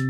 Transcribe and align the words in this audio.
Hey, 0.00 0.06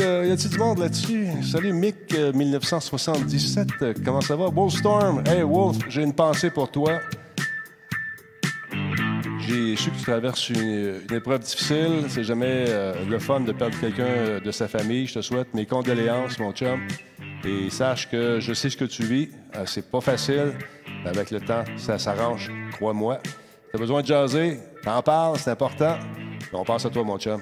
euh, 0.00 0.24
y 0.26 0.30
a-t-il 0.30 0.48
du 0.48 0.58
monde 0.58 0.78
là-dessus? 0.78 1.28
Salut 1.42 1.74
Mick, 1.74 2.14
euh, 2.14 2.32
1977. 2.32 3.68
Euh, 3.82 3.92
Comment 4.02 4.22
ça 4.22 4.34
va? 4.34 4.48
Wolfstorm. 4.48 5.22
Hey, 5.26 5.42
Wolf, 5.42 5.76
j'ai 5.90 6.02
une 6.02 6.14
pensée 6.14 6.48
pour 6.48 6.70
toi. 6.70 7.00
J'ai 9.48 9.76
su 9.76 9.90
que 9.90 9.96
tu 9.96 10.02
traverses 10.02 10.50
une, 10.50 11.00
épreuve 11.10 11.40
difficile. 11.40 12.04
C'est 12.08 12.22
jamais 12.22 12.66
euh, 12.68 12.92
le 13.08 13.18
fun 13.18 13.40
de 13.40 13.52
perdre 13.52 13.80
quelqu'un 13.80 14.04
euh, 14.04 14.40
de 14.40 14.50
sa 14.50 14.68
famille. 14.68 15.06
Je 15.06 15.14
te 15.14 15.20
souhaite 15.22 15.54
mes 15.54 15.64
condoléances, 15.64 16.38
mon 16.38 16.52
chum. 16.52 16.86
Et 17.46 17.70
sache 17.70 18.10
que 18.10 18.40
je 18.40 18.52
sais 18.52 18.68
ce 18.68 18.76
que 18.76 18.84
tu 18.84 19.04
vis. 19.04 19.30
Euh, 19.56 19.64
c'est 19.64 19.90
pas 19.90 20.02
facile. 20.02 20.52
Mais 21.02 21.08
avec 21.08 21.30
le 21.30 21.40
temps, 21.40 21.64
ça 21.78 21.98
s'arrange. 21.98 22.52
Crois-moi. 22.72 23.20
T'as 23.72 23.78
besoin 23.78 24.02
de 24.02 24.06
jaser? 24.06 24.58
T'en 24.84 25.00
parles, 25.00 25.38
c'est 25.38 25.50
important. 25.50 25.98
On 26.52 26.64
pense 26.64 26.84
à 26.84 26.90
toi, 26.90 27.02
mon 27.02 27.16
chum. 27.16 27.40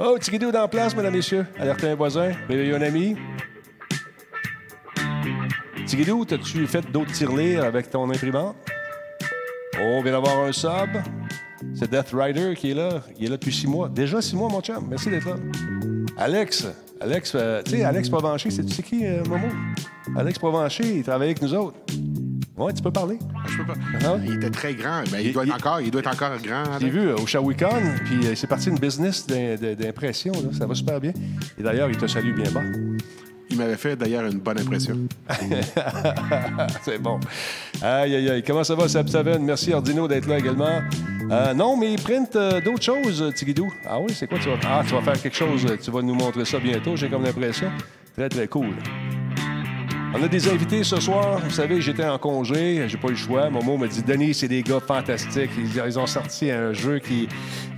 Oh, 0.00 0.18
Tigidou 0.18 0.50
dans 0.50 0.62
la 0.62 0.68
place, 0.68 0.96
mesdames, 0.96 1.14
messieurs. 1.14 1.46
Alertez 1.60 1.90
un 1.90 1.94
voisin, 1.94 2.32
réveillez 2.48 2.74
un 2.74 2.82
ami. 2.82 3.16
Tigidou, 5.86 6.24
t'as-tu 6.24 6.66
fait 6.66 6.84
d'autres 6.90 7.12
tirelires 7.12 7.64
avec 7.64 7.90
ton 7.90 8.10
imprimante? 8.10 8.56
Oh, 9.78 9.82
on 9.98 10.02
vient 10.02 10.12
d'avoir 10.12 10.40
un 10.40 10.52
sub. 10.52 10.70
C'est 11.74 11.90
Death 11.90 12.10
Rider 12.12 12.54
qui 12.56 12.70
est 12.70 12.74
là. 12.74 13.02
Il 13.18 13.26
est 13.26 13.28
là 13.28 13.36
depuis 13.36 13.52
six 13.52 13.66
mois. 13.66 13.88
Déjà 13.88 14.20
six 14.20 14.34
mois, 14.34 14.48
mon 14.48 14.60
chum. 14.60 14.86
Merci 14.88 15.10
d'être 15.10 15.26
là. 15.26 15.36
Alex. 16.18 16.66
Alex, 17.00 17.32
euh, 17.34 17.62
tu 17.62 17.72
sais, 17.72 17.84
Alex 17.84 18.08
Provencher, 18.08 18.50
c'est 18.50 18.64
tu 18.64 18.72
sais 18.72 18.82
qui, 18.82 19.06
euh, 19.06 19.22
Momo? 19.28 19.48
Alex 20.16 20.38
Provencher, 20.38 20.96
il 20.96 21.02
travaille 21.02 21.28
avec 21.28 21.42
nous 21.42 21.52
autres. 21.54 21.76
Ouais, 22.56 22.72
tu 22.72 22.82
peux 22.82 22.90
parler. 22.90 23.18
Je 23.48 23.58
peux 23.58 23.66
pas. 23.66 23.74
Ah. 24.02 24.16
Il 24.24 24.34
était 24.34 24.48
très 24.50 24.74
grand. 24.74 25.02
Ben, 25.12 25.18
il, 25.20 25.26
Il- 25.26 25.32
doit 25.34 25.42
être 25.44 25.48
il- 25.50 25.54
encore, 25.54 25.80
il 25.82 25.90
doit 25.90 26.00
être 26.00 26.12
encore 26.14 26.38
grand. 26.42 26.64
J'ai 26.80 26.88
vu 26.88 27.08
euh, 27.08 27.16
au 27.16 27.26
Shawicon, 27.26 27.68
puis 28.06 28.26
euh, 28.26 28.34
c'est 28.34 28.46
parti 28.46 28.70
une 28.70 28.78
business 28.78 29.26
d'impression. 29.26 30.32
Ça 30.58 30.66
va 30.66 30.74
super 30.74 30.98
bien. 31.00 31.12
Et 31.58 31.62
d'ailleurs, 31.62 31.90
il 31.90 31.98
te 31.98 32.06
salue 32.06 32.32
bien 32.34 32.50
bas. 32.50 32.62
Il 33.56 33.62
m'avait 33.62 33.76
fait 33.78 33.96
d'ailleurs 33.96 34.26
une 34.26 34.38
bonne 34.38 34.58
impression. 34.60 34.98
C'est 36.82 36.98
bon. 37.00 37.18
Aïe, 37.80 38.14
aïe, 38.16 38.28
aïe. 38.30 38.42
Comment 38.46 38.62
ça 38.62 38.74
va, 38.74 38.86
Seven? 38.86 39.42
Merci, 39.42 39.72
Ordino, 39.72 40.06
d'être 40.06 40.26
là 40.28 40.36
également. 40.38 40.82
Euh, 41.30 41.54
non, 41.54 41.74
mais 41.74 41.96
print 41.96 42.36
euh, 42.36 42.60
d'autres 42.60 42.82
choses, 42.82 43.32
Tigidou. 43.34 43.72
Ah 43.88 43.98
oui, 43.98 44.12
c'est 44.14 44.26
quoi? 44.26 44.38
Tu 44.38 44.50
vas... 44.50 44.56
Ah, 44.66 44.82
tu 44.86 44.92
vas 44.94 45.00
faire 45.00 45.22
quelque 45.22 45.34
chose. 45.36 45.64
euh, 45.70 45.76
Tu 45.82 45.90
vas 45.90 46.02
nous 46.02 46.14
montrer 46.14 46.44
ça 46.44 46.58
bientôt, 46.58 46.96
j'ai 46.96 47.08
comme 47.08 47.24
l'impression. 47.24 47.68
Très, 48.14 48.28
très 48.28 48.46
cool. 48.46 48.74
On 50.14 50.22
a 50.22 50.28
des 50.28 50.48
invités 50.48 50.84
ce 50.84 51.00
soir. 51.00 51.40
Vous 51.42 51.50
savez, 51.50 51.80
j'étais 51.80 52.04
en 52.06 52.18
congé, 52.18 52.86
j'ai 52.88 52.96
pas 52.98 53.08
eu 53.08 53.12
le 53.12 53.16
choix. 53.16 53.48
Momo 53.48 53.76
m'a 53.78 53.86
dit 53.86 54.02
Denis, 54.02 54.34
c'est 54.34 54.48
des 54.48 54.62
gars 54.62 54.80
fantastiques. 54.86 55.50
Ils, 55.58 55.82
ils 55.86 55.98
ont 55.98 56.06
sorti 56.06 56.50
un 56.50 56.72
jeu 56.74 56.98
qui 56.98 57.26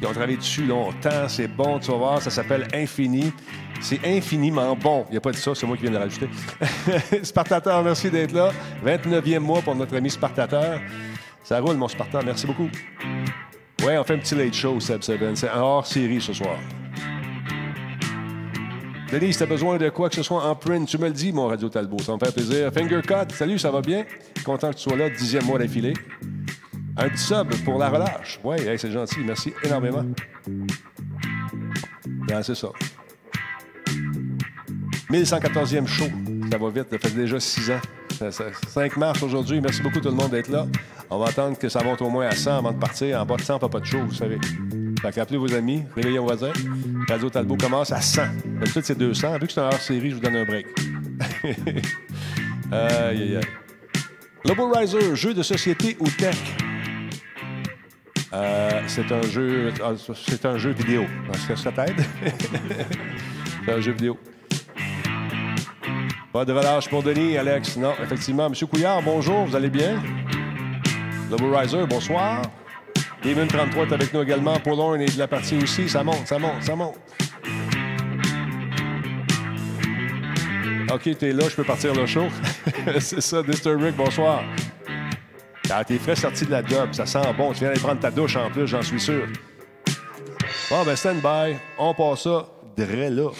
ils 0.00 0.06
ont 0.06 0.12
travaillé 0.12 0.36
dessus 0.36 0.66
longtemps. 0.66 1.28
C'est 1.28 1.48
bon, 1.48 1.78
tu 1.78 1.90
vas 1.92 1.96
voir. 1.96 2.22
Ça 2.22 2.30
s'appelle 2.30 2.66
Infini. 2.74 3.32
C'est 3.80 4.00
infiniment 4.04 4.76
bon. 4.76 5.04
Il 5.08 5.12
n'y 5.12 5.16
a 5.18 5.20
pas 5.20 5.30
de 5.30 5.36
ça, 5.36 5.54
c'est 5.54 5.66
moi 5.66 5.76
qui 5.76 5.82
viens 5.82 5.92
de 5.92 5.96
le 5.96 6.02
rajouter. 6.02 6.28
Spartateur, 7.22 7.82
merci 7.82 8.10
d'être 8.10 8.32
là. 8.32 8.50
29e 8.84 9.38
mois 9.38 9.62
pour 9.62 9.74
notre 9.74 9.96
ami 9.96 10.10
Spartateur. 10.10 10.80
Ça 11.44 11.60
roule, 11.60 11.76
mon 11.76 11.88
Spartan. 11.88 12.20
Merci 12.24 12.46
beaucoup. 12.46 12.68
Ouais, 13.84 13.96
on 13.96 14.04
fait 14.04 14.14
un 14.14 14.18
petit 14.18 14.34
late 14.34 14.54
show, 14.54 14.78
Seb 14.80 15.02
Seven. 15.02 15.36
C'est 15.36 15.48
un 15.48 15.60
hors-série 15.60 16.20
ce 16.20 16.32
soir. 16.32 16.58
Denis, 19.10 19.32
si 19.32 19.38
t'as 19.38 19.46
besoin 19.46 19.78
de 19.78 19.88
quoi 19.88 20.10
que 20.10 20.16
ce 20.16 20.22
soit 20.22 20.44
en 20.44 20.54
print, 20.54 20.86
tu 20.86 20.98
me 20.98 21.06
le 21.06 21.14
dis, 21.14 21.32
mon 21.32 21.46
Radio 21.46 21.70
Talbot. 21.70 22.00
Ça 22.00 22.12
me 22.12 22.18
fait 22.18 22.32
plaisir. 22.32 22.70
Finger 22.72 23.00
Cut, 23.00 23.34
salut, 23.34 23.58
ça 23.58 23.70
va 23.70 23.80
bien? 23.80 24.04
Content 24.44 24.70
que 24.70 24.76
tu 24.76 24.82
sois 24.82 24.96
là, 24.96 25.08
dixième 25.08 25.44
mois 25.44 25.58
d'affilée. 25.58 25.94
Un 26.96 27.08
petit 27.08 27.22
sub 27.22 27.48
pour 27.64 27.78
la 27.78 27.88
relâche. 27.88 28.38
Oui, 28.44 28.56
c'est 28.76 28.90
gentil. 28.90 29.20
Merci 29.24 29.54
énormément. 29.64 30.04
Ben, 32.26 32.42
c'est 32.42 32.56
ça. 32.56 32.68
1114e 35.10 35.86
show. 35.86 36.04
Ça 36.50 36.58
va 36.58 36.70
vite. 36.70 36.86
Ça 36.91 36.98
fait 36.98 37.14
déjà 37.14 37.41
six 37.41 37.70
ans. 37.70 37.80
Ça- 38.19 38.30
ça- 38.32 38.44
5 38.69 38.96
mars 38.96 39.22
aujourd'hui. 39.22 39.60
Merci 39.60 39.80
beaucoup 39.82 40.00
tout 40.00 40.08
le 40.08 40.14
monde 40.14 40.30
d'être 40.30 40.48
là. 40.48 40.66
On 41.10 41.19
va 41.19 41.28
attendre 41.28 41.56
que 41.58 41.69
ça 41.69 41.82
monte 41.82 42.02
au 42.02 42.10
moins 42.10 42.26
à 42.26 42.32
100 42.34 42.58
avant 42.58 42.72
de 42.72 42.78
partir. 42.78 43.20
En 43.20 43.24
bas 43.26 43.36
de 43.36 43.42
100, 43.42 43.58
pas, 43.58 43.69
pas 43.69 43.80
de 43.80 43.84
show, 43.86 44.00
vous 44.06 44.14
savez. 44.14 44.38
Fait 45.00 45.12
qu'appelez 45.12 45.38
vos 45.38 45.54
amis, 45.54 45.84
réveillez 45.94 46.19
vos 46.19 46.24
voisins. 46.24 46.52
Radio 47.08 47.30
Talbot 47.30 47.56
commence 47.56 47.92
à 47.92 48.00
100. 48.00 48.22
D'habitude, 48.60 48.82
c'est 48.84 48.98
200. 48.98 49.38
Vu 49.38 49.46
que 49.46 49.52
c'est 49.52 49.60
un 49.60 49.66
hors-série, 49.66 50.10
je 50.10 50.14
vous 50.16 50.20
donne 50.20 50.36
un 50.36 50.44
break. 50.44 50.66
aïe. 52.72 53.38
Lobo 54.44 54.70
Riser, 54.72 55.14
jeu 55.16 55.34
de 55.34 55.42
société 55.42 55.96
ou 56.00 56.08
tech? 56.10 56.36
Euh, 58.32 58.82
c'est 58.88 59.10
un 59.10 59.22
jeu. 59.22 59.72
ah, 59.82 59.92
C'est 60.14 60.44
un 60.44 60.58
jeu 60.58 60.70
vidéo. 60.70 61.04
Est-ce 61.32 61.48
que 61.48 61.56
ça 61.56 61.72
t'aide? 61.72 61.96
c'est 63.64 63.72
un 63.72 63.80
jeu 63.80 63.92
vidéo. 63.92 64.19
Pas 66.32 66.44
de 66.44 66.52
relâche 66.52 66.88
pour 66.90 67.02
Denis, 67.02 67.38
Alex. 67.38 67.76
Non, 67.78 67.94
effectivement. 68.02 68.50
Monsieur 68.50 68.66
Couillard, 68.66 69.02
bonjour, 69.02 69.46
vous 69.46 69.56
allez 69.56 69.70
bien? 69.70 70.02
Lobo 71.30 71.56
Riser, 71.56 71.86
bonsoir. 71.86 72.42
Demon 73.24 73.46
33 73.46 73.86
est 73.86 73.92
avec 73.94 74.12
nous 74.12 74.22
également. 74.22 74.58
Paul 74.60 74.78
Horn 74.78 75.00
est 75.00 75.14
de 75.14 75.18
la 75.18 75.26
partie 75.26 75.56
aussi. 75.56 75.88
Ça 75.88 76.04
monte, 76.04 76.26
ça 76.26 76.38
monte, 76.38 76.62
ça 76.62 76.76
monte. 76.76 76.96
OK, 80.92 81.19
t'es 81.19 81.32
là, 81.32 81.44
je 81.48 81.56
peux 81.56 81.64
partir 81.64 81.94
le 81.94 82.04
show. 82.04 82.26
C'est 83.00 83.22
ça. 83.22 83.40
Rick, 83.40 83.96
bonsoir. 83.96 84.42
Ah, 85.70 85.82
t'es 85.84 85.98
frais 85.98 86.16
sorti 86.16 86.44
de 86.44 86.50
la 86.50 86.64
job, 86.64 86.90
ça 86.92 87.06
sent 87.06 87.20
bon. 87.36 87.52
Tu 87.52 87.60
viens 87.60 87.69
d'aller 87.69 87.81
prendre 87.81 88.00
ta 88.00 88.10
douche 88.10 88.36
en 88.36 88.50
plus, 88.50 88.66
j'en 88.66 88.82
suis 88.82 89.00
sûr. 89.00 89.26
Bon, 90.70 90.84
ben, 90.84 90.94
stand 90.94 91.22
by. 91.22 91.56
On 91.78 91.94
passe 91.94 92.22
ça. 92.22 92.46
Dre 92.76 93.10
là. 93.10 93.31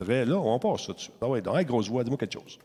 Là, 0.00 0.34
on 0.36 0.58
passe 0.58 0.86
ça 0.86 0.92
dessus. 0.92 1.10
Ah 1.20 1.28
ouais, 1.28 1.40
donc, 1.40 1.54
voix, 1.88 2.04
dis-moi 2.04 2.18
quelque 2.18 2.32
chose. 2.34 2.58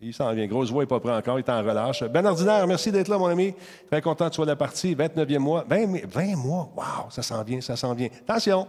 Il 0.00 0.12
s'en 0.12 0.32
vient. 0.34 0.46
Grosse 0.46 0.70
voix, 0.70 0.82
il 0.82 0.86
n'est 0.86 0.88
pas 0.88 1.00
prêt 1.00 1.14
encore, 1.14 1.38
il 1.38 1.42
est 1.42 1.48
en 1.50 1.62
relâche. 1.62 2.02
Ben 2.04 2.26
Ordinaire, 2.26 2.66
merci 2.66 2.92
d'être 2.92 3.08
là, 3.08 3.16
mon 3.16 3.28
ami. 3.28 3.54
Très 3.90 4.02
content 4.02 4.26
que 4.26 4.30
tu 4.32 4.36
sois 4.36 4.44
de 4.44 4.50
la 4.50 4.56
partie. 4.56 4.94
29e 4.94 5.38
mois. 5.38 5.64
20, 5.68 5.86
mi- 5.86 6.02
20 6.06 6.36
mois? 6.36 6.70
Wow, 6.76 7.10
ça 7.10 7.22
s'en 7.22 7.42
vient, 7.42 7.60
ça 7.62 7.76
s'en 7.76 7.94
vient. 7.94 8.08
Attention. 8.28 8.66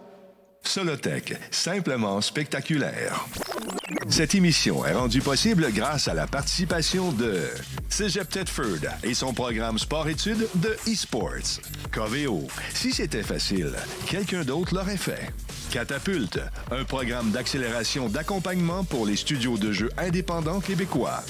Solotech, 0.64 1.36
simplement 1.52 2.20
spectaculaire. 2.20 3.26
Cette 4.10 4.36
émission 4.36 4.86
est 4.86 4.94
rendue 4.94 5.22
possible 5.22 5.68
grâce 5.72 6.08
à 6.08 6.14
la 6.14 6.28
participation 6.28 7.12
de 7.12 7.42
Cégep 7.90 8.28
Tedford 8.30 8.90
et 9.04 9.14
son 9.14 9.34
programme 9.34 9.78
sport-études 9.78 10.48
de 10.56 10.76
eSports. 10.88 11.62
Coveo, 11.94 12.42
si 12.74 12.92
c'était 12.92 13.24
facile, 13.24 13.72
quelqu'un 14.08 14.44
d'autre 14.44 14.74
l'aurait 14.76 14.98
fait. 14.98 15.30
Catapulte, 15.72 16.40
un 16.72 16.84
programme 16.84 17.32
d'accélération 17.32 18.10
d'accompagnement 18.10 18.84
pour 18.84 19.06
les 19.06 19.16
studios 19.16 19.58
de 19.58 19.72
jeux 19.72 19.90
indépendants 19.98 20.60
québécois. 20.60 21.24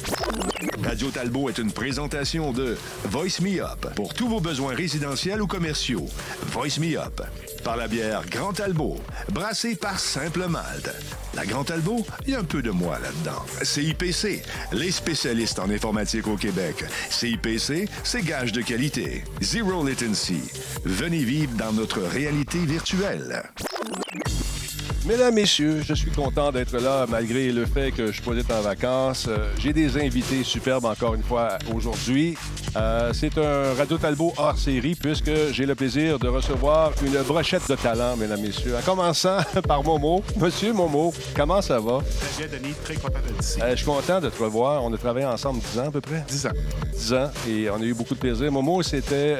Radio 0.84 1.10
Talbot 1.10 1.50
est 1.50 1.58
une 1.58 1.72
présentation 1.72 2.52
de 2.52 2.78
Voice 3.06 3.42
Me 3.42 3.62
Up 3.62 3.88
pour 3.96 4.14
tous 4.14 4.28
vos 4.28 4.40
besoins 4.40 4.76
résidentiels 4.76 5.42
ou 5.42 5.48
commerciaux. 5.48 6.08
Voice 6.52 6.80
Me 6.80 6.98
Up 6.98 7.22
par 7.68 7.76
la 7.76 7.90
bière 7.90 8.22
Grand 8.30 8.54
Talbot, 8.54 8.96
brassée 9.34 9.76
par 9.76 10.00
Simple 10.00 10.48
Malte. 10.48 10.90
La 11.34 11.46
Grand 11.46 11.66
Talbot, 11.66 12.06
il 12.26 12.32
y 12.32 12.36
a 12.36 12.40
un 12.40 12.46
peu 12.46 12.62
de 12.62 12.72
moi 12.72 12.98
là-dedans. 12.98 13.44
CIPC, 13.62 14.42
les 14.72 14.90
spécialistes 14.90 15.60
en 15.60 15.70
informatique 15.70 16.28
au 16.28 16.38
Québec. 16.38 16.86
CIPC, 17.10 17.90
c'est 18.06 18.22
gage 18.22 18.54
de 18.54 18.62
qualité. 18.62 19.26
Zero 19.42 19.86
latency. 19.86 20.40
Venez 20.86 21.26
vivre 21.26 21.58
dans 21.58 21.74
notre 21.74 22.00
réalité 22.00 22.60
virtuelle. 22.60 23.44
Mesdames, 25.08 25.34
Messieurs, 25.36 25.82
je 25.88 25.94
suis 25.94 26.12
content 26.12 26.52
d'être 26.52 26.78
là 26.78 27.06
malgré 27.08 27.50
le 27.54 27.66
fait 27.66 27.92
que 27.92 28.08
je 28.08 28.12
suis 28.12 28.22
pas 28.22 28.36
être 28.36 28.52
en 28.52 28.62
vacances. 28.62 29.26
Euh, 29.30 29.50
J'ai 29.58 29.72
des 29.72 29.96
invités 29.98 30.44
superbes 30.44 30.84
encore 30.84 31.14
une 31.14 31.24
fois 31.24 31.58
aujourd'hui. 31.74 32.36
Euh, 32.76 33.12
C'est 33.14 33.38
un 33.38 33.74
Radio 33.78 33.98
Talbot 33.98 34.34
hors 34.38 34.58
série 34.58 34.96
puisque 34.96 35.32
j'ai 35.54 35.66
le 35.66 35.76
plaisir 35.76 36.20
de 36.20 36.28
recevoir 36.28 36.92
une 37.06 37.18
brochette 37.24 37.70
de 37.70 37.76
talent, 37.76 38.18
mesdames, 38.18 38.42
messieurs. 38.42 38.76
En 38.78 38.82
commençant 38.82 39.38
par 39.68 39.82
Momo. 39.82 40.22
Monsieur 40.36 40.74
Momo, 40.74 41.14
comment 41.36 41.62
ça 41.62 41.80
va? 41.80 42.00
Très 42.36 42.48
bien, 42.48 42.58
Denis. 42.60 42.74
Très 42.84 42.96
content 42.96 43.20
d'être 43.26 43.42
ici. 43.42 43.62
Euh, 43.62 43.72
je 43.72 43.76
suis 43.78 43.86
content 43.86 44.20
de 44.20 44.30
te 44.30 44.44
revoir. 44.44 44.84
On 44.84 44.94
a 44.94 44.98
travaillé 44.98 45.26
ensemble 45.26 45.62
10 45.74 45.80
ans 45.80 45.88
à 45.88 45.92
peu 45.92 46.02
près? 46.02 46.26
10 46.28 46.48
ans. 46.48 46.52
10 46.94 47.14
ans 47.14 47.32
et 47.48 47.70
on 47.70 47.78
a 47.82 47.86
eu 47.86 47.94
beaucoup 47.94 48.14
de 48.14 48.20
plaisir. 48.20 48.52
Momo, 48.52 48.84
c'était 48.84 49.38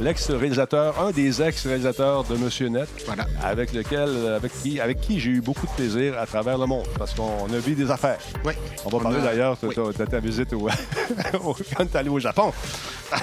l'ex-réalisateur, 0.00 1.00
un 1.00 1.12
des 1.12 1.40
ex-réalisateurs 1.40 2.24
de 2.24 2.36
Monsieur 2.36 2.68
Net, 2.68 2.88
Voilà. 3.06 3.26
avec 3.42 3.72
lequel, 3.72 4.10
avec 4.36 4.52
qui, 4.62 4.80
avec 4.82 5.00
qui 5.00 5.18
j'ai 5.20 5.30
eu 5.30 5.40
beaucoup 5.40 5.66
de 5.66 5.72
plaisir 5.72 6.18
à 6.18 6.26
travers 6.26 6.58
le 6.58 6.66
monde, 6.66 6.86
parce 6.98 7.14
qu'on 7.14 7.44
a 7.52 7.58
vu 7.58 7.74
des 7.74 7.90
affaires. 7.90 8.18
Oui. 8.44 8.52
On 8.84 8.88
va 8.90 8.98
parler 9.00 9.18
a- 9.18 9.22
d'ailleurs 9.22 9.56
de, 9.62 9.68
oui. 9.68 9.74
ta- 9.74 10.04
de 10.04 10.10
ta 10.10 10.20
visite 10.20 10.52
au, 10.52 10.68
quand 11.76 11.86
tu 11.90 11.96
allé 11.96 12.08
au 12.08 12.18
Japon. 12.18 12.52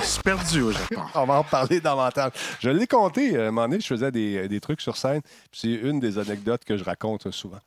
Je 0.02 0.06
suis 0.06 0.22
perdu 0.22 0.62
au 0.62 0.72
Japon. 0.72 1.02
On 1.16 1.26
va 1.26 1.36
en 1.36 1.44
parler 1.44 1.80
davantage. 1.82 2.32
Je 2.60 2.70
l'ai 2.70 2.86
compté, 2.88 3.36
euh, 3.36 3.46
à 3.46 3.48
un 3.48 3.52
moment 3.52 3.68
donné, 3.68 3.80
je 3.82 3.88
faisais 3.88 4.12
des, 4.12 4.48
des 4.48 4.60
trucs 4.60 4.82
sur 4.82 4.96
scène. 4.98 5.22
C'est 5.52 5.68
une 5.68 6.00
des 6.00 6.18
anecdotes 6.20 6.64
que 6.64 6.78
je 6.78 6.84
raconte 6.84 7.32
souvent. 7.32 7.60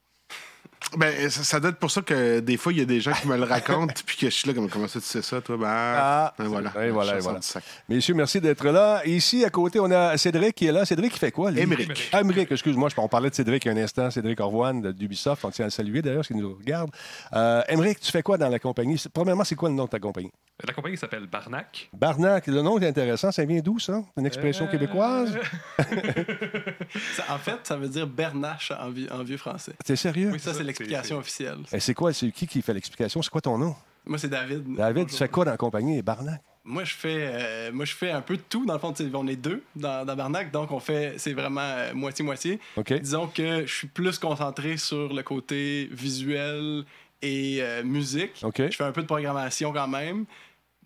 Ben, 0.96 1.30
ça, 1.30 1.42
ça 1.44 1.60
doit 1.60 1.70
être 1.70 1.78
pour 1.78 1.90
ça 1.90 2.02
que 2.02 2.40
des 2.40 2.56
fois, 2.56 2.72
il 2.72 2.78
y 2.78 2.82
a 2.82 2.84
des 2.84 3.00
gens 3.00 3.12
qui 3.12 3.26
me 3.28 3.36
le 3.36 3.44
racontent, 3.44 3.94
puis 4.06 4.16
que 4.16 4.26
je 4.26 4.34
suis 4.34 4.48
là, 4.48 4.54
comme, 4.54 4.68
comment 4.68 4.88
ça, 4.88 5.00
tu 5.00 5.06
sais 5.06 5.22
ça, 5.22 5.40
toi? 5.40 5.56
Ben, 5.56 5.66
Ah, 5.68 6.34
ben 6.38 6.44
voilà. 6.46 6.70
et 6.84 6.90
voilà, 6.90 7.16
et 7.16 7.20
voilà. 7.20 7.38
du 7.38 7.46
sac. 7.46 7.64
Messieurs, 7.88 8.14
merci 8.14 8.40
d'être 8.40 8.66
là. 8.68 9.00
Ici, 9.06 9.44
à 9.44 9.50
côté, 9.50 9.80
on 9.80 9.90
a 9.90 10.16
Cédric 10.16 10.54
qui 10.54 10.66
est 10.66 10.72
là. 10.72 10.84
Cédric, 10.84 11.12
qui 11.12 11.18
fait 11.18 11.30
quoi? 11.32 11.50
Émeric. 11.52 12.10
Émeric, 12.18 12.52
excuse-moi, 12.52 12.88
je- 12.88 13.00
on 13.00 13.08
parlait 13.08 13.30
de 13.30 13.34
Cédric 13.34 13.66
un 13.66 13.76
instant. 13.76 14.10
Cédric 14.10 14.38
de- 14.38 14.92
d'Ubisoft. 14.92 15.44
On 15.44 15.50
tient 15.50 15.64
à 15.64 15.68
le 15.68 15.70
saluer 15.70 16.02
d'ailleurs, 16.02 16.24
s'il 16.24 16.36
nous 16.36 16.54
regarde. 16.56 16.90
Euh, 17.34 17.62
Émeric, 17.68 18.00
tu 18.00 18.10
fais 18.10 18.22
quoi 18.22 18.36
dans 18.38 18.48
la 18.48 18.58
compagnie? 18.58 19.02
Premièrement, 19.12 19.44
c'est 19.44 19.54
quoi 19.54 19.68
le 19.68 19.74
nom 19.74 19.84
de 19.84 19.90
ta 19.90 19.98
compagnie? 19.98 20.30
La 20.66 20.72
compagnie 20.74 20.96
s'appelle 20.96 21.26
Barnac. 21.26 21.88
Barnac, 21.92 22.46
le 22.46 22.62
nom 22.62 22.78
est 22.78 22.86
intéressant. 22.86 23.32
Ça 23.32 23.44
vient 23.44 23.60
d'où, 23.60 23.78
ça? 23.78 24.02
Une 24.16 24.26
expression 24.26 24.66
Euh, 24.66 24.68
québécoise? 24.70 25.36
Ça- 27.16 27.24
en 27.30 27.38
fait, 27.38 27.56
ça 27.64 27.76
veut 27.76 27.88
dire 27.88 28.06
bernache 28.06 28.70
en, 28.72 28.90
vi- 28.90 29.10
en 29.10 29.22
vieux 29.22 29.36
français. 29.36 29.72
T'es 29.84 29.96
sérieux? 29.96 30.30
Oui, 30.32 30.38
ça, 30.38 30.52
c'est 30.52 30.58
c'est- 30.58 30.64
l'explication 30.82 31.16
c'est- 31.16 31.20
officielle. 31.20 31.58
Et 31.72 31.80
c'est 31.80 31.94
quoi? 31.94 32.12
C'est 32.12 32.30
qui 32.30 32.46
qui 32.46 32.62
fait 32.62 32.74
l'explication? 32.74 33.22
C'est 33.22 33.30
quoi 33.30 33.40
ton 33.40 33.58
nom? 33.58 33.74
Moi, 34.04 34.18
c'est 34.18 34.28
David. 34.28 34.64
David, 34.76 35.08
tu 35.08 35.16
fais 35.16 35.28
quoi 35.28 35.44
dans 35.44 35.52
la 35.52 35.56
compagnie? 35.56 36.02
Barnac? 36.02 36.40
Moi, 36.64 36.84
je 36.84 36.94
fais, 36.94 37.16
euh, 37.18 37.72
moi, 37.72 37.84
je 37.84 37.94
fais 37.94 38.10
un 38.12 38.20
peu 38.20 38.36
de 38.36 38.42
tout. 38.48 38.64
Dans 38.66 38.74
le 38.74 38.78
fond, 38.78 38.94
on 39.14 39.26
est 39.26 39.36
deux 39.36 39.62
dans, 39.74 40.04
dans 40.06 40.14
Barnac, 40.14 40.50
donc 40.52 40.70
on 40.70 40.78
fait, 40.80 41.14
c'est 41.18 41.32
vraiment 41.32 41.60
euh, 41.60 41.92
moitié-moitié. 41.94 42.60
Disons 43.00 43.26
que 43.26 43.66
je 43.66 43.72
suis 43.72 43.88
plus 43.88 44.18
concentré 44.18 44.76
sur 44.76 45.12
le 45.12 45.22
côté 45.22 45.88
visuel 45.90 46.84
et 47.20 47.58
euh, 47.62 47.82
musique. 47.82 48.32
Je 48.40 48.76
fais 48.76 48.84
un 48.84 48.92
peu 48.92 49.02
de 49.02 49.06
programmation 49.06 49.72
quand 49.72 49.88
même. 49.88 50.24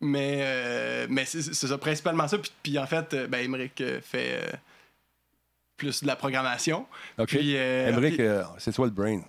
Mais, 0.01 1.07
mais 1.09 1.25
c'est 1.25 1.43
ça, 1.43 1.79
principalement 1.79 2.29
ça. 2.29 2.37
Puis, 2.39 2.53
puis 2.63 2.79
en 2.79 2.87
fait, 2.87 3.15
ben, 3.31 3.39
Émeric 3.39 3.81
euh, 3.81 4.01
fait 4.03 4.43
plus 5.77 6.03
de 6.03 6.07
la 6.07 6.17
programmation. 6.17 6.87
OK. 7.19 7.29
Puis, 7.29 7.55
Émeric, 7.55 8.15
puis- 8.17 8.27
euh, 8.27 8.43
c'est 8.59 8.73
toi 8.73 8.87
le 8.87 8.93
brain. 8.93 9.23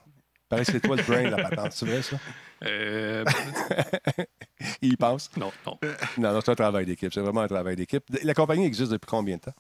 Pareil, 0.50 0.66
c'est 0.66 0.80
toi 0.80 0.96
le 0.96 1.04
brain, 1.04 1.30
la 1.30 1.50
patente. 1.50 1.72
C'est 1.74 1.86
vrai, 1.86 2.02
ça? 2.02 2.16
Euh, 2.66 3.24
Il 4.82 4.94
y 4.94 4.98
pense? 4.98 5.30
non, 5.38 5.52
non. 5.66 5.78
Non, 6.18 6.34
non, 6.34 6.40
c'est 6.44 6.52
un 6.52 6.56
travail 6.56 6.86
d'équipe. 6.86 7.14
C'est 7.14 7.20
vraiment 7.20 7.42
un 7.42 7.48
travail 7.48 7.76
d'équipe. 7.76 8.04
La 8.24 8.34
compagnie 8.34 8.66
existe 8.66 8.92
depuis 8.92 9.08
combien 9.08 9.36
de 9.36 9.42
temps? 9.42 9.54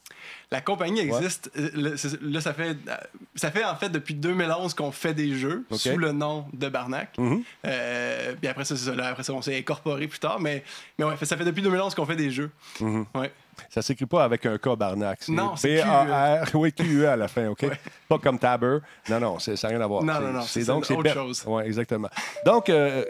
La 0.49 0.61
compagnie 0.61 1.01
existe. 1.01 1.51
euh, 1.57 1.95
Là, 2.21 2.41
ça 2.41 2.53
fait, 2.53 2.69
euh, 2.87 2.95
ça 3.35 3.51
fait 3.51 3.63
en 3.65 3.75
fait 3.75 3.89
depuis 3.89 4.15
2011 4.15 4.73
qu'on 4.73 4.91
fait 4.91 5.13
des 5.13 5.35
jeux 5.35 5.65
sous 5.71 5.97
le 5.97 6.11
nom 6.11 6.45
de 6.53 6.69
Barnac. 6.69 7.15
Mhm. 7.17 7.43
Euh, 7.65 8.33
puis 8.39 8.47
après 8.47 8.65
ça, 8.65 8.75
c'est 8.75 8.85
ça, 8.85 8.95
là, 8.95 9.09
après 9.09 9.23
ça, 9.23 9.33
on 9.33 9.41
s'est 9.41 9.57
incorporé 9.57 10.07
plus 10.07 10.19
tard. 10.19 10.39
Mais, 10.39 10.63
mais 10.97 11.05
ouais, 11.05 11.15
ça 11.21 11.37
fait 11.37 11.45
depuis 11.45 11.61
2011 11.61 11.93
qu'on 11.93 12.05
fait 12.05 12.15
des 12.15 12.31
jeux. 12.31 12.49
Mhm. 12.79 13.05
Ouais. 13.13 13.31
Ça 13.69 13.81
s'écrit 13.81 14.05
pas 14.05 14.23
avec 14.23 14.45
un 14.45 14.57
K 14.57 14.75
Barnac. 14.77 15.19
C'est 15.21 15.31
Non, 15.31 15.55
c'est 15.55 15.77
B-A-R. 15.83 16.49
Oui, 16.55 16.71
Q-E 16.73 17.07
à 17.07 17.15
la 17.15 17.27
fin, 17.27 17.47
OK? 17.47 17.65
Pas 18.07 18.19
comme 18.19 18.37
Taber. 18.39 18.79
Non, 19.09 19.19
non, 19.19 19.39
c'est- 19.39 19.55
ça 19.55 19.67
n'a 19.69 19.75
rien 19.75 19.83
à 19.83 19.87
voir. 19.87 20.03
Non, 20.03 20.13
C'est- 20.13 20.21
non, 20.21 20.33
non, 20.33 20.41
C'est 20.41 20.59
c'est 20.61 20.65
donc 20.67 20.89
autre 20.91 21.03
per- 21.03 21.13
chose. 21.13 21.43
Oui, 21.47 21.63
exactement. 21.63 22.09
Donc, 22.45 22.69
euh, 22.69 23.03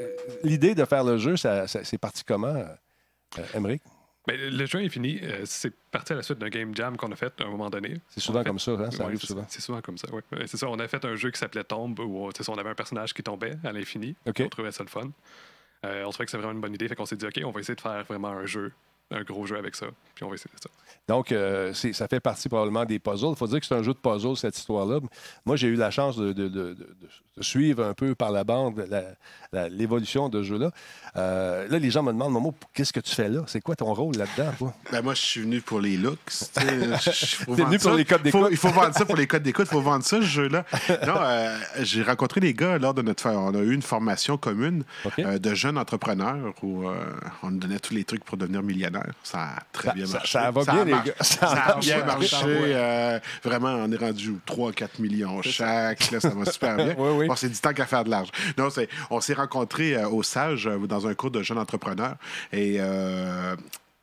l'idée 0.43 0.73
de 0.75 0.85
faire 0.85 1.03
le 1.03 1.17
jeu, 1.17 1.37
ça, 1.37 1.67
ça- 1.67 1.83
c'est 1.83 1.97
parti 1.97 2.23
comment, 2.23 2.47
euh, 2.47 3.43
Émeric? 3.53 3.81
Ben, 4.27 4.37
le 4.37 4.65
jeu 4.65 4.83
est 4.83 4.89
fini. 4.89 5.19
Euh, 5.23 5.43
c'est 5.45 5.73
parti 5.89 6.11
à 6.11 6.17
la 6.17 6.21
suite 6.21 6.37
d'un 6.39 6.49
game 6.49 6.75
jam 6.75 6.97
qu'on 6.97 7.09
a 7.13 7.15
fait 7.15 7.31
à 7.39 7.45
un 7.45 7.49
moment 7.49 7.69
donné. 7.69 7.95
C'est 8.09 8.19
souvent 8.19 8.39
fait- 8.43 8.49
comme 8.49 8.59
ça, 8.59 8.71
hein? 8.71 8.91
ça 8.91 8.97
Ouais, 8.99 9.03
arrive 9.05 9.19
c'est 9.21 9.27
souvent. 9.27 9.45
C'est 9.47 9.61
souvent 9.61 9.81
comme 9.81 9.97
ça, 9.97 10.07
oui. 10.11 10.21
C'est 10.47 10.57
ça, 10.57 10.67
on 10.67 10.77
a 10.79 10.87
fait 10.89 11.03
un 11.05 11.15
jeu 11.15 11.31
qui 11.31 11.39
s'appelait 11.39 11.63
Tombe, 11.63 11.97
où 11.99 12.29
sais, 12.35 12.49
on 12.49 12.55
avait 12.57 12.69
un 12.71 12.75
personnage 12.75 13.13
qui 13.13 13.23
tombait 13.23 13.53
à 13.63 13.71
l'infini. 13.71 14.15
OK. 14.27 14.41
On 14.45 14.49
trouvait 14.49 14.71
ça 14.73 14.83
le 14.83 14.89
fun. 14.89 15.09
Euh, 15.85 16.03
on 16.05 16.09
trouvait 16.09 16.25
que 16.25 16.31
c'était 16.31 16.41
vraiment 16.41 16.55
une 16.55 16.61
bonne 16.61 16.73
idée, 16.73 16.89
fait 16.89 16.95
qu'on 16.95 17.05
s'est 17.05 17.15
dit, 17.15 17.25
OK, 17.25 17.39
on 17.45 17.51
va 17.51 17.59
essayer 17.61 17.75
de 17.75 17.81
faire 17.81 18.03
vraiment 18.03 18.29
un 18.29 18.45
jeu, 18.45 18.73
un 19.11 19.23
gros 19.23 19.45
jeu 19.45 19.57
avec 19.57 19.75
ça, 19.75 19.85
puis 20.15 20.23
on 20.25 20.29
va 20.29 20.35
essayer 20.35 20.51
de 20.55 20.61
ça. 20.61 20.69
Donc, 21.07 21.31
euh, 21.31 21.73
ça 21.73 22.07
fait 22.09 22.19
partie 22.19 22.49
probablement 22.49 22.83
des 22.83 22.99
puzzles. 22.99 23.29
Il 23.29 23.35
faut 23.37 23.47
dire 23.47 23.61
que 23.61 23.65
c'est 23.65 23.75
un 23.75 23.83
jeu 23.83 23.93
de 23.93 23.97
puzzle, 23.97 24.35
cette 24.35 24.57
histoire-là. 24.57 24.99
Moi, 25.45 25.55
j'ai 25.55 25.67
eu 25.69 25.75
la 25.75 25.89
chance 25.89 26.17
de, 26.17 26.33
de- 26.33 26.49
de- 26.49 26.73
de- 26.73 26.87
de 27.37 27.43
suivre 27.43 27.85
un 27.85 27.93
peu 27.93 28.13
par 28.15 28.31
la 28.31 28.43
bande 28.43 28.83
l'évolution 29.69 30.27
de 30.27 30.41
ce 30.43 30.47
jeu-là. 30.49 30.71
Euh, 31.15 31.67
là, 31.69 31.79
les 31.79 31.91
gens 31.91 32.03
me 32.03 32.11
demandent, 32.11 32.33
Momo, 32.33 32.53
qu'est-ce 32.73 32.91
que 32.91 32.99
tu 32.99 33.13
fais 33.15 33.29
là? 33.29 33.43
C'est 33.47 33.61
quoi 33.61 33.75
ton 33.75 33.93
rôle 33.93 34.15
là-dedans? 34.17 34.71
Ben, 34.91 35.01
moi, 35.01 35.13
je 35.13 35.21
suis 35.21 35.41
venu 35.41 35.61
pour 35.61 35.79
les 35.79 35.97
looks. 35.97 36.17
tu 36.27 36.65
venu 37.47 37.77
pour 37.77 37.91
ça. 37.91 37.95
les 37.95 38.05
codes 38.05 38.23
d'écoute. 38.23 38.47
Il 38.51 38.57
faut 38.57 38.69
vendre 38.69 38.93
ça 38.93 39.05
pour 39.05 39.15
les 39.15 39.27
codes 39.27 39.43
d'écoute. 39.43 39.67
Il 39.69 39.73
faut 39.73 39.81
vendre 39.81 40.03
ça, 40.03 40.17
ce 40.17 40.25
jeu-là. 40.25 40.65
Non, 41.07 41.15
euh, 41.19 41.57
j'ai 41.81 42.01
rencontré 42.03 42.41
les 42.41 42.53
gars 42.53 42.77
lors 42.77 42.93
de 42.93 43.01
notre... 43.01 43.29
On 43.29 43.53
a 43.55 43.59
eu 43.59 43.73
une 43.73 43.81
formation 43.81 44.37
commune 44.37 44.83
euh, 45.19 45.37
de 45.39 45.53
jeunes 45.53 45.77
entrepreneurs 45.77 46.53
où 46.63 46.87
euh, 46.89 46.95
on 47.43 47.51
nous 47.51 47.59
donnait 47.59 47.79
tous 47.79 47.93
les 47.93 48.03
trucs 48.03 48.23
pour 48.25 48.37
devenir 48.37 48.61
millionnaire. 48.63 48.96
Ça 49.23 49.39
a 49.41 49.59
très 49.71 49.89
Ça- 49.89 49.93
bien 49.93 50.07
marché. 50.07 50.31
ça 50.31 50.51
va 50.51 50.63
bien, 50.63 50.85
les 50.85 50.91
gars. 50.91 51.13
Ça 51.21 51.47
Ça 51.47 51.63
a 51.67 51.79
bien 51.79 52.03
marché. 52.05 52.35
euh, 52.45 53.19
vraiment, 53.43 53.69
on 53.69 53.91
est 53.91 53.97
rendu 53.97 54.35
3-4 54.45 54.99
millions 54.99 55.41
chaque. 55.41 56.11
Là, 56.11 56.19
ça 56.19 56.29
va 56.29 56.45
super 56.51 56.75
bien. 56.75 56.95
Oui, 56.97 57.09
oui. 57.15 57.27
On 57.29 57.35
s'est 57.35 57.49
dit 57.49 57.59
tant 57.59 57.73
qu'à 57.73 57.85
faire 57.85 58.03
de 58.03 58.09
l'argent. 58.09 58.31
Non, 58.57 58.69
on 59.09 59.21
s'est 59.21 59.33
rencontrés 59.33 59.95
euh, 59.95 60.07
au 60.09 60.23
Sage 60.23 60.67
euh, 60.67 60.77
dans 60.87 61.07
un 61.07 61.13
cours 61.13 61.31
de 61.31 61.41
jeunes 61.43 61.57
entrepreneurs 61.59 62.15
et 62.51 62.77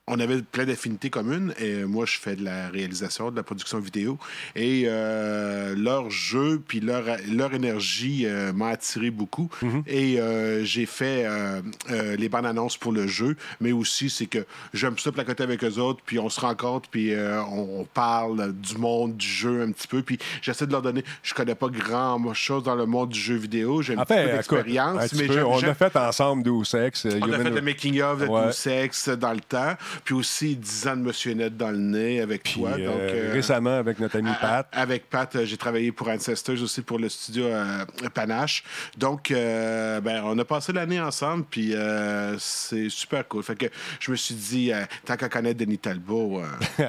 on 0.06 0.20
avait 0.20 0.42
plein 0.42 0.64
d'affinités 0.66 1.08
communes 1.08 1.54
et 1.58 1.84
moi 1.84 2.04
je 2.04 2.18
fais 2.18 2.36
de 2.36 2.44
la 2.44 2.68
réalisation, 2.68 3.30
de 3.30 3.36
la 3.36 3.42
production 3.42 3.78
vidéo. 3.78 4.18
Et 4.54 4.84
euh, 4.86 5.74
leur 5.76 6.10
jeu 6.10 6.60
puis 6.66 6.80
leur, 6.80 7.04
leur 7.32 7.54
énergie 7.54 8.26
euh, 8.26 8.52
m'a 8.52 8.68
attiré 8.68 9.10
beaucoup. 9.10 9.48
Et 9.86 10.20
euh, 10.20 10.62
j'ai 10.64 10.84
fait 10.86 11.24
euh, 11.24 11.62
euh, 11.90 12.16
les 12.16 12.28
bandes 12.28 12.44
annonces 12.46 12.76
pour 12.76 12.92
le 12.92 13.06
jeu. 13.06 13.36
Mais 13.60 13.72
aussi 13.72 14.10
c'est 14.10 14.26
que 14.26 14.44
j'aime 14.74 14.98
ça 14.98 15.10
placoter 15.10 15.42
avec 15.42 15.64
eux 15.64 15.78
autres 15.78 16.00
puis 16.04 16.18
on 16.18 16.28
se 16.28 16.40
rencontre 16.40 16.88
puis 16.90 17.14
euh, 17.14 17.42
on, 17.44 17.80
on 17.80 17.84
parle 17.84 18.52
du 18.52 18.76
monde 18.76 19.16
du 19.16 19.26
jeu 19.26 19.62
un 19.62 19.72
petit 19.72 19.88
peu. 19.88 20.02
Puis 20.02 20.18
j'essaie 20.42 20.66
de 20.66 20.72
leur 20.72 20.82
donner 20.82 21.02
je 21.22 21.32
connais 21.32 21.54
pas 21.54 21.68
grand 21.68 22.34
chose 22.34 22.62
dans 22.64 22.74
le 22.74 22.84
monde 22.86 23.08
du 23.08 23.18
jeu 23.20 23.36
vidéo. 23.36 23.80
J'ai 23.80 23.94
un 23.94 23.98
En 23.98 24.04
petit 24.04 24.14
peu 24.22 24.32
d'expérience 24.32 25.12
on 25.46 25.62
a 25.62 25.74
fait 25.74 25.96
ensemble 25.96 26.42
Deus 26.42 26.74
Ex. 26.76 27.06
euh, 27.06 27.18
on 27.22 27.32
a 27.32 27.38
fait 27.38 27.50
le 27.50 27.62
making-of 27.62 28.20
de 28.20 28.26
Ouais. 28.26 28.46
Deus 28.48 28.52
Sex 28.52 29.08
dans 29.08 29.32
le 29.32 29.40
temps, 29.40 29.74
puis 30.04 30.14
aussi 30.14 30.56
10 30.56 30.88
ans 30.88 30.96
de 30.96 31.02
Monsieur 31.02 31.32
Net 31.34 31.56
dans 31.56 31.70
le 31.70 31.76
nez 31.78 32.20
avec 32.20 32.42
Puis, 32.42 32.54
toi. 32.60 32.70
euh, 32.70 32.86
donc, 32.86 33.00
euh, 33.00 33.30
récemment, 33.32 33.76
avec 33.78 33.98
notre 34.00 34.16
ami 34.18 34.30
à- 34.30 34.34
Pat. 34.34 34.68
Avec 34.72 35.08
Pat, 35.10 35.36
euh, 35.36 35.44
j'ai 35.44 35.56
travaillé 35.56 35.92
pour 35.92 36.08
Ancestors 36.08 36.62
aussi 36.62 36.82
pour 36.82 36.98
le 36.98 37.08
studio 37.08 37.44
euh, 37.46 37.84
Panache. 38.12 38.64
Donc, 38.96 39.30
euh, 39.30 40.00
ben, 40.00 40.22
on 40.24 40.38
a 40.38 40.44
passé 40.44 40.72
l'année 40.72 41.00
ensemble, 41.00 41.44
puis 41.50 41.74
euh, 41.74 42.36
c'est 42.38 42.88
super 42.88 43.26
cool. 43.28 43.42
Fait 43.42 43.56
que 43.56 43.66
je 44.00 44.10
me 44.10 44.16
suis 44.16 44.34
dit, 44.34 44.72
euh, 44.72 44.82
tant 45.04 45.16
qu'à 45.16 45.28
connaître 45.28 45.58
Denis 45.58 45.78
Talbot, 45.78 46.40
euh, 46.40 46.88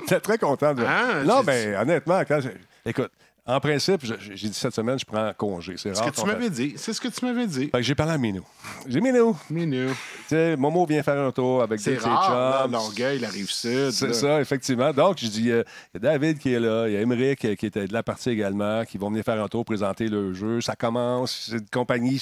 J'étais 0.00 0.20
très 0.20 0.38
content 0.38 0.74
de. 0.74 0.84
Ah, 0.86 1.22
non, 1.24 1.42
mais 1.42 1.76
honnêtement, 1.76 2.22
quand 2.26 2.40
écoute, 2.84 3.10
en 3.50 3.60
principe, 3.60 4.02
j'ai 4.04 4.48
dit 4.48 4.54
cette 4.54 4.74
semaine, 4.74 4.98
je 4.98 5.04
prends 5.04 5.32
congé. 5.36 5.74
C'est 5.76 5.94
ce 5.94 6.02
que 6.02 6.10
tu 6.10 6.24
m'avais 6.26 6.50
dit. 6.50 6.74
C'est 6.76 6.92
ce 6.92 7.00
que 7.00 7.08
tu 7.08 7.24
m'avais 7.24 7.46
dit. 7.46 7.64
Fait 7.66 7.70
que 7.78 7.82
j'ai 7.82 7.94
parlé 7.94 8.12
à 8.12 8.18
Minou. 8.18 8.44
J'ai 8.86 9.00
dit, 9.00 9.00
Minou, 9.00 9.36
Minou. 9.50 9.88
tu 9.88 9.94
sais, 10.28 10.56
Momo 10.56 10.86
vient 10.86 11.02
faire 11.02 11.18
un 11.18 11.32
tour 11.32 11.62
avec 11.62 11.80
C'est 11.80 11.90
deux 11.90 11.96
de 11.96 12.02
ses 12.02 12.08
rare, 12.08 12.62
chums. 12.62 12.72
l'orgueil, 12.72 13.18
la 13.18 13.28
rive 13.28 13.50
sud. 13.50 13.90
C'est 13.90 14.14
ça, 14.14 14.40
effectivement. 14.40 14.92
Donc, 14.92 15.18
je 15.18 15.26
dis, 15.26 15.50
euh, 15.50 15.62
il 15.94 16.02
y 16.02 16.06
a 16.06 16.10
David 16.10 16.38
qui 16.38 16.52
est 16.52 16.60
là, 16.60 16.86
il 16.88 16.94
y 16.94 16.96
a 16.96 17.00
Émeric 17.00 17.44
euh, 17.44 17.54
qui 17.54 17.66
était 17.66 17.86
de 17.86 17.92
la 17.92 18.02
partie 18.02 18.30
également, 18.30 18.84
qui 18.84 18.98
vont 18.98 19.08
venir 19.10 19.24
faire 19.24 19.42
un 19.42 19.48
tour, 19.48 19.64
présenter 19.64 20.08
le 20.08 20.32
jeu. 20.32 20.60
Ça 20.60 20.76
commence, 20.76 21.46
c'est 21.50 21.58
une 21.58 21.68
compagnie 21.70 22.20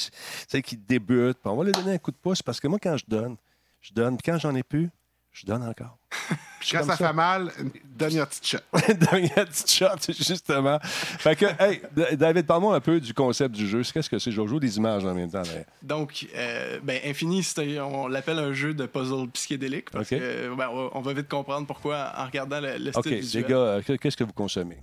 qui 0.65 0.77
débute. 0.77 1.39
Puis 1.43 1.51
on 1.51 1.57
va 1.57 1.65
lui 1.65 1.73
donner 1.73 1.93
un 1.95 1.99
coup 1.99 2.11
de 2.11 2.17
pouce 2.17 2.43
parce 2.43 2.61
que 2.61 2.69
moi, 2.69 2.79
quand 2.83 2.97
je 2.97 3.05
donne, 3.07 3.37
je 3.81 3.93
donne. 3.93 4.17
Puis 4.17 4.31
quand 4.33 4.39
j'en 4.39 4.55
ai 4.55 4.63
plus, 4.63 4.91
je 5.33 5.47
donne 5.47 5.63
encore. 5.63 5.99
Quand 6.71 6.83
ça, 6.85 6.97
ça. 6.97 7.09
fait 7.09 7.13
mal, 7.13 7.53
une 7.61 7.71
dernière 7.97 8.27
petite 8.27 8.47
shot. 8.47 8.59
Dernière 9.13 9.47
petite 9.47 9.71
shot, 9.71 9.87
justement. 10.13 10.79
Fait 10.83 11.37
que, 11.37 11.47
hey, 11.63 11.81
David, 12.17 12.47
parle-moi 12.47 12.75
un 12.75 12.81
peu 12.81 13.01
du 13.01 13.15
concept 13.15 13.55
du 13.55 13.67
jeu. 13.69 13.83
Qu'est-ce 13.83 14.11
que 14.11 14.19
c'est? 14.19 14.33
Je 14.33 14.45
joue 14.47 14.59
des 14.59 14.77
images 14.77 15.05
en 15.05 15.15
même 15.15 15.31
temps. 15.31 15.43
mais- 15.55 15.65
Donc, 15.83 16.27
euh, 16.35 16.81
ben, 16.83 17.01
Infini, 17.07 17.43
c'est 17.45 17.79
un- 17.79 17.85
on 17.85 18.09
l'appelle 18.09 18.39
un 18.41 18.53
jeu 18.53 18.75
de 18.75 18.87
puzzle 18.87 19.29
psychédélique 19.33 19.91
parce 19.91 20.09
que 20.11 20.53
ben, 20.55 20.69
on 20.93 21.01
va 21.01 21.13
vite 21.13 21.29
comprendre 21.29 21.67
pourquoi 21.67 22.13
en 22.17 22.27
regardant 22.27 22.61
le, 22.61 22.77
le 22.77 22.93
style 22.93 23.15
OK, 23.15 23.35
les 23.35 23.43
gars, 23.45 23.57
euh, 23.57 23.83
que- 23.83 23.93
qu'est-ce 23.95 24.17
que 24.17 24.25
vous 24.25 24.33
consommez? 24.33 24.79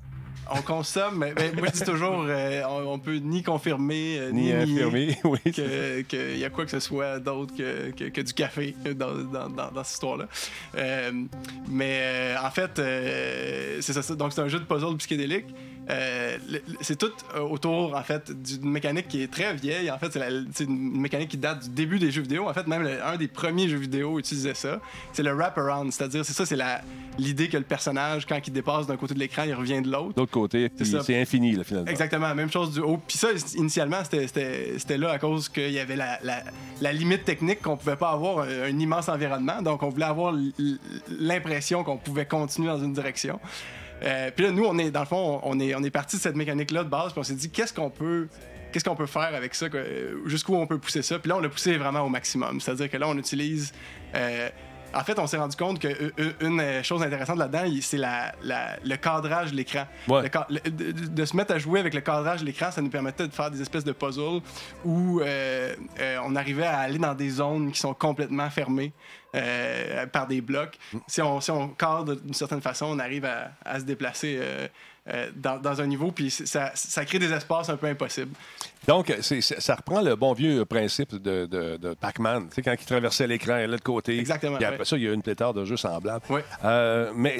On 0.52 0.62
consomme, 0.62 1.18
mais 1.18 1.34
moi 1.58 1.68
je 1.74 1.80
dis 1.80 1.86
toujours, 1.86 2.24
euh, 2.28 2.62
on, 2.70 2.94
on 2.94 3.00
peut 3.00 3.16
ni 3.16 3.42
confirmer 3.42 4.18
euh, 4.20 4.32
ni, 4.32 4.52
que- 5.52 6.02
qu'il 6.02 6.38
y 6.38 6.46
a 6.46 6.50
quoi 6.50 6.66
que 6.66 6.72
ce 6.72 6.80
soit 6.80 7.20
d'autre 7.20 7.54
que, 7.58 7.92
que- 7.92 8.10
que 8.10 8.22
du 8.22 8.34
café 8.34 8.76
dans, 8.96 9.14
dans- 9.16 9.50
dans- 9.50 9.72
dans 9.72 9.84
cette 9.84 9.94
histoire-là. 9.96 10.28
Euh, 10.78 11.12
mais 11.68 12.36
en 12.44 12.52
fait, 12.52 12.72
c'est 13.82 13.94
ça, 13.94 14.02
ça. 14.04 14.16
Donc 14.16 14.34
c'est 14.34 14.42
un 14.42 14.48
jeu 14.48 14.60
de 14.60 14.66
puzzle 14.66 14.96
psychédélique. 14.98 15.48
Euh, 15.90 16.38
c'est 16.82 16.98
tout 16.98 17.12
euh, 17.36 17.42
autour, 17.42 17.96
en 17.96 18.04
fait, 18.04 18.32
d'une 18.32 18.70
mécanique 18.70 19.08
qui 19.08 19.22
est 19.22 19.32
très 19.32 19.54
vieille. 19.56 19.90
En 19.92 19.98
fait, 20.00 20.18
c'est 20.54 20.64
une 20.64 21.00
mécanique 21.00 21.30
qui 21.30 21.38
date 21.38 21.64
du 21.64 21.70
début 21.70 22.00
des 22.00 22.12
jeux 22.12 22.22
vidéo. 22.24 22.48
En 22.50 22.54
fait, 22.54 22.68
même 22.68 22.84
le- 22.84 23.04
un 23.04 23.18
des 23.18 23.28
premiers 23.28 23.68
jeux 23.70 23.78
vidéo 23.78 24.18
utilisait 24.20 24.54
ça. 24.56 24.80
C'est 25.14 25.24
le 25.24 25.32
wraparound, 25.34 25.92
c'est-à-dire, 25.92 26.26
c'est 26.26 26.34
ça, 26.34 26.46
c'est 26.46 26.58
l'idée 27.18 27.48
que 27.50 27.58
le 27.58 27.64
personnage, 27.64 28.26
quand 28.26 28.40
il 28.46 28.52
dépasse 28.52 28.88
d'un 28.88 28.98
côté 28.98 29.14
de 29.14 29.20
l'écran, 29.20 29.44
il 29.46 29.54
revient 29.54 29.82
de 29.82 29.92
l'autre. 29.92 30.14
D'autre 30.16 30.32
côté, 30.32 30.72
c'est 31.04 31.22
infini, 31.22 31.54
là, 31.56 31.64
finalement. 31.64 31.88
Exactement, 31.92 32.34
même 32.36 32.52
chose 32.52 32.72
du 32.74 32.80
haut. 32.80 33.00
Puis 33.08 33.18
ça, 33.18 33.28
initialement, 33.56 34.00
c'était- 34.04 34.98
là 34.98 35.12
à 35.12 35.20
cause 35.20 35.50
qu'il 35.50 35.72
y 35.72 35.80
avait 35.80 35.96
la, 35.96 36.20
la- 36.24 36.44
la 36.82 36.94
limite 36.94 37.26
technique 37.26 37.62
qu'on 37.62 37.76
pouvait 37.78 37.96
pas 37.96 38.12
avoir 38.12 38.40
un, 38.40 38.64
un 38.64 38.80
immense 38.80 39.10
environnement. 39.10 39.62
Donc, 39.62 39.84
on 39.84 39.90
voulait 39.90 40.06
avoir 40.06 40.34
l'impression 41.20 41.84
qu'on 41.84 41.98
pouvait 41.98 42.26
continuer 42.26 42.68
dans 42.70 42.80
une 42.84 42.94
direction. 42.94 43.40
Euh, 44.04 44.32
puis 44.36 44.46
là, 44.46 44.52
nous, 44.52 44.66
on 44.66 44.78
est, 44.78 44.92
dans 44.92 45.00
le 45.02 45.06
fond, 45.06 45.40
on 45.44 45.60
est, 45.60 45.74
on 45.76 45.84
est 45.84 45.90
parti 45.90 46.18
de 46.18 46.22
cette 46.22 46.36
mécanique-là 46.36 46.84
de 46.84 46.90
base, 46.90 47.12
puis 47.12 47.20
on 47.20 47.24
s'est 47.24 47.36
dit, 47.36 47.50
qu'est-ce 47.50 47.74
qu'on 47.74 47.90
peut. 47.90 48.28
Qu'est-ce 48.72 48.90
peut 48.90 49.06
faire 49.06 49.34
avec 49.34 49.56
ça? 49.56 49.68
Jusqu'où 50.26 50.54
on 50.56 50.68
peut 50.68 50.78
pousser 50.78 51.02
ça? 51.02 51.18
Puis 51.18 51.30
là, 51.30 51.38
on 51.38 51.40
l'a 51.40 51.48
poussé 51.48 51.78
vraiment 51.78 52.02
au 52.02 52.10
maximum. 52.10 52.60
C'est-à-dire 52.60 52.90
que 52.90 52.98
là, 52.98 53.08
on 53.08 53.18
utilise. 53.18 53.72
euh, 54.16 54.50
en 54.96 55.04
fait, 55.04 55.20
on 55.20 55.28
s'est 55.28 55.38
rendu 55.38 55.56
compte 55.56 55.80
qu'une 55.80 56.84
chose 56.84 57.04
intéressante 57.04 57.38
là-dedans, 57.38 57.66
c'est 57.82 57.98
la- 57.98 58.34
la- 58.42 58.78
le 58.84 58.96
cadrage 58.96 59.52
de 59.52 59.58
l'écran. 59.58 59.86
Ouais. 60.08 60.24
De, 60.24 60.70
de- 60.70 60.92
de 61.08 61.26
se 61.26 61.36
mettre 61.36 61.54
à 61.54 61.58
jouer 61.60 61.80
avec 61.82 61.94
le 61.94 62.02
cadrage 62.02 62.42
de 62.42 62.46
l'écran, 62.46 62.72
ça 62.72 62.82
nous 62.82 62.90
permettait 62.90 63.28
de 63.28 63.34
faire 63.34 63.52
des 63.52 63.62
espèces 63.62 63.84
de 63.84 63.92
puzzles 63.92 64.42
où 64.84 65.20
euh, 65.22 65.76
euh, 66.00 66.18
on 66.24 66.36
arrivait 66.36 66.66
à 66.66 66.80
aller 66.80 66.98
dans 67.00 67.14
des 67.14 67.30
zones 67.30 67.72
qui 67.72 67.80
sont 67.80 67.94
complètement 67.94 68.50
fermées 68.50 68.94
euh, 69.36 70.06
par 70.08 70.28
des 70.28 70.42
blocs. 70.42 70.78
Si 71.08 71.22
on, 71.22 71.42
si 71.42 71.52
on 71.52 71.68
cadre 71.70 72.16
d'une 72.16 72.34
certaine 72.34 72.62
façon, 72.62 72.86
on 72.88 73.00
arrive 73.00 73.26
à, 73.26 73.52
à 73.66 73.80
se 73.80 73.86
déplacer 73.86 74.38
euh, 74.40 74.68
euh, 75.08 75.30
dans, 75.36 75.60
dans 75.60 75.82
un 75.82 75.88
niveau, 75.88 76.12
puis 76.12 76.32
ça, 76.32 76.72
ça 76.74 77.06
crée 77.06 77.20
des 77.20 77.32
espaces 77.32 77.70
un 77.70 77.78
peu 77.78 77.88
impossibles. 77.88 78.34
Donc, 78.88 79.14
ça 79.22 79.76
reprend 79.76 80.02
le 80.02 80.16
bon 80.16 80.34
vieux 80.34 80.66
principe 80.66 81.16
de, 81.16 81.46
de, 81.46 81.78
de 81.78 81.94
Pac-Man. 81.94 82.48
Tu 82.50 82.56
sais, 82.56 82.62
quand 82.62 82.76
il 82.80 82.86
traversait 82.86 83.28
l'écran, 83.28 83.68
de 83.68 83.78
côté. 83.78 84.20
Exactement, 84.20 84.58
Puis 84.58 84.66
après 84.66 84.80
ouais. 84.80 84.86
ça, 84.86 84.98
il 84.98 85.04
y 85.04 85.08
a 85.08 85.12
eu 85.12 85.14
une 85.14 85.22
pléthore 85.22 85.54
de 85.54 85.66
jeux 85.66 85.78
semblables. 85.78 86.26
Ouais. 86.30 86.44
Euh, 86.64 87.12
mais 87.16 87.40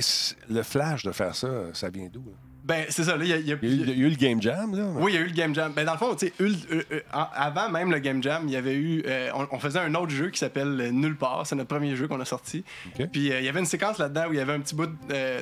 le 0.50 0.64
flash 0.64 1.04
de 1.04 1.12
faire 1.12 1.36
ça, 1.36 1.48
ça 1.74 1.90
vient 1.90 2.08
d'où? 2.12 2.24
Ben, 2.68 2.86
c'est 2.90 3.04
ça, 3.04 3.16
là, 3.16 3.24
il 3.24 3.30
y 3.30 3.34
a- 3.34 3.38
il 3.38 3.48
y 3.48 3.54
a- 3.54 3.58
Il 3.62 3.70
y, 3.70 3.72
a 3.72 3.76
eu, 3.76 3.88
il 3.92 4.00
y 4.00 4.04
a 4.04 4.08
eu 4.08 4.10
le 4.10 4.16
Game 4.16 4.42
Jam, 4.42 4.76
là. 4.76 4.86
Oui, 4.96 5.12
il 5.12 5.16
y 5.16 5.18
a 5.20 5.22
eu 5.22 5.28
le 5.28 5.34
Game 5.34 5.54
Jam. 5.54 5.72
Ben, 5.76 5.86
dans 5.86 5.92
le 5.92 5.98
fond, 6.00 6.16
tu 6.16 6.26
sais, 6.28 6.34
ul- 6.40 6.56
euh, 6.72 6.82
euh, 6.94 7.00
avant 7.12 7.70
même 7.70 7.92
le 7.92 8.00
Game 8.00 8.24
Jam, 8.24 8.44
il 8.48 8.52
y 8.54 8.56
avait 8.56 8.74
eu. 8.74 9.04
euh, 9.06 9.30
on, 9.36 9.48
on 9.52 9.60
faisait 9.60 9.78
un 9.80 9.94
autre 9.94 10.10
jeu 10.12 10.32
qui 10.32 10.40
s'appelle 10.40 10.82
euh, 10.82 10.90
Nulle 10.90 11.16
part. 11.16 11.46
C'est 11.46 11.56
notre 11.56 11.70
premier 11.70 11.96
jeu 11.96 12.08
qu'on 12.08 12.20
a 12.20 12.26
sorti. 12.26 12.64
OK. 13.00 13.08
Puis 13.12 13.32
euh, 13.32 13.40
il 13.40 13.46
y 13.46 13.50
avait 13.50 13.60
une 13.60 13.68
séquence 13.68 14.00
là-dedans 14.00 14.26
où 14.30 14.34
il 14.34 14.38
y 14.38 14.42
avait 14.42 14.54
un 14.54 14.60
petit 14.62 14.74
bout. 14.74 14.90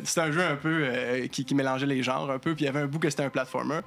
c'était 0.03 0.19
un 0.21 0.31
jeu 0.31 0.41
un 0.43 0.55
peu 0.57 0.85
qui, 1.31 1.45
qui 1.45 1.55
mélangeait 1.55 1.85
les 1.85 2.03
genres 2.03 2.29
un 2.29 2.39
peu. 2.39 2.53
Puis 2.55 2.63
il 2.63 2.67
y 2.67 2.69
avait 2.69 2.81
un 2.81 2.87
bout 2.87 2.99
que 2.99 3.09
c'était 3.09 3.23
un 3.23 3.29
platformer. 3.29 3.79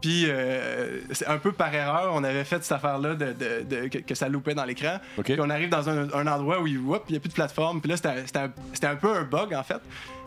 Puis 0.00 0.26
euh, 0.28 1.00
c'est 1.10 1.26
un 1.26 1.38
peu 1.38 1.52
par 1.52 1.74
erreur, 1.74 2.10
on 2.12 2.22
avait 2.22 2.44
fait 2.44 2.62
cette 2.62 2.72
affaire-là 2.72 3.14
de, 3.14 3.32
de- 3.32 3.64
de- 3.64 3.88
que, 3.88 3.98
que 3.98 4.14
ça 4.14 4.28
loupait 4.28 4.54
dans 4.54 4.64
l'écran. 4.66 4.98
OK. 5.18 5.24
Puis 5.24 5.40
on 5.40 5.48
arrive 5.50 5.70
dans 5.70 5.88
un, 5.88 6.08
un 6.12 6.26
endroit 6.26 6.60
où 6.60 6.66
il 6.66 6.78
n'y 6.80 7.16
a 7.16 7.20
plus 7.20 7.30
de 7.30 7.34
plateforme. 7.34 7.80
Puis 7.80 7.90
là, 7.90 7.96
un- 8.04 8.48
c'était 8.72 8.86
un 8.86 8.96
peu 8.96 9.12
un 9.12 9.22
bug 9.24 9.54
en 9.54 9.62
fait. 9.62 9.80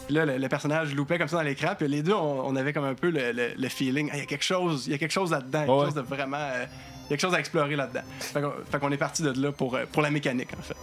Puis 0.09 0.15
là, 0.15 0.25
le, 0.25 0.39
le 0.39 0.49
personnage 0.49 0.95
loupait 0.95 1.19
comme 1.19 1.27
ça 1.27 1.37
dans 1.37 1.43
l'écran. 1.43 1.75
Puis 1.77 1.87
les 1.87 2.01
deux, 2.01 2.13
on, 2.15 2.47
on 2.47 2.55
avait 2.55 2.73
comme 2.73 2.83
un 2.85 2.95
peu 2.95 3.11
le, 3.11 3.31
le- 3.31 3.51
le 3.55 3.69
feeling. 3.69 4.09
Ah, 4.11 4.15
Il 4.15 4.19
y 4.21 4.23
a 4.23 4.25
quelque 4.25 4.43
chose, 4.43 4.87
il 4.87 4.91
y 4.91 4.95
a 4.95 4.97
quelque 4.97 5.11
chose 5.11 5.29
là-dedans. 5.29 5.61
Il 5.61 5.67
y 5.67 5.69
a 5.69 5.73
Ouais. 5.75 5.79
quelque 5.85 5.93
chose 5.95 6.03
de 6.09 6.15
vraiment. 6.15 6.37
euh, 6.37 6.65
il 6.65 7.03
y 7.03 7.05
a 7.05 7.09
quelque 7.09 7.21
chose 7.21 7.35
à 7.35 7.39
explorer 7.39 7.75
là-dedans. 7.75 8.01
Fait 8.19 8.79
qu'on, 8.79 8.91
est 8.91 8.97
parti 8.97 9.21
de 9.21 9.39
là 9.39 9.51
pour, 9.51 9.75
euh, 9.75 9.85
pour 9.91 10.01
la 10.01 10.09
mécanique 10.09 10.49
en 10.59 10.63
fait. 10.63 10.73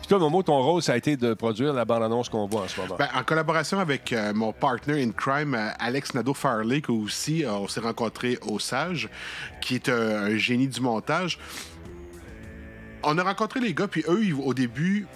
Puis 0.00 0.08
toi, 0.10 0.18
Momo, 0.18 0.42
ton 0.42 0.60
rôle, 0.62 0.82
ça 0.82 0.92
a 0.92 0.96
été 0.98 1.16
de 1.16 1.32
produire 1.32 1.72
la 1.72 1.86
bande-annonce 1.86 2.28
qu'on 2.28 2.46
voit 2.46 2.64
en 2.64 2.68
ce 2.68 2.78
moment. 2.78 2.96
Ben, 2.98 3.08
en 3.14 3.22
collaboration 3.22 3.78
avec 3.80 4.12
euh, 4.12 4.34
mon 4.34 4.52
partner 4.52 5.02
in 5.02 5.12
crime, 5.12 5.54
euh, 5.54 5.70
Alex 5.78 6.12
Nadeau-Farley, 6.12 6.82
que 6.82 6.92
aussi, 6.92 7.42
euh, 7.42 7.52
on 7.52 7.68
s'est 7.68 7.80
rencontrés 7.80 8.38
au 8.46 8.58
Sage, 8.58 9.08
qui 9.62 9.76
est 9.76 9.88
un, 9.88 10.24
un 10.24 10.36
génie 10.36 10.68
du 10.68 10.82
montage. 10.82 11.38
On 13.02 13.16
a 13.16 13.22
rencontré 13.22 13.60
les 13.60 13.72
gars, 13.72 13.88
puis 13.88 14.04
eux, 14.08 14.24
ils- 14.24 14.34
au 14.34 14.52
début, 14.52 15.06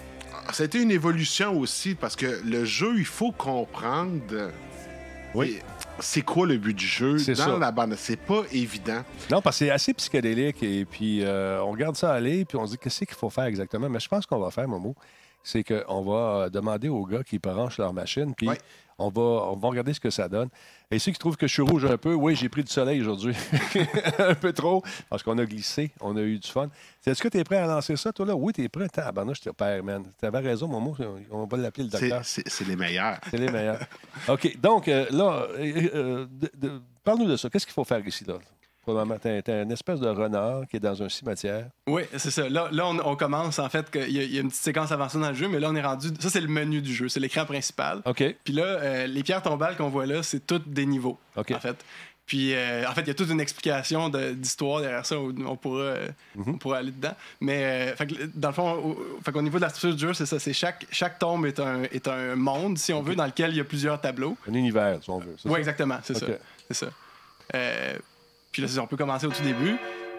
ça 0.51 0.63
a 0.63 0.65
été 0.65 0.81
une 0.81 0.91
évolution 0.91 1.57
aussi, 1.59 1.95
parce 1.95 2.15
que 2.15 2.41
le 2.45 2.65
jeu, 2.65 2.95
il 2.97 3.05
faut 3.05 3.31
comprendre. 3.31 4.51
Oui. 5.33 5.59
C'est 5.99 6.21
quoi 6.21 6.47
le 6.47 6.57
but 6.57 6.73
du 6.75 6.85
jeu 6.85 7.17
dans 7.17 7.35
ça. 7.35 7.57
la 7.57 7.71
bande? 7.71 7.93
C'est 7.97 8.15
pas 8.19 8.43
évident. 8.51 9.03
Non, 9.29 9.41
parce 9.41 9.59
que 9.59 9.65
c'est 9.65 9.71
assez 9.71 9.93
psychédélique 9.93 10.63
et 10.63 10.85
puis 10.85 11.23
euh, 11.23 11.61
on 11.61 11.71
regarde 11.71 11.97
ça 11.97 12.13
aller 12.13 12.45
puis 12.45 12.57
on 12.57 12.65
se 12.65 12.71
dit 12.71 12.77
qu'est-ce 12.77 13.03
qu'il 13.03 13.15
faut 13.17 13.29
faire 13.29 13.43
exactement? 13.43 13.89
Mais 13.89 13.99
je 13.99 14.07
pense 14.07 14.25
qu'on 14.25 14.39
va 14.39 14.49
faire, 14.49 14.67
Momo, 14.67 14.95
c'est 15.43 15.63
qu'on 15.63 16.01
va 16.03 16.43
euh, 16.45 16.49
demander 16.49 16.87
aux 16.87 17.05
gars 17.05 17.23
qui 17.23 17.37
branchent 17.37 17.77
leur 17.79 17.91
machine 17.93 18.33
puis 18.33 18.47
Ouais. 18.47 18.57
On, 18.99 19.09
va, 19.09 19.21
on 19.21 19.55
va 19.55 19.69
regarder 19.69 19.93
ce 19.93 19.99
que 19.99 20.09
ça 20.09 20.27
donne. 20.27 20.49
Et 20.91 20.99
ceux 20.99 21.11
qui 21.11 21.19
trouvent 21.19 21.37
que 21.37 21.47
je 21.47 21.53
suis 21.53 21.61
rouge 21.61 21.85
un 21.85 21.97
peu, 21.97 22.13
oui, 22.13 22.35
j'ai 22.35 22.49
pris 22.49 22.63
du 22.63 22.71
soleil 22.71 23.01
aujourd'hui. 23.01 23.35
un 24.19 24.35
peu 24.35 24.53
trop 24.53 24.83
parce 25.09 25.23
qu'on 25.23 25.37
a 25.37 25.45
glissé, 25.45 25.91
on 26.01 26.17
a 26.17 26.21
eu 26.21 26.39
du 26.39 26.47
fun. 26.47 26.69
Est-ce 27.05 27.21
que 27.21 27.27
tu 27.27 27.37
es 27.37 27.43
prêt 27.43 27.57
à 27.57 27.67
lancer 27.67 27.95
ça, 27.95 28.11
toi 28.11 28.25
là? 28.25 28.35
Oui, 28.35 28.53
tu 28.53 28.63
es 28.63 28.69
prêt. 28.69 28.89
Tabarnouche, 28.89 29.37
je 29.43 29.49
te 29.49 29.55
perds, 29.55 29.83
man. 29.83 30.03
Tu 30.19 30.25
avais 30.25 30.39
raison, 30.39 30.67
Momo. 30.67 30.95
On 31.31 31.45
va 31.45 31.57
l'appeler 31.57 31.85
le 31.85 31.89
docteur. 31.89 32.21
C'est 32.23 32.67
les 32.67 32.75
meilleurs. 32.75 33.19
C'est 33.29 33.37
les 33.37 33.51
meilleurs. 33.51 33.79
OK, 34.27 34.59
donc 34.59 34.87
euh, 34.87 35.05
là, 35.11 35.47
euh, 35.57 36.27
euh, 36.63 36.79
parle-nous 37.03 37.27
de 37.27 37.37
ça. 37.37 37.49
Qu'est-ce 37.49 37.65
qu'il 37.65 37.73
faut 37.73 37.83
faire 37.83 38.05
ici, 38.05 38.25
là? 38.25 38.35
Probablement, 38.93 39.17
une 39.63 39.71
espèce 39.71 39.99
de 39.99 40.07
renard 40.09 40.67
qui 40.67 40.77
est 40.77 40.79
dans 40.79 41.01
un 41.03 41.09
cimetière. 41.09 41.65
Oui, 41.87 42.03
c'est 42.17 42.31
ça. 42.31 42.49
Là, 42.49 42.69
là 42.71 42.87
on, 42.87 42.97
on 43.11 43.15
commence, 43.15 43.59
en 43.59 43.69
fait, 43.69 43.89
que- 43.91 43.99
il 43.99 44.11
y, 44.15 44.19
a- 44.19 44.23
il 44.23 44.33
y 44.33 44.37
a 44.37 44.41
une 44.41 44.49
petite 44.49 44.63
séquence 44.63 44.91
avancée 44.91 45.19
dans 45.19 45.29
le 45.29 45.35
jeu, 45.35 45.47
mais 45.47 45.59
là, 45.59 45.69
on 45.69 45.75
est 45.75 45.81
rendu. 45.81 46.09
Ça, 46.19 46.29
c'est 46.29 46.41
le 46.41 46.47
menu 46.47 46.81
du 46.81 46.93
jeu, 46.93 47.07
c'est 47.07 47.19
l'écran 47.19 47.45
principal. 47.45 48.01
OK. 48.05 48.23
Puis 48.43 48.53
là, 48.53 48.63
euh, 48.63 49.07
les 49.07 49.21
pierres 49.23 49.43
tombales 49.43 49.75
qu'on 49.77 49.89
voit 49.89 50.05
là, 50.07 50.23
c'est 50.23 50.45
toutes 50.45 50.67
des 50.69 50.85
niveaux, 50.85 51.17
OK. 51.35 51.51
en 51.51 51.59
fait. 51.59 51.75
Puis, 52.25 52.53
euh, 52.53 52.87
en 52.87 52.93
fait, 52.93 53.01
il 53.01 53.07
y 53.07 53.11
a 53.11 53.13
toute 53.15 53.29
une 53.31 53.39
explication 53.41 54.09
de- 54.09 54.33
d'histoire 54.33 54.81
derrière 54.81 55.03
ça. 55.05 55.19
où 55.19 55.33
On 55.47 55.55
pourra, 55.55 55.81
euh, 55.81 56.07
Mhm. 56.35 56.43
on 56.47 56.57
pourra 56.59 56.77
aller 56.77 56.91
dedans. 56.91 57.15
Mais, 57.41 57.63
euh, 57.91 57.95
fait 57.95 58.05
que, 58.07 58.13
dans 58.35 58.49
le 58.49 58.53
fond, 58.53 58.71
au, 58.73 59.19
fait 59.23 59.31
qu'au 59.31 59.41
niveau 59.41 59.57
de 59.57 59.63
la 59.63 59.69
structure 59.69 59.95
du 59.95 60.01
jeu, 60.07 60.13
c'est 60.13 60.27
ça. 60.27 60.37
C'est 60.39 60.53
chaque, 60.53 60.85
chaque 60.91 61.17
tombe 61.17 61.45
est 61.47 61.59
un, 61.59 61.83
est 61.83 62.07
un 62.07 62.35
monde, 62.35 62.77
si 62.77 62.93
on 62.93 63.01
veut, 63.01 63.15
dans 63.15 63.25
lequel 63.25 63.49
il 63.51 63.57
y 63.57 63.61
a 63.61 63.63
plusieurs 63.63 63.99
tableaux. 63.99 64.37
Un 64.47 64.53
univers, 64.53 64.99
si 65.03 65.09
on 65.09 65.17
veut. 65.19 65.35
Oui, 65.45 65.57
exactement, 65.59 65.97
c'est 66.03 66.17
ça. 66.17 66.25
C'est 66.67 66.73
ça. 66.85 66.87
Puis 68.51 68.61
là, 68.61 68.67
c'est 68.67 68.75
ça, 68.75 68.83
on 68.83 68.87
peut 68.87 68.97
commencer 68.97 69.25
au 69.25 69.31
tout 69.31 69.43
début. 69.43 69.75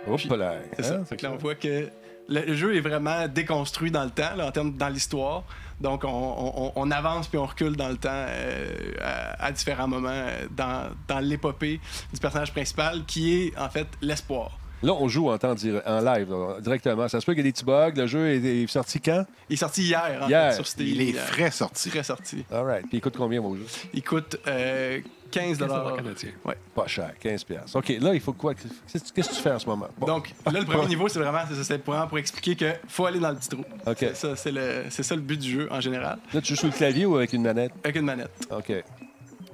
Hop 0.08 0.20
là. 0.36 0.54
C'est 0.76 0.84
ça. 0.84 1.04
Fait 1.04 1.16
que 1.16 1.22
là, 1.26 1.32
on 1.32 1.36
voit 1.36 1.54
que 1.54 1.88
le, 2.28 2.54
jeu 2.54 2.76
est 2.76 2.80
vraiment 2.80 3.26
déconstruit 3.28 3.90
dans 3.90 4.04
le 4.04 4.10
temps, 4.10 4.34
là, 4.36 4.46
en 4.46 4.50
termes 4.52 4.72
dans 4.76 4.88
l'histoire. 4.88 5.44
Donc, 5.80 6.04
on, 6.04 6.08
on- 6.08 6.72
on 6.76 6.90
avance 6.90 7.26
puis 7.28 7.38
on 7.38 7.46
recule 7.46 7.76
dans 7.76 7.88
le 7.88 7.96
temps 7.96 8.08
euh, 8.12 8.92
à, 9.02 9.46
à 9.46 9.52
différents 9.52 9.88
moments 9.88 10.08
euh, 10.12 10.46
dans, 10.56 10.90
dans 11.08 11.18
l'épopée 11.20 11.80
du 12.12 12.20
personnage 12.20 12.52
principal, 12.52 13.04
qui 13.06 13.34
est 13.46 13.58
en 13.58 13.68
fait 13.68 13.86
l'espoir. 14.00 14.58
Là, 14.82 14.94
on 14.94 15.08
joue 15.08 15.28
en 15.30 15.36
temps 15.36 15.54
dire- 15.54 15.82
en 15.84 16.00
live, 16.00 16.30
là, 16.30 16.60
directement. 16.60 17.08
Ça 17.08 17.20
se 17.20 17.26
peut 17.26 17.32
qu'il 17.34 17.44
y 17.44 17.48
ait 17.48 17.50
des 17.50 17.52
petits 17.52 17.64
bugs. 17.66 17.92
Le 17.94 18.06
jeu 18.06 18.28
est, 18.30 18.62
est 18.62 18.66
sorti 18.68 19.00
quand? 19.00 19.26
Il 19.50 19.54
est 19.54 19.56
sorti 19.56 19.82
hier, 19.82 20.20
en 20.22 20.28
Hier. 20.28 20.50
fait, 20.50 20.56
sur 20.56 20.66
Steam. 20.66 20.86
Il 20.86 21.00
est 21.02 21.04
hier. 21.10 21.22
frais 21.26 21.50
sorti. 21.50 21.90
Très 21.90 22.02
sorti. 22.02 22.44
All 22.50 22.64
right. 22.64 22.82
Puis 22.88 22.96
il 22.98 23.00
coûte 23.02 23.16
combien, 23.18 23.40
vos 23.42 23.54
jeux? 23.56 23.66
Il 23.92 24.02
coûte 24.02 24.36
euh, 24.46 25.00
15 25.30 25.58
dollars. 25.58 25.96
Ouais. 26.44 26.56
Pas 26.74 26.86
cher, 26.86 27.12
15 27.20 27.44
piastres. 27.44 27.76
OK, 27.76 27.88
là, 28.00 28.14
il 28.14 28.20
faut 28.20 28.32
quoi? 28.32 28.54
Qu'est-ce 28.54 29.12
que 29.12 29.34
tu 29.34 29.40
fais 29.40 29.52
en 29.52 29.58
ce 29.58 29.66
moment? 29.66 29.88
Bon. 29.98 30.06
Donc, 30.06 30.32
là, 30.46 30.60
le 30.60 30.64
premier 30.64 30.86
niveau, 30.88 31.08
c'est 31.08 31.18
vraiment 31.18 31.40
c'est 31.50 31.86
vraiment 31.86 32.06
pour 32.06 32.18
expliquer 32.18 32.56
qu'il 32.56 32.78
faut 32.88 33.06
aller 33.06 33.20
dans 33.20 33.30
le 33.30 33.36
petit 33.36 33.48
trou. 33.48 33.64
OK. 33.86 33.96
C'est 33.98 34.36
ça, 34.36 34.50
le, 34.50 34.84
ça 34.90 35.14
le 35.14 35.20
but 35.20 35.38
du 35.38 35.50
jeu 35.50 35.68
en 35.70 35.80
général, 35.80 36.18
Là, 36.32 36.40
tu 36.40 36.48
joues 36.48 36.56
sur 36.56 36.66
le 36.68 36.72
clavier 36.72 37.06
ou 37.06 37.16
avec 37.16 37.32
une 37.32 37.42
manette? 37.42 37.72
avec 37.82 37.96
une 37.96 38.04
manette. 38.04 38.30
OK. 38.50 38.72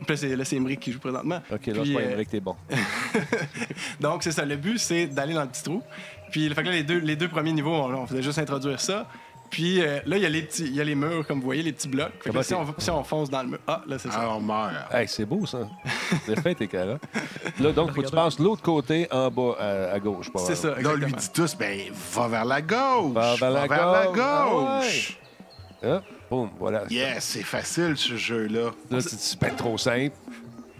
Puis 0.06 0.37
là, 0.37 0.45
c'est, 0.45 0.56
Emmerich 0.56 0.80
qui 0.80 0.92
joue 0.92 0.99
présentement. 0.99 1.40
OK, 1.50 1.66
là, 1.66 1.83
Puis, 1.83 1.87
c'est 1.87 1.95
pas 1.95 2.00
euh, 2.00 2.25
que 2.25 2.30
t'es 2.30 2.40
bon. 2.40 2.54
Donc, 4.00 4.23
c'est 4.23 4.33
ça. 4.33 4.45
Le 4.45 4.56
but, 4.56 4.78
c'est 4.78 5.06
d'aller 5.06 5.35
dans 5.35 5.42
le 5.42 5.49
petit 5.49 5.62
trou. 5.62 5.83
Puis, 6.30 6.49
fait 6.49 6.62
que 6.62 6.68
là, 6.68 6.73
les 6.75 6.83
deux, 6.83 6.99
les 6.99 7.16
deux 7.16 7.28
premiers 7.28 7.52
niveaux, 7.52 7.75
on, 7.75 7.95
on 7.95 8.06
faisait 8.06 8.23
juste 8.23 8.38
introduire 8.38 8.80
ça. 8.80 9.09
Puis 9.50 9.80
euh, 9.80 10.00
là, 10.06 10.16
il 10.16 10.22
y, 10.22 10.26
a 10.26 10.28
les 10.28 10.42
petits- 10.42 10.64
il 10.66 10.74
y 10.74 10.80
a 10.80 10.84
les 10.84 10.94
murs, 10.94 11.26
comme 11.26 11.38
vous 11.38 11.44
voyez, 11.46 11.62
les 11.62 11.72
petits 11.72 11.88
blocs. 11.88 12.10
Fait 12.12 12.18
que 12.18 12.24
Comment 12.30 12.38
là, 12.40 12.42
si, 12.44 12.54
on, 12.54 12.74
si 12.78 12.90
on 12.90 13.04
fonce 13.04 13.30
dans 13.30 13.42
le 13.42 13.48
mur. 13.48 13.58
Ah, 13.66 13.82
là, 13.86 13.98
c'est 13.98 14.10
ça. 14.10 14.18
Ah, 14.22 14.34
on 14.36 14.40
meurt. 14.40 14.72
Hey, 14.92 15.06
c'est 15.08 15.24
beau, 15.24 15.46
ça. 15.46 15.68
C'est 16.26 16.40
fait, 16.40 16.54
tes 16.54 16.66
carottes. 16.68 17.00
Là, 17.60 17.72
donc, 17.72 17.92
faut 17.94 18.02
que 18.02 18.06
tu 18.06 18.12
passes 18.14 18.36
de 18.36 18.44
l'autre 18.44 18.62
côté, 18.62 19.06
en 19.10 19.30
bas, 19.30 19.54
à, 19.58 19.92
à 19.94 19.98
gauche. 20.00 20.32
pas 20.32 20.40
c'est 20.40 20.54
ça, 20.54 20.68
Là, 20.68 20.74
on 20.76 20.78
exactement. 20.78 21.06
lui 21.06 21.12
dit 21.14 21.30
tous, 21.32 21.56
ben, 21.56 21.80
va 22.12 22.28
vers 22.28 22.44
la 22.44 22.62
gauche. 22.62 23.12
Va 23.12 23.34
vers 23.36 23.50
la 23.50 23.66
la 23.66 23.68
gauche. 23.68 24.18
Ah 24.18 24.80
gauche. 24.80 25.18
Hop, 25.84 26.02
boum, 26.30 26.50
voilà. 26.58 26.84
Yes, 26.90 27.24
c'est 27.24 27.42
facile, 27.42 27.96
ce 27.96 28.16
jeu-là. 28.16 28.70
Là, 28.90 29.00
c'est 29.00 29.18
c'est 29.18 29.38
pas 29.38 29.50
trop 29.50 29.76
simple. 29.78 30.14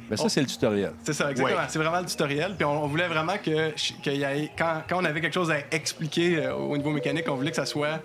Mais 0.08 0.16
ça, 0.16 0.28
c'est 0.28 0.40
le 0.40 0.46
tutoriel. 0.46 0.92
C'est 1.02 1.12
ça, 1.12 1.30
exactement. 1.32 1.58
Ouais. 1.61 1.66
C'est 1.68 1.78
vraiment 1.80 1.99
le 2.00 2.06
tutoriel. 2.06 2.54
Puis 2.56 2.64
on, 2.64 2.85
on 2.85 2.87
voulait 2.87 3.08
vraiment 3.08 3.37
que, 3.42 3.70
qu'il 4.02 4.14
y 4.16 4.23
ait- 4.23 4.50
quand, 4.56 4.82
quand 4.88 5.00
on 5.00 5.04
avait 5.04 5.20
quelque 5.20 5.35
chose 5.35 5.50
à 5.50 5.56
expliquer 5.73 6.44
euh, 6.44 6.54
au 6.54 6.76
niveau 6.76 6.90
mécanique, 6.90 7.25
on 7.28 7.35
voulait 7.35 7.50
que 7.50 7.56
ça 7.56 7.66
soit. 7.66 7.99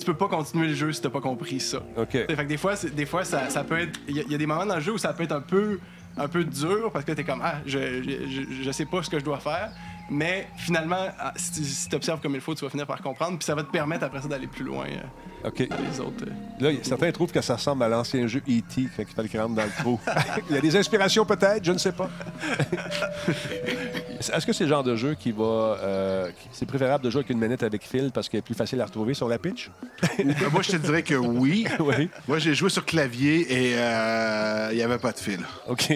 Tu 0.00 0.06
peux 0.06 0.14
pas 0.14 0.28
continuer 0.28 0.66
le 0.68 0.74
jeu 0.74 0.92
si 0.92 1.00
t'as 1.02 1.10
pas 1.10 1.20
compris 1.20 1.60
ça. 1.60 1.78
OK. 1.96 2.10
Fait 2.12 2.26
que 2.28 2.42
des 2.42 2.56
fois, 2.56 2.74
des 2.92 3.06
fois 3.06 3.24
ça, 3.24 3.48
ça 3.50 3.62
peut 3.64 3.78
être. 3.78 4.00
Il 4.08 4.16
y, 4.16 4.20
a- 4.20 4.22
il 4.24 4.32
y 4.32 4.34
a 4.34 4.38
des 4.38 4.46
moments 4.46 4.66
dans 4.66 4.76
le 4.76 4.80
jeu 4.80 4.92
où 4.92 4.98
ça 4.98 5.12
peut 5.12 5.22
être 5.24 5.32
un 5.32 5.40
peu, 5.42 5.78
un 6.16 6.26
peu 6.26 6.42
dur 6.44 6.90
parce 6.92 7.04
que 7.04 7.12
t'es 7.12 7.22
comme 7.24 7.40
Ah, 7.44 7.56
je, 7.66 8.02
je, 8.02 8.10
je- 8.28 8.62
je 8.64 8.70
sais 8.70 8.86
pas 8.86 9.02
ce 9.02 9.10
que 9.10 9.18
je 9.18 9.24
dois 9.24 9.38
faire. 9.38 9.70
mais 10.10 10.48
finalement, 10.56 11.06
ah, 11.20 11.32
si 11.36 11.88
tu 11.88 11.94
observes 11.94 12.20
comme 12.20 12.34
il 12.34 12.40
faut, 12.40 12.54
tu 12.54 12.64
vas 12.64 12.70
finir 12.70 12.86
par 12.86 13.00
comprendre. 13.02 13.38
Puis 13.38 13.44
ça 13.44 13.54
va 13.54 13.62
te 13.62 13.70
permettre 13.70 14.04
après 14.04 14.20
ça 14.22 14.26
d'aller 14.28 14.48
plus 14.48 14.64
loin 14.64 14.86
euh, 14.86 14.98
OK. 15.44 15.68
dans 15.68 15.76
les 15.90 16.00
autres. 16.00 16.24
euh. 16.26 16.70
Là, 16.72 16.78
certains 16.82 17.10
trouvent 17.12 17.32
que 17.32 17.40
ça 17.40 17.56
ressemble 17.56 17.82
à 17.82 17.88
l'ancien 17.88 18.26
jeu 18.26 18.40
E.T. 18.48 18.88
quand 18.96 19.02
il 19.02 19.06
fallait 19.14 19.28
qu'il 19.28 19.40
rentre 19.40 19.54
dans 19.54 19.64
le 19.64 19.70
trou. 19.82 19.98
il 20.50 20.54
y 20.54 20.58
a 20.58 20.60
des 20.60 20.76
inspirations 20.76 21.24
peut-être, 21.24 21.64
je 21.64 21.72
ne 21.72 21.78
sais 21.78 21.92
pas. 21.92 22.10
Est-ce 24.18 24.44
que 24.46 24.52
c'est 24.52 24.64
le 24.64 24.70
genre 24.70 24.84
de 24.84 24.96
jeu 24.96 25.14
qui 25.18 25.32
va... 25.32 25.42
euh, 25.44 26.30
c'est 26.52 26.66
préférable 26.66 27.02
de 27.04 27.08
jouer 27.10 27.20
avec 27.20 27.30
une 27.30 27.38
manette 27.38 27.62
avec 27.62 27.82
fil 27.86 28.10
parce 28.12 28.28
qu'elle 28.28 28.40
est 28.40 28.42
plus 28.42 28.54
facile 28.54 28.80
à 28.82 28.84
retrouver 28.84 29.14
sur 29.14 29.28
la 29.28 29.38
pitch? 29.38 29.70
Euh, 30.20 30.24
Moi, 30.52 30.60
je 30.62 30.72
te 30.72 30.76
dirais 30.76 31.02
que 31.02 31.14
oui. 31.14 31.66
oui. 31.80 32.10
Moi, 32.28 32.38
j'ai 32.38 32.54
joué 32.54 32.68
sur 32.68 32.84
clavier 32.84 33.46
et 33.50 33.74
euh, 33.78 34.68
il 34.72 34.76
n'y 34.76 34.82
avait 34.82 34.98
pas 34.98 35.12
de 35.12 35.18
fil. 35.18 35.40
OK. 35.68 35.88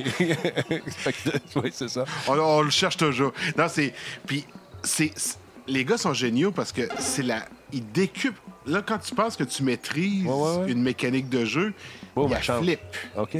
Oui, 1.56 1.70
c'est 1.72 1.88
ça. 1.88 2.04
On, 2.28 2.38
on 2.38 2.62
le 2.62 2.70
cherche 2.70 2.96
toujours. 2.96 3.32
Non, 3.58 3.66
c'est. 3.68 3.92
Puis, 4.26 4.44
c'est. 4.82 5.12
c'est- 5.16 5.38
Les 5.66 5.84
gars 5.84 5.96
sont 5.98 6.12
géniaux 6.14 6.50
parce 6.52 6.72
que 6.72 6.82
c'est 6.98 7.22
la. 7.22 7.44
Ils 7.72 7.86
décupent. 7.92 8.38
Là, 8.66 8.82
quand 8.84 8.98
tu 8.98 9.14
penses 9.14 9.36
que 9.36 9.44
tu 9.44 9.62
maîtrises 9.62 10.24
Ouais, 10.26 10.32
ouais, 10.32 10.56
ouais. 10.64 10.72
une 10.72 10.82
mécanique 10.82 11.28
de 11.28 11.44
jeu, 11.44 11.72
Boum, 12.14 12.26
il 12.28 12.30
y 12.30 12.34
a 12.34 12.38
elle 12.38 12.42
change. 12.44 12.64
flip. 12.64 12.80
OK. 13.16 13.36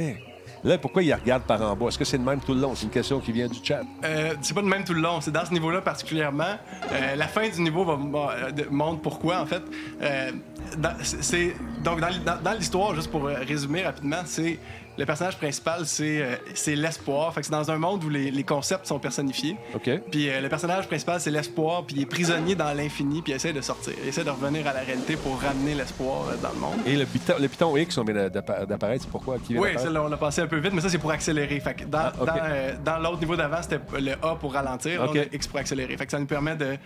Là, 0.63 0.79
pourquoi 0.79 1.03
il 1.03 1.13
regarde 1.13 1.43
par 1.43 1.61
en 1.61 1.75
bas? 1.75 1.87
Est-ce 1.89 1.97
que 1.99 2.05
c'est 2.05 2.17
le 2.17 2.23
même 2.23 2.39
tout 2.39 2.53
le 2.55 2.61
long? 2.61 2.73
C'est 2.73 2.85
une 2.85 2.91
question 2.91 3.19
qui 3.19 3.31
vient 3.31 3.47
du 3.47 3.59
chat. 3.63 3.81
Euh, 4.03 4.33
c'est 4.41 4.55
pas 4.55 4.63
de 4.63 4.67
même 4.67 4.83
tout 4.83 4.95
le 4.95 5.01
long. 5.01 5.21
C'est 5.21 5.31
dans 5.31 5.45
ce 5.45 5.51
niveau-là 5.53 5.81
particulièrement. 5.81 6.57
Euh, 6.91 7.15
la 7.15 7.27
fin 7.27 7.47
du 7.47 7.61
niveau 7.61 7.85
va, 7.85 7.95
va- 7.95 8.33
euh, 8.47 8.51
montre 8.71 8.99
pourquoi, 9.01 9.41
en 9.41 9.45
fait. 9.45 9.61
Euh, 10.01 10.31
dans- 10.77 10.95
c'est- 11.03 11.21
c'est- 11.23 11.55
donc, 11.83 11.99
dans, 12.01 12.07
l- 12.07 12.23
dans- 12.25 12.41
dans 12.41 12.53
l'histoire, 12.53 12.95
juste 12.95 13.11
pour 13.11 13.25
résumer 13.25 13.83
rapidement, 13.83 14.21
c'est 14.25 14.57
le 14.97 15.05
personnage 15.05 15.37
principal, 15.37 15.85
c'est 15.85 16.21
euh, 16.21 16.35
c'est 16.53 16.75
l'espoir. 16.75 17.33
Fait 17.33 17.41
que 17.41 17.47
c'est 17.47 17.51
dans 17.51 17.69
un 17.71 17.77
monde 17.77 18.03
où 18.03 18.09
les, 18.09 18.31
les 18.31 18.43
concepts 18.43 18.85
sont 18.85 18.99
personnifiés. 18.99 19.57
OK. 19.75 19.89
Puis 20.11 20.29
euh, 20.29 20.41
le 20.41 20.49
personnage 20.49 20.87
principal, 20.87 21.19
c'est 21.19 21.31
l'espoir, 21.31 21.83
puis 21.85 21.95
il 21.97 22.01
est 22.03 22.05
prisonnier 22.05 22.55
dans 22.55 22.73
l'infini, 22.73 23.21
puis 23.21 23.31
il 23.33 23.35
essaie 23.35 23.53
de 23.53 23.61
sortir. 23.61 23.93
Il 24.01 24.07
essaie 24.09 24.23
de 24.23 24.29
revenir 24.29 24.65
à 24.67 24.73
la 24.73 24.81
réalité 24.81 25.15
pour 25.17 25.39
ramener 25.41 25.73
l'espoir 25.75 26.27
euh, 26.29 26.35
dans 26.41 26.49
le 26.53 26.59
monde. 26.59 26.79
Et 26.85 26.95
le 26.95 27.05
piton, 27.05 27.33
le 27.39 27.47
piton 27.47 27.75
X, 27.77 27.97
on 27.97 28.03
vient 28.03 28.27
d'appa- 28.29 28.65
d'apparaître, 28.65 29.03
c'est 29.03 29.11
pourquoi? 29.11 29.37
Qui 29.39 29.53
vient 29.53 29.61
Oui, 29.61 29.73
d'apparaître? 29.73 30.01
on 30.05 30.11
a 30.11 30.17
passé 30.17 30.41
un 30.41 30.47
peu 30.47 30.57
vite, 30.59 30.73
mais 30.73 30.81
ça, 30.81 30.89
c'est 30.89 30.97
pour 30.97 31.11
accélérer. 31.11 31.59
Fait 31.59 31.73
que 31.73 31.85
dans, 31.85 31.97
Ah, 31.99 32.13
ok. 32.19 32.25
dans, 32.27 32.33
euh, 32.43 32.73
dans 32.83 32.97
l'autre 32.99 33.19
niveau 33.19 33.35
d'avant, 33.35 33.61
c'était 33.61 33.79
le 33.99 34.13
A 34.25 34.35
pour 34.35 34.53
ralentir, 34.53 35.01
là, 35.03 35.09
Ok. 35.09 35.17
on 35.17 35.19
a 35.19 35.35
X 35.35 35.47
pour 35.47 35.59
accélérer. 35.59 35.97
Fait 35.97 36.05
que 36.05 36.11
ça 36.11 36.19
nous 36.19 36.25
permet 36.25 36.55
de, 36.55 36.77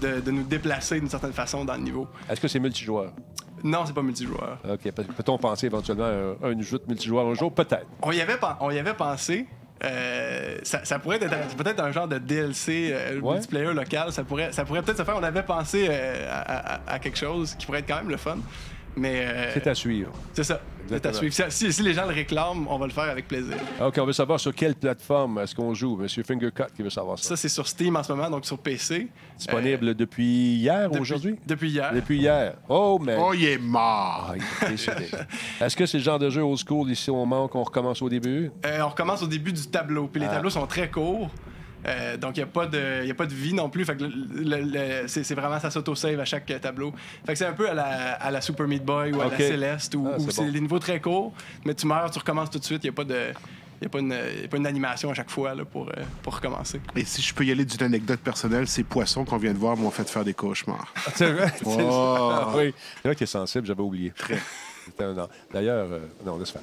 de, 0.00 0.20
de 0.20 0.30
nous 0.30 0.42
déplacer 0.42 0.98
d'une 0.98 1.08
certaine 1.10 1.32
façon 1.32 1.64
dans 1.64 1.74
le 1.74 1.82
niveau. 1.82 2.08
Est-ce 2.28 2.40
que 2.40 2.48
c'est 2.48 2.58
multijoueur? 2.60 3.12
Non, 3.64 3.84
c'est 3.86 3.94
pas 3.94 4.02
multijoueur. 4.02 4.58
OK. 4.68 4.90
Peut- 4.92 5.04
Peut-on 5.04 5.38
penser 5.38 5.66
éventuellement 5.66 6.04
à 6.42 6.46
un, 6.48 6.60
jeu 6.60 6.78
de 6.78 6.84
multijoueur 6.88 7.26
un 7.26 7.34
jour? 7.34 7.52
Peut-être. 7.54 7.86
On 8.02 8.12
y 8.12 8.20
avait, 8.20 8.36
on 8.60 8.70
y 8.70 8.78
avait 8.78 8.94
pensé. 8.94 9.46
euh, 9.84 10.58
ça, 10.62 10.84
ça 10.84 10.98
pourrait 10.98 11.16
être 11.22 11.56
peut-être 11.56 11.80
un 11.82 11.90
genre 11.92 12.06
de 12.08 12.18
DLC 12.18 12.90
euh, 12.92 13.20
Ouais. 13.20 13.34
multiplayer 13.34 13.72
local. 13.72 14.12
Ça 14.12 14.22
pourrait, 14.24 14.52
ça 14.52 14.64
pourrait 14.64 14.82
peut-être 14.82 14.98
se 14.98 15.04
faire. 15.04 15.16
On 15.16 15.22
avait 15.22 15.42
pensé 15.42 15.86
euh, 15.90 16.28
à, 16.30 16.74
à- 16.74 16.80
à 16.94 16.98
quelque 16.98 17.18
chose 17.18 17.54
qui 17.56 17.66
pourrait 17.66 17.80
être 17.80 17.88
quand 17.88 17.96
même 17.96 18.08
le 18.10 18.16
fun. 18.16 18.36
Mais 18.96 19.24
euh, 19.24 19.50
C'est 19.54 19.66
à 19.66 19.74
suivre. 19.74 20.12
c'est 20.34 20.44
ça. 20.44 20.60
C'est 20.88 21.06
à 21.06 21.12
suivre. 21.14 21.34
Si, 21.48 21.82
les 21.82 21.94
gens 21.94 22.04
le 22.06 22.12
réclament, 22.12 22.66
on 22.68 22.76
va 22.76 22.86
le 22.86 22.92
faire 22.92 23.04
avec 23.04 23.26
plaisir. 23.26 23.54
Ah, 23.80 23.86
OK, 23.88 23.96
on 23.98 24.04
veut 24.04 24.12
savoir 24.12 24.38
sur 24.38 24.54
quelle 24.54 24.74
plateforme 24.74 25.38
est-ce 25.38 25.54
qu'on 25.54 25.72
joue. 25.72 25.96
Monsieur 25.96 26.22
Fingercut 26.22 26.64
qui 26.76 26.82
veut 26.82 26.90
savoir 26.90 27.18
ça. 27.18 27.28
Ça, 27.30 27.36
c'est 27.36 27.48
sur 27.48 27.66
Steam 27.66 27.96
en 27.96 28.02
ce 28.02 28.12
moment, 28.12 28.28
donc 28.28 28.44
sur 28.44 28.58
PC. 28.58 29.08
Disponible 29.38 29.94
depuis 29.94 30.54
hier, 30.56 30.88
Depuis- 30.90 31.00
aujourd'hui? 31.00 31.36
Depuis 31.46 31.70
hier. 31.70 31.92
Depuis 31.94 32.18
hier. 32.18 32.54
Oh, 32.68 32.98
mais... 33.02 33.16
Oh, 33.18 33.32
il 33.32 33.44
est 33.46 33.58
mort. 33.58 34.34
Ah. 34.60 34.66
Est-ce 35.64 35.76
que 35.76 35.86
c'est 35.86 35.98
le 35.98 36.04
genre 36.04 36.18
de 36.18 36.28
jeu 36.28 36.42
old 36.42 36.58
school 36.58 36.90
ici 36.90 37.10
au 37.10 37.24
Mans 37.24 37.48
qu'on 37.48 37.62
recommence 37.62 38.02
au 38.02 38.08
début? 38.10 38.50
Euh, 38.66 38.80
on 38.82 38.88
recommence 38.88 39.22
au 39.22 39.26
début 39.28 39.52
du 39.52 39.66
tableau. 39.68 40.08
Puis 40.08 40.20
les 40.20 40.26
Ah. 40.26 40.34
tableaux 40.34 40.50
sont 40.50 40.66
très 40.66 40.90
courts. 40.90 41.30
Euh, 41.86 42.16
donc, 42.16 42.36
il 42.36 42.40
n'y 42.40 42.44
a, 42.44 42.46
pas 42.46 42.66
de- 42.66 43.04
y 43.04 43.10
a 43.10 43.14
pas 43.14 43.26
de 43.26 43.34
vie 43.34 43.54
non 43.54 43.68
plus. 43.68 43.84
Fait 43.84 43.96
que 43.96 44.04
le- 44.04 44.10
le- 44.44 44.60
le- 45.02 45.08
c'est 45.08 45.24
c'est 45.24 45.34
vraiment 45.34 45.58
ça 45.58 45.70
s'auto-save 45.70 46.20
à 46.20 46.24
chaque 46.24 46.50
euh, 46.50 46.58
tableau. 46.58 46.92
Fait 47.26 47.32
que 47.32 47.38
c'est 47.38 47.46
un 47.46 47.52
peu 47.52 47.68
à 47.68 47.74
la, 47.74 48.12
à 48.14 48.30
la 48.30 48.40
Super 48.40 48.68
Meat 48.68 48.84
Boy 48.84 49.12
ou 49.12 49.20
à 49.20 49.24
la 49.28 49.36
Céleste 49.36 49.94
où, 49.94 50.06
Ah, 50.08 50.16
où 50.18 50.24
c'est 50.26 50.32
c'est 50.36 50.44
bon. 50.46 50.52
des 50.52 50.60
niveaux 50.60 50.78
très 50.78 51.00
courts. 51.00 51.32
Mais 51.64 51.74
tu 51.74 51.86
meurs, 51.86 52.10
tu 52.10 52.18
recommences 52.18 52.50
tout 52.50 52.58
de 52.58 52.64
suite. 52.64 52.84
Il 52.84 52.86
n'y 52.86 52.90
a 52.90 52.96
pas 52.96 53.04
de. 53.04 53.32
Il 53.80 53.86
n'y 53.86 53.86
a, 53.86 53.90
pas 53.90 53.98
une- 53.98 54.42
y 54.42 54.44
a 54.44 54.48
pas 54.48 54.56
une 54.58 54.66
animation 54.68 55.10
à 55.10 55.14
chaque 55.14 55.30
fois 55.30 55.56
là, 55.56 55.64
pour, 55.64 55.88
euh, 55.88 55.92
pour 56.22 56.36
recommencer. 56.36 56.80
Et 56.94 57.04
si 57.04 57.20
je 57.20 57.34
peux 57.34 57.44
y 57.44 57.50
aller 57.50 57.64
d'une 57.64 57.82
anecdote 57.82 58.20
personnelle, 58.20 58.68
ces 58.68 58.84
poissons 58.84 59.24
qu'on 59.24 59.38
vient 59.38 59.52
de 59.52 59.58
voir 59.58 59.76
m'ont 59.76 59.90
fait 59.90 60.08
faire 60.08 60.24
des 60.24 60.34
cauchemars. 60.34 60.86
C'est 61.16 61.32
vrai? 61.32 61.52
Oh. 61.66 62.30
Ah 62.32 62.52
oui. 62.56 62.72
C'est 63.02 63.08
vrai 63.08 63.16
qu'il 63.16 63.24
est 63.24 63.26
sensible, 63.26 63.66
j'avais 63.66 63.82
oublié. 63.82 64.12
An. 64.30 64.34
D'ailleurs, 65.52 65.88
euh, 65.90 65.98
non, 66.24 66.38
laisse 66.38 66.50
faire. 66.50 66.62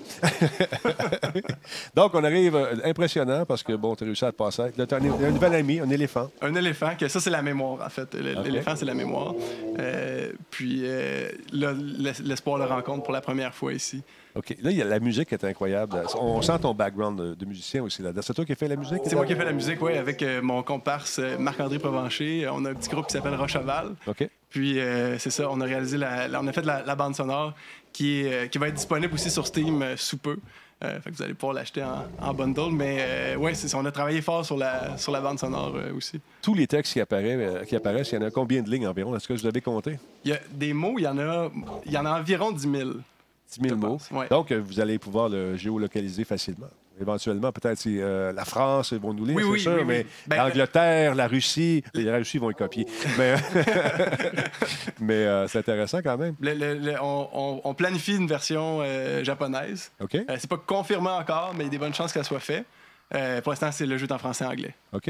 Donc, 1.96 2.14
on 2.14 2.24
arrive 2.24 2.56
euh, 2.56 2.76
impressionnant 2.84 3.46
parce 3.46 3.64
que, 3.64 3.74
bon, 3.74 3.96
tu 3.96 4.04
as 4.04 4.08
réussi 4.08 4.26
à 4.26 4.32
te 4.32 4.38
passer. 4.38 4.72
Là, 4.78 4.86
tu 4.86 4.94
as 4.94 4.98
un, 4.98 5.02
un 5.02 5.32
nouvel 5.32 5.54
ami, 5.56 5.80
un 5.80 5.90
éléphant. 5.90 6.30
Un 6.42 6.56
éléphant, 6.56 6.92
que 6.98 7.08
ça, 7.08 7.20
c'est 7.20 7.30
la 7.30 7.42
mémoire, 7.42 7.86
en 7.86 7.90
fait. 7.90 8.14
L'éléphant, 8.16 8.76
c'est 8.76 8.86
la 8.86 8.94
mémoire. 8.94 9.34
Euh, 9.80 10.32
puis 10.50 10.82
euh, 10.84 11.30
l'espoir 11.52 12.58
le 12.58 12.66
rencontre 12.66 13.04
pour 13.04 13.14
la 13.14 13.22
première 13.22 13.54
fois 13.54 13.74
ici. 13.74 14.02
OK. 14.36 14.56
Là, 14.62 14.72
il 14.72 14.78
y 14.78 14.82
a, 14.82 14.86
la 14.86 15.00
musique 15.00 15.34
est 15.34 15.44
incroyable. 15.44 16.02
On 16.20 16.42
sent 16.42 16.60
ton 16.62 16.74
background 16.74 17.20
de, 17.20 17.34
de 17.34 17.46
musicien 17.46 17.84
aussi 17.84 18.02
là-dedans. 18.02 18.22
C'est 18.24 18.34
toi 18.34 18.46
qui 18.46 18.52
as 18.52 18.56
fait 18.56 18.68
la 18.68 18.76
musique? 18.76 19.00
C'est 19.06 19.16
moi 19.16 19.26
qui 19.26 19.34
ai 19.34 19.36
fait 19.36 19.46
la 19.46 19.54
musique, 19.54 19.82
oui, 19.82 19.98
avec 19.98 20.24
mon 20.42 20.62
comparse 20.64 21.20
Marc-André 21.40 21.80
Provencher. 21.80 22.48
On 22.52 22.64
a 22.66 22.72
un 22.72 22.76
petit 22.76 22.90
groupe 22.90 23.08
qui 23.08 23.14
s'appelle 23.14 23.36
Rocheval. 23.36 23.96
OK. 24.08 24.30
Puis 24.50 24.80
euh, 24.80 25.18
c'est 25.20 25.30
ça, 25.30 25.48
on 25.52 25.62
a 25.62 25.66
réalisé 25.66 25.98
la, 25.98 26.28
la- 26.28 26.42
on 26.42 26.48
a 26.48 26.52
fait 26.54 26.66
la, 26.66 26.82
la 26.84 26.96
bande 26.96 27.16
sonore 27.16 27.54
qui, 27.94 28.22
est, 28.22 28.34
euh, 28.34 28.48
qui 28.48 28.58
va 28.58 28.68
être 28.68 28.76
disponible 28.76 29.14
aussi 29.14 29.30
sur 29.30 29.46
Steam 29.46 29.82
euh, 29.82 29.96
sous 29.98 30.18
peu. 30.18 30.38
Fait 30.82 31.12
que 31.12 31.16
vous 31.18 31.22
allez 31.22 31.34
pouvoir 31.34 31.54
l'acheter 31.54 31.84
en, 31.84 32.06
en 32.22 32.34
bundle. 32.34 32.72
Mais 32.72 33.36
ouais, 33.36 33.54
c'est 33.54 33.76
on 33.76 33.84
a 33.84 33.92
travaillé 33.92 34.22
fort 34.22 34.46
sur 34.46 34.56
la, 34.56 34.98
sur 34.98 35.12
la 35.12 35.20
bande 35.20 35.38
sonore 35.38 35.76
aussi. 35.94 36.22
Tous 36.42 36.54
les 36.54 36.68
textes 36.68 36.94
qui, 36.94 37.02
apparaissent, 37.02 37.68
qui 37.68 37.76
apparaissent, 37.76 38.12
il 38.14 38.16
y 38.16 38.18
en 38.18 38.26
a 38.26 38.32
combien 38.32 38.62
de 38.62 38.70
lignes 38.72 38.88
environ? 38.88 39.14
Est-ce 39.14 39.28
que 39.28 39.34
vous 39.34 39.46
avez 39.46 39.60
compté? 39.60 40.00
Il 40.24 40.32
y 40.32 40.34
a 40.34 40.40
des 40.54 40.72
mots, 40.72 40.94
il 40.98 41.02
y 41.04 41.08
en 41.10 41.18
a, 41.20 41.52
il 41.86 41.92
y 41.92 41.98
en 41.98 42.06
a 42.06 42.18
environ 42.22 42.52
10 42.54 42.62
000. 42.62 42.74
10 42.92 42.94
000 43.62 43.68
Je 43.68 43.74
mots. 43.74 43.98
ouais. 44.12 44.30
Donc, 44.30 44.54
vous 44.54 44.80
allez 44.80 44.98
pouvoir 45.00 45.28
le 45.28 45.58
géolocaliser 45.58 46.24
facilement. 46.24 46.70
Éventuellement, 47.02 47.52
peut-être 47.52 47.78
si, 47.78 48.00
euh, 48.02 48.32
la 48.34 48.46
France 48.46 48.92
ils 48.92 49.00
vont 49.00 49.14
nous 49.14 49.26
lire, 49.26 49.36
Oui, 49.38 49.44
c'est 49.44 49.50
oui, 49.50 49.60
sûr, 49.62 49.76
oui, 49.80 49.84
mais 49.86 50.06
Ben, 50.28 50.38
l'Angleterre, 50.38 51.16
la 51.16 51.28
Russie, 51.28 51.84
la 51.94 52.18
Russie 52.18 52.38
vont 52.38 52.52
y 52.52 52.56
copier. 52.56 52.86
Mais, 53.18 53.36
mais 55.00 55.14
euh, 55.26 55.48
c'est 55.48 55.60
intéressant 55.60 56.00
quand 56.04 56.18
même. 56.18 56.36
Le- 56.40 56.54
le- 56.54 56.74
le- 56.76 56.96
on, 57.02 57.74
planifie 57.74 58.16
une 58.16 58.28
version 58.28 58.80
euh, 58.82 59.24
japonaise. 59.24 59.92
OK? 60.02 60.16
Euh, 60.16 60.24
c'est 60.38 60.50
pas 60.50 60.58
confirmé 60.58 61.10
encore, 61.10 61.54
mais 61.56 61.64
il 61.64 61.68
y 61.68 61.70
a 61.70 61.72
des 61.72 61.78
bonnes 61.78 61.94
chances 61.94 62.12
qu'elle 62.12 62.24
soit 62.26 62.40
faite. 62.40 62.66
Pour 63.44 63.52
l'instant, 63.52 63.72
c'est 63.72 63.86
le 63.86 63.98
jeu 63.98 64.08
en 64.12 64.18
français 64.18 64.44
et 64.44 64.48
anglais. 64.48 64.76
OK. 64.94 65.10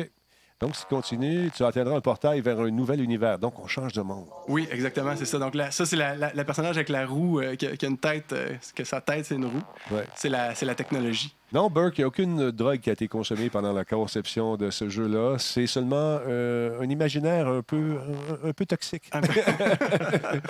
Donc, 0.62 0.76
si 0.76 0.82
tu 0.84 0.88
continues, 0.90 1.50
tu 1.56 1.64
atteindras 1.64 1.96
un 1.96 2.02
portail 2.02 2.42
vers 2.42 2.60
un 2.60 2.70
nouvel 2.70 3.00
univers. 3.02 3.40
Donc, 3.40 3.58
on 3.60 3.68
change 3.68 3.94
de 3.94 4.02
monde. 4.02 4.26
Oui, 4.50 4.68
exactement, 4.72 5.16
c'est 5.16 5.24
ça. 5.26 5.40
Donc 5.40 5.56
là, 5.56 5.72
ça, 5.72 5.86
c'est 5.86 5.96
la, 5.96 6.16
la- 6.16 6.34
la 6.34 6.44
personnage 6.44 6.76
avec 6.76 6.90
la 6.90 7.06
roue, 7.06 7.42
qui, 7.58 7.66
a, 7.66 7.76
qui 7.78 7.86
a 7.86 7.90
une 7.90 7.98
tête, 7.98 8.36
que 8.76 8.84
sa 8.84 9.00
tête, 9.02 9.26
c'est 9.26 9.36
une 9.36 9.46
roue. 9.46 9.64
Ouais. 9.92 10.04
C'est 10.16 10.28
la, 10.30 10.54
c'est 10.56 10.66
la 10.66 10.76
technologie. 10.76 11.34
Non, 11.52 11.70
Burke, 11.72 11.98
il 11.98 12.02
n'y 12.02 12.06
a 12.06 12.08
aucune 12.08 12.52
drogue 12.52 12.80
qui 12.80 12.92
a 12.92 12.94
été 12.94 13.08
consommée 13.08 13.50
pendant 13.50 13.74
la 13.74 13.84
conception 13.84 14.56
de 14.56 14.70
ce 14.70 14.88
jeu-là. 14.88 15.38
C'est 15.40 15.66
seulement 15.66 16.20
euh, 16.28 16.80
un 16.80 16.88
imaginaire 16.88 17.48
un 17.48 17.64
peu, 17.64 17.98
un, 18.44 18.50
un 18.50 18.54
peu 18.54 18.68
toxique. 18.68 19.10
Peu. 19.12 19.20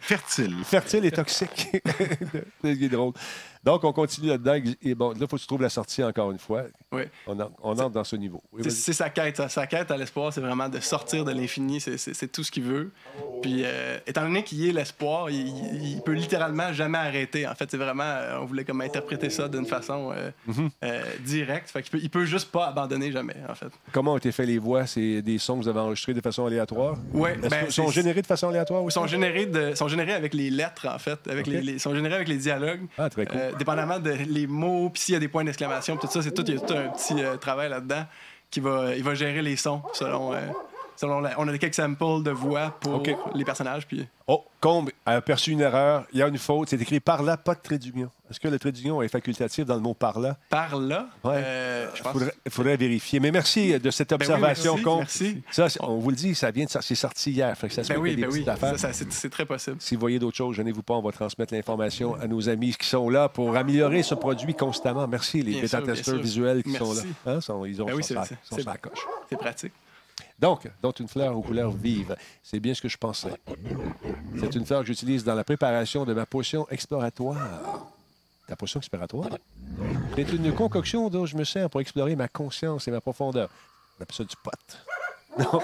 Fertile. 0.00 0.56
Fertile 0.64 1.04
et 1.04 1.12
toxique. 1.12 1.68
c'est 2.64 2.88
drôle. 2.88 3.12
Donc, 3.64 3.82
on 3.84 3.92
continue 3.92 4.28
là-dedans. 4.28 4.58
Et 4.82 4.94
bon, 4.94 5.10
là, 5.10 5.16
il 5.20 5.26
faut 5.26 5.36
que 5.36 5.40
tu 5.40 5.46
trouves 5.46 5.62
la 5.62 5.68
sortie 5.70 6.02
encore 6.04 6.30
une 6.30 6.38
fois. 6.38 6.64
Oui. 6.92 7.02
On, 7.26 7.38
en- 7.40 7.50
on 7.62 7.70
entre 7.72 7.90
dans 7.90 8.04
ce 8.04 8.16
niveau. 8.16 8.42
Oui, 8.52 8.62
C'est, 8.70 8.92
sa 8.92 9.08
quête. 9.10 9.36
Sa, 9.38 9.48
sa 9.48 9.66
quête 9.66 9.90
à 9.90 9.96
l'espoir, 9.96 10.32
c'est 10.32 10.40
vraiment 10.40 10.68
de 10.68 10.80
sortir 10.80 11.24
de 11.24 11.32
l'infini. 11.32 11.80
C'est, 11.80 12.28
tout 12.30 12.44
ce 12.44 12.50
qu'il 12.50 12.64
veut. 12.64 12.90
Puis, 13.42 13.62
euh, 13.64 13.98
étant 14.06 14.22
donné 14.22 14.44
qu'il 14.44 14.66
est 14.68 14.72
l'espoir, 14.72 15.30
il, 15.30 15.48
il- 15.48 15.92
il 15.96 16.00
peut 16.02 16.12
littéralement 16.12 16.72
jamais 16.72 16.98
arrêter. 16.98 17.46
En 17.48 17.54
fait, 17.54 17.70
c'est 17.70 17.76
vraiment. 17.76 18.02
euh, 18.04 18.38
on 18.40 18.44
voulait 18.44 18.64
comme 18.64 18.80
interpréter 18.82 19.30
ça 19.30 19.48
d'une 19.48 19.66
façon 19.66 20.12
euh, 20.12 20.30
Mhm. 20.46 20.70
euh, 20.84 21.02
directe. 21.24 21.70
Fait 21.70 21.82
qu'il 21.82 21.90
peut, 21.92 22.00
il 22.02 22.10
peut 22.10 22.24
juste 22.26 22.50
pas 22.50 22.66
abandonner 22.66 23.10
jamais, 23.12 23.36
en 23.48 23.54
fait. 23.54 23.68
Comment 23.92 24.12
ont 24.12 24.18
été 24.18 24.30
faits 24.32 24.46
les 24.46 24.58
voix? 24.58 24.86
C'est 24.86 25.22
des 25.22 25.38
sons 25.38 25.56
que 25.58 25.62
vous 25.62 25.68
avez 25.68 25.80
enregistrés 25.80 26.12
de 26.14 26.20
façon 26.20 26.44
aléatoire? 26.46 26.96
Est-ce 27.14 27.48
ben, 27.48 27.70
sont 27.70 27.88
générés 27.90 28.20
de 28.22 28.26
façon 28.26 28.48
aléatoire 28.48 28.82
Ils 28.82 28.86
aussi? 28.86 28.94
sont 28.94 29.06
générés, 29.06 29.46
de, 29.46 29.74
sont 29.74 29.88
générés 29.88 30.12
avec 30.14 30.34
les 30.34 30.50
lettres, 30.50 30.86
en 30.88 30.98
fait. 30.98 31.18
Avec 31.28 31.46
les- 31.46 31.78
sont 31.78 31.94
générés 31.94 32.16
avec 32.16 32.28
les 32.28 32.36
dialogues. 32.36 32.82
Ah, 32.98 33.08
très 33.08 33.24
cool. 33.26 33.38
Euh, 33.54 33.58
dépendamment 33.58 33.98
de 33.98 34.10
les 34.10 34.46
mots, 34.46 34.90
puis 34.90 35.02
s'il 35.02 35.14
y 35.14 35.16
a 35.16 35.20
des 35.20 35.28
points 35.28 35.44
d'exclamation, 35.44 35.96
tout 35.96 36.06
ça, 36.08 36.22
c'est 36.22 36.32
tout, 36.32 36.44
il 36.46 36.54
y 36.54 36.56
a 36.56 36.60
tout 36.60 36.74
un 36.74 36.88
petit 36.88 37.22
euh, 37.22 37.36
travail 37.36 37.70
là-dedans 37.70 38.04
qui 38.50 38.60
va, 38.60 38.94
il 38.94 39.02
va 39.02 39.14
gérer 39.14 39.42
les 39.42 39.56
sons 39.56 39.82
selon. 39.92 40.32
Euh, 41.02 41.28
on 41.38 41.48
a 41.48 41.58
quelques 41.58 41.74
samples 41.74 42.22
de 42.22 42.30
voix 42.30 42.76
pour 42.80 43.02
les 43.34 43.44
personnages, 43.44 43.86
puis 43.86 44.06
Oh, 44.26 44.42
Combe 44.58 44.88
a 45.04 45.16
aperçu 45.16 45.50
une 45.50 45.60
erreur. 45.60 46.06
Il 46.14 46.18
y 46.18 46.22
a 46.22 46.28
une 46.28 46.38
faute. 46.38 46.70
C'est 46.70 46.80
écrit 46.80 46.98
par 46.98 47.22
là, 47.22 47.36
pas 47.36 47.54
de 47.54 47.60
trait 47.60 47.76
d'union. 47.76 48.08
Est-ce 48.30 48.40
que 48.40 48.48
le 48.48 48.58
trait 48.58 48.72
d'union 48.72 49.02
est 49.02 49.08
facultatif 49.08 49.66
dans 49.66 49.74
le 49.74 49.82
mot 49.82 49.92
par 49.92 50.18
là? 50.18 50.38
par 50.48 50.76
là, 50.76 51.08
Ouais. 51.22 51.34
euh, 51.44 51.86
Il 51.94 52.02
pense. 52.02 52.12
faudrait, 52.12 52.32
faudrait 52.48 52.76
vérifier. 52.78 53.20
Mais 53.20 53.30
merci 53.30 53.78
de 53.78 53.90
cette 53.90 54.08
Ben 54.08 54.16
oui, 54.18 54.22
observation, 54.24 54.72
merci, 54.72 54.82
Combe. 54.84 54.98
merci. 55.00 55.42
Ça, 55.50 55.66
on 55.80 55.98
vous 55.98 56.08
le 56.08 56.16
dit, 56.16 56.34
ça 56.34 56.50
vient 56.50 56.64
de 56.64 56.70
c'est 56.80 56.94
sorti 56.94 57.32
hier. 57.32 57.54
Fait 57.58 57.68
que 57.68 57.74
ça 57.74 57.84
se 57.84 57.92
Ben 57.92 57.98
oui, 57.98 58.16
ben 58.16 58.30
oui, 58.32 58.46
ça, 58.46 58.78
ça, 58.78 58.92
c'est 58.94 59.28
très 59.30 59.44
possible. 59.44 59.76
Si 59.78 59.94
vous 59.94 60.00
voyez 60.00 60.18
d'autres 60.18 60.38
choses, 60.38 60.56
gênez-vous 60.56 60.82
pas, 60.82 60.94
on 60.94 61.02
va 61.02 61.12
transmettre 61.12 61.52
l'information 61.52 62.14
à 62.14 62.26
nos 62.26 62.48
amis 62.48 62.74
qui 62.74 62.86
sont 62.88 63.10
là 63.10 63.28
pour 63.28 63.54
améliorer 63.54 64.02
ce 64.02 64.14
produit 64.14 64.54
constamment. 64.54 65.06
Merci, 65.06 65.42
les 65.42 65.60
bêta-testeurs 65.60 66.16
visuels 66.16 66.62
qui 66.62 66.72
sont 66.72 66.94
là. 66.94 67.02
Hein, 67.26 67.40
sont- 67.42 67.66
ils 67.66 67.82
ont 67.82 67.86
Ben 67.86 68.00
sont 68.00 68.22
c'est- 68.24 68.38
sont 68.42 68.56
coche. 68.80 69.06
C'est 69.28 69.36
pratique. 69.36 69.72
Donc, 70.44 70.70
dont 70.82 70.90
une 70.90 71.08
fleur 71.08 71.34
aux 71.34 71.40
couleurs 71.40 71.70
vives. 71.70 72.14
C'est 72.42 72.60
bien 72.60 72.74
ce 72.74 72.82
que 72.82 72.88
je 72.90 72.98
pensais. 72.98 73.32
C'est 74.38 74.54
une 74.54 74.66
fleur 74.66 74.82
que 74.82 74.86
j'utilise 74.88 75.24
dans 75.24 75.34
la 75.34 75.42
préparation 75.42 76.04
de 76.04 76.12
ma 76.12 76.26
potion 76.26 76.66
exploratoire. 76.68 77.86
Ta 78.46 78.54
potion 78.54 78.78
exploratoire? 78.78 79.30
C'est 80.14 80.30
une 80.34 80.52
concoction 80.52 81.08
dont 81.08 81.24
je 81.24 81.34
me 81.34 81.44
sers 81.44 81.70
pour 81.70 81.80
explorer 81.80 82.14
ma 82.14 82.28
conscience 82.28 82.86
et 82.86 82.90
ma 82.90 83.00
profondeur. 83.00 83.48
On 83.98 84.02
appelle 84.02 84.16
ça 84.16 84.24
du 84.24 84.36
pot. 84.36 84.50
Non. 85.36 85.60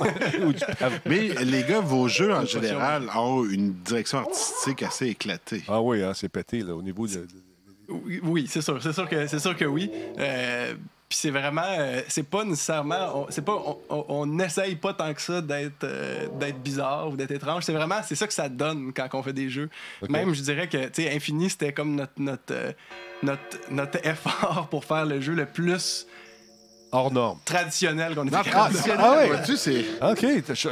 Mais 1.06 1.28
les 1.44 1.62
gars, 1.62 1.78
vos 1.78 2.08
jeux 2.08 2.34
en 2.34 2.44
général 2.44 3.08
ont 3.14 3.44
une 3.44 3.72
direction 3.72 4.18
artistique 4.18 4.82
assez 4.82 5.06
éclatée. 5.06 5.62
Ah 5.68 5.80
oui, 5.80 6.02
hein, 6.02 6.12
c'est 6.12 6.28
pété 6.28 6.62
là, 6.62 6.74
au 6.74 6.82
niveau 6.82 7.06
de. 7.06 7.24
oui, 8.24 8.46
c'est 8.48 8.62
sûr, 8.62 8.82
c'est 8.82 8.92
sûr 8.92 9.08
que 9.08 9.28
c'est 9.28 9.38
sûr 9.38 9.56
que 9.56 9.66
oui. 9.66 9.88
Euh, 10.18 10.74
puis 11.10 11.18
c'est 11.18 11.30
vraiment, 11.30 11.60
euh, 11.76 12.00
c'est 12.06 12.22
pas 12.22 12.44
nécessairement, 12.44 13.10
on- 13.14 13.26
c'est 13.30 13.44
pas, 13.44 13.52
on- 13.66 13.78
on 13.90 14.04
on 14.08 14.26
n'essaye 14.26 14.76
pas 14.76 14.94
tant 14.94 15.12
que 15.12 15.20
ça 15.20 15.40
d'être 15.42 15.82
euh, 15.82 16.28
d'être 16.38 16.62
bizarre 16.62 17.08
ou 17.10 17.16
d'être 17.16 17.32
étrange. 17.32 17.64
C'est 17.64 17.72
vraiment, 17.72 17.96
c'est 18.06 18.14
ça 18.14 18.28
que 18.28 18.32
ça 18.32 18.48
donne 18.48 18.92
quand 18.94 19.08
on 19.14 19.22
fait 19.24 19.32
des 19.32 19.50
jeux. 19.50 19.68
Même, 20.08 20.32
je 20.34 20.40
dirais 20.40 20.68
que, 20.68 20.86
tu 20.86 21.02
sais, 21.02 21.12
Infini, 21.14 21.50
c'était 21.50 21.72
comme 21.72 21.96
notre 21.96 22.12
notre, 22.18 22.52
euh, 22.52 22.72
notre 23.24 23.42
notre 23.72 23.98
effort 24.06 24.68
pour 24.70 24.84
faire 24.84 25.04
le 25.04 25.20
jeu 25.20 25.34
le 25.34 25.46
plus 25.46 26.06
hors 26.92 27.12
norme. 27.12 27.38
traditionnel 27.44 28.14
qu'on 28.14 28.26
ait 28.28 28.30
Non, 28.30 28.42
fait. 28.44 28.50
traditionnel, 28.50 29.00
Ah 29.00 29.16
ouais. 29.18 29.26
vois-tu, 29.28 29.56
c'est... 29.56 29.84
OK. 30.02 30.26
je- 30.54 30.68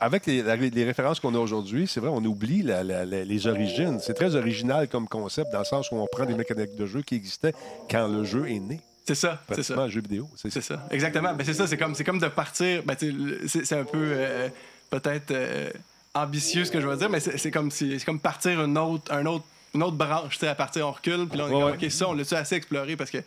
Avec 0.00 0.24
les, 0.26 0.84
références 0.84 1.18
qu'on 1.20 1.34
a 1.34 1.38
aujourd'hui, 1.38 1.86
c'est 1.86 2.00
vrai, 2.00 2.10
on 2.12 2.24
oublie 2.24 2.62
la- 2.62 2.82
la- 2.84 3.04
la- 3.04 3.24
les 3.24 3.46
origines. 3.46 3.98
C'est 4.00 4.14
très 4.14 4.34
original 4.34 4.86
comme 4.88 5.08
concept 5.08 5.50
dans 5.52 5.58
le 5.60 5.64
sens 5.64 5.90
où 5.90 5.96
on 5.96 6.06
prend 6.10 6.24
des 6.26 6.34
mécaniques 6.34 6.74
de 6.76 6.86
jeu 6.86 7.02
qui 7.02 7.14
existaient 7.16 7.52
quand 7.90 8.06
le 8.08 8.24
jeu 8.24 8.48
est 8.50 8.60
né. 8.60 8.80
C'est 9.08 9.14
ça, 9.14 9.40
c'est 9.54 9.62
ça. 9.62 9.74
un 9.78 9.88
jeu 9.88 10.02
vidéo. 10.02 10.28
C'est 10.36 10.50
C'est 10.50 10.60
ça, 10.60 10.86
exactement. 10.90 11.32
Ben, 11.34 11.44
c'est 11.44 11.54
ça, 11.54 11.66
c'est 11.66 11.78
comme, 11.78 11.94
c'est 11.94 12.04
comme 12.04 12.18
de 12.18 12.28
partir. 12.28 12.82
Ben, 12.84 12.94
c'est, 13.46 13.72
un 13.72 13.84
peu 13.84 13.96
euh, 14.12 14.48
peut-être 14.90 15.30
euh, 15.30 15.70
ambitieux 16.14 16.66
ce 16.66 16.70
que 16.70 16.78
je 16.80 16.86
veux 16.86 16.96
dire, 16.96 17.08
mais 17.08 17.20
c'est, 17.20 17.50
comme, 17.50 17.70
si, 17.70 17.98
c'est 17.98 18.04
comme 18.04 18.20
partir 18.20 18.62
une 18.62 18.76
autre, 18.76 19.10
un 19.10 19.24
autre, 19.24 19.46
une 19.74 19.82
autre 19.82 19.96
branche. 19.96 20.42
À 20.42 20.54
partir, 20.54 20.86
on 20.86 20.92
recule, 20.92 21.26
puis 21.26 21.38
là, 21.38 21.44
on 21.44 21.48
est 21.48 21.54
Ouais, 21.54 21.60
comme, 21.60 21.70
ouais. 21.70 21.86
OK, 21.86 21.90
ça, 21.90 22.08
on 22.08 22.12
l'a-tu 22.12 22.34
assez 22.34 22.56
exploré? 22.56 22.96
Parce 22.96 23.10
que. 23.10 23.18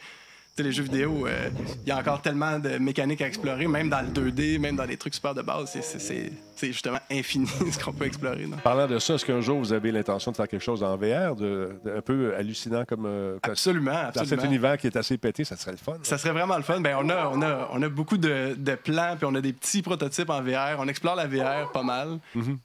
Sais, 0.62 0.67
les 0.67 0.71
jeux 0.71 0.84
vidéo, 0.84 1.26
euh, 1.28 1.50
il 1.84 1.89
y 1.89 1.91
a 1.91 1.97
encore 1.97 2.21
tellement 2.21 2.60
de 2.60 2.78
mécaniques 2.78 3.21
à 3.21 3.28
explorer, 3.28 3.67
même 3.67 3.89
dans 3.89 4.02
le 4.02 4.08
2D, 4.10 4.60
même 4.60 4.76
dans 4.76 4.86
les 4.86 4.97
trucs 4.97 5.13
super 5.13 5.34
de 5.34 5.41
base. 5.41 5.78
C'est, 5.82 6.32
justement 6.71 7.00
infini 7.10 7.47
ce 7.71 7.84
qu'on 7.84 7.91
peut 7.91 8.06
explorer. 8.06 8.45
non? 8.45 8.58
Parlant 8.58 8.86
de 8.88 9.00
ça, 9.00 9.15
est-ce 9.15 9.26
qu'un 9.26 9.41
jour 9.41 9.58
vous 9.58 9.74
avez 9.74 9.91
l'intention 9.91 10.32
de 10.32 10.38
faire 10.38 10.47
quelque 10.47 10.62
chose 10.63 10.84
en 10.84 10.95
VR, 10.95 11.36
de, 11.36 11.71
de- 11.84 11.97
un 11.97 12.02
peu 12.02 12.36
hallucinant 12.36 12.86
comme 12.86 13.06
euh, 13.08 13.39
Absolument, 13.41 13.91
dans 13.91 14.12
cet 14.13 14.17
absolument. 14.34 14.43
univers 14.45 14.78
qui 14.78 14.86
est 14.88 14.95
assez 14.95 15.17
pété, 15.17 15.43
ça 15.43 15.56
serait 15.58 15.71
le 15.71 15.78
fun. 15.78 15.93
Ça 16.04 16.19
serait 16.19 16.34
vraiment 16.34 16.58
le 16.58 16.63
fun. 16.63 16.80
Ben, 16.80 16.95
on, 17.00 17.10
a, 17.10 17.30
on, 17.34 17.41
a, 17.41 17.67
on 17.71 17.82
a 17.82 17.89
beaucoup 17.89 18.17
de, 18.17 18.54
de 18.56 18.76
plans, 18.76 19.15
puis 19.17 19.26
on 19.26 19.34
a 19.34 19.41
des 19.41 19.54
petits 19.54 19.82
prototypes 19.82 20.30
en 20.30 20.41
VR. 20.41 20.78
On 20.78 20.88
explore 20.88 21.15
la 21.15 21.26
VR 21.26 21.71
pas 21.71 21.84
mal. 21.84 22.19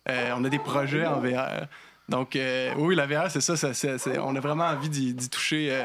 Euh, 0.09 0.31
on 0.37 0.45
a 0.45 0.49
des 0.51 0.59
projets 0.59 1.07
en 1.07 1.19
VR. 1.21 1.67
Donc, 2.09 2.37
euh, 2.37 2.73
oui, 2.77 2.95
la 2.95 3.07
VR, 3.07 3.31
c'est 3.31 3.41
ça. 3.41 3.55
on 4.23 4.37
a 4.37 4.41
vraiment 4.41 4.67
envie 4.67 4.89
d'y 4.89 5.13
d'y 5.15 5.29
toucher 5.29 5.71
euh, 5.73 5.85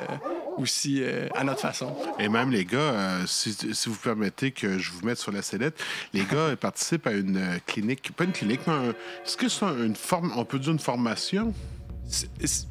aussi 0.58 1.02
euh, 1.02 1.28
à 1.36 1.44
notre 1.44 1.60
façon. 1.62 1.96
Et 2.20 2.30
même 2.30 2.52
les 2.52 2.66
gars, 2.66 2.78
euh, 2.78 3.24
si, 3.26 3.54
si 3.54 3.90
vous 3.90 3.96
permettez 3.96 4.52
que 4.52 4.78
je 4.80 4.92
vous 4.92 5.06
mette 5.06 5.18
sur 5.18 5.32
la 5.32 5.42
sellette, 5.42 5.80
les 6.14 6.24
gars 6.24 6.38
euh, 6.38 6.56
participent 6.56 7.08
à 7.08 7.12
une 7.14 7.42
clinique, 7.66 8.12
pas 8.16 8.24
une 8.26 8.32
clinique, 8.34 8.62
mais 8.68 8.74
un- 8.74 8.90
est-ce 9.26 9.38
que 9.38 9.48
c'est 9.50 9.66
un- 9.66 9.84
une 9.86 9.96
forme, 9.96 10.32
on 10.36 10.46
peut 10.46 10.60
dire 10.60 10.72
une 10.74 10.80
formation? 10.80 11.54
C'est- 12.08 12.30
c'est 12.46 12.66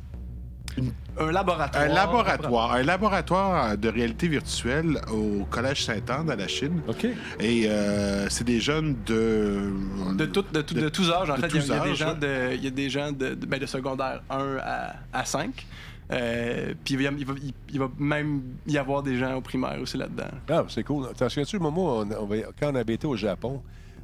un 1.18 1.32
laboratoire. 1.32 1.82
Un 1.84 1.88
laboratoire, 1.88 2.72
un 2.74 2.82
laboratoire 2.82 3.76
de 3.76 3.88
réalité 3.88 4.28
virtuelle 4.28 5.00
au 5.12 5.44
Collège 5.50 5.84
Sainte-Anne 5.84 6.30
à 6.30 6.36
la 6.36 6.46
Chine. 6.46 6.80
OK. 6.86 7.06
Et 7.40 7.64
euh, 7.68 8.28
c'est 8.30 8.44
des 8.44 8.60
jeunes 8.60 8.96
de... 9.04 9.72
De, 10.14 10.26
tout, 10.26 10.44
de, 10.52 10.62
tout- 10.62 10.74
de 10.74 10.88
tous 10.88 11.10
âges, 11.10 11.28
en 11.28 11.36
de 11.36 11.40
fait. 11.40 11.48
Il 11.48 11.54
y 11.56 11.58
a- 11.58 11.60
tous 11.60 11.66
il 11.66 11.72
y, 11.72 11.74
a 11.74 11.82
des 11.84 11.90
âges, 11.90 11.96
gens 11.98 12.08
ouais. 12.10 12.14
de, 12.50 12.54
il 12.54 12.64
y 12.64 12.66
a 12.68 12.70
des 12.70 12.88
gens 12.88 13.10
de, 13.12 13.34
de, 13.34 13.46
ben, 13.46 13.58
de 13.58 13.66
secondaire 13.66 14.22
1 14.30 14.56
à, 14.62 14.92
à 15.12 15.24
5. 15.24 15.66
Euh, 16.12 16.74
puis 16.84 16.94
il 16.94 17.02
va, 17.04 17.10
il, 17.16 17.24
va, 17.26 17.34
il 17.72 17.78
va 17.78 17.88
même 17.98 18.42
y 18.66 18.76
avoir 18.78 19.02
des 19.02 19.16
gens 19.16 19.34
au 19.36 19.40
primaire 19.40 19.78
aussi 19.80 19.96
là-dedans. 19.96 20.30
Ah, 20.48 20.64
c'est 20.68 20.82
cool. 20.82 21.06
T'en 21.16 21.28
souviens-tu, 21.28 21.56
le 21.56 21.62
moment 21.62 22.04
quand 22.58 22.72
on 22.72 22.74
avait 22.74 22.94
été 22.94 23.06
au 23.06 23.16
Japon, 23.16 23.62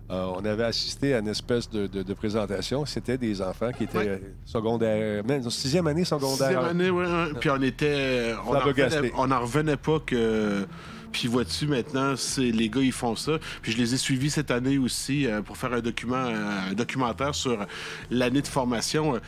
euh, 0.09 0.25
on 0.37 0.45
avait 0.45 0.62
assisté 0.62 1.14
à 1.14 1.19
une 1.19 1.27
espèce 1.27 1.69
de, 1.69 1.88
de- 1.88 2.05
de 2.05 2.14
présentation. 2.14 2.87
C'était 2.87 3.19
des 3.19 3.42
enfants 3.42 3.73
qui 3.77 3.85
étaient 3.85 3.99
Ouais. 3.99 4.23
secondaires, 4.45 5.25
même 5.25 5.51
sixième 5.51 5.88
année 5.88 6.05
secondaire. 6.05 6.49
Sixième 6.49 6.64
année, 6.64 6.90
ouais, 6.90 7.05
ouais. 7.07 7.27
Puis 7.40 7.51
on 7.51 7.61
était... 7.61 8.35
On 8.47 8.53
n'en 8.55 8.61
revenait, 8.61 9.12
on 9.16 9.31
en 9.33 9.40
revenait 9.40 9.77
pas 9.77 9.99
que... 9.99 10.64
Puis 11.11 11.29
vois-tu, 11.29 11.66
maintenant, 11.66 12.14
c'est 12.14 12.51
les 12.53 12.69
gars, 12.69 12.83
ils 12.83 12.92
font 12.92 13.16
ça. 13.16 13.33
Puis 13.62 13.73
je 13.73 13.79
les 13.79 13.95
ai 13.95 13.97
suivis 13.97 14.29
cette 14.31 14.51
année 14.51 14.77
aussi 14.79 15.27
euh, 15.27 15.40
pour 15.40 15.57
faire 15.57 15.73
un 15.73 15.81
document, 15.81 16.16
un 16.16 16.75
documentaire 16.75 17.35
sur 17.35 17.66
l'année 18.11 18.42
de 18.42 18.47
formation. 18.47 19.14
euh, 19.16 19.19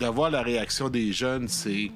Puis 0.00 0.06
d'avoir 0.06 0.30
la 0.30 0.42
réaction 0.42 0.88
des 0.88 1.12
jeunes, 1.12 1.46
c'est... 1.46 1.92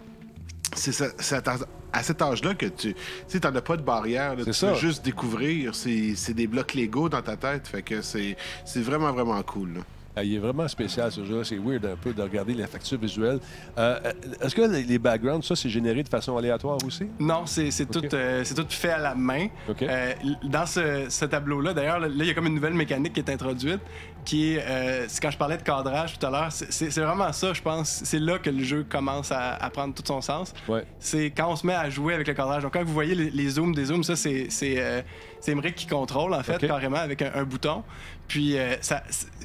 C'est 0.76 1.48
à, 1.48 2.02
cet 2.02 2.20
âge-là 2.20 2.54
que 2.54 2.66
tu... 2.66 2.94
Tu 3.28 3.40
t'en 3.40 3.54
as 3.54 3.62
pas 3.62 3.78
de 3.78 3.82
barrière. 3.82 4.36
là. 4.36 4.44
Tu 4.44 4.52
ça. 4.52 4.72
peux 4.72 4.78
juste 4.78 5.02
découvrir. 5.04 5.74
C'est 5.74 6.14
c'est 6.16 6.34
des 6.34 6.46
blocs 6.48 6.74
Lego 6.74 7.08
dans 7.08 7.22
ta 7.22 7.36
tête. 7.36 7.66
Fait 7.68 7.82
que 7.82 8.02
c'est 8.02 8.36
c'est 8.64 8.80
vraiment, 8.82 9.12
vraiment 9.12 9.40
cool. 9.44 9.74
là. 9.74 9.80
Ah, 10.16 10.22
il 10.22 10.34
est 10.34 10.38
vraiment 10.38 10.68
spécial, 10.68 11.10
ce 11.10 11.24
jeu-là. 11.24 11.42
C'est 11.42 11.56
weird 11.58 11.84
un 11.86 11.96
peu 11.96 12.12
de 12.12 12.22
regarder 12.22 12.54
la 12.54 12.68
facture 12.68 12.98
visuelle. 12.98 13.40
Euh, 13.76 13.98
euh, 14.04 14.12
Est-ce 14.40 14.54
que 14.54 14.62
les, 14.62 14.98
backgrounds, 14.98 15.44
ça, 15.44 15.56
c'est 15.56 15.68
généré 15.68 16.04
de 16.04 16.08
façon 16.08 16.36
aléatoire 16.36 16.78
aussi? 16.86 17.06
Non, 17.18 17.46
c'est 17.46 17.70
tout, 17.90 18.02
euh, 18.14 18.44
tout 18.54 18.66
fait 18.68 18.90
à 18.90 18.98
la 18.98 19.14
main. 19.16 19.48
Euh, 19.82 20.12
dans 20.44 20.66
ce, 20.66 21.06
ce 21.08 21.24
tableau-là, 21.24 21.74
d'ailleurs, 21.74 21.98
là, 21.98 22.06
il 22.08 22.24
y 22.24 22.30
a 22.30 22.34
comme 22.34 22.46
une 22.46 22.54
nouvelle 22.54 22.74
mécanique 22.74 23.14
qui 23.14 23.20
est 23.20 23.30
introduite, 23.30 23.80
qui 24.24 24.54
est, 24.54 25.08
quand 25.20 25.30
je 25.30 25.36
parlais 25.36 25.56
de 25.58 25.62
cadrage 25.62 26.18
tout 26.18 26.26
à 26.26 26.30
l'heure, 26.30 26.52
c'est- 26.52 26.90
vraiment 27.00 27.32
ça, 27.32 27.52
je 27.52 27.60
pense. 27.60 28.00
C'est 28.04 28.20
là 28.20 28.38
que 28.38 28.50
le 28.50 28.62
jeu 28.62 28.86
commence 28.88 29.32
à, 29.32 29.54
à 29.54 29.68
prendre 29.70 29.94
tout 29.94 30.02
son 30.06 30.20
sens. 30.20 30.54
Ouais. 30.68 30.84
C'est 31.00 31.26
quand 31.32 31.50
on 31.50 31.56
se 31.56 31.66
met 31.66 31.74
à 31.74 31.90
jouer 31.90 32.14
avec 32.14 32.28
le 32.28 32.34
cadrage. 32.34 32.62
Donc, 32.62 32.72
quand 32.72 32.84
vous 32.84 32.92
voyez 32.94 33.14
les, 33.14 33.30
les 33.30 33.48
zooms 33.48 33.74
des 33.74 33.86
zooms, 33.86 34.04
ça, 34.04 34.14
c'est 34.16 34.46
c'est 34.48 35.50
Emmerich 35.52 35.74
qui 35.74 35.86
contrôle, 35.86 36.32
en 36.32 36.42
fait, 36.42 36.54
OK. 36.54 36.66
carrément, 36.66 36.96
avec 36.96 37.20
un, 37.20 37.32
un 37.34 37.44
bouton. 37.44 37.82
Puis, 38.28 38.58
euh, 38.58 38.76
ça, 38.80 39.02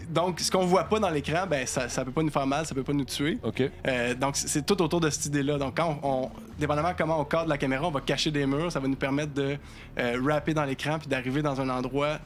donc, 0.09 0.39
ce 0.39 0.49
qu'on 0.49 0.65
voit 0.65 0.85
pas 0.85 0.99
dans 0.99 1.09
l'écran, 1.09 1.45
ben, 1.47 1.67
ça, 1.67 1.89
ça 1.89 2.03
peut 2.05 2.11
pas 2.11 2.23
nous 2.23 2.31
faire 2.31 2.47
mal, 2.47 2.65
ça 2.65 2.73
peut 2.73 2.83
pas 2.83 2.93
nous 2.93 3.05
tuer. 3.05 3.37
OK. 3.43 3.61
Euh, 3.87 4.15
donc, 4.15 4.35
c'est 4.37 4.65
tout 4.65 4.81
autour 4.81 4.99
de 5.01 5.09
cette 5.09 5.25
idée-là. 5.27 5.57
Donc, 5.57 5.77
quand 5.77 5.99
on, 6.01 6.09
on- 6.25 6.29
dépendamment 6.57 6.93
comment 6.97 7.19
on 7.19 7.25
cadre 7.25 7.47
la 7.49 7.57
caméra, 7.57 7.87
on 7.87 7.91
va 7.91 8.01
cacher 8.01 8.31
des 8.31 8.45
murs. 8.45 8.71
Ça 8.71 8.79
va 8.79 8.87
nous 8.87 8.95
permettre 8.95 9.33
de 9.33 9.57
euh, 9.99 10.21
rapper 10.25 10.53
dans 10.53 10.63
l'écran 10.65 10.97
puis 10.99 11.07
d'arriver 11.07 11.41
dans 11.41 11.59
un 11.61 11.69
endroit 11.69 12.19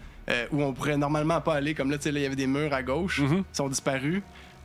où 0.54 0.64
on 0.64 0.72
pourrait 0.72 0.96
normalement 0.96 1.42
pas 1.42 1.56
aller. 1.56 1.74
Comme 1.74 1.92
là, 1.92 1.98
tu 1.98 2.04
sais, 2.04 2.10
il 2.12 2.22
y 2.22 2.26
avait 2.26 2.36
des 2.38 2.48
murs 2.48 2.74
à 2.74 2.82
gauche, 2.82 3.20
Mhm. 3.20 3.40
ils 3.52 3.56
sont 3.58 3.68
disparus. 3.68 4.22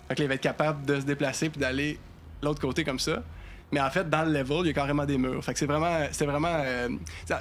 Fait 0.06 0.14
que 0.14 0.20
là, 0.20 0.24
il 0.26 0.28
va 0.28 0.34
être 0.34 0.40
capable 0.40 0.86
de 0.86 1.00
se 1.00 1.04
déplacer 1.04 1.48
puis 1.50 1.60
d'aller 1.60 1.98
l'autre 2.42 2.60
côté 2.60 2.84
comme 2.84 3.00
ça. 3.00 3.22
Mais 3.70 3.80
en 3.80 3.90
fait, 3.90 4.08
dans 4.08 4.22
le 4.24 4.32
level, 4.32 4.58
il 4.62 4.66
y 4.68 4.70
a 4.70 4.72
carrément 4.72 5.04
des 5.04 5.18
murs. 5.18 5.44
Fait 5.44 5.52
que 5.52 5.58
c'est 5.58 5.66
vraiment, 5.66 5.98
c'est 6.10 6.24
vraiment, 6.24 6.48
euh, 6.64 6.88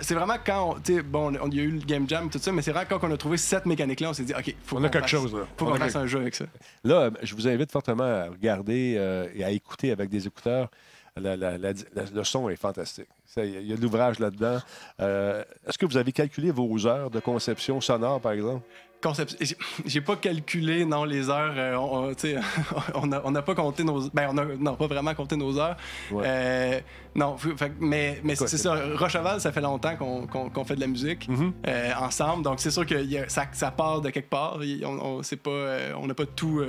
c'est 0.02 0.14
vraiment 0.14 0.36
quand, 0.46 0.76
on- 0.78 0.84
sais, 0.84 1.02
bon, 1.02 1.34
on- 1.42 1.50
il 1.50 1.56
y 1.56 1.60
a 1.62 1.64
eu 1.64 1.72
le 1.72 1.80
game 1.86 2.08
jam 2.08 2.28
et 2.28 2.30
tout 2.30 2.40
ça, 2.40 2.52
mais 2.52 2.62
c'est 2.62 2.72
vraiment 2.72 2.88
quand 2.90 3.08
on 3.08 3.14
a 3.14 3.18
trouvé 3.18 3.38
cette 3.38 3.66
mécanique-là, 3.66 4.10
on 4.10 4.14
s'est 4.14 4.24
dit, 4.26 4.34
ok, 4.34 4.56
faut 4.66 4.78
On 4.78 4.84
a 4.84 4.90
quelque 4.90 5.04
fasse- 5.04 5.12
chose, 5.12 5.34
là. 5.34 5.42
Faut 5.56 5.66
On 5.66 5.70
qu'on 5.72 5.76
fasse 5.78 5.94
quelque- 5.94 6.04
un 6.04 6.08
jeu 6.08 6.20
avec 6.20 6.36
ça. 6.36 6.46
Là, 6.84 7.10
je 7.24 7.34
vous 7.34 7.48
invite 7.48 7.72
fortement 7.72 8.04
à 8.04 8.26
regarder 8.30 8.96
euh, 8.98 9.28
et 9.34 9.44
à 9.46 9.52
écouter 9.52 9.92
avec 9.92 10.10
des 10.10 10.28
écouteurs. 10.28 10.70
La- 11.20 11.36
la- 11.36 11.58
la- 11.58 11.74
la- 11.74 12.04
le 12.14 12.24
son 12.24 12.48
est 12.48 12.56
fantastique. 12.58 13.08
Ça, 13.26 13.44
Il 13.44 13.52
y 13.52 13.58
a- 13.58 13.60
il 13.62 13.68
y 13.68 13.74
a 13.74 13.76
de 13.76 13.82
l'ouvrage 13.82 14.20
là-dedans. 14.20 14.60
Euh, 15.00 15.44
Est-ce 15.68 15.78
que 15.80 15.88
vous 15.88 15.98
avez 15.98 16.12
calculé 16.12 16.52
vos 16.52 16.86
heures 16.86 17.10
de 17.10 17.20
conception 17.20 17.82
sonore, 17.82 18.22
par 18.22 18.34
exemple? 18.34 18.64
Concept- 19.02 19.38
j'ai- 19.86 20.02
pas 20.02 20.16
calculé, 20.16 20.84
non, 20.86 21.04
les 21.04 21.30
heures. 21.30 21.54
euh, 21.56 21.76
on, 22.96 23.06
n'a 23.08 23.22
on 23.26 23.32
n'a 23.32 23.42
pas 23.44 23.54
compté 23.56 23.84
nos. 23.84 24.10
Ben, 24.10 24.28
on 24.32 24.38
a, 24.38 24.46
non, 24.46 24.76
pas 24.76 24.88
vraiment 24.88 25.14
compté 25.14 25.36
nos 25.36 25.58
heures. 25.60 25.78
Ouais. 26.12 26.24
Euh, 26.26 26.80
non, 27.16 27.38
fait 27.38 27.72
mais, 27.80 28.20
c'est 28.36 28.58
ça. 28.58 28.76
Rocheval, 28.96 29.40
ça 29.40 29.52
fait 29.52 29.62
longtemps 29.62 29.96
qu'on 29.96 30.66
fait 30.66 30.76
de 30.76 30.82
la 30.82 30.88
musique 30.88 31.28
Mhm. 31.30 31.54
euh, 31.68 31.92
ensemble. 32.00 32.44
Donc, 32.44 32.60
c'est 32.60 32.72
sûr 32.72 32.86
que 32.86 32.96
y 32.96 33.18
a- 33.20 33.30
ça, 33.30 33.46
ça 33.52 33.70
part 33.72 34.02
de 34.02 34.10
quelque 34.10 34.30
part. 34.30 34.58
On 34.86 35.22
pas, 35.44 36.08
n'a 36.08 36.14
pas 36.14 36.26
tout, 36.26 36.62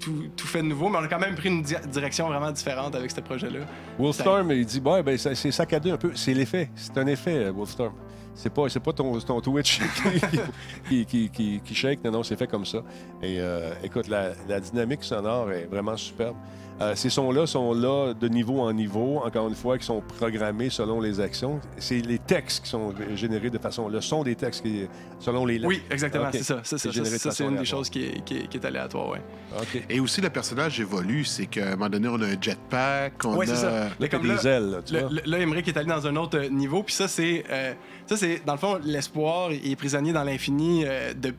tout, 0.00 0.24
tout 0.36 0.46
fait 0.46 0.62
de 0.62 0.66
nouveau, 0.68 0.88
mais 0.88 0.98
on 0.98 1.02
a 1.04 1.08
quand 1.08 1.18
même 1.18 1.34
pris 1.34 1.48
une 1.48 1.62
di- 1.62 1.74
direction 1.90 2.28
vraiment 2.28 2.50
différente 2.52 2.94
avec 2.94 3.10
ce 3.10 3.20
projet-là. 3.20 3.60
Wolfstorm, 3.98 4.50
il 4.52 4.64
dit 4.66 4.80
ouais, 4.84 5.02
ben, 5.02 5.16
c'est 5.18 5.50
saccadé 5.52 5.90
un 5.90 5.96
peu. 5.96 6.12
C'est 6.14 6.34
l'effet. 6.34 6.70
C'est 6.76 6.96
un 6.98 7.06
effet, 7.06 7.34
euh, 7.46 7.52
Wolfstorm. 7.52 7.92
C'est 8.34 8.50
pas, 8.52 8.68
c'est 8.68 8.80
pas 8.80 8.92
ton, 8.92 9.18
ton 9.20 9.40
Twitch 9.40 9.80
qui, 10.88 11.04
qui, 11.06 11.28
qui, 11.30 11.60
qui 11.64 11.74
shake. 11.74 12.02
Non, 12.04 12.10
non, 12.10 12.22
c'est 12.22 12.36
fait 12.36 12.46
comme 12.46 12.64
ça. 12.66 12.78
Et 13.22 13.36
euh, 13.40 13.72
écoute, 13.84 14.08
la, 14.08 14.30
la 14.48 14.60
dynamique 14.60 15.04
sonore 15.04 15.50
est 15.52 15.66
vraiment 15.70 15.96
superbe. 15.96 16.36
Euh, 16.80 16.94
ces 16.96 17.10
sons-là 17.10 17.46
sont 17.46 17.74
là 17.74 18.12
de 18.14 18.28
niveau 18.28 18.60
en 18.60 18.72
niveau, 18.72 19.18
encore 19.24 19.46
une 19.46 19.54
fois, 19.54 19.76
qui 19.78 19.84
sont 19.84 20.00
programmés 20.18 20.70
selon 20.70 21.00
les 21.00 21.20
actions. 21.20 21.60
C'est 21.76 22.00
les 22.00 22.18
textes 22.18 22.64
qui 22.64 22.70
sont 22.70 22.92
générés 23.14 23.50
de 23.50 23.58
façon. 23.58 23.88
Le 23.88 24.00
son 24.00 24.24
des 24.24 24.34
textes 24.34 24.62
qui 24.64 24.80
est 24.80 24.88
selon 25.20 25.44
les 25.44 25.58
lettres. 25.58 25.68
Oui, 25.68 25.82
exactement, 25.90 26.24
Ok. 26.24 26.30
c'est 26.32 26.42
ça. 26.42 26.60
C'est 26.64 26.78
Ça, 26.78 26.90
ça, 27.18 27.30
c'est 27.30 27.44
une 27.44 27.56
des 27.56 27.66
choses 27.66 27.88
qui 27.90 28.04
est, 28.06 28.24
qui 28.24 28.38
est- 28.38 28.46
qui 28.48 28.56
est 28.56 28.64
aléatoire, 28.64 29.10
ouais. 29.10 29.20
OK. 29.60 29.82
Et 29.90 30.00
aussi, 30.00 30.22
le 30.22 30.30
personnage 30.30 30.80
évolue. 30.80 31.24
C'est 31.24 31.46
qu'à 31.46 31.68
un 31.68 31.70
moment 31.72 31.90
donné, 31.90 32.08
on 32.08 32.20
a 32.22 32.26
un 32.26 32.40
jetpack, 32.40 33.12
on 33.26 33.36
Ouais, 33.36 33.48
a... 33.48 33.54
c'est 33.54 33.60
ça. 33.62 33.88
Là, 34.00 34.08
comme 34.08 34.22
des 34.22 34.28
là- 34.28 34.42
ailes, 34.56 34.70
là, 34.70 34.82
tu 34.82 34.94
Le- 34.94 35.00
vois. 35.00 35.10
le- 35.10 35.22
là, 35.30 35.38
Emmerich 35.38 35.68
est 35.68 35.76
allé 35.76 35.88
dans 35.88 36.06
un 36.06 36.16
autre 36.16 36.40
niveau, 36.50 36.82
puis 36.82 36.94
ça, 36.94 37.06
c'est. 37.06 37.44
euh, 37.50 37.74
Ça, 38.12 38.18
c'est, 38.18 38.42
dans 38.44 38.52
le 38.52 38.58
fond, 38.58 38.78
l'espoir 38.84 39.50
est 39.52 39.74
prisonnier 39.76 40.12
dans 40.12 40.24
l'infini 40.24 40.84
euh, 40.84 41.14
de- 41.14 41.34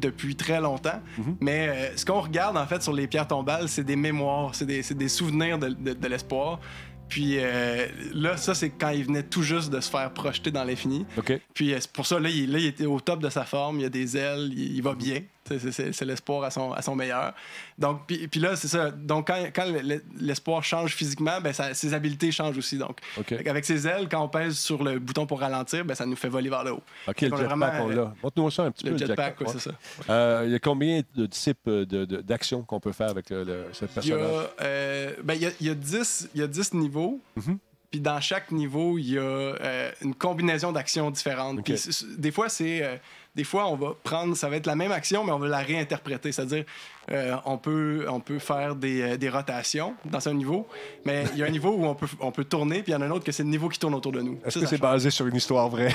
depuis 0.00 0.36
très 0.36 0.60
longtemps. 0.60 1.00
Mhm. 1.16 1.36
Mais 1.40 1.68
euh, 1.68 1.96
ce 1.96 2.04
qu'on 2.04 2.20
regarde, 2.20 2.56
en 2.56 2.66
fait, 2.66 2.82
sur 2.82 2.92
les 2.92 3.06
pierres 3.06 3.26
tombales, 3.28 3.68
c'est 3.68 3.84
des 3.84 3.96
mémoires, 3.96 4.54
c'est 4.54 4.66
des, 4.66 4.82
souvenirs 5.08 5.58
de, 5.58 5.68
de- 5.68 5.94
de 5.94 6.08
l'espoir. 6.08 6.60
Puis 7.08 7.36
euh, 7.38 7.86
là, 8.12 8.36
ça, 8.36 8.54
c'est 8.54 8.68
quand 8.68 8.90
il 8.90 9.04
venait 9.04 9.22
tout 9.22 9.42
juste 9.42 9.70
de 9.70 9.80
se 9.80 9.88
faire 9.90 10.12
projeter 10.12 10.50
dans 10.50 10.64
l'infini. 10.64 11.06
Puis 11.54 11.72
pour 11.94 12.06
ça, 12.06 12.20
là 12.20 12.28
il, 12.28 12.52
là, 12.52 12.58
il 12.58 12.66
était 12.66 12.84
au 12.84 13.00
top 13.00 13.22
de 13.22 13.30
sa 13.30 13.44
forme, 13.44 13.80
il 13.80 13.86
a 13.86 13.88
des 13.88 14.14
ailes, 14.18 14.50
il, 14.54 14.76
il 14.76 14.82
va 14.82 14.94
bien. 14.94 15.22
C'est- 15.48 16.04
l'espoir 16.04 16.44
à 16.44 16.50
son, 16.50 16.72
à 16.72 16.82
son 16.82 16.94
meilleur. 16.94 17.32
Donc, 17.78 18.02
puis, 18.06 18.28
puis 18.28 18.40
là, 18.40 18.56
c'est 18.56 18.68
ça. 18.68 18.90
Donc, 18.90 19.26
quand, 19.28 19.36
quand 19.54 19.64
le- 19.66 20.02
l'espoir 20.20 20.62
change 20.64 20.94
physiquement, 20.94 21.40
ben, 21.40 21.52
ça- 21.52 21.74
ses 21.74 21.94
habiletés 21.94 22.30
changent 22.30 22.58
aussi. 22.58 22.76
Donc, 22.78 22.98
avec 23.46 23.64
ses 23.64 23.86
ailes, 23.86 24.08
quand 24.10 24.22
on 24.22 24.28
pèse 24.28 24.58
sur 24.58 24.82
le 24.84 24.98
bouton 24.98 25.26
pour 25.26 25.40
ralentir, 25.40 25.84
ben, 25.84 25.94
ça 25.94 26.06
nous 26.06 26.16
fait 26.16 26.28
voler 26.28 26.50
vers 26.50 26.64
le 26.64 26.72
haut. 26.72 26.82
OK, 27.06 27.20
le 27.20 27.30
qu'on 27.30 27.36
a 27.36 27.40
jetpack, 27.48 27.82
on 27.82 27.90
euh, 27.90 27.94
l'a. 27.94 28.14
Montre-nous 28.22 28.50
ça 28.50 28.62
un 28.64 28.70
petit 28.70 28.84
peu. 28.84 28.90
Le 28.90 28.98
jetpack, 28.98 29.40
oui, 29.40 29.46
c'est 29.52 29.60
ça. 29.60 29.70
Euh, 30.10 30.42
il 30.46 30.52
y 30.52 30.54
a 30.54 30.58
combien 30.58 31.00
de 31.14 31.26
types 31.26 31.58
de- 31.68 31.84
de- 31.84 32.20
d'actions 32.20 32.62
qu'on 32.62 32.80
peut 32.80 32.92
faire 32.92 33.08
avec 33.10 33.30
le, 33.30 33.44
le- 33.44 33.64
ce 33.72 33.84
Il 34.02 34.08
y 34.08 34.12
a, 34.12 34.16
personnage? 34.16 34.46
euh, 34.60 35.12
ben, 35.22 35.34
il 35.34 35.42
y 35.42 35.46
a, 35.46 35.50
il 35.60 35.66
y 35.66 35.70
a 35.70 35.74
10, 35.74 36.28
il 36.34 36.40
y 36.40 36.44
a 36.44 36.46
10 36.46 36.74
niveaux. 36.74 37.20
Mhm. 37.36 37.58
Puis 37.90 38.00
dans 38.00 38.20
chaque 38.20 38.50
niveau, 38.52 38.98
il 38.98 39.12
y 39.12 39.18
a 39.18 39.22
euh, 39.22 39.90
une 40.02 40.14
combinaison 40.14 40.72
d'actions 40.72 41.10
différentes. 41.10 41.64
Puis 41.64 41.74
des 42.18 42.30
fois, 42.32 42.50
c'est. 42.50 42.82
euh, 42.82 42.96
des 43.38 43.44
fois, 43.44 43.68
on 43.68 43.76
va 43.76 43.94
prendre. 44.02 44.36
Ça 44.36 44.48
va 44.48 44.56
être 44.56 44.66
la 44.66 44.74
même 44.74 44.90
action, 44.90 45.22
mais 45.22 45.30
on 45.30 45.38
va 45.38 45.46
la 45.46 45.58
réinterpréter. 45.58 46.32
C'est-à-dire, 46.32 46.64
euh, 47.12 47.36
on, 47.44 47.56
peut, 47.56 48.04
on 48.08 48.18
peut 48.18 48.40
faire 48.40 48.74
des, 48.74 49.00
euh, 49.00 49.16
des 49.16 49.28
rotations 49.28 49.94
dans 50.04 50.28
un 50.28 50.34
niveau, 50.34 50.66
mais 51.04 51.22
il 51.32 51.38
y 51.38 51.44
a 51.44 51.46
un 51.46 51.50
niveau 51.50 51.70
où 51.70 51.84
on 51.84 51.94
peut, 51.94 52.08
on 52.18 52.32
peut 52.32 52.42
tourner, 52.42 52.82
puis 52.82 52.90
il 52.90 52.94
y 52.94 52.98
en 52.98 53.00
a 53.00 53.06
un 53.06 53.12
autre 53.12 53.24
que 53.24 53.30
c'est 53.30 53.44
le 53.44 53.48
niveau 53.48 53.68
qui 53.68 53.78
tourne 53.78 53.94
autour 53.94 54.10
de 54.10 54.22
nous. 54.22 54.40
Est-ce 54.44 54.58
que 54.58 54.66
c'est 54.66 54.80
basé 54.80 55.10
sur 55.10 55.28
une 55.28 55.36
histoire 55.36 55.68
vraie? 55.68 55.94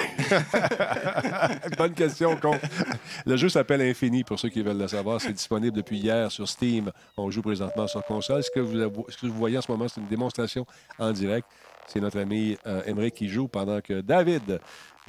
Bonne 1.77 1.93
question. 1.93 2.37
con. 2.37 2.57
Le 3.25 3.35
jeu 3.35 3.49
s'appelle 3.49 3.81
Infini, 3.81 4.23
pour 4.23 4.39
ceux 4.39 4.47
qui 4.47 4.61
veulent 4.61 4.79
le 4.79 4.87
savoir. 4.87 5.19
C'est 5.19 5.33
disponible 5.33 5.75
depuis 5.75 5.97
hier 5.97 6.31
sur 6.31 6.47
Steam. 6.47 6.93
On 7.17 7.29
joue 7.29 7.41
présentement 7.41 7.87
sur 7.87 8.05
console. 8.05 8.41
Ce 8.41 8.51
que 8.51 8.61
vous, 8.61 9.05
ce 9.09 9.17
que 9.17 9.25
vous 9.25 9.33
voyez 9.33 9.57
en 9.57 9.61
ce 9.61 9.69
moment, 9.69 9.89
c'est 9.89 9.99
une 9.99 10.07
démonstration 10.07 10.65
en 10.97 11.11
direct? 11.11 11.45
C'est 11.87 11.99
notre 11.99 12.19
ami 12.19 12.57
euh, 12.65 12.81
Emmerich 12.85 13.13
qui 13.13 13.27
joue 13.27 13.49
pendant 13.49 13.81
que 13.81 13.99
David 13.99 14.61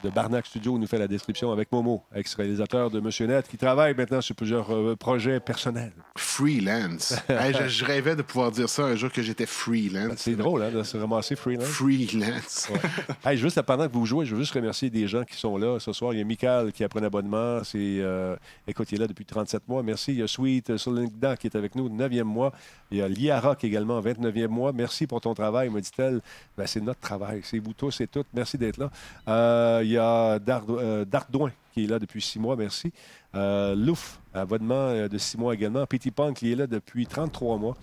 de 0.04 0.10
Barnac 0.10 0.44
Studio 0.44 0.78
nous 0.78 0.86
fait 0.86 0.98
la 0.98 1.08
description 1.08 1.50
avec 1.50 1.72
Momo, 1.72 2.02
ex-réalisateur 2.14 2.90
de 2.90 3.00
Monsieur 3.00 3.26
Net, 3.26 3.48
qui 3.48 3.56
travaille 3.56 3.94
maintenant 3.94 4.20
sur 4.20 4.36
plusieurs 4.36 4.70
euh, 4.70 4.94
projets 4.96 5.40
personnels. 5.40 5.92
Freelance. 6.16 7.14
Hey, 7.44 7.52
je, 7.52 7.68
je 7.68 7.84
rêvais 7.84 8.14
de 8.14 8.22
pouvoir 8.22 8.50
dire 8.52 8.68
ça 8.68 8.84
un 8.84 8.94
jour 8.94 9.10
que 9.10 9.20
j'étais 9.20 9.46
freelance. 9.46 10.18
C'est 10.18 10.36
drôle, 10.36 10.62
hein, 10.62 10.70
de 10.70 10.82
se 10.82 10.96
ramasser 10.96 11.36
freelance. 11.36 11.66
Freelance. 11.66 12.68
Hey, 13.24 13.38
juste 13.38 13.60
pendant 13.62 13.88
que 13.88 13.92
vous 13.92 14.04
jouez, 14.04 14.26
je 14.26 14.34
veux 14.34 14.42
juste 14.42 14.54
remercier 14.54 14.90
des 14.90 15.08
gens 15.08 15.24
qui 15.24 15.36
sont 15.36 15.56
là 15.56 15.78
ce 15.80 15.92
soir. 15.92 16.12
Il 16.12 16.18
y 16.18 16.22
a 16.22 16.24
Michael 16.24 16.72
qui 16.72 16.84
a 16.84 16.88
pris 16.88 17.00
un 17.00 17.04
abonnement. 17.04 17.64
C'est, 17.64 17.78
euh, 17.78 18.36
écoute, 18.68 18.92
il 18.92 18.96
est 18.96 19.00
là 19.00 19.06
depuis 19.06 19.24
37 19.24 19.66
mois. 19.68 19.82
Merci. 19.82 20.12
Il 20.12 20.18
y 20.18 20.22
a 20.22 20.28
Sweet 20.28 20.76
Solinda 20.76 21.36
qui 21.36 21.46
est 21.46 21.56
avec 21.56 21.74
nous, 21.74 21.88
9e 21.88 22.22
mois. 22.24 22.52
Il 22.90 22.98
y 22.98 23.02
a 23.02 23.08
Lia 23.08 23.40
Rock 23.40 23.64
également, 23.64 24.00
29e 24.00 24.48
mois. 24.48 24.72
Merci 24.72 25.06
pour 25.06 25.20
ton 25.20 25.34
travail, 25.34 25.70
me 25.70 25.80
dit-elle. 25.80 26.20
Ben, 26.56 26.66
c'est 26.66 26.80
notre 26.80 27.00
travail. 27.00 27.40
C'est 27.42 27.58
vous 27.58 27.72
tous 27.72 28.00
et 28.02 28.06
toutes. 28.06 28.26
Merci 28.34 28.58
d'être 28.58 28.76
là. 28.76 28.90
Euh, 29.28 29.80
il 29.82 29.90
y 29.90 29.93
a 29.93 29.93
Dard- 29.98 30.64
euh, 30.70 31.04
Dardouin 31.04 31.50
qui 31.72 31.84
est 31.84 31.86
là 31.88 31.98
depuis 31.98 32.22
six 32.22 32.38
mois. 32.38 32.54
Merci. 32.56 32.92
Euh, 33.34 33.74
Louf, 33.74 34.18
abonnement 34.32 34.74
euh, 34.90 35.08
de 35.08 35.18
six 35.18 35.36
mois 35.36 35.54
également. 35.54 35.84
Petit 35.86 36.10
Punk 36.10 36.36
qui 36.36 36.52
est 36.52 36.56
là 36.56 36.66
depuis 36.66 37.06
33 37.06 37.56
mois. 37.58 37.76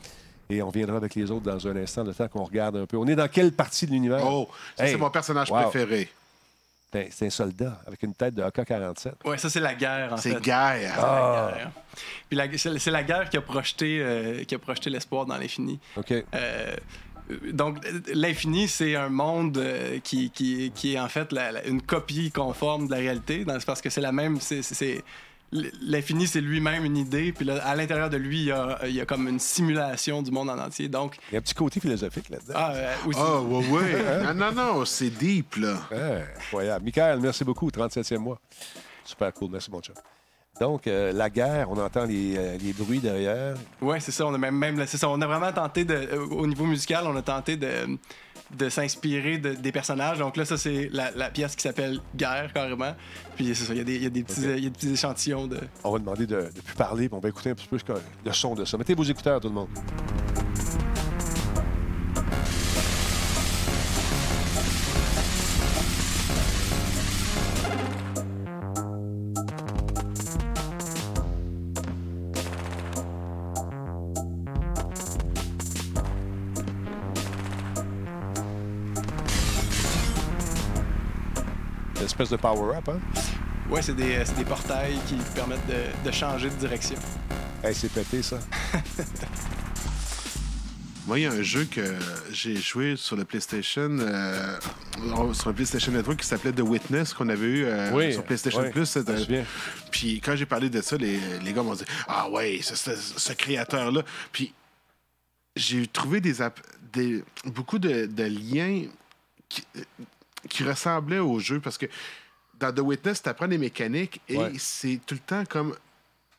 Et 0.49 0.61
on 0.61 0.69
viendra 0.69 0.97
avec 0.97 1.15
les 1.15 1.29
autres 1.31 1.43
dans 1.45 1.65
un 1.67 1.75
instant, 1.77 2.03
le 2.03 2.13
temps 2.13 2.27
qu'on 2.27 2.43
regarde 2.43 2.75
un 2.75 2.85
peu. 2.85 2.97
On 2.97 3.07
est 3.07 3.15
dans 3.15 3.27
quelle 3.29 3.51
partie 3.53 3.85
de 3.85 3.91
l'univers? 3.91 4.21
Oh, 4.25 4.49
Hey. 4.77 4.91
c'est 4.91 4.97
mon 4.97 5.09
personnage 5.09 5.49
Wow. 5.49 5.61
préféré. 5.69 6.09
Ben, 6.93 7.07
c'est 7.09 7.27
un 7.27 7.29
soldat 7.29 7.79
avec 7.87 8.03
une 8.03 8.13
tête 8.13 8.35
de 8.35 8.43
AK-47. 8.43 9.13
Ouais, 9.23 9.37
ça, 9.37 9.49
c'est 9.49 9.61
la 9.61 9.73
guerre, 9.75 10.11
en 10.11 10.17
fait. 10.17 10.31
C'est 10.33 10.41
guerre. 10.41 10.93
Ah. 10.99 11.51
La 11.51 11.57
guerre. 11.57 11.71
Puis 12.27 12.37
la- 12.37 12.57
c'est 12.57 12.79
c'est 12.79 12.91
la 12.91 13.03
guerre 13.03 13.29
qui 13.29 13.37
a 13.37 13.41
projeté, 13.41 13.99
euh, 14.01 14.43
qui 14.43 14.55
a 14.55 14.59
projeté 14.59 14.89
l'espoir 14.89 15.25
dans 15.25 15.37
l'infini. 15.37 15.79
OK. 15.95 16.11
Euh, 16.11 16.75
donc, 17.53 17.77
l'infini, 18.13 18.67
c'est 18.67 18.95
un 18.95 19.09
monde 19.09 19.57
euh, 19.57 19.99
qui, 20.03 20.29
qui, 20.31 20.71
qui 20.73 20.93
est 20.95 20.99
en 20.99 21.07
fait 21.09 21.31
la- 21.31 21.51
la- 21.51 21.65
une 21.67 21.81
copie 21.81 22.31
conforme 22.31 22.87
de 22.87 22.91
la 22.91 22.97
réalité. 22.97 23.45
dans- 23.45 23.59
C'est 23.59 23.65
parce 23.65 23.81
que 23.81 23.89
c'est 23.89 24.01
la 24.01 24.11
même. 24.11 24.39
c'est- 24.39 25.03
L'infini, 25.81 26.27
c'est 26.27 26.39
lui-même 26.39 26.85
une 26.85 26.95
idée, 26.95 27.33
puis 27.33 27.43
là, 27.43 27.61
à 27.65 27.75
l'intérieur 27.75 28.09
de 28.09 28.15
lui, 28.15 28.39
il 28.39 28.45
y, 28.45 28.51
a, 28.53 28.79
il 28.85 28.91
y 28.95 29.01
a 29.01 29.05
comme 29.05 29.27
une 29.27 29.37
simulation 29.39 30.21
du 30.21 30.31
monde 30.31 30.49
en 30.49 30.57
entier. 30.57 30.87
Donc, 30.87 31.17
Il 31.29 31.33
y 31.33 31.35
a 31.35 31.39
un 31.39 31.41
petit 31.41 31.53
côté 31.53 31.81
philosophique 31.81 32.29
là-dedans. 32.29 32.53
ah, 32.55 32.71
euh, 32.73 32.95
aussi. 33.05 33.19
Oh, 33.21 33.41
ouais, 33.49 33.65
ouais. 33.69 34.23
Non, 34.33 34.33
non, 34.33 34.51
non, 34.53 34.85
c'est 34.85 35.09
deep, 35.09 35.57
là. 35.57 35.75
Ouais, 35.91 36.23
incroyable. 36.37 36.85
Michael, 36.85 37.19
merci 37.19 37.43
beaucoup. 37.43 37.69
37e 37.69 38.19
mois. 38.19 38.39
Super 39.03 39.33
cool. 39.33 39.49
Merci, 39.51 39.69
mon 39.69 39.81
chum. 39.81 39.93
Donc, 40.61 40.85
euh, 40.85 41.11
la 41.11 41.31
guerre, 41.31 41.71
on 41.71 41.77
entend 41.79 42.05
les, 42.05 42.35
euh, 42.37 42.55
les 42.61 42.71
bruits 42.71 42.99
derrière. 42.99 43.55
Ouais, 43.81 43.99
c'est 43.99 44.11
ça. 44.11 44.27
On 44.27 44.33
a 44.35 44.37
même, 44.37 44.55
même 44.55 44.85
c'est 44.85 44.97
ça. 44.97 45.09
On 45.09 45.19
a 45.19 45.25
vraiment 45.25 45.51
tenté 45.51 45.85
de, 45.85 45.95
euh, 45.95 46.27
au 46.29 46.45
niveau 46.45 46.65
musical, 46.65 47.03
on 47.07 47.15
a 47.15 47.21
tenté 47.23 47.57
de, 47.57 47.67
de 48.55 48.69
s'inspirer 48.69 49.39
de- 49.39 49.55
des 49.55 49.71
personnages. 49.71 50.19
Donc 50.19 50.37
là, 50.37 50.45
ça 50.45 50.57
c'est 50.57 50.87
la, 50.93 51.09
la 51.15 51.31
pièce 51.31 51.55
qui 51.55 51.63
s'appelle 51.63 51.99
Guerre 52.15 52.51
carrément. 52.53 52.93
Puis 53.35 53.55
c'est 53.55 53.65
ça. 53.65 53.73
Il 53.73 53.77
y 53.79 53.81
a 53.81 53.83
des, 53.83 53.95
il 53.95 54.03
y 54.03 54.05
a 54.05 54.09
des 54.11 54.21
petits, 54.23 54.41
il 54.43 54.49
y 54.63 54.67
a 54.67 54.69
des 54.69 54.69
petits 54.69 54.93
échantillons 54.93 55.47
de. 55.47 55.57
On 55.83 55.91
va 55.93 55.97
demander 55.97 56.27
de 56.27 56.35
ne 56.35 56.61
plus 56.61 56.75
parler, 56.75 57.09
puis 57.09 57.17
on 57.17 57.21
va 57.21 57.29
écouter 57.29 57.49
un 57.49 57.55
petit 57.55 57.67
peu 57.67 57.79
le 58.23 58.31
son 58.31 58.53
de 58.53 58.63
ça. 58.63 58.77
Mettez 58.77 58.93
vos 58.93 59.01
écouteurs, 59.01 59.39
tout 59.41 59.47
le 59.47 59.55
monde. 59.55 59.69
Espèce 82.21 82.37
de 82.37 82.41
power-up, 82.41 82.87
hein? 82.89 82.99
Ouais, 83.69 83.81
c'est 83.81 83.95
des, 83.95 84.15
euh, 84.15 84.23
c'est 84.25 84.35
des 84.35 84.43
portails 84.45 84.97
qui 85.07 85.15
permettent 85.33 85.65
de, 85.67 86.07
de 86.07 86.11
changer 86.13 86.49
de 86.49 86.55
direction. 86.55 86.97
Hey, 87.63 87.73
c'est 87.73 87.89
pété, 87.91 88.21
ça. 88.21 88.39
Moi, 91.07 91.19
il 91.19 91.23
y 91.23 91.25
a 91.25 91.31
un 91.31 91.41
jeu 91.41 91.65
que 91.65 91.95
j'ai 92.31 92.55
joué 92.55 92.95
sur 92.95 93.15
le 93.15 93.25
PlayStation, 93.25 93.89
euh, 93.99 94.59
sur 95.33 95.49
le 95.49 95.55
PlayStation 95.55 95.91
Network 95.91 96.19
qui 96.19 96.27
s'appelait 96.27 96.51
The 96.51 96.59
Witness 96.61 97.13
qu'on 97.15 97.27
avait 97.29 97.47
eu 97.47 97.63
euh, 97.65 97.91
Oui, 97.91 98.13
sur 98.13 98.23
PlayStation 98.23 98.61
oui, 98.61 98.69
Plus. 98.69 98.85
souviens. 98.85 99.43
Puis 99.89 100.21
quand 100.21 100.35
j'ai 100.35 100.45
parlé 100.45 100.69
de 100.69 100.79
ça, 100.81 100.97
les, 100.97 101.19
les 101.43 101.53
gars 101.53 101.63
m'ont 101.63 101.73
dit 101.73 101.85
Ah 102.07 102.29
ouais, 102.29 102.59
c'est 102.61 102.75
ce, 102.75 102.91
ce 102.95 103.33
créateur-là. 103.33 104.03
Puis 104.31 104.53
j'ai 105.55 105.87
trouvé 105.87 106.21
des, 106.21 106.41
app- 106.41 106.61
des 106.93 107.23
beaucoup 107.45 107.79
de, 107.79 108.05
de 108.05 108.23
liens 108.23 108.83
qui, 109.49 109.63
qui 110.49 110.63
ressemblaient 110.63 111.19
au 111.19 111.39
jeu 111.39 111.59
parce 111.59 111.77
que 111.77 111.85
dans 112.59 112.73
The 112.73 112.79
Witness, 112.79 113.23
tu 113.23 113.29
apprends 113.29 113.47
des 113.47 113.57
mécaniques 113.57 114.21
et 114.29 114.37
Ouais. 114.37 114.51
c'est 114.57 114.99
tout 115.05 115.15
le 115.15 115.19
temps 115.19 115.43
comme 115.45 115.75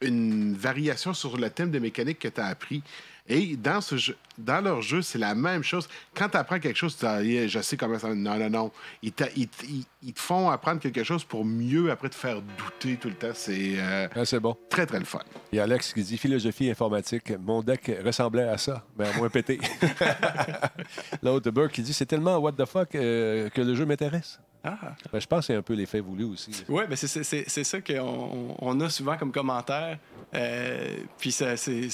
une 0.01 0.55
variation 0.55 1.15
sur 1.15 1.37
le 1.37 1.49
thème 1.51 1.71
de 1.71 1.79
mécanique 1.79 2.19
que 2.19 2.29
tu 2.29 2.41
as 2.41 2.47
appris. 2.47 2.83
Et 3.29 3.57
dans, 3.57 3.81
ce 3.81 3.97
jeu, 3.97 4.17
dans 4.37 4.61
leur 4.61 4.83
jeu, 4.83 5.01
c'est 5.01 5.19
la 5.19 5.35
même 5.37 5.63
chose. 5.63 5.89
Quand 6.13 6.29
tu 6.29 6.37
apprends 6.37 6.59
quelque 6.59 6.77
chose, 6.77 6.97
tu 6.97 7.07
dis, 7.23 7.39
Ah, 7.39 7.47
je 7.47 7.61
sais 7.61 7.77
comment 7.77 7.97
ça. 7.99 8.13
Non, 8.13 8.37
non, 8.37 8.51
non. 8.51 8.73
Ils, 9.01 9.13
t'a- 9.13 9.29
ils 9.37 9.47
t- 9.47 9.67
ils- 9.69 9.85
ils 10.03 10.13
te 10.13 10.19
font 10.21 10.51
apprendre 10.51 10.81
quelque 10.81 11.05
chose 11.05 11.23
pour 11.23 11.45
mieux 11.45 11.91
après 11.93 12.09
te 12.09 12.17
faire 12.17 12.43
douter 12.43 12.97
tout 12.97 13.09
le 13.09 13.15
temps. 13.15 13.31
C'est 13.33 13.75
euh, 13.79 14.09
Ah, 14.17 14.25
c'est 14.25 14.41
bon. 14.41 14.57
très, 14.69 14.87
très 14.87 14.99
le 14.99 15.05
fun. 15.05 15.21
Il 15.53 15.57
y 15.57 15.61
a 15.61 15.63
Alex 15.63 15.93
qui 15.93 16.03
dit 16.03 16.19
philosophie 16.19 16.69
informatique. 16.69 17.33
Mon 17.39 17.63
deck 17.63 17.93
ressemblait 18.05 18.49
à 18.49 18.59
ça, 18.59 18.85
mais 18.99 19.07
à 19.09 19.13
moins 19.17 19.29
pété. 19.31 19.61
L'autre 21.23 21.51
Burke 21.51 21.73
qui 21.73 21.83
dit 21.83 21.93
c'est 21.93 22.07
tellement 22.07 22.37
what 22.39 22.53
the 22.53 22.65
fuck 22.67 22.95
euh, 22.95 23.49
que 23.51 23.61
le 23.61 23.75
jeu 23.75 23.87
m'intéresse. 23.87 24.41
Ah! 24.65 24.79
Ben, 25.13 25.21
je 25.21 25.27
pense 25.27 25.41
que 25.41 25.47
c'est 25.47 25.55
un 25.57 25.63
peu 25.63 25.75
l'effet 25.75 26.01
voulu 26.01 26.25
aussi. 26.25 26.51
Ouais, 26.69 26.87
ben 26.87 26.95
c'est- 26.97 27.65
ça 27.65 27.81
qu'on 27.81 28.57
on 28.59 28.81
a 28.81 28.89
souvent 28.91 29.17
comme 29.17 29.33
commentaire. 29.33 29.99
Euh, 30.35 30.97
puis 31.19 31.33
ça, 31.33 31.57
c'est. 31.57 31.89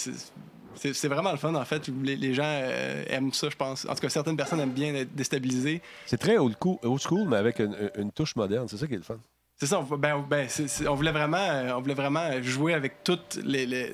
C'est- 0.94 1.08
vraiment 1.08 1.30
le 1.32 1.36
fun, 1.38 1.54
en 1.54 1.64
fait. 1.64 1.88
Les, 2.02 2.16
les 2.16 2.34
gens 2.34 2.42
euh, 2.46 3.04
aiment 3.08 3.32
ça, 3.32 3.48
je 3.50 3.56
pense. 3.56 3.84
En 3.86 3.94
tout 3.94 4.00
cas, 4.00 4.08
certaines 4.08 4.36
personnes 4.36 4.60
aiment 4.60 4.70
bien 4.72 4.94
être 4.94 5.14
déstabilisées. 5.14 5.82
C'est 6.06 6.18
très 6.18 6.38
old 6.38 6.56
school, 6.60 6.76
old 6.82 7.00
school, 7.00 7.28
mais 7.28 7.36
avec 7.36 7.58
une, 7.58 7.76
une 7.96 8.10
touche 8.12 8.34
moderne. 8.36 8.66
C'est 8.68 8.76
ça 8.76 8.86
qui 8.86 8.94
est 8.94 8.98
le 8.98 9.02
fun. 9.02 9.18
C'est 9.56 9.66
ça, 9.66 9.80
on, 9.80 9.96
ben, 9.96 10.24
ben, 10.28 10.46
on, 10.88 10.94
voulait 10.94 11.10
vraiment, 11.12 11.36
euh, 11.38 11.72
on 11.76 11.80
voulait 11.80 11.94
vraiment 11.94 12.30
jouer 12.42 12.74
avec 12.74 13.02
toutes 13.02 13.40
les, 13.44 13.66
les- 13.66 13.92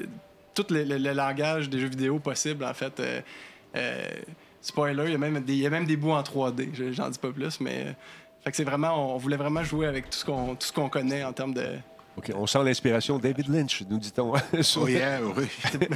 tout 0.54 0.66
le, 0.70 0.84
le- 0.84 0.98
le 0.98 1.12
langage 1.12 1.68
des 1.70 1.78
jeux 1.80 1.88
vidéo 1.88 2.18
possible, 2.18 2.64
en 2.64 2.74
fait. 2.74 3.00
Euh, 3.00 3.20
spoiler, 4.60 5.04
il 5.06 5.12
y, 5.12 5.14
a 5.14 5.18
même 5.18 5.40
des, 5.42 5.52
il 5.54 5.58
y 5.60 5.66
a 5.66 5.70
même 5.70 5.86
des 5.86 5.96
bouts 5.96 6.12
en 6.12 6.22
3D, 6.22 6.70
je- 6.74 6.92
j'en 6.92 7.08
dis 7.10 7.18
pas 7.18 7.30
plus, 7.32 7.60
mais... 7.60 7.94
fait 8.44 8.50
que 8.50 8.56
c'est 8.56 8.64
vraiment, 8.64 9.14
on 9.14 9.18
voulait 9.18 9.36
vraiment 9.36 9.62
jouer 9.64 9.86
avec 9.86 10.10
tout 10.10 10.18
ce 10.18 10.24
qu'on 10.24 10.54
tout 10.54 10.66
ce 10.66 10.72
qu'on 10.72 10.88
connaît 10.88 11.24
en 11.24 11.32
termes 11.32 11.54
de, 11.54 11.66
OK, 12.16 12.30
on 12.36 12.46
sent 12.46 12.62
l'inspiration 12.62 13.18
David 13.18 13.48
Lynch, 13.48 13.82
nous 13.90 13.98
dit-on. 13.98 14.32
Oh 14.76 14.86
yeah, 14.88 15.18
oui. 15.20 15.46
C'est 15.72 15.88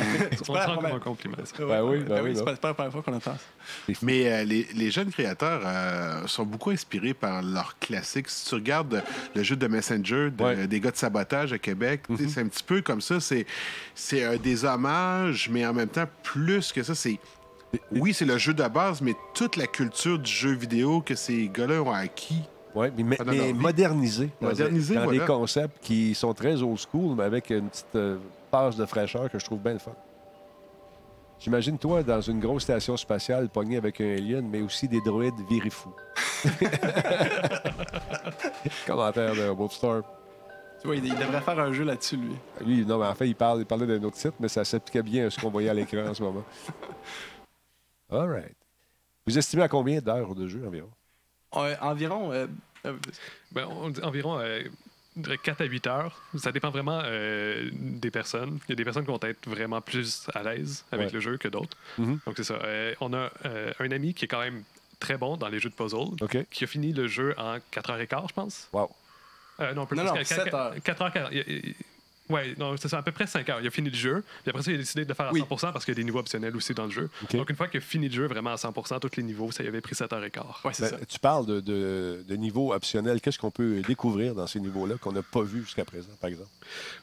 On 0.48 0.52
pas 0.52 0.66
un 0.92 0.98
compliment. 0.98 1.36
Ben 1.58 1.82
oui, 1.84 1.98
ben 2.00 2.22
oui, 2.24 2.32
c'est 2.34 2.44
ben 2.44 2.56
pas, 2.56 2.68
la 2.68 2.74
première 2.74 2.92
fois 2.92 3.02
qu'on 3.02 3.14
entend 3.14 3.34
ça. 3.34 3.92
Mais 4.02 4.30
euh, 4.32 4.44
les, 4.44 4.66
les 4.74 4.90
jeunes 4.90 5.10
créateurs 5.12 5.62
euh, 5.64 6.26
sont 6.26 6.44
beaucoup 6.44 6.70
inspirés 6.70 7.14
par 7.14 7.40
leurs 7.42 7.78
classiques. 7.78 8.28
Si 8.30 8.48
tu 8.48 8.54
regardes 8.56 9.02
le 9.34 9.42
jeu 9.44 9.54
de 9.54 9.66
Messenger 9.68 10.30
de- 10.30 10.42
Ouais. 10.42 10.56
Mhm. 10.56 10.66
des 10.66 10.80
gars 10.80 10.90
de 10.90 10.96
sabotage 10.96 11.52
à 11.52 11.58
Québec, 11.58 12.02
sais, 12.16 12.28
c'est 12.28 12.40
un 12.40 12.48
petit 12.48 12.64
peu 12.64 12.82
comme 12.82 13.00
ça. 13.00 13.20
C'est, 13.20 13.46
c'est 13.94 14.24
euh, 14.24 14.38
des 14.38 14.64
hommages, 14.64 15.48
mais 15.52 15.64
en 15.66 15.72
même 15.72 15.88
temps, 15.88 16.06
plus 16.24 16.72
que 16.72 16.82
ça, 16.82 16.94
c'est. 16.96 17.18
Oui, 17.92 18.14
c'est 18.14 18.24
le 18.24 18.38
jeu 18.38 18.54
de 18.54 18.66
base, 18.66 19.02
mais 19.02 19.14
toute 19.34 19.56
la 19.56 19.66
culture 19.66 20.18
du 20.18 20.30
jeu 20.32 20.52
vidéo 20.52 21.00
que 21.02 21.14
ces 21.14 21.48
gars-là 21.52 21.82
ont 21.82 21.92
acquis. 21.92 22.42
Oui, 22.74 22.88
mais, 22.96 23.16
vie. 23.26 23.52
modernisé. 23.54 24.30
dans- 24.40 24.48
Modernisé, 24.48 24.94
dans 24.94 25.04
voilà. 25.04 25.18
des 25.20 25.26
concepts 25.26 25.78
qui 25.82 26.14
sont 26.14 26.32
très 26.34 26.62
old 26.62 26.78
school, 26.78 27.16
mais 27.16 27.24
avec 27.24 27.50
une 27.50 27.68
petite 27.68 27.86
euh, 27.96 28.18
passe 28.50 28.76
de 28.76 28.86
fraîcheur 28.86 29.30
que 29.30 29.38
je 29.38 29.44
trouve 29.44 29.60
bien 29.60 29.74
le 29.74 29.78
fun. 29.78 29.92
J'imagine 31.40 31.78
toi 31.78 32.02
dans 32.02 32.20
une 32.20 32.40
grosse 32.40 32.64
station 32.64 32.96
spatiale 32.96 33.48
pogné 33.48 33.76
avec 33.76 34.00
un 34.00 34.16
alien, 34.16 34.48
mais 34.48 34.60
aussi 34.60 34.88
des 34.88 35.00
droïdes 35.00 35.40
virifous. 35.48 35.94
Commentaire 38.86 39.34
de 39.34 39.48
Wolfstorm. 39.50 40.02
Tu 40.80 40.86
vois, 40.86 40.96
il, 40.96 41.04
il 41.06 41.14
devrait 41.16 41.40
faire 41.40 41.58
un 41.58 41.72
jeu 41.72 41.84
là-dessus, 41.84 42.16
lui. 42.16 42.34
Lui, 42.64 42.86
non, 42.86 42.98
mais 42.98 43.06
en 43.06 43.14
fait, 43.14 43.26
il, 43.26 43.34
parle, 43.34 43.60
il 43.60 43.66
parlait 43.66 43.86
d'un 43.86 44.02
autre 44.04 44.16
site, 44.16 44.34
mais 44.38 44.48
ça 44.48 44.64
s'appliquait 44.64 45.02
bien 45.02 45.26
à 45.26 45.30
ce 45.30 45.40
qu'on 45.40 45.50
voyait 45.50 45.68
à 45.70 45.74
l'écran 45.74 46.06
en 46.08 46.14
ce 46.14 46.22
moment. 46.22 46.44
All 48.10 48.28
right. 48.30 48.54
Vous 49.26 49.36
estimez 49.36 49.64
à 49.64 49.68
combien 49.68 50.00
d'heures 50.00 50.34
de 50.34 50.46
jeu 50.46 50.64
environ? 50.66 50.88
Euh, 51.56 51.74
environ. 51.80 52.32
euh, 52.32 52.46
euh, 52.86 52.94
Ben, 53.52 53.66
on 53.66 53.90
dit 53.90 54.00
environ 54.02 54.38
euh, 54.38 54.62
je 55.16 55.22
dirais 55.22 55.38
4 55.38 55.62
à 55.62 55.64
8 55.64 55.86
heures. 55.88 56.22
Ça 56.36 56.52
dépend 56.52 56.70
vraiment 56.70 57.00
euh, 57.04 57.70
des 57.72 58.10
personnes. 58.10 58.58
Il 58.68 58.70
y 58.70 58.72
a 58.72 58.76
des 58.76 58.84
personnes 58.84 59.04
qui 59.04 59.10
vont 59.10 59.18
être 59.22 59.48
vraiment 59.48 59.80
plus 59.80 60.28
à 60.34 60.42
l'aise 60.44 60.84
avec 60.92 61.08
Ouais. 61.08 61.12
le 61.14 61.20
jeu 61.20 61.36
que 61.38 61.48
d'autres. 61.48 61.76
Mhm. 61.98 62.20
Donc, 62.24 62.34
c'est 62.36 62.44
ça. 62.44 62.54
Euh, 62.62 62.94
on 63.00 63.12
a 63.14 63.30
euh, 63.46 63.72
un 63.80 63.90
ami 63.90 64.14
qui 64.14 64.26
est 64.26 64.28
quand 64.28 64.38
même 64.40 64.62
très 65.00 65.16
bon 65.16 65.36
dans 65.36 65.48
les 65.48 65.58
jeux 65.58 65.70
de 65.70 65.74
puzzle, 65.74 66.14
OK. 66.20 66.38
qui 66.50 66.64
a 66.64 66.66
fini 66.66 66.92
le 66.92 67.08
jeu 67.08 67.34
en 67.38 67.56
4h15, 67.72 68.28
je 68.28 68.34
pense. 68.34 68.68
Wow. 68.72 68.90
Euh, 69.60 69.74
non, 69.74 69.82
un 69.82 69.86
peu 69.86 69.96
Non, 69.96 70.02
plus. 70.02 70.08
non, 70.10 70.14
qu'à- 70.14 70.24
7 70.24 70.54
heures. 70.54 70.74
4h40. 70.84 71.74
Ouais, 72.28 72.54
non, 72.58 72.76
c'est 72.76 72.88
ça, 72.88 72.98
à 72.98 73.02
peu 73.02 73.12
près 73.12 73.26
5 73.26 73.48
heures. 73.48 73.60
Il 73.60 73.66
a 73.66 73.70
fini 73.70 73.88
le 73.90 73.96
jeu. 73.96 74.22
Puis 74.42 74.50
après 74.50 74.62
ça, 74.62 74.70
il 74.70 74.74
a 74.74 74.78
décidé 74.78 75.04
de 75.04 75.08
le 75.08 75.14
faire 75.14 75.26
à 75.28 75.32
Oui. 75.32 75.40
100% 75.40 75.72
parce 75.72 75.84
qu'il 75.84 75.92
y 75.92 75.96
a 75.96 76.00
des 76.00 76.04
niveaux 76.04 76.18
optionnels 76.18 76.54
aussi 76.56 76.74
dans 76.74 76.84
le 76.84 76.90
jeu. 76.90 77.08
Donc, 77.32 77.48
une 77.50 77.56
fois 77.56 77.68
qu'il 77.68 77.78
a 77.78 77.80
fini 77.80 78.08
le 78.08 78.14
jeu 78.14 78.26
vraiment 78.26 78.50
à 78.50 78.56
100%, 78.56 79.00
tous 79.00 79.16
les 79.16 79.22
niveaux, 79.22 79.50
ça 79.50 79.62
y 79.64 79.68
avait 79.68 79.80
pris 79.80 79.94
7h15. 79.94 80.40
ouais, 80.64 80.72
c'est 80.74 80.90
Ben, 80.90 80.98
ça. 80.98 81.06
tu 81.06 81.18
parles 81.18 81.46
de, 81.46 81.60
de, 81.60 82.24
de 82.26 82.36
niveaux 82.36 82.72
optionnels. 82.72 83.20
Qu'est-ce 83.20 83.38
qu'on 83.38 83.50
peut 83.50 83.80
découvrir 83.86 84.34
dans 84.34 84.46
ces 84.46 84.60
niveaux-là 84.60 84.96
qu'on 85.00 85.12
n'a 85.12 85.22
pas 85.22 85.42
vu 85.42 85.62
jusqu'à 85.62 85.84
présent, 85.84 86.10
par 86.20 86.28
exemple? 86.30 86.48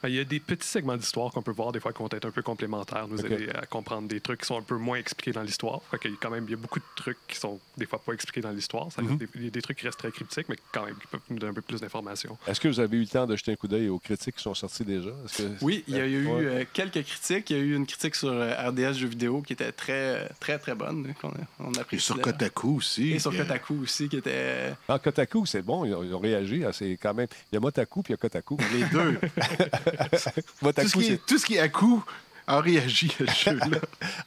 Ben, 0.02 0.08
Il 0.08 0.14
y 0.14 0.20
a 0.20 0.24
des 0.24 0.40
petits 0.40 0.66
segments 0.68 0.96
d'histoire 0.96 1.32
qu'on 1.32 1.42
peut 1.42 1.52
voir 1.52 1.72
des 1.72 1.80
fois 1.80 1.92
qui 1.92 1.98
vont 2.00 2.08
être 2.10 2.24
un 2.26 2.30
peu 2.30 2.42
complémentaires, 2.42 3.08
nous 3.08 3.24
aider 3.24 3.48
à 3.50 3.66
comprendre 3.66 4.08
des 4.08 4.20
trucs 4.20 4.40
qui 4.40 4.46
sont 4.46 4.58
un 4.58 4.62
peu 4.62 4.76
moins 4.76 4.96
expliqués 4.98 5.32
dans 5.32 5.42
l'histoire. 5.42 5.80
Quand 6.20 6.30
même 6.30 6.44
il 6.46 6.50
y 6.50 6.54
a 6.54 6.56
beaucoup 6.56 6.78
de 6.78 6.84
trucs 6.96 7.18
qui 7.28 7.36
sont 7.36 7.58
des 7.76 7.86
fois 7.86 7.98
pas 8.04 8.12
expliqués 8.12 8.40
dans 8.40 8.50
l'histoire. 8.52 8.88
Mhm. 8.98 9.18
il 9.34 9.44
y 9.44 9.46
a 9.48 9.50
des 9.50 9.62
trucs 9.62 9.78
qui 9.78 9.86
restent 9.86 9.98
très 9.98 10.10
cryptiques, 10.10 10.48
mais 10.48 10.56
quand 10.72 10.84
même 10.86 10.94
qui 10.96 11.06
peuvent 11.06 11.20
nous 11.30 11.38
donner 11.38 11.50
un 11.50 11.54
peu 11.54 11.62
plus 11.62 11.80
d'informations. 11.80 12.36
Est-ce 12.46 12.60
que 12.60 12.68
vous 12.68 12.80
avez 12.80 12.96
eu 12.96 13.00
le 13.00 13.06
temps 13.06 13.26
de 13.26 13.36
jeter 13.36 13.52
un 13.52 13.56
coup 13.56 13.68
d'œil 13.68 13.88
aux 13.88 13.98
critiques 13.98 14.36
qui 14.36 14.42
sont 14.42 14.54
sorties 14.54 14.84
déjà? 14.84 15.10
Que- 15.36 15.42
Oui, 15.62 15.84
il 15.88 15.96
y 15.96 16.00
a 16.00 16.06
eu 16.06 16.26
Ouais. 16.26 16.44
euh, 16.44 16.64
quelques 16.72 17.04
critiques. 17.04 17.50
Il 17.50 17.56
y 17.56 17.60
a 17.60 17.62
eu 17.62 17.74
une 17.74 17.86
critique 17.86 18.14
sur 18.14 18.28
euh, 18.28 18.52
RDS 18.68 18.94
jeux 18.94 19.06
vidéo 19.08 19.42
qui 19.42 19.52
était 19.52 19.72
très, 19.72 20.28
très, 20.40 20.58
très 20.58 20.74
bonne. 20.74 21.14
qu'on 21.20 21.28
a- 21.28 21.32
on 21.60 21.72
Et 21.92 21.98
sur 21.98 22.20
Kotaku 22.20 22.76
aussi. 22.78 23.12
Et 23.12 23.18
sur 23.18 23.32
euh, 23.32 23.38
Kotaku 23.38 23.82
aussi, 23.82 24.08
qui 24.08 24.16
était. 24.18 24.72
Ah, 24.88 24.98
Kotaku, 24.98 25.46
c'est 25.46 25.62
bon, 25.62 25.84
ils 25.84 25.94
ont, 25.94 26.02
ils 26.02 26.14
ont 26.14 26.18
réagi. 26.18 26.64
ah, 26.64 26.72
C'est 26.72 26.96
quand 27.00 27.14
même. 27.14 27.26
Il 27.52 27.54
y 27.54 27.58
a 27.58 27.60
Motaku 27.60 28.02
puis 28.02 28.12
il 28.12 28.14
y 28.14 28.18
a 28.18 28.18
Kotaku. 28.18 28.56
Les 28.72 28.84
deux. 28.84 29.18
tout, 29.56 30.88
ce 30.88 30.96
qui 30.96 31.18
tout 31.26 31.38
ce 31.38 31.46
qui 31.46 31.54
est 31.54 31.60
à 31.60 31.68
coup 31.68 32.04
a 32.46 32.60
réagi 32.60 33.12
à 33.26 33.32
ce 33.32 33.50
jeu-là. 33.50 33.66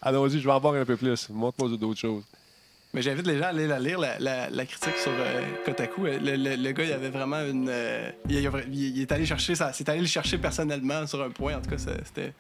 Allons-y, 0.02 0.40
je 0.42 0.46
vais 0.46 0.52
en 0.52 0.60
voir 0.60 0.74
un 0.76 0.86
peu 0.86 0.98
plus. 0.98 1.30
Montre-moi 1.30 1.78
d'autres 1.78 2.00
choses. 2.00 2.24
Mais 2.94 3.02
j'invite 3.04 3.28
les 3.28 3.38
gens 3.38 3.46
à 3.46 3.48
aller 3.50 3.68
la 3.68 3.80
lire, 3.80 4.00
la, 4.00 4.18
la- 4.18 4.50
la 4.50 4.66
critique 4.66 4.98
sur 4.98 5.12
euh, 5.12 5.42
Kotaku. 5.64 6.08
Euh, 6.08 6.18
Le, 6.20 6.36
le- 6.36 6.56
le 6.56 6.72
gars, 6.72 6.84
il 6.86 6.92
avait 6.92 7.10
vraiment 7.12 7.40
une. 7.42 7.68
euh, 7.70 8.10
il, 8.28 8.38
il 8.98 9.02
est 9.02 9.12
allé 9.12 9.26
chercher 9.28 9.54
ça. 9.54 9.72
C'est 9.74 9.88
allé 9.90 10.02
le 10.02 10.08
chercher 10.08 10.40
personnellement 10.40 11.06
sur 11.06 11.22
un 11.24 11.30
point. 11.30 11.56
En 11.58 11.62
tout 11.62 11.70
cas, 11.70 11.78
c'était. 11.78 12.34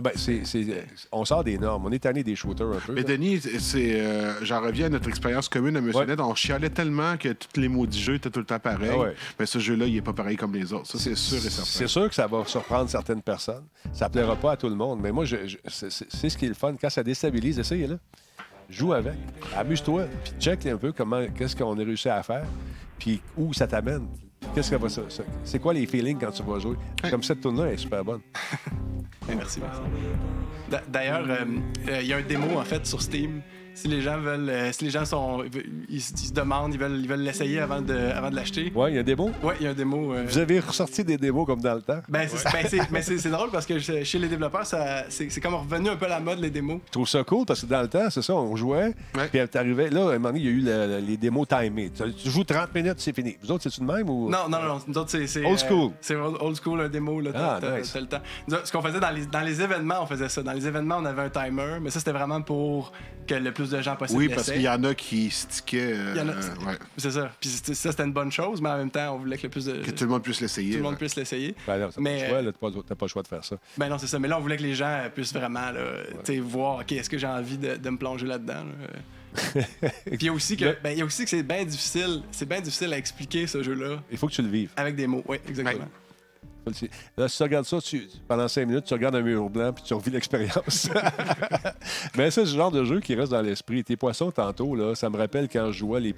Ben, 0.00 0.10
c'est, 0.16 0.44
c'est- 0.44 0.86
on 1.12 1.24
sort 1.24 1.44
des 1.44 1.56
normes. 1.56 1.86
On 1.86 1.92
est 1.92 2.00
tanné 2.00 2.24
des 2.24 2.34
shooters 2.34 2.66
un 2.68 2.80
peu. 2.80 2.92
Mais. 2.94 3.04
Denis, 3.04 3.40
c'est, 3.60 4.00
euh, 4.00 4.32
j'en 4.44 4.60
reviens 4.60 4.86
à 4.86 4.88
notre 4.88 5.08
expérience 5.08 5.48
commune 5.48 5.76
à 5.76 5.78
M. 5.78 5.90
Ouais. 5.94 6.06
Net. 6.06 6.18
On 6.20 6.34
chialait 6.34 6.70
tellement 6.70 7.16
que 7.16 7.28
tous 7.32 7.60
les 7.60 7.68
maudits 7.68 8.00
jeux 8.02 8.14
étaient 8.14 8.30
tout 8.30 8.40
le 8.40 8.44
temps 8.46 8.58
pareils. 8.58 8.90
Ah 8.92 8.98
ouais. 8.98 9.14
Mais 9.38 9.46
ce 9.46 9.58
jeu-là, 9.58 9.86
il 9.86 9.96
est 9.96 10.02
pas 10.02 10.12
pareil 10.12 10.36
comme 10.36 10.52
les 10.54 10.72
autres. 10.72 10.86
Ça, 10.86 10.98
c'est 10.98 11.14
sûr 11.14 11.38
et 11.38 11.40
certain. 11.50 11.64
C'est 11.64 11.86
sûr 11.86 12.08
que 12.08 12.14
ça 12.14 12.26
va 12.26 12.44
surprendre 12.44 12.90
certaines 12.90 13.22
personnes. 13.22 13.64
Ça 13.92 14.08
plaira 14.08 14.34
pas 14.36 14.52
à 14.52 14.56
tout 14.56 14.68
le 14.68 14.74
monde. 14.74 15.00
Mais 15.00 15.12
moi, 15.12 15.24
je, 15.24 15.46
je- 15.46 15.58
c'est, 15.68 15.90
ce 15.90 16.36
qui 16.36 16.46
est 16.46 16.48
le 16.48 16.54
fun. 16.54 16.74
Quand 16.80 16.90
ça 16.90 17.02
déstabilise, 17.04 17.58
essaye 17.58 17.86
là. 17.86 17.96
Joue 18.70 18.94
avec. 18.94 19.14
Amuse-toi. 19.56 20.06
Puis 20.24 20.32
check 20.40 20.66
un 20.66 20.76
peu 20.78 20.90
comment, 20.92 21.24
qu'est-ce 21.36 21.54
qu'on 21.54 21.78
a 21.78 21.84
réussi 21.84 22.08
à 22.08 22.22
faire. 22.22 22.44
Puis 22.98 23.20
où 23.36 23.52
ça 23.52 23.66
t'amène. 23.66 24.08
Qu'est-ce 24.54 24.70
que 24.70 24.76
va 24.76 24.88
ça, 24.88 25.02
ça- 25.08 25.22
C'est 25.44 25.58
quoi 25.60 25.72
les 25.74 25.86
feelings 25.86 26.18
quand 26.18 26.30
tu 26.30 26.42
vas 26.42 26.58
jouer? 26.58 26.76
Comme 27.10 27.22
cette 27.22 27.40
tourne-là 27.40 27.72
est 27.72 27.76
super 27.76 28.04
bonne. 28.04 28.20
Merci, 29.28 29.60
merci. 29.60 29.80
D'a- 30.70 30.82
D'ailleurs, 30.86 31.24
euh, 31.26 31.44
euh, 31.88 32.00
il 32.02 32.06
y 32.08 32.12
a 32.12 32.18
un 32.18 32.22
démo 32.22 32.58
en 32.58 32.62
fait 32.64 32.84
sur 32.86 33.00
Steam. 33.00 33.40
Si 33.74 33.88
les 33.88 34.00
gens 34.02 34.18
veulent, 34.18 34.48
euh, 34.48 34.72
si 34.72 34.84
les 34.84 34.90
gens 34.90 35.04
sont, 35.04 35.44
ils, 35.88 36.00
se- 36.00 36.12
ils 36.12 36.28
se 36.28 36.32
demandent, 36.32 36.72
ils 36.72 36.78
veulent, 36.80 37.00
ils 37.00 37.08
veulent 37.08 37.20
l'essayer 37.22 37.58
avant 37.60 37.80
de, 37.82 37.94
avant 37.94 38.30
de 38.30 38.36
l'acheter. 38.36 38.72
Ouais, 38.74 38.92
il 38.92 38.96
y 38.96 38.98
a 38.98 39.02
des 39.02 39.16
mots? 39.16 39.30
Ouais, 39.42 39.54
il 39.60 39.64
y 39.64 39.66
a 39.66 39.70
un 39.70 39.74
démo. 39.74 40.12
euh, 40.14 40.24
Vous 40.26 40.38
avez 40.38 40.60
ressorti 40.60 41.02
des 41.04 41.16
démos 41.16 41.44
comme 41.46 41.60
dans 41.60 41.74
le 41.74 41.82
temps? 41.82 42.00
Ben, 42.08 42.28
c'est 42.28 42.44
ben, 42.52 42.68
c'est- 42.68 42.90
mais 42.90 43.02
c'est 43.02 43.18
c'est 43.18 43.30
drôle 43.30 43.50
parce 43.50 43.66
que 43.66 43.78
chez 43.78 44.18
les 44.18 44.28
développeurs, 44.28 44.64
ça- 44.64 45.04
c'est 45.08 45.28
c'est 45.30 45.40
comme 45.40 45.54
revenu 45.54 45.88
un 45.90 45.96
peu 45.96 46.06
à 46.06 46.10
la 46.10 46.20
mode, 46.20 46.38
les 46.38 46.50
démos. 46.50 46.78
Je 46.86 46.92
trouve 46.92 47.08
ça 47.08 47.24
cool 47.24 47.44
parce 47.46 47.62
que 47.62 47.66
dans 47.66 47.82
le 47.82 47.88
temps, 47.88 48.08
c'est 48.10 48.22
ça, 48.22 48.34
on 48.34 48.54
jouait. 48.56 48.94
Ouais. 49.16 49.28
Puis 49.32 49.48
t'arrivais, 49.48 49.90
là, 49.90 50.10
à 50.10 50.14
un 50.14 50.18
moment 50.18 50.28
donné, 50.28 50.40
il 50.40 50.44
y 50.46 50.48
a 50.48 50.52
eu 50.52 50.60
le- 50.60 50.86
le- 51.00 51.06
les 51.06 51.16
démos 51.16 51.46
timées. 51.48 51.90
Tu, 51.90 52.14
tu 52.14 52.30
joues 52.30 52.44
30 52.44 52.72
minutes, 52.74 52.94
c'est 52.98 53.14
fini. 53.14 53.36
Vous 53.42 53.50
autres, 53.50 53.64
c'est-tu 53.64 53.80
de 53.80 53.86
même 53.86 54.08
ou? 54.08 54.28
Non, 54.30 54.48
non, 54.48 54.62
non, 54.62 54.78
nous 54.86 54.98
autres, 54.98 55.10
c'est. 55.10 55.26
c'est, 55.26 55.44
Old 55.44 55.58
school. 55.58 55.90
euh, 55.90 55.96
c'est 56.00 56.14
old 56.14 56.56
school, 56.62 56.80
un 56.80 56.88
démo, 56.88 57.20
là. 57.20 57.30
Ah, 57.34 57.58
t'as- 57.60 57.78
nice. 57.78 57.90
t'as 57.92 58.00
le 58.00 58.06
temps. 58.06 58.20
Autres, 58.48 58.66
ce 58.66 58.72
qu'on 58.72 58.82
faisait 58.82 59.00
dans 59.00 59.10
les, 59.10 59.26
dans 59.26 59.40
les 59.40 59.60
événements, 59.60 59.96
on 60.02 60.06
faisait 60.06 60.28
ça. 60.28 60.42
Dans 60.42 60.52
les 60.52 60.66
événements, 60.66 60.98
on 61.00 61.04
avait 61.04 61.22
un 61.22 61.30
timer, 61.30 61.78
mais 61.82 61.90
ça, 61.90 61.98
c'était 61.98 62.12
vraiment 62.12 62.40
pour 62.40 62.92
que 63.26 63.34
le 63.34 63.52
plus 63.52 63.63
de 63.70 63.80
gens 63.80 63.96
possible 63.96 64.18
Oui, 64.18 64.28
parce 64.28 64.50
qu'il 64.50 64.62
y 64.62 64.68
en 64.68 64.82
a 64.84 64.94
qui 64.94 65.30
stickaient. 65.30 65.92
euh, 65.94 66.12
Il 66.14 66.18
y 66.18 66.20
en 66.22 66.28
a- 66.28 66.32
euh, 66.32 66.66
ouais. 66.66 66.78
C'est 66.96 67.10
ça. 67.10 67.30
Puis 67.40 67.48
ça, 67.50 67.90
c'était 67.90 68.04
une 68.04 68.12
bonne 68.12 68.32
chose, 68.32 68.60
mais 68.60 68.68
en 68.70 68.76
même 68.78 68.90
temps, 68.90 69.14
on 69.14 69.18
voulait 69.18 69.36
que 69.38 69.44
le 69.44 69.48
plus 69.50 69.64
de. 69.66 69.82
Que 69.82 69.90
tout 69.90 70.04
le 70.04 70.10
monde 70.10 70.22
puisse 70.22 70.40
l'essayer. 70.40 70.72
tout 70.72 70.76
le 70.78 70.82
monde 70.82 70.92
ouais. 70.92 70.98
puisse 70.98 71.16
l'essayer. 71.16 71.54
Ben 71.66 71.78
non, 71.78 71.88
Mais, 71.98 72.28
pas 72.28 72.42
le 72.42 72.52
choix, 72.58 72.70
là, 72.70 72.76
t'as 72.86 72.94
pas, 72.94 72.96
pas 72.96 73.04
le 73.06 73.08
choix 73.10 73.22
de 73.22 73.28
faire 73.28 73.44
ça. 73.44 73.56
Ben 73.76 73.88
non, 73.88 73.98
c'est 73.98 74.06
ça. 74.06 74.18
Mais 74.18 74.28
là, 74.28 74.38
on 74.38 74.40
voulait 74.40 74.56
que 74.56 74.62
les 74.62 74.74
gens 74.74 75.02
puissent 75.14 75.32
vraiment 75.34 75.70
là, 75.70 75.82
tu 76.24 76.34
sais, 76.34 76.40
voir, 76.40 76.80
OK, 76.80 76.92
est-ce 76.92 77.10
que 77.10 77.18
j'ai 77.18 77.26
envie 77.26 77.58
de, 77.58 77.76
de 77.76 77.90
me 77.90 77.96
plonger 77.98 78.26
là-dedans? 78.26 78.64
là? 78.64 78.86
Puis 80.06 80.16
il 80.20 80.22
y 80.26 80.28
a 80.28 80.32
aussi 80.32 80.56
que, 80.56 80.76
ben, 80.80 80.90
il 80.90 80.98
y 80.98 81.02
a 81.02 81.04
aussi 81.04 81.24
que 81.24 81.30
c'est 81.30 81.42
bien 81.42 81.64
difficile, 81.64 82.22
c'est 82.30 82.48
bien 82.48 82.60
difficile 82.60 82.92
à 82.92 82.98
expliquer 82.98 83.46
ce 83.48 83.62
jeu-là 83.64 84.00
Il 84.10 84.16
faut 84.16 84.28
que 84.28 84.32
tu 84.32 84.42
le 84.42 84.48
vives. 84.48 84.70
avec 84.76 84.94
des 84.94 85.08
mots. 85.08 85.24
Oui, 85.26 85.38
exactement. 85.48 85.88
Là, 87.16 87.28
si 87.28 87.36
tu 87.36 87.42
regardes 87.42 87.66
ça, 87.66 87.78
tu- 87.80 88.06
pendant 88.26 88.48
cinq 88.48 88.66
minutes, 88.66 88.84
tu 88.84 88.94
regardes 88.94 89.16
un 89.16 89.22
mur 89.22 89.48
blanc 89.50 89.72
puis 89.72 89.84
tu 89.84 89.94
revis 89.94 90.10
l'expérience. 90.10 90.88
Mais 92.16 92.30
c'est 92.30 92.42
le 92.42 92.46
genre 92.46 92.70
de 92.70 92.84
jeu 92.84 93.00
qui 93.00 93.14
reste 93.14 93.32
dans 93.32 93.42
l'esprit. 93.42 93.84
Tes 93.84 93.96
poissons, 93.96 94.30
tantôt, 94.30 94.74
là, 94.74 94.94
ça 94.94 95.10
me 95.10 95.16
rappelle 95.16 95.48
quand 95.48 95.66
je 95.72 95.78
jouais 95.78 96.00
les 96.00 96.14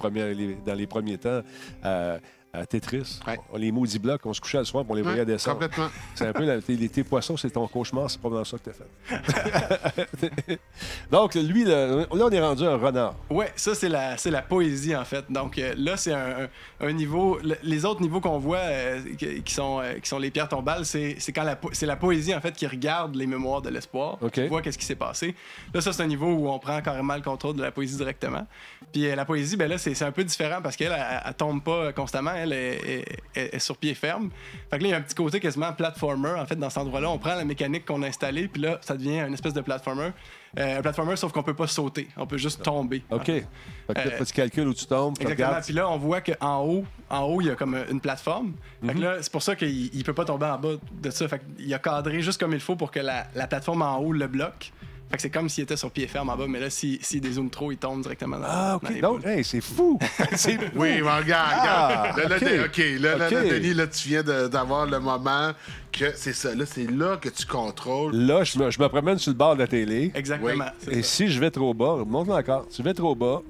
dans 0.65 0.75
les 0.75 0.87
premiers 0.87 1.19
temps 1.19 1.41
à, 1.83 2.17
à 2.61 2.67
Tetris. 2.67 3.21
Ouais. 3.27 3.39
On- 3.53 3.57
les 3.59 3.73
maudits 3.73 3.99
blocs, 3.99 4.25
on 4.27 4.33
se 4.33 4.41
couchait 4.41 4.59
le 4.59 4.65
soir 4.65 4.85
pour 4.85 4.93
on 4.93 4.97
les 4.97 5.03
voyait 5.03 5.21
Ouais, 5.21 5.25
descendre. 5.27 5.59
complètement. 5.61 5.89
C'est 6.15 6.27
un 6.27 6.33
peu 6.33 6.45
la- 6.45 6.61
tes, 6.61 6.75
les- 6.77 6.89
tes 6.89 7.05
poissons, 7.05 7.37
c'est 7.37 7.51
ton 7.51 7.67
cauchemar, 7.69 8.11
c'est 8.11 8.21
pas 8.21 8.29
dans 8.31 8.45
ça 8.45 8.57
que 8.59 8.71
t'as 8.71 8.73
fait. 8.73 10.59
Donc, 11.11 11.35
lui, 11.35 11.65
là, 11.65 11.87
là, 11.87 12.07
on 12.11 12.31
est 12.31 12.41
rendu 12.41 12.65
un 12.65 12.77
renard. 12.77 13.15
Ouais, 13.31 13.53
ça, 13.57 13.75
c'est 13.75 13.89
la, 13.89 14.17
c'est 14.17 14.31
la 14.31 14.43
poésie, 14.43 14.95
en 14.97 15.05
fait. 15.05 15.25
Donc 15.31 15.59
euh, 15.59 15.75
là, 15.77 15.97
c'est 15.97 16.13
un, 16.13 16.93
niveau. 16.93 17.39
le- 17.43 17.57
les 17.63 17.85
autres 17.85 18.01
niveaux 18.03 18.21
qu'on 18.21 18.39
voit, 18.39 18.59
euh, 18.59 19.01
qui, 19.45 19.53
sont, 19.55 19.81
euh, 19.81 19.95
qui 19.95 20.09
sont 20.09 20.19
les 20.19 20.31
pierres 20.31 20.49
tombales, 20.49 20.85
c'est, 20.85 21.17
c'est 21.19 21.33
quand 21.33 21.45
la, 21.45 21.59
c'est 21.73 21.87
la 21.87 21.97
poésie, 21.97 22.35
en 22.35 22.41
fait, 22.41 22.53
qui 22.53 22.67
regarde 22.67 23.15
les 23.15 23.27
mémoires 23.27 23.63
de 23.63 23.69
l'espoir. 23.71 24.19
OK. 24.21 24.33
Qui 24.33 24.47
voit 24.49 24.63
qu'est-ce 24.63 24.79
qui 24.79 24.85
s'est 24.85 24.95
passé. 24.97 25.35
Là, 25.75 25.81
ça, 25.81 25.93
c'est 25.93 26.03
un 26.03 26.07
niveau 26.07 26.27
où 26.33 26.49
on 26.49 26.59
prend 26.59 26.81
carrément 26.81 27.15
le 27.15 27.23
contrôle 27.23 27.57
de 27.57 27.63
la 27.63 27.71
poésie 27.71 27.97
directement. 27.97 28.47
Puis 28.93 29.07
euh, 29.09 29.15
la 29.17 29.25
poésie, 29.25 29.57
ben 29.57 29.69
là, 29.69 29.79
c'est, 29.79 29.95
c'est 29.95 30.05
un 30.05 30.13
peu 30.13 30.25
différent 30.25 30.61
parce 30.63 30.77
qu'elle, 30.77 30.93
elle, 30.93 31.23
elle 31.27 31.35
tombe 31.35 31.63
pas 31.63 31.93
constamment. 31.93 32.33
Elle 32.35 32.46
est, 32.53 32.75
est- 32.75 33.17
est- 33.35 33.55
est 33.55 33.59
sur 33.59 33.77
pied 33.77 33.95
ferme. 33.95 34.31
Fait 34.71 34.79
que 34.79 34.83
là, 34.83 34.89
il 34.89 34.91
y 34.91 34.95
a 34.95 34.97
un 34.99 35.03
petit 35.03 35.15
côté 35.15 35.41
quasiment 35.41 35.73
platformer, 35.73 36.31
en 36.39 36.47
fait, 36.47 36.57
dans 36.57 36.71
cet 36.71 36.79
endroit-là. 36.79 37.11
On 37.11 37.19
prend 37.19 37.35
la 37.35 37.45
mécanique 37.45 37.85
qu'on 37.85 38.03
a 38.03 38.07
installée, 38.07 38.49
puis 38.49 38.63
là, 38.63 38.79
ça 38.83 38.97
devient 38.97 39.21
une 39.21 39.35
espèce 39.35 39.55
de 39.55 39.61
platformer. 39.61 40.11
Euh, 40.59 40.79
un 40.79 40.83
platformer, 40.83 41.17
sauf 41.17 41.33
qu'on 41.33 41.43
peut 41.43 41.55
pas 41.55 41.67
sauter. 41.67 42.09
On 42.17 42.27
peut 42.27 42.39
juste 42.39 42.63
tomber. 42.63 43.03
OK. 43.11 43.27
Fait 43.27 43.45
que 43.89 43.93
là, 43.95 44.05
Euh, 44.21 44.25
tu 44.25 44.33
calcules 44.33 44.67
où 44.69 44.73
tu 44.75 44.87
tombes, 44.87 45.15
Exactement. 45.21 45.49
regardes. 45.49 45.65
Puis 45.65 45.75
là, 45.75 45.89
on 45.91 45.99
voit 45.99 46.21
qu'en 46.23 46.65
haut, 46.65 46.85
en 47.11 47.21
haut, 47.25 47.41
il 47.43 47.49
y 47.49 47.51
a 47.51 47.55
comme 47.57 47.77
une 47.91 48.01
plateforme. 48.01 48.55
Fait 48.81 48.87
Mhm. 48.89 48.95
que 48.95 49.01
là, 49.01 49.17
c'est 49.21 49.31
pour 49.33 49.43
ça 49.43 49.55
qu'il 49.55 49.95
il 49.95 50.03
peut 50.05 50.15
pas 50.15 50.25
tomber 50.25 50.47
en 50.47 50.59
bas 50.59 50.71
de 51.03 51.11
ça. 51.11 51.29
Fait 51.29 51.43
qu'il 51.59 51.73
a 51.75 51.79
cadré 51.79 52.23
juste 52.23 52.41
comme 52.41 52.53
il 52.55 52.61
faut 52.61 52.75
pour 52.77 52.91
que 52.91 53.01
la, 53.01 53.27
la 53.35 53.47
plateforme 53.47 53.83
en 53.83 53.99
haut 53.99 54.13
le 54.13 54.27
bloque. 54.29 54.73
Fait 55.09 55.17
que 55.17 55.23
c'est 55.23 55.31
comme 55.31 55.49
s'il 55.49 55.63
était 55.63 55.77
sur 55.77 55.91
pied 55.93 56.09
ferme 56.09 56.31
en 56.31 56.37
bas, 56.37 56.47
mais 56.49 56.59
là, 56.59 56.69
s'il 56.69 56.99
si 57.05 57.21
dézoome 57.21 57.49
trop, 57.49 57.71
il 57.71 57.79
tombe 57.79 58.03
directement 58.03 58.39
dans, 58.39 58.45
Ah, 58.49 58.79
dans 58.83 58.89
OK. 58.89 58.95
les 58.95 59.01
Donc, 59.01 59.21
boules. 59.23 59.31
hey, 59.31 59.45
c'est 59.45 59.61
fou. 59.61 59.99
c'est 60.35 60.55
fou. 60.59 60.65
Oui, 60.75 61.01
mais 61.01 61.17
regarde, 61.17 61.49
Ah, 61.53 62.13
regarde. 62.13 62.31
Là, 62.31 62.39
là, 62.57 62.65
OK. 62.65 62.83
Là, 63.01 63.17
là. 63.17 63.31
Denis, 63.31 63.73
là, 63.75 63.87
tu 63.87 64.09
viens 64.09 64.23
de- 64.25 64.49
d'avoir 64.49 64.85
le 64.87 64.99
moment 64.99 65.53
que 65.93 66.13
c'est 66.17 66.33
ça. 66.33 66.55
Là, 66.57 66.67
c'est 66.67 66.91
là 66.91 67.19
que 67.19 67.29
tu 67.29 67.47
contrôles. 67.47 68.17
Là, 68.17 68.43
je 68.43 68.59
me, 68.59 68.69
je 68.71 68.83
me 68.83 68.89
promène 68.89 69.17
sur 69.19 69.31
le 69.31 69.39
bord 69.39 69.55
de 69.55 69.61
la 69.61 69.69
télé. 69.69 70.11
Exactement. 70.15 70.65
Oui. 70.89 70.93
Et 70.93 71.03
ça. 71.03 71.09
si 71.09 71.29
je 71.29 71.39
vais 71.39 71.53
trop 71.53 71.73
bas, 71.73 72.03
montre 72.05 72.33
encore. 72.33 72.67
Tu 72.69 72.83
vas 72.83 72.93
trop 72.93 73.15
bas. 73.15 73.43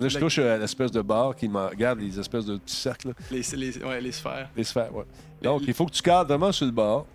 Là, 0.00 0.08
je 0.08 0.18
touche 0.18 0.38
à 0.38 0.56
l'espèce 0.56 0.90
de 0.92 1.02
barre 1.02 1.36
qui 1.36 1.46
me 1.46 1.58
regarde 1.66 2.00
les 2.00 2.18
espèces 2.18 2.46
de 2.46 2.56
petits 2.56 2.74
cercles, 2.76 3.08
là, 3.08 3.14
Les, 3.30 3.42
les, 3.54 3.84
ouais, 3.84 4.00
les 4.00 4.12
sphères. 4.12 4.48
les 4.56 4.64
sphères. 4.64 4.94
Ouais. 4.96 5.04
Donc, 5.42 5.60
il 5.66 5.74
faut 5.74 5.84
que 5.84 5.92
tu 5.92 6.00
cadres 6.00 6.26
vraiment 6.28 6.50
sur 6.52 6.64
le 6.64 6.72
bord. 6.72 7.06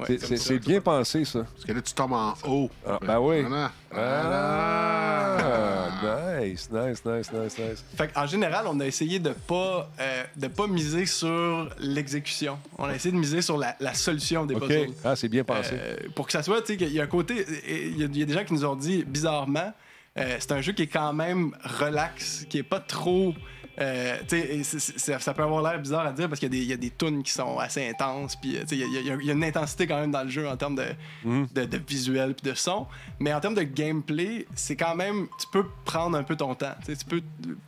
Ouais, 0.00 0.16
C'est- 0.18 0.58
bien 0.60 0.80
pensé, 0.80 1.24
ça. 1.24 1.40
Parce 1.52 1.64
que 1.64 1.72
là, 1.72 1.82
tu 1.82 1.92
tombes 1.92 2.12
en 2.12 2.34
haut. 2.46 2.70
Ah, 2.86 2.98
ben 3.04 3.18
oui. 3.18 3.42
Voilà. 3.42 3.72
Ah, 3.92 6.38
nice, 6.40 6.68
nice, 6.70 7.04
nice, 7.04 7.32
nice, 7.32 7.58
nice. 7.58 7.84
Fait 7.96 8.10
en 8.16 8.26
général, 8.26 8.66
on 8.68 8.78
a 8.80 8.86
essayé 8.86 9.18
de 9.18 9.30
pas 9.30 9.90
euh, 10.00 10.24
de 10.36 10.48
pas 10.48 10.66
miser 10.66 11.06
sur 11.06 11.68
l'exécution. 11.80 12.58
On 12.78 12.84
a 12.84 12.94
essayé 12.94 13.12
de 13.12 13.18
miser 13.18 13.42
sur 13.42 13.58
la, 13.58 13.76
la 13.80 13.94
solution 13.94 14.46
des 14.46 14.54
OK. 14.54 14.68
puzzles. 14.68 14.92
Ah, 15.04 15.16
c'est 15.16 15.28
bien 15.28 15.44
pensé. 15.44 15.74
Euh, 15.74 15.96
pour 16.14 16.26
que 16.26 16.32
ça 16.32 16.42
soit, 16.42 16.60
tu 16.60 16.68
sais, 16.68 16.76
qu'il 16.76 16.92
y 16.92 17.00
a 17.00 17.04
un 17.04 17.08
côté. 17.08 17.44
Il 17.68 17.98
y, 17.98 18.02
a- 18.04 18.06
il 18.06 18.18
y 18.18 18.22
a 18.22 18.26
des 18.26 18.34
gens 18.34 18.44
qui 18.44 18.54
nous 18.54 18.64
ont 18.64 18.76
dit, 18.76 19.04
bizarrement, 19.04 19.72
euh, 20.18 20.36
c'est 20.38 20.52
un 20.52 20.60
jeu 20.60 20.72
qui 20.72 20.82
est 20.82 20.86
quand 20.88 21.12
même 21.12 21.52
relax, 21.64 22.46
qui 22.48 22.58
est 22.58 22.62
pas 22.62 22.80
trop. 22.80 23.34
Euh, 23.80 24.16
et 24.32 24.62
c'est- 24.64 24.78
c'est- 24.78 25.18
ça 25.18 25.34
peut 25.34 25.42
avoir 25.42 25.62
l'air 25.62 25.80
bizarre 25.80 26.06
à 26.06 26.12
dire 26.12 26.28
parce 26.28 26.40
qu'il 26.40 26.52
y 26.52 26.56
a 26.56 26.58
des, 26.58 26.64
il 26.64 26.70
y 26.70 26.72
a 26.72 26.76
des 26.76 26.90
tunes 26.90 27.22
qui 27.22 27.32
sont 27.32 27.58
assez 27.58 27.88
intenses, 27.88 28.36
puis 28.36 28.56
il 28.70 28.78
y, 28.78 28.82
y 28.82 29.26
y 29.26 29.30
a 29.30 29.32
une 29.32 29.44
intensité 29.44 29.86
quand 29.86 30.00
même 30.00 30.10
dans 30.10 30.22
le 30.22 30.28
jeu 30.30 30.48
en 30.48 30.56
termes 30.56 30.76
de, 30.76 30.86
Mhm. 31.24 31.46
de, 31.54 31.64
de 31.64 31.80
visuel 31.86 32.34
puis 32.34 32.50
de 32.50 32.54
son. 32.56 32.86
Mais 33.20 33.32
en 33.32 33.40
termes 33.40 33.54
de 33.54 33.62
gameplay, 33.62 34.46
c'est 34.54 34.76
quand 34.76 34.94
même. 34.94 35.26
Tu 35.40 35.46
peux 35.52 35.64
prendre 35.84 36.16
un 36.16 36.22
peu 36.22 36.36
ton 36.36 36.54
temps. 36.54 36.74
Tu 36.84 36.94
peux 37.08 37.22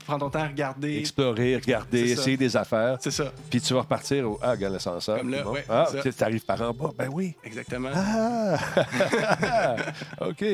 prendre 0.06 0.20
ton 0.24 0.30
temps 0.30 0.44
à 0.44 0.48
regarder. 0.48 0.98
Explorer, 0.98 1.56
regarder, 1.56 2.06
C'est 2.08 2.12
essayer 2.20 2.36
des 2.36 2.56
affaires. 2.56 2.98
C'est 3.00 3.11
ça, 3.11 3.32
Puis 3.50 3.61
tu 3.61 3.72
vas 3.74 3.80
repartir 3.80 4.28
au. 4.30 4.38
Ah, 4.42 4.52
regarde 4.52 4.74
l'ascenseur. 4.74 5.18
Comme 5.18 5.30
là, 5.30 5.38
c'est 5.38 5.44
bon. 5.44 5.52
ouais, 5.52 5.64
ah, 5.68 5.86
c'est 6.02 6.16
tu 6.16 6.24
arrives 6.24 6.44
par 6.44 6.61
en 6.62 6.72
bas. 6.72 6.90
Ben 6.98 7.08
oui. 7.12 7.34
exactement. 7.44 7.90
Ah! 7.94 8.56
OK. 10.20 10.44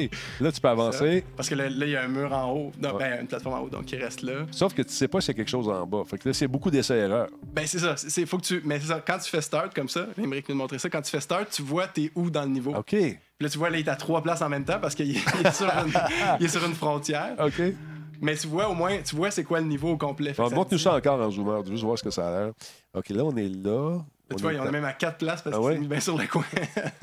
Là, 0.41 0.53
tu 0.53 0.61
peux 0.61 0.69
avancer. 0.69 1.25
Parce 1.37 1.49
que 1.49 1.55
là, 1.55 1.67
il 1.69 1.89
y 1.89 1.97
a 1.97 2.03
un 2.03 2.09
mur 2.09 2.33
en 2.33 2.51
haut, 2.53 2.73
non, 2.81 2.95
Ouais. 2.95 3.11
ben, 3.11 3.21
une 3.23 3.27
plateforme 3.27 3.55
en 3.57 3.63
haut, 3.65 3.69
donc 3.69 3.91
il 3.93 4.03
reste 4.03 4.23
là. 4.23 4.47
Sauf 4.51 4.75
que 4.75 4.83
tu 4.83 4.93
sais 4.93 5.09
pas 5.09 5.19
y 5.27 5.31
a 5.31 5.35
quelque 5.47 5.65
chose 5.65 5.69
en 5.69 5.87
bas. 5.87 6.03
Fait 6.05 6.19
que 6.19 6.29
là, 6.29 6.35
c'est 6.35 6.49
beaucoup 6.49 6.71
d'essais-erreurs. 6.71 7.29
Ben 7.55 7.67
c'est 7.67 7.79
ça, 7.79 7.97
c'est 7.97 8.27
faut 8.27 8.39
que 8.39 8.45
tu 8.45 8.63
mais 8.65 8.81
c'est 8.81 8.89
ça, 8.89 9.03
quand 9.07 9.19
tu 9.19 9.31
fais 9.31 9.41
start 9.41 9.75
comme 9.75 9.89
ça, 9.89 10.07
Émeric 10.19 10.49
nous 10.49 10.55
a 10.57 10.59
montré 10.59 10.79
ça, 10.79 10.91
quand 10.91 11.03
tu 11.03 11.11
fais 11.11 11.21
start, 11.21 11.51
tu 11.51 11.63
vois 11.63 11.87
t'es 11.87 12.11
où 12.15 12.31
dans 12.31 12.43
le 12.43 12.49
niveau. 12.49 12.75
OK. 12.75 12.91
Puis 12.91 13.19
là 13.41 13.49
tu 13.49 13.59
vois 13.59 13.71
là 13.71 13.79
il 13.79 13.87
est 13.87 13.91
à 13.91 13.97
trois 13.97 14.23
places 14.23 14.43
en 14.43 14.49
même 14.49 14.65
temps 14.65 14.81
parce 14.81 14.95
qu'il 14.95 15.17
est, 15.17 15.21
il 15.41 15.47
est 15.47 15.53
sur 15.53 15.67
une, 15.67 15.93
il 16.41 16.47
est 16.47 16.49
sur 16.49 16.65
une 16.65 16.75
frontière. 16.75 17.35
OK. 17.39 17.63
Mais 18.21 18.35
tu 18.37 18.47
vois 18.49 18.69
au 18.69 18.75
moins 18.75 18.99
tu 19.03 19.15
vois 19.15 19.31
c'est 19.31 19.45
quoi 19.45 19.61
le 19.61 19.67
niveau 19.67 19.93
au 19.93 19.97
complet. 19.97 20.35
Montre-nous 20.39 20.79
ça 20.79 20.95
encore 20.95 21.21
en 21.21 21.31
zoomer, 21.31 21.65
juste 21.67 21.85
voir 21.85 21.99
ce 21.99 22.03
que 22.03 22.11
ça 22.11 22.29
a 22.29 22.31
l'air. 22.31 22.53
OK, 22.95 23.11
là, 23.11 23.25
on 23.25 23.37
est 23.37 23.49
là. 23.49 23.99
Tu 24.35 24.43
vois, 24.43 24.53
il 24.53 24.57
y 24.57 24.59
en 24.59 24.67
a 24.67 24.71
même 24.73 24.85
à 24.85 24.93
quatre 24.93 25.19
places 25.19 25.43
parce 25.43 25.55
Ah 25.55 25.59
que 25.61 25.65
ouais? 25.65 25.75
c'est 25.75 25.81
mis 25.81 25.87
bien 25.87 26.01
sur 26.01 26.19
le 26.19 26.27
coin. 26.29 26.45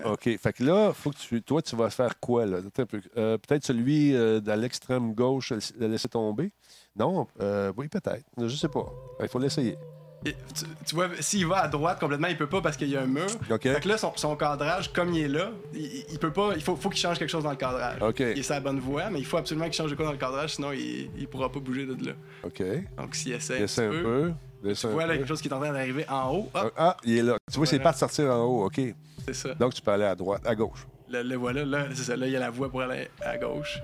OK. 0.05 0.29
Fait 0.37 0.53
que 0.53 0.63
là, 0.63 0.91
faut 0.93 1.11
que 1.11 1.17
tu, 1.17 1.41
toi, 1.41 1.61
tu 1.61 1.75
vas 1.75 1.89
faire 1.89 2.19
quoi, 2.19 2.45
là? 2.45 2.57
Attends 2.57 2.83
un 2.83 2.85
peu. 2.85 3.01
Euh, 3.17 3.37
peut-être 3.37 3.63
celui 3.65 4.13
euh, 4.15 4.41
à 4.47 4.55
l'extrême 4.55 5.13
gauche, 5.13 5.53
le 5.79 5.87
laisser 5.87 6.09
tomber? 6.09 6.51
Non? 6.97 7.27
Euh, 7.39 7.71
oui, 7.77 7.87
peut-être. 7.87 8.25
Je 8.37 8.55
sais 8.55 8.67
pas. 8.67 8.91
Il 9.21 9.27
faut 9.29 9.39
l'essayer. 9.39 9.77
Et 10.25 10.33
tu, 10.55 10.63
tu 10.85 10.95
vois, 10.95 11.09
s'il 11.19 11.45
va 11.47 11.63
à 11.63 11.67
droite 11.67 11.99
complètement, 11.99 12.27
il 12.29 12.37
peut 12.37 12.47
pas 12.47 12.61
parce 12.61 12.77
qu'il 12.77 12.87
y 12.87 12.95
a 12.95 13.01
un 13.01 13.05
mur. 13.07 13.25
OK. 13.49 13.63
Fait 13.63 13.81
que 13.81 13.89
là, 13.89 13.97
son, 13.97 14.13
son 14.15 14.35
cadrage, 14.37 14.93
comme 14.93 15.13
il 15.13 15.23
est 15.23 15.27
là, 15.27 15.51
il, 15.73 16.05
il 16.11 16.17
peut 16.19 16.31
pas. 16.31 16.51
Il 16.55 16.61
faut, 16.61 16.75
faut 16.77 16.89
qu'il 16.89 17.01
change 17.01 17.19
quelque 17.19 17.29
chose 17.29 17.43
dans 17.43 17.49
le 17.51 17.57
cadrage. 17.57 18.01
OK. 18.01 18.19
Il 18.19 18.39
est 18.39 18.43
sur 18.43 18.53
la 18.53 18.61
bonne 18.61 18.79
voie, 18.79 19.09
mais 19.09 19.19
il 19.19 19.25
faut 19.25 19.35
absolument 19.37 19.65
qu'il 19.65 19.73
change 19.75 19.91
de 19.91 19.95
quoi 19.95 20.05
dans 20.05 20.11
le 20.13 20.17
cadrage, 20.17 20.55
sinon 20.55 20.71
il, 20.71 21.09
il 21.17 21.27
pourra 21.27 21.51
pas 21.51 21.59
bouger 21.59 21.85
de 21.85 22.05
là. 22.05 22.13
OK. 22.43 22.63
Donc 22.97 23.15
s'il 23.15 23.33
essaie 23.33 23.59
Laissez 23.59 23.81
un 23.81 23.89
un 23.89 24.01
peu. 24.01 24.33
Tu 24.63 24.87
vois 24.87 25.05
là, 25.05 25.17
quelque 25.17 25.27
chose 25.27 25.41
qui 25.41 25.47
est 25.47 25.53
en 25.53 25.59
train 25.59 25.73
d'arriver 25.73 26.05
en 26.09 26.31
haut. 26.31 26.49
Hop, 26.53 26.73
Ah, 26.77 26.97
il 27.03 27.17
est 27.17 27.23
là. 27.23 27.37
Tu 27.51 27.57
vois, 27.57 27.65
c'est 27.65 27.79
pas 27.79 27.91
de 27.91 27.97
sortir 27.97 28.25
en 28.31 28.43
haut. 28.45 28.65
OK. 28.65 28.79
c'est 29.25 29.33
ça. 29.33 29.53
Donc, 29.55 29.73
tu 29.73 29.81
peux 29.81 29.91
aller 29.91 30.05
à 30.05 30.15
droite, 30.15 30.41
à 30.45 30.55
gauche. 30.55 30.87
Le, 31.09 31.21
le 31.21 31.35
voilà, 31.35 31.63
là, 31.65 31.85
c'est 31.93 32.03
ça. 32.03 32.15
Là, 32.15 32.25
il 32.27 32.33
y 32.33 32.35
a 32.35 32.39
la 32.39 32.49
voie 32.49 32.69
pour 32.69 32.81
aller 32.81 33.07
à 33.21 33.37
gauche. 33.37 33.79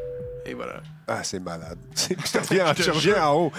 Et 0.45 0.53
voilà. 0.53 0.81
Ah, 1.07 1.23
c'est 1.23 1.39
malade. 1.39 1.77
Tu 1.95 2.15
reviens, 2.37 2.73
tu 2.73 2.89
reviens 2.89 3.27
en 3.27 3.35
haut. 3.35 3.51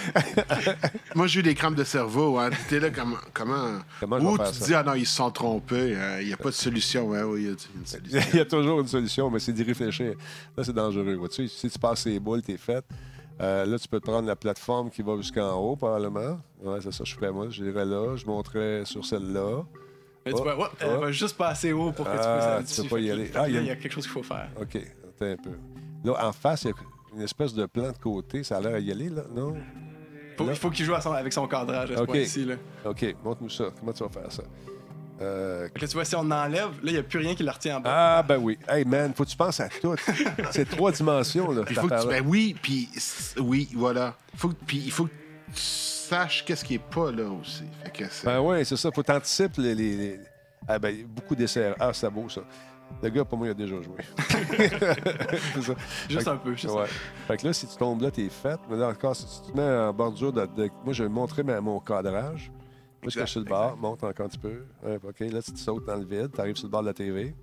Moi, 1.15 1.27
j'ai 1.27 1.39
eu 1.39 1.43
des 1.43 1.53
crampes 1.55 1.75
de 1.75 1.83
cerveau. 1.83 2.37
Hein. 2.39 2.49
T'es 2.67 2.79
là, 2.79 2.89
comme, 2.89 3.15
comment. 3.33 3.79
Comment 3.99 4.17
Ou 4.17 4.37
tu 4.37 4.43
te 4.59 4.63
dis, 4.65 4.73
ah 4.73 4.83
non, 4.83 4.95
ils 4.95 5.05
se 5.05 5.15
sont 5.15 5.31
trompés. 5.31 5.95
Il 6.21 6.27
n'y 6.27 6.33
a 6.33 6.37
pas 6.37 6.49
de 6.49 6.55
solution. 6.55 7.07
Ouais, 7.09 7.21
oui, 7.23 7.41
il 7.43 7.45
y 7.45 7.49
a 7.49 7.51
une 7.51 7.85
solution. 7.85 8.19
Il 8.33 8.37
y 8.39 8.41
a 8.41 8.45
toujours 8.45 8.81
une 8.81 8.87
solution, 8.87 9.29
mais 9.29 9.39
c'est 9.39 9.53
d'y 9.53 9.63
réfléchir. 9.63 10.15
Là, 10.57 10.63
c'est 10.63 10.73
dangereux. 10.73 11.13
vois-tu. 11.15 11.47
Si 11.47 11.69
tu 11.69 11.79
passes 11.79 12.05
les 12.05 12.19
boules, 12.19 12.41
t'es 12.41 12.57
fait. 12.57 12.83
Euh, 13.39 13.65
là, 13.65 13.79
tu 13.79 13.87
peux 13.87 13.99
te 13.99 14.05
prendre 14.05 14.27
la 14.27 14.35
plateforme 14.35 14.89
qui 14.91 15.01
va 15.01 15.15
jusqu'en 15.17 15.53
haut, 15.59 15.75
probablement. 15.75 16.39
Ouais, 16.61 16.79
c'est 16.81 16.91
ça, 16.93 17.03
je 17.03 17.15
ferais 17.15 17.31
moi. 17.31 17.47
J'irais 17.49 17.85
là, 17.85 18.15
je 18.15 18.25
monterais 18.25 18.83
sur 18.85 19.03
celle-là. 19.05 19.63
Mais 20.25 20.31
Oh, 20.33 20.37
tu 20.37 20.43
vois, 20.43 20.55
ouais, 20.57 20.67
elle 20.79 20.89
oh. 20.97 21.01
va 21.01 21.11
juste 21.11 21.35
pas 21.35 21.47
assez 21.47 21.71
haut 21.73 21.91
pour 21.91 22.05
que 22.05 22.11
tu 22.11 22.17
Ah, 22.21 22.57
puisses 22.59 22.77
aller 22.77 22.83
tu 22.83 22.89
peux 22.89 22.95
pas 22.95 23.01
y 23.01 23.11
aller. 23.11 23.31
Ah, 23.33 23.49
il 23.49 23.55
y 23.55 23.57
a 23.57 23.61
y 23.73 23.79
quelque 23.79 23.89
chose 23.91 24.03
qu'il 24.03 24.11
faut 24.13 24.21
faire. 24.21 24.49
OK, 24.61 24.75
attends 24.75 25.25
un 25.25 25.35
peu. 25.37 25.57
Là, 26.03 26.27
en 26.27 26.31
face, 26.31 26.63
il 26.63 26.67
y 26.67 26.71
a 26.71 26.75
une 27.15 27.21
espèce 27.23 27.53
de 27.55 27.65
plan 27.65 27.91
de 27.91 27.97
côté. 27.97 28.43
Ça 28.43 28.57
a 28.57 28.61
l'air 28.61 28.75
à 28.75 28.79
y 28.79 28.91
aller, 28.91 29.09
là? 29.09 29.23
Non? 29.33 29.55
Faut- 30.37 30.45
Là. 30.45 30.51
il 30.51 30.57
faut 30.57 30.69
qu'il 30.69 30.85
joue 30.85 30.93
à 30.93 31.01
son- 31.01 31.11
avec 31.11 31.33
son 31.33 31.47
cadrage 31.47 31.91
à 31.91 31.97
ce 31.97 32.03
point-ci. 32.03 32.47
OK, 32.85 33.15
montre-nous 33.23 33.49
ça. 33.49 33.65
Comment 33.79 33.93
tu 33.93 34.03
vas 34.03 34.09
faire 34.09 34.31
ça? 34.31 34.43
Euh, 35.21 35.67
que 35.69 35.85
tu 35.85 35.93
vois, 35.93 36.05
si 36.05 36.15
on 36.15 36.29
enlève, 36.31 36.69
là, 36.69 36.85
il 36.85 36.93
n'y 36.93 36.97
a 36.97 37.03
plus 37.03 37.19
rien 37.19 37.35
qui 37.35 37.43
le 37.43 37.51
retient 37.51 37.77
en 37.77 37.79
bas. 37.81 37.91
Ah, 38.17 38.23
ben 38.23 38.37
oui. 38.37 38.57
Hey, 38.67 38.83
man, 38.85 39.13
faut 39.15 39.23
que 39.23 39.29
tu 39.29 39.37
penses 39.37 39.59
à 39.59 39.69
tout. 39.69 39.95
c'est 40.51 40.67
trois 40.69 40.91
dimensions, 40.91 41.51
là. 41.51 41.63
Il 41.69 41.75
faut 41.75 41.87
que 41.87 42.01
tu. 42.01 42.07
Ben 42.07 42.23
oui, 42.25 42.55
puis. 42.61 42.89
Oui, 43.39 43.69
voilà. 43.75 44.15
Faut, 44.35 44.49
puis 44.65 44.77
il 44.85 44.91
faut 44.91 45.05
que 45.05 45.09
tu 45.53 45.61
saches 45.61 46.43
qu'est-ce 46.45 46.65
qui 46.65 46.75
est 46.75 46.79
pas 46.79 47.11
là 47.11 47.25
aussi. 47.29 47.63
Fait 47.83 47.91
que 47.91 48.05
c'est- 48.09 48.25
Ben 48.25 48.39
oui, 48.39 48.65
c'est 48.65 48.77
ça. 48.77 48.89
Faut 48.91 49.03
t'anticiper 49.03 49.61
les, 49.61 49.75
les- 49.75 49.95
les- 49.97 50.19
Ah, 50.67 50.79
ben, 50.79 51.05
beaucoup 51.05 51.35
d'essais. 51.35 51.73
Ah, 51.79 51.91
c'est 51.93 52.09
beau, 52.09 52.27
ça. 52.27 52.41
Le 53.01 53.09
gars, 53.09 53.23
pour 53.23 53.37
moi, 53.37 53.47
il 53.47 53.51
a 53.51 53.53
déjà 53.53 53.75
joué. 53.81 53.97
c'est 55.53 55.61
ça. 55.61 55.73
Juste 56.09 56.23
Fait- 56.23 56.29
un 56.29 56.37
peu. 56.37 56.53
Juste 56.55 56.73
Ouais. 56.73 56.85
Fait 57.27 57.37
que 57.37 57.47
là, 57.47 57.53
si 57.53 57.67
tu 57.67 57.75
tombes 57.77 58.01
là, 58.01 58.11
t'es 58.11 58.27
fait. 58.29 58.59
Mais 58.69 58.77
là 58.77 58.89
encore, 58.89 59.15
si 59.15 59.25
tu 59.45 59.51
te 59.51 59.57
mets 59.57 59.63
en 59.63 59.93
bordure 59.93 60.33
de. 60.33 60.45
de- 60.45 60.69
Moi, 60.83 60.93
je 60.93 61.03
vais 61.03 61.09
montrer 61.09 61.43
mon 61.43 61.79
cadrage. 61.79 62.51
Moi, 63.01 63.05
je 63.05 63.09
suis 63.11 63.19
Exact, 63.19 63.31
sur 63.31 63.39
le 63.41 63.45
bord, 63.47 63.77
monte 63.77 64.03
encore 64.03 64.25
un 64.25 64.29
petit 64.29 64.37
peu. 64.37 64.63
Ouais, 64.83 64.99
OK, 65.03 65.19
là, 65.31 65.41
tu 65.41 65.51
te 65.53 65.59
sautes 65.59 65.85
dans 65.85 65.95
le 65.95 66.05
vide, 66.05 66.29
tu 66.33 66.39
arrives 66.41 66.55
sur 66.55 66.67
le 66.67 66.71
bord 66.71 66.81
de 66.81 66.87
la 66.87 66.93
TV. 66.93 67.33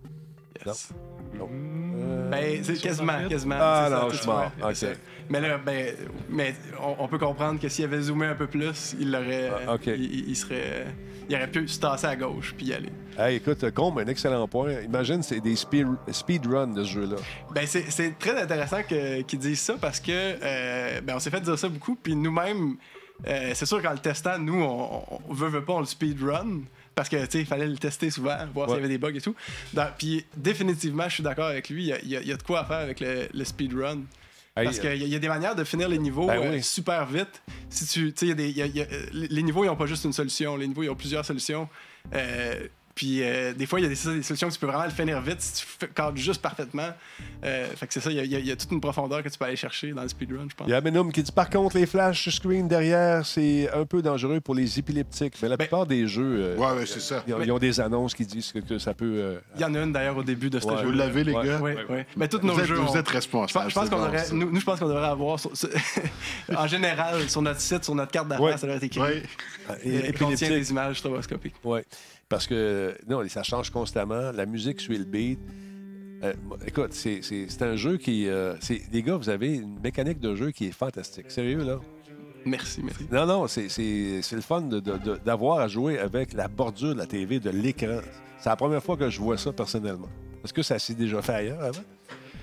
Yes. 0.64 0.90
Non? 1.38 1.48
Euh, 1.52 2.30
Ben, 2.30 2.64
c'est 2.64 2.80
quasiment, 2.80 3.28
quasiment. 3.28 3.56
Ah, 3.58 3.86
ça, 3.90 4.00
non, 4.00 4.10
je 4.10 4.16
suis 4.16 4.26
mort. 4.26 4.50
OK. 4.62 4.98
Mais 5.30 5.40
là, 5.40 5.58
ben, 5.58 5.94
mais 6.28 6.54
on, 6.80 6.96
on 7.04 7.08
peut 7.08 7.18
comprendre 7.18 7.60
que 7.60 7.68
s'il 7.68 7.84
avait 7.84 8.00
zoomé 8.00 8.26
un 8.26 8.34
peu 8.34 8.46
plus, 8.46 8.96
il 8.98 9.10
l'aurait. 9.12 9.50
Ah, 9.66 9.74
OK. 9.74 9.86
il, 9.86 10.28
il 10.30 10.36
serait. 10.36 10.86
Il 11.28 11.36
aurait 11.36 11.50
pu 11.50 11.68
se 11.68 11.78
tasser 11.78 12.06
à 12.06 12.16
gauche 12.16 12.54
puis 12.56 12.66
y 12.66 12.72
aller. 12.72 12.88
Hey, 13.18 13.36
écoute, 13.36 13.70
Combe, 13.72 13.98
un 13.98 14.06
excellent 14.06 14.48
point. 14.48 14.80
Imagine, 14.80 15.22
c'est 15.22 15.40
des 15.40 15.56
speed, 15.56 15.86
speedruns 16.10 16.68
de 16.68 16.82
ce 16.84 16.88
jeu-là. 16.88 17.16
Ben, 17.54 17.66
c'est 17.66 17.90
c'est 17.90 18.18
très 18.18 18.40
intéressant 18.40 18.82
qu'ils 18.82 19.38
disent 19.38 19.60
ça 19.60 19.74
parce 19.80 20.00
que 20.00 20.10
euh, 20.12 21.00
ben, 21.02 21.16
on 21.16 21.18
s'est 21.18 21.30
fait 21.30 21.40
dire 21.42 21.58
ça 21.58 21.68
beaucoup. 21.68 21.96
Puis 21.96 22.16
nous-mêmes, 22.16 22.76
euh, 23.26 23.52
c'est 23.54 23.66
sûr 23.66 23.82
qu'en 23.82 23.92
le 23.92 23.98
testant, 23.98 24.38
nous, 24.38 24.62
on, 24.62 25.02
on 25.28 25.32
veut, 25.34 25.48
veut 25.48 25.64
pas, 25.64 25.72
on 25.74 25.80
le 25.80 25.86
speedrun. 25.86 26.60
Parce 26.94 27.08
que, 27.08 27.16
il 27.38 27.46
fallait 27.46 27.66
le 27.68 27.78
tester 27.78 28.10
souvent, 28.10 28.36
voir 28.52 28.68
s'il 28.68 28.76
y 28.76 28.78
avait 28.80 28.88
des 28.88 28.98
bugs 28.98 29.14
et 29.14 29.20
tout. 29.20 29.34
Puis 29.98 30.24
définitivement, 30.36 31.08
je 31.08 31.14
suis 31.14 31.22
d'accord 31.22 31.46
avec 31.46 31.68
lui, 31.68 31.84
il 31.84 32.06
y 32.06 32.10
y, 32.10 32.16
a- 32.16 32.20
il 32.20 32.26
y 32.26 32.32
a 32.32 32.36
de 32.36 32.42
quoi 32.42 32.60
à 32.60 32.64
faire 32.64 32.78
avec 32.78 32.98
le, 33.00 33.28
le 33.32 33.44
speedrun. 33.44 34.00
Hey, 34.56 34.64
Parce 34.64 34.80
qu'il 34.80 34.88
y, 34.90 34.92
a- 34.92 34.94
il 35.06 35.08
y 35.08 35.14
a 35.14 35.18
des 35.20 35.28
manières 35.28 35.54
de 35.54 35.62
finir 35.62 35.88
les 35.88 35.98
niveaux 35.98 36.26
Ben 36.26 36.40
euh, 36.42 36.50
oui. 36.54 36.62
super 36.64 37.06
vite. 37.06 37.40
Si 37.70 37.86
tu, 37.86 38.26
y 38.26 38.30
a 38.32 38.34
des- 38.34 38.86
les 39.12 39.42
niveaux, 39.44 39.62
ils 39.62 39.68
n'ont 39.68 39.76
pas 39.76 39.86
juste 39.86 40.04
une 40.04 40.12
solution. 40.12 40.56
Les 40.56 40.66
niveaux, 40.66 40.82
ils 40.82 40.90
ont 40.90 40.96
plusieurs 40.96 41.24
solutions. 41.24 41.68
Euh, 42.14 42.66
puis 42.98 43.18
des, 43.18 43.54
des 43.54 43.66
fois, 43.66 43.78
il 43.78 43.84
y 43.84 43.86
a 43.86 43.88
des, 43.88 43.94
des 44.16 44.22
solutions 44.24 44.48
que 44.48 44.52
tu 44.54 44.58
peux 44.58 44.66
vraiment 44.66 44.84
le 44.84 44.90
finir 44.90 45.20
vite 45.20 45.40
si 45.40 45.64
tu 45.78 45.86
cadres 45.88 46.16
juste 46.16 46.42
parfaitement. 46.42 46.88
Euh, 47.44 47.66
fait 47.76 47.86
que 47.86 47.92
c'est 47.94 48.00
ça, 48.00 48.10
il 48.10 48.16
y, 48.16 48.20
a- 48.20 48.24
y 48.40 48.48
y 48.50 48.56
toute 48.56 48.72
une 48.72 48.80
profondeur 48.80 49.22
que 49.22 49.28
tu 49.28 49.38
peux 49.38 49.44
aller 49.44 49.54
chercher 49.54 49.92
dans 49.92 50.02
le 50.02 50.08
speedrun, 50.08 50.46
je 50.50 50.54
pense. 50.56 50.66
Il 50.66 50.70
y 50.70 50.74
a 50.74 50.80
Menum 50.80 51.12
qui 51.12 51.22
dit 51.22 51.30
par 51.30 51.48
contre, 51.48 51.76
les 51.76 51.86
flash 51.86 52.28
screen 52.28 52.66
derrière, 52.66 53.24
c'est 53.24 53.70
un 53.72 53.84
peu 53.86 54.02
dangereux 54.02 54.40
pour 54.40 54.56
les 54.56 54.78
épileptiques. 54.80 55.34
Mais 55.40 55.48
la 55.48 55.56
Ben- 55.56 55.66
plupart 55.66 55.86
des 55.86 56.08
jeux, 56.08 56.38
euh, 56.40 56.56
Ouais, 56.56 56.78
ouais, 56.78 56.86
c'est 56.86 56.98
ça. 57.00 57.22
ils, 57.28 57.34
ont, 57.34 57.40
ils 57.42 57.52
ont 57.52 57.58
des 57.60 57.78
annonces 57.80 58.14
qui 58.14 58.26
disent 58.26 58.50
que, 58.50 58.58
que 58.58 58.78
ça 58.80 58.94
peut. 58.94 59.04
euh, 59.18 59.38
Il 59.54 59.60
y 59.60 59.64
en 59.64 59.74
a 59.76 59.78
une 59.82 59.92
d'ailleurs 59.92 60.16
au 60.16 60.24
début 60.24 60.50
de 60.50 60.58
ce 60.58 60.66
Ouais. 60.66 60.78
jeu. 60.78 60.86
Vous 60.86 60.92
l'avez, 60.92 61.22
les 61.22 61.32
Ouais. 61.32 61.46
gars? 61.46 61.60
Oui, 61.62 61.72
oui. 61.88 61.98
Mais 62.16 62.26
tous 62.26 62.40
nos 62.44 62.58
êtes, 62.58 62.64
jeux. 62.66 62.74
vous 62.74 62.88
on- 62.92 62.96
êtes 62.96 63.08
responsables. 63.08 63.70
je 63.70 63.74
pense 63.76 63.88
qu'on 63.88 64.02
devrait, 64.04 64.24
nous, 64.32 64.50
nous, 64.50 64.58
je 64.60 64.64
pense 64.64 64.80
qu'on 64.80 64.88
devrait 64.88 65.06
avoir, 65.06 65.38
sur- 65.38 65.56
sur- 65.56 65.68
en 66.56 66.66
général, 66.66 67.28
sur 67.30 67.42
notre 67.42 67.60
site, 67.60 67.84
sur 67.84 67.94
notre 67.94 68.10
carte 68.10 68.26
d'affaires, 68.26 68.44
Ouais. 68.44 68.52
ça 68.56 68.62
devrait 68.66 68.78
être 68.78 68.82
écrit. 68.82 69.00
Ouais. 69.00 69.22
euh, 69.70 69.74
é- 69.84 70.12
contient 70.12 70.30
épileptiques. 70.32 70.48
des 70.50 70.70
images 70.72 70.98
stroboscopiques. 70.98 71.54
Oui. 71.62 71.80
Parce 72.28 72.46
que, 72.46 72.96
non, 73.08 73.26
ça 73.28 73.42
change 73.42 73.70
constamment. 73.70 74.32
La 74.32 74.44
musique 74.46 74.80
suit 74.80 74.98
le 74.98 75.04
beat. 75.04 75.38
Euh, 76.22 76.32
écoute, 76.66 76.92
c'est- 76.92 77.20
c'est 77.22 77.46
c'est 77.48 77.62
un 77.62 77.76
jeu 77.76 77.96
qui. 77.96 78.28
euh, 78.28 78.54
c'est- 78.60 78.82
les 78.92 79.02
gars, 79.02 79.16
vous 79.16 79.28
avez 79.30 79.54
une 79.56 79.78
mécanique 79.80 80.18
de 80.20 80.34
jeu 80.34 80.50
qui 80.50 80.66
est 80.66 80.72
fantastique. 80.72 81.30
Sérieux, 81.30 81.64
là? 81.64 81.78
Merci, 82.44 82.82
merci. 82.82 83.06
Non, 83.10 83.24
non, 83.24 83.46
c'est 83.46 83.68
c'est- 83.68 84.20
c'est 84.22 84.36
le 84.36 84.42
fun 84.42 84.62
de- 84.62 84.80
de- 84.80 84.98
de- 84.98 85.18
d'avoir 85.24 85.60
à 85.60 85.68
jouer 85.68 85.98
avec 85.98 86.32
la 86.32 86.48
bordure 86.48 86.92
de 86.94 86.98
la 86.98 87.06
TV, 87.06 87.38
de 87.40 87.50
l'écran. 87.50 88.00
C'est 88.38 88.48
la 88.50 88.56
première 88.56 88.82
fois 88.82 88.96
que 88.96 89.08
je 89.08 89.20
vois 89.20 89.38
ça 89.38 89.52
personnellement. 89.52 90.08
Est-ce 90.44 90.52
que 90.52 90.62
ça 90.62 90.78
s'est 90.78 90.94
déjà 90.94 91.22
fait 91.22 91.32
ailleurs 91.34 91.62
avant? 91.62 91.82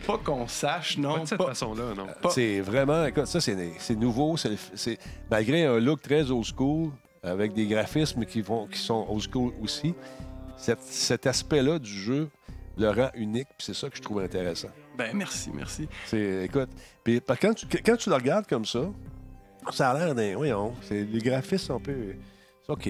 Pas 0.08 0.18
qu'on 0.20 0.48
sache, 0.48 0.96
Pas 0.96 1.02
non. 1.02 1.24
de 1.24 1.28
cette 1.28 1.38
pas- 1.38 1.48
façon-là, 1.48 1.94
non. 1.96 2.08
Pas- 2.22 2.30
C'est 2.30 2.62
vraiment, 2.62 3.06
écoute, 3.06 3.26
ça, 3.28 3.42
c'est 3.42 3.56
c'est 3.80 3.96
nouveau. 3.96 4.38
c'est- 4.38 4.58
c'est- 4.76 5.00
malgré 5.30 5.66
un 5.66 5.80
look 5.80 6.02
très 6.02 6.30
old 6.32 6.46
school, 6.46 6.92
avec 7.26 7.54
des 7.54 7.66
graphismes 7.68 8.26
qui, 8.26 8.42
vont, 8.42 8.68
qui 8.68 8.80
sont 8.80 9.06
old 9.10 9.22
school 9.32 9.52
aussi, 9.62 9.94
cet, 10.58 10.82
cet 10.82 11.28
aspect-là 11.28 11.80
du 11.80 11.90
jeu 11.92 12.30
le 12.78 12.90
rend 12.90 13.10
unique, 13.16 13.48
puis 13.58 13.66
c'est 13.66 13.74
ça 13.76 13.90
que 13.90 13.98
je 13.98 14.02
trouve 14.02 14.20
intéressant. 14.20 14.68
Ben, 14.98 15.12
merci, 15.16 15.50
merci. 15.54 15.88
C'est, 16.06 16.46
écoute, 16.46 16.70
puis 17.04 17.22
quand 17.42 17.54
tu, 17.54 17.66
quand 17.68 17.96
tu 17.98 18.10
le 18.10 18.16
regardes 18.16 18.48
comme 18.48 18.66
ça, 18.66 18.82
ça 19.72 19.92
a 19.92 19.98
l'air 20.06 20.16
d'un. 20.16 20.36
Voyons, 20.36 20.74
c'est, 20.82 21.04
les 21.04 21.20
graphismes 21.20 21.66
sont 21.68 21.76
un 21.76 21.80
peu. 21.80 21.96
C'est 22.66 22.72
OK. 22.72 22.90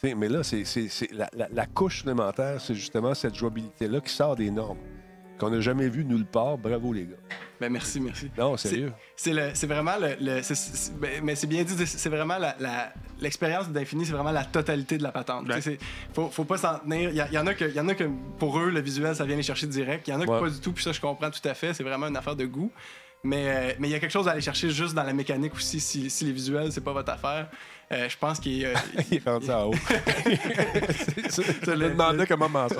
C'est- 0.00 0.14
mais 0.14 0.28
là, 0.28 0.42
c'est, 0.42 0.64
c'est- 0.64 0.88
c'est 0.88 1.10
la, 1.12 1.28
la- 1.32 1.48
la 1.52 1.66
couche 1.66 1.98
supplémentaire, 1.98 2.60
c'est 2.60 2.74
justement 2.74 3.14
cette 3.14 3.34
jouabilité-là 3.36 4.00
qui 4.00 4.12
sort 4.12 4.34
des 4.36 4.50
normes, 4.50 4.78
qu'on 5.42 5.50
n'a 5.50 5.60
jamais 5.60 5.88
vu 5.88 6.04
nulle 6.04 6.24
part. 6.24 6.56
Bravo, 6.58 6.92
les 6.92 7.02
gars. 7.04 7.16
Ben, 7.60 7.70
merci, 7.70 8.00
merci. 8.00 8.28
Non, 8.36 8.56
sérieux? 8.56 8.92
C'est 9.14 9.32
le- 9.32 9.50
c'est 9.54 9.66
vraiment 9.68 9.94
le. 10.00 10.16
le- 10.20 10.40
ben, 11.00 11.10
mais 11.22 11.34
c'est 11.36 11.46
bien 11.46 11.62
dit, 11.62 11.86
c'est- 11.86 12.08
vraiment 12.08 12.38
la- 12.38 12.56
la- 12.58 12.92
l'expérience 13.20 13.68
d'Infini, 13.68 14.04
c'est 14.04 14.12
vraiment 14.12 14.32
la 14.32 14.44
totalité 14.44 14.98
de 14.98 15.02
la 15.04 15.12
patente. 15.12 15.46
Ouais. 15.48 15.60
Sais, 15.60 15.78
c'est- 15.78 15.78
Faut, 16.12 16.28
faut 16.28 16.44
pas 16.44 16.56
s'en 16.58 16.78
tenir. 16.80 17.10
Il 17.10 17.16
y, 17.16 17.22
il 17.32 17.38
en 17.38 17.46
a 17.46 17.54
que, 17.54 17.64
il 17.64 17.74
y 17.74 17.80
en 17.80 17.88
a 17.88 17.94
que 17.94 18.04
pour 18.38 18.58
eux, 18.58 18.70
le 18.70 18.80
visuel, 18.80 19.14
ça 19.14 19.24
vient 19.24 19.36
les 19.36 19.42
chercher 19.44 19.66
direct. 19.68 20.08
Il 20.08 20.10
y 20.10 20.14
en 20.14 20.20
a 20.20 20.26
que 20.26 20.30
Ouais. 20.30 20.40
pas 20.40 20.50
du 20.50 20.58
tout, 20.60 20.72
puis 20.72 20.82
ça, 20.82 20.90
je 20.92 21.00
comprends 21.00 21.30
tout 21.30 21.46
à 21.48 21.54
fait. 21.54 21.72
C'est 21.74 21.84
vraiment 21.84 22.08
une 22.08 22.16
affaire 22.16 22.34
de 22.36 22.46
goût. 22.46 22.72
Mais 23.24 23.44
euh, 23.46 23.72
mais 23.78 23.86
il 23.88 23.92
y 23.92 23.94
a 23.94 24.00
quelque 24.00 24.10
chose 24.10 24.26
à 24.26 24.32
aller 24.32 24.40
chercher 24.40 24.68
juste 24.70 24.94
dans 24.94 25.04
la 25.04 25.12
mécanique 25.12 25.54
aussi. 25.54 25.78
Si, 25.78 26.10
si 26.10 26.24
les 26.24 26.32
visuels, 26.32 26.72
c'est 26.72 26.80
pas 26.80 26.92
votre 26.92 27.12
affaire, 27.12 27.48
euh, 27.92 28.08
je 28.08 28.16
pense 28.16 28.40
qu'il. 28.40 28.64
euh, 28.64 28.74
Il 29.10 29.18
est 29.18 29.24
rendu 29.28 29.50
en 29.50 29.64
haut. 29.66 29.74
Je 31.64 31.70
me 31.70 31.88
demandais 31.90 32.26
comment 32.26 32.48
m'en. 32.48 32.66
Mais 32.68 32.76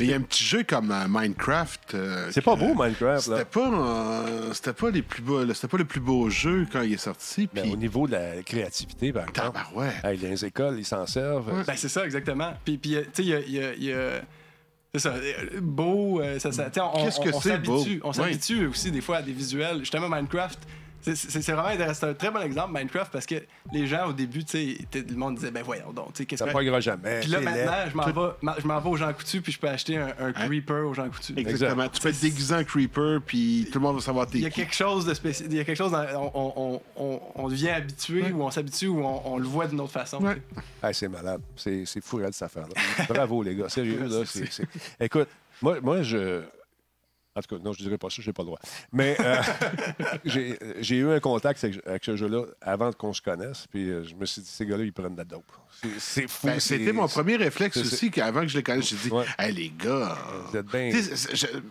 il 0.00 0.06
y 0.06 0.12
a 0.12 0.16
un 0.16 0.20
petit 0.22 0.44
jeu 0.44 0.64
comme 0.64 0.90
euh, 0.90 1.06
Minecraft. 1.08 1.94
euh, 1.94 2.28
C'est 2.32 2.40
pas 2.42 2.56
beau, 2.56 2.74
Minecraft. 2.74 3.28
Là. 3.28 3.36
C'était 3.38 3.44
pas, 3.44 3.70
euh, 3.70 4.52
c'était 4.52 4.72
pas 4.72 4.90
les 4.90 5.02
plus 5.02 5.22
beaux, 5.22 5.46
c'était 5.54 5.68
pas 5.68 5.78
le 5.78 5.84
plus 5.84 6.00
beau 6.00 6.28
jeu 6.30 6.66
quand 6.72 6.82
il 6.82 6.94
est 6.94 6.96
sorti. 6.96 7.48
Mais 7.54 7.62
Puis, 7.62 7.72
au 7.72 7.76
niveau 7.76 8.06
de 8.06 8.12
la 8.12 8.42
créativité, 8.42 9.12
par 9.12 9.28
exemple, 9.28 9.58
hey, 10.04 10.16
les 10.16 10.44
écoles, 10.44 10.76
ils 10.78 10.84
s'en 10.84 11.06
servent. 11.06 11.64
Ben, 11.66 11.74
c'est 11.76 11.88
ça, 11.88 12.04
exactement. 12.04 12.52
Puis, 12.64 12.78
puis 12.78 12.96
euh, 12.96 13.02
tu 13.12 13.22
sais, 13.22 13.22
il 13.24 13.28
y 13.28 13.34
a. 13.34 13.40
il 13.40 13.52
y 13.52 13.62
a- 13.62 13.74
il 13.74 13.84
y 13.84 13.92
a- 13.92 14.22
c'est 14.94 15.00
ça, 15.00 15.14
euh, 15.14 15.58
beau, 15.62 16.20
euh, 16.20 16.38
ça, 16.38 16.52
ça- 16.52 16.66
tu 16.66 16.74
sais, 16.74 16.80
on, 16.80 17.04
Qu'est-ce 17.04 17.18
que 17.20 17.30
on- 17.30 17.36
on 17.36 17.40
c'est, 17.40 17.48
s'habitue- 17.48 17.98
beau? 18.00 18.08
On 18.08 18.12
s'habitue 18.12 18.66
aussi 18.66 18.90
des 18.90 19.00
fois 19.00 19.16
à 19.18 19.22
des 19.22 19.32
visuels. 19.32 19.78
Justement, 19.78 20.06
Minecraft, 20.08 20.58
c'est- 21.02 21.52
vraiment 21.52 21.68
intéressant. 21.68 22.00
C'est 22.00 22.10
un 22.10 22.14
très 22.14 22.30
bon 22.30 22.40
exemple, 22.40 22.72
Minecraft, 22.72 23.12
parce 23.12 23.26
que 23.26 23.36
les 23.72 23.86
gens, 23.86 24.08
au 24.08 24.12
début, 24.12 24.44
tu 24.44 24.76
sais, 24.92 25.02
le 25.08 25.14
monde 25.16 25.36
disait, 25.36 25.50
ben 25.50 25.62
voyons 25.62 25.92
donc, 25.92 26.12
tu 26.14 26.18
sais, 26.18 26.26
qu'est-ce 26.26 26.38
Ça 26.40 26.44
que... 26.46 26.50
ne 26.50 26.54
pognera 26.54 26.80
jamais. 26.80 27.20
Puis 27.20 27.30
là, 27.30 27.40
maintenant, 27.40 27.72
je 27.90 27.96
m'en 27.96 28.04
vais, 28.06 28.32
ma- 28.42 28.56
je 28.60 28.66
m'en 28.66 28.80
vais 28.80 28.88
aux 28.88 28.96
gens 28.96 29.12
coutus, 29.12 29.42
puis 29.42 29.52
je 29.52 29.58
peux 29.58 29.68
acheter 29.68 29.96
un, 29.98 30.12
un 30.18 30.32
creeper 30.32 30.86
aux 30.86 30.94
gens 30.94 31.08
coutus. 31.08 31.36
Exactement. 31.36 31.88
Tu 31.88 32.00
peux 32.00 32.08
être 32.08 32.20
déguisé 32.20 32.54
en 32.54 32.64
creeper, 32.64 33.20
puis 33.26 33.68
tout 33.72 33.78
le 33.78 33.82
monde 33.84 33.96
va 33.96 34.02
savoir 34.02 34.26
t'es 34.26 34.38
Il 34.38 34.44
y 34.44 34.46
a 34.46 34.50
quelque 34.50 34.74
chose 34.74 35.04
de 35.06 35.14
spécial. 35.14 35.48
Il 35.50 35.56
y 35.56 35.60
a 35.60 35.64
quelque 35.64 35.76
chose. 35.78 35.92
dans- 35.92 36.30
on, 36.34 36.52
on, 36.56 36.80
on, 36.96 37.20
on 37.34 37.48
devient 37.48 37.70
habitué 37.70 38.30
ou 38.32 38.42
on 38.42 38.50
s'habitue 38.50 38.86
ou 38.88 39.04
on, 39.04 39.22
on 39.34 39.38
le 39.38 39.44
voit 39.46 39.66
d'une 39.66 39.80
autre 39.80 39.92
façon. 39.92 40.22
Ouais. 40.22 40.40
Hey, 40.82 40.94
c'est 40.94 41.08
malade. 41.08 41.40
C'est, 41.56 41.84
fou, 42.02 42.20
cette 42.30 42.42
affaire-là. 42.42 42.74
Bravo, 43.08 43.42
les 43.42 43.54
gars. 43.56 43.68
Sérieux, 43.68 44.06
là. 44.08 44.22
Écoute, 45.00 45.28
moi, 45.60 45.80
moi, 45.80 46.02
je. 46.02 46.42
En 47.34 47.40
tout 47.40 47.56
cas, 47.56 47.62
non, 47.62 47.72
je 47.72 47.82
dirais 47.82 47.98
pas 47.98 48.10
ça, 48.10 48.20
j'ai 48.20 48.32
pas 48.32 48.42
le 48.42 48.46
droit. 48.46 48.58
Mais 48.92 49.16
euh, 49.20 49.36
j'ai, 50.24 50.58
j'ai 50.80 50.96
eu 50.96 51.10
un 51.10 51.20
contact 51.20 51.64
avec, 51.64 51.86
avec 51.86 52.04
ce 52.04 52.16
jeu-là 52.16 52.44
avant 52.60 52.92
qu'on 52.92 53.12
se 53.12 53.22
connaisse, 53.22 53.66
puis 53.68 53.88
euh, 53.88 54.04
je 54.04 54.14
me 54.14 54.26
suis 54.26 54.42
dit, 54.42 54.48
ces 54.48 54.66
gars-là, 54.66 54.84
ils 54.84 54.92
prennent 54.92 55.14
de 55.14 55.18
la 55.18 55.24
dope. 55.24 55.50
C'est, 55.98 56.28
fou. 56.28 56.46
Ben, 56.46 56.60
c'était 56.60 56.92
mon 56.92 57.08
premier 57.08 57.36
réflexe 57.36 57.76
aussi, 57.78 58.10
qu'avant 58.10 58.42
que 58.42 58.48
je 58.48 58.56
les 58.58 58.62
connaisse, 58.62 58.88
j'ai 58.88 58.96
dit, 58.96 59.10
Ouais. 59.10 59.24
hey, 59.38 59.52
les 59.52 59.70
gars. 59.76 60.16
Vous 60.50 60.56
êtes 60.56 60.66
bien- 60.66 60.92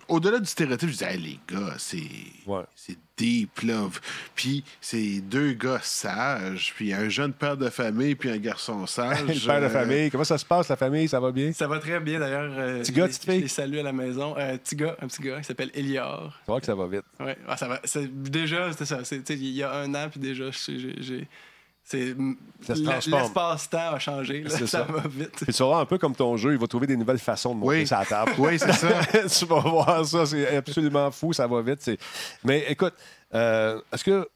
Au-delà 0.08 0.40
du 0.40 0.46
stéréotype, 0.48 0.90
je 0.90 0.94
disais, 0.94 1.14
hey, 1.14 1.18
les 1.22 1.40
gars, 1.48 1.76
c'est. 1.78 2.02
Ouais. 2.46 2.64
C'est 2.76 2.98
deep 3.18 3.62
love. 3.62 4.00
Puis 4.36 4.64
c'est 4.82 5.22
deux 5.22 5.54
gars 5.54 5.80
sages, 5.84 6.74
puis 6.76 6.92
un 6.92 7.08
jeune 7.08 7.34
père 7.34 7.56
de 7.56 7.70
famille, 7.70 8.16
puis 8.16 8.30
un 8.30 8.38
garçon 8.38 8.86
sage. 8.88 9.22
le 9.28 9.46
père 9.48 9.62
de 9.62 9.66
Euh, 9.66 9.70
famille. 9.70 10.10
Comment 10.12 10.24
ça 10.24 10.38
se 10.38 10.46
passe, 10.46 10.68
la 10.70 10.76
famille? 10.76 11.08
Ça 11.08 11.20
va 11.20 11.32
bien? 11.32 11.54
Ça 11.54 11.68
va 11.68 11.80
très 11.80 12.00
bien 12.00 12.20
d'ailleurs. 12.20 12.52
euh, 12.58 12.80
Petit 12.82 12.92
gars, 12.92 13.08
petite 13.08 13.24
fille? 13.24 13.38
Je 13.38 13.42
les 13.44 13.48
salue 13.48 13.78
à 13.78 13.84
la 13.84 13.94
maison. 13.94 14.36
Euh, 14.38 14.58
petit 14.58 14.76
gars, 14.76 14.98
un 15.02 15.08
petit 15.08 15.22
gars 15.22 15.38
qui 15.40 15.46
s'appelle 15.46 15.72
Elior. 15.74 16.34
Tu 16.46 16.52
vois 16.52 16.60
que 16.60 16.66
ça 16.66 16.76
va 16.76 16.88
vite. 16.88 17.04
Ouais. 17.20 17.38
Ah, 17.48 17.56
ça 17.58 17.68
va. 17.68 17.80
Déjà, 18.12 18.72
c'était 18.72 18.86
ça. 18.86 19.04
c'est- 19.06 19.20
tu 19.24 19.34
sais, 19.34 19.40
Il 19.40 19.50
y 19.52 19.64
a 19.64 19.72
un 19.72 19.94
an, 19.96 20.08
puis 20.10 20.20
déjà, 20.20 20.46
j'ai- 20.68 21.28
l'espace-temps 21.94 23.92
a 23.94 24.00
changé. 24.00 24.44
là. 24.44 24.50
Ça, 24.50 24.68
ça. 24.68 24.84
va 24.84 25.08
vite. 25.08 25.32
Puis 25.44 25.54
tu 25.54 25.64
un 25.64 25.86
peu 25.86 25.98
comme 25.98 26.16
ton 26.16 26.38
jeu, 26.38 26.54
il 26.54 26.60
va 26.60 26.68
trouver 26.68 26.88
des 26.88 26.98
nouvelles 26.98 27.20
façons 27.20 27.54
de 27.56 27.60
monter 27.60 27.80
Oui. 27.82 27.88
sa 27.88 28.06
table. 28.06 28.34
Oui, 28.38 28.58
c'est 28.60 28.74
ça. 28.74 28.90
tu 29.40 29.46
vas 29.46 29.60
voir 29.60 30.06
ça, 30.06 30.26
c'est 30.26 30.56
absolument 30.58 31.10
fou, 31.12 31.34
ça 31.34 31.48
va 31.48 31.62
vite. 31.62 31.90
Mais 32.44 32.66
écoute, 32.70 32.94
euh, 33.34 33.82
est-ce 33.94 34.04
que 34.04 34.28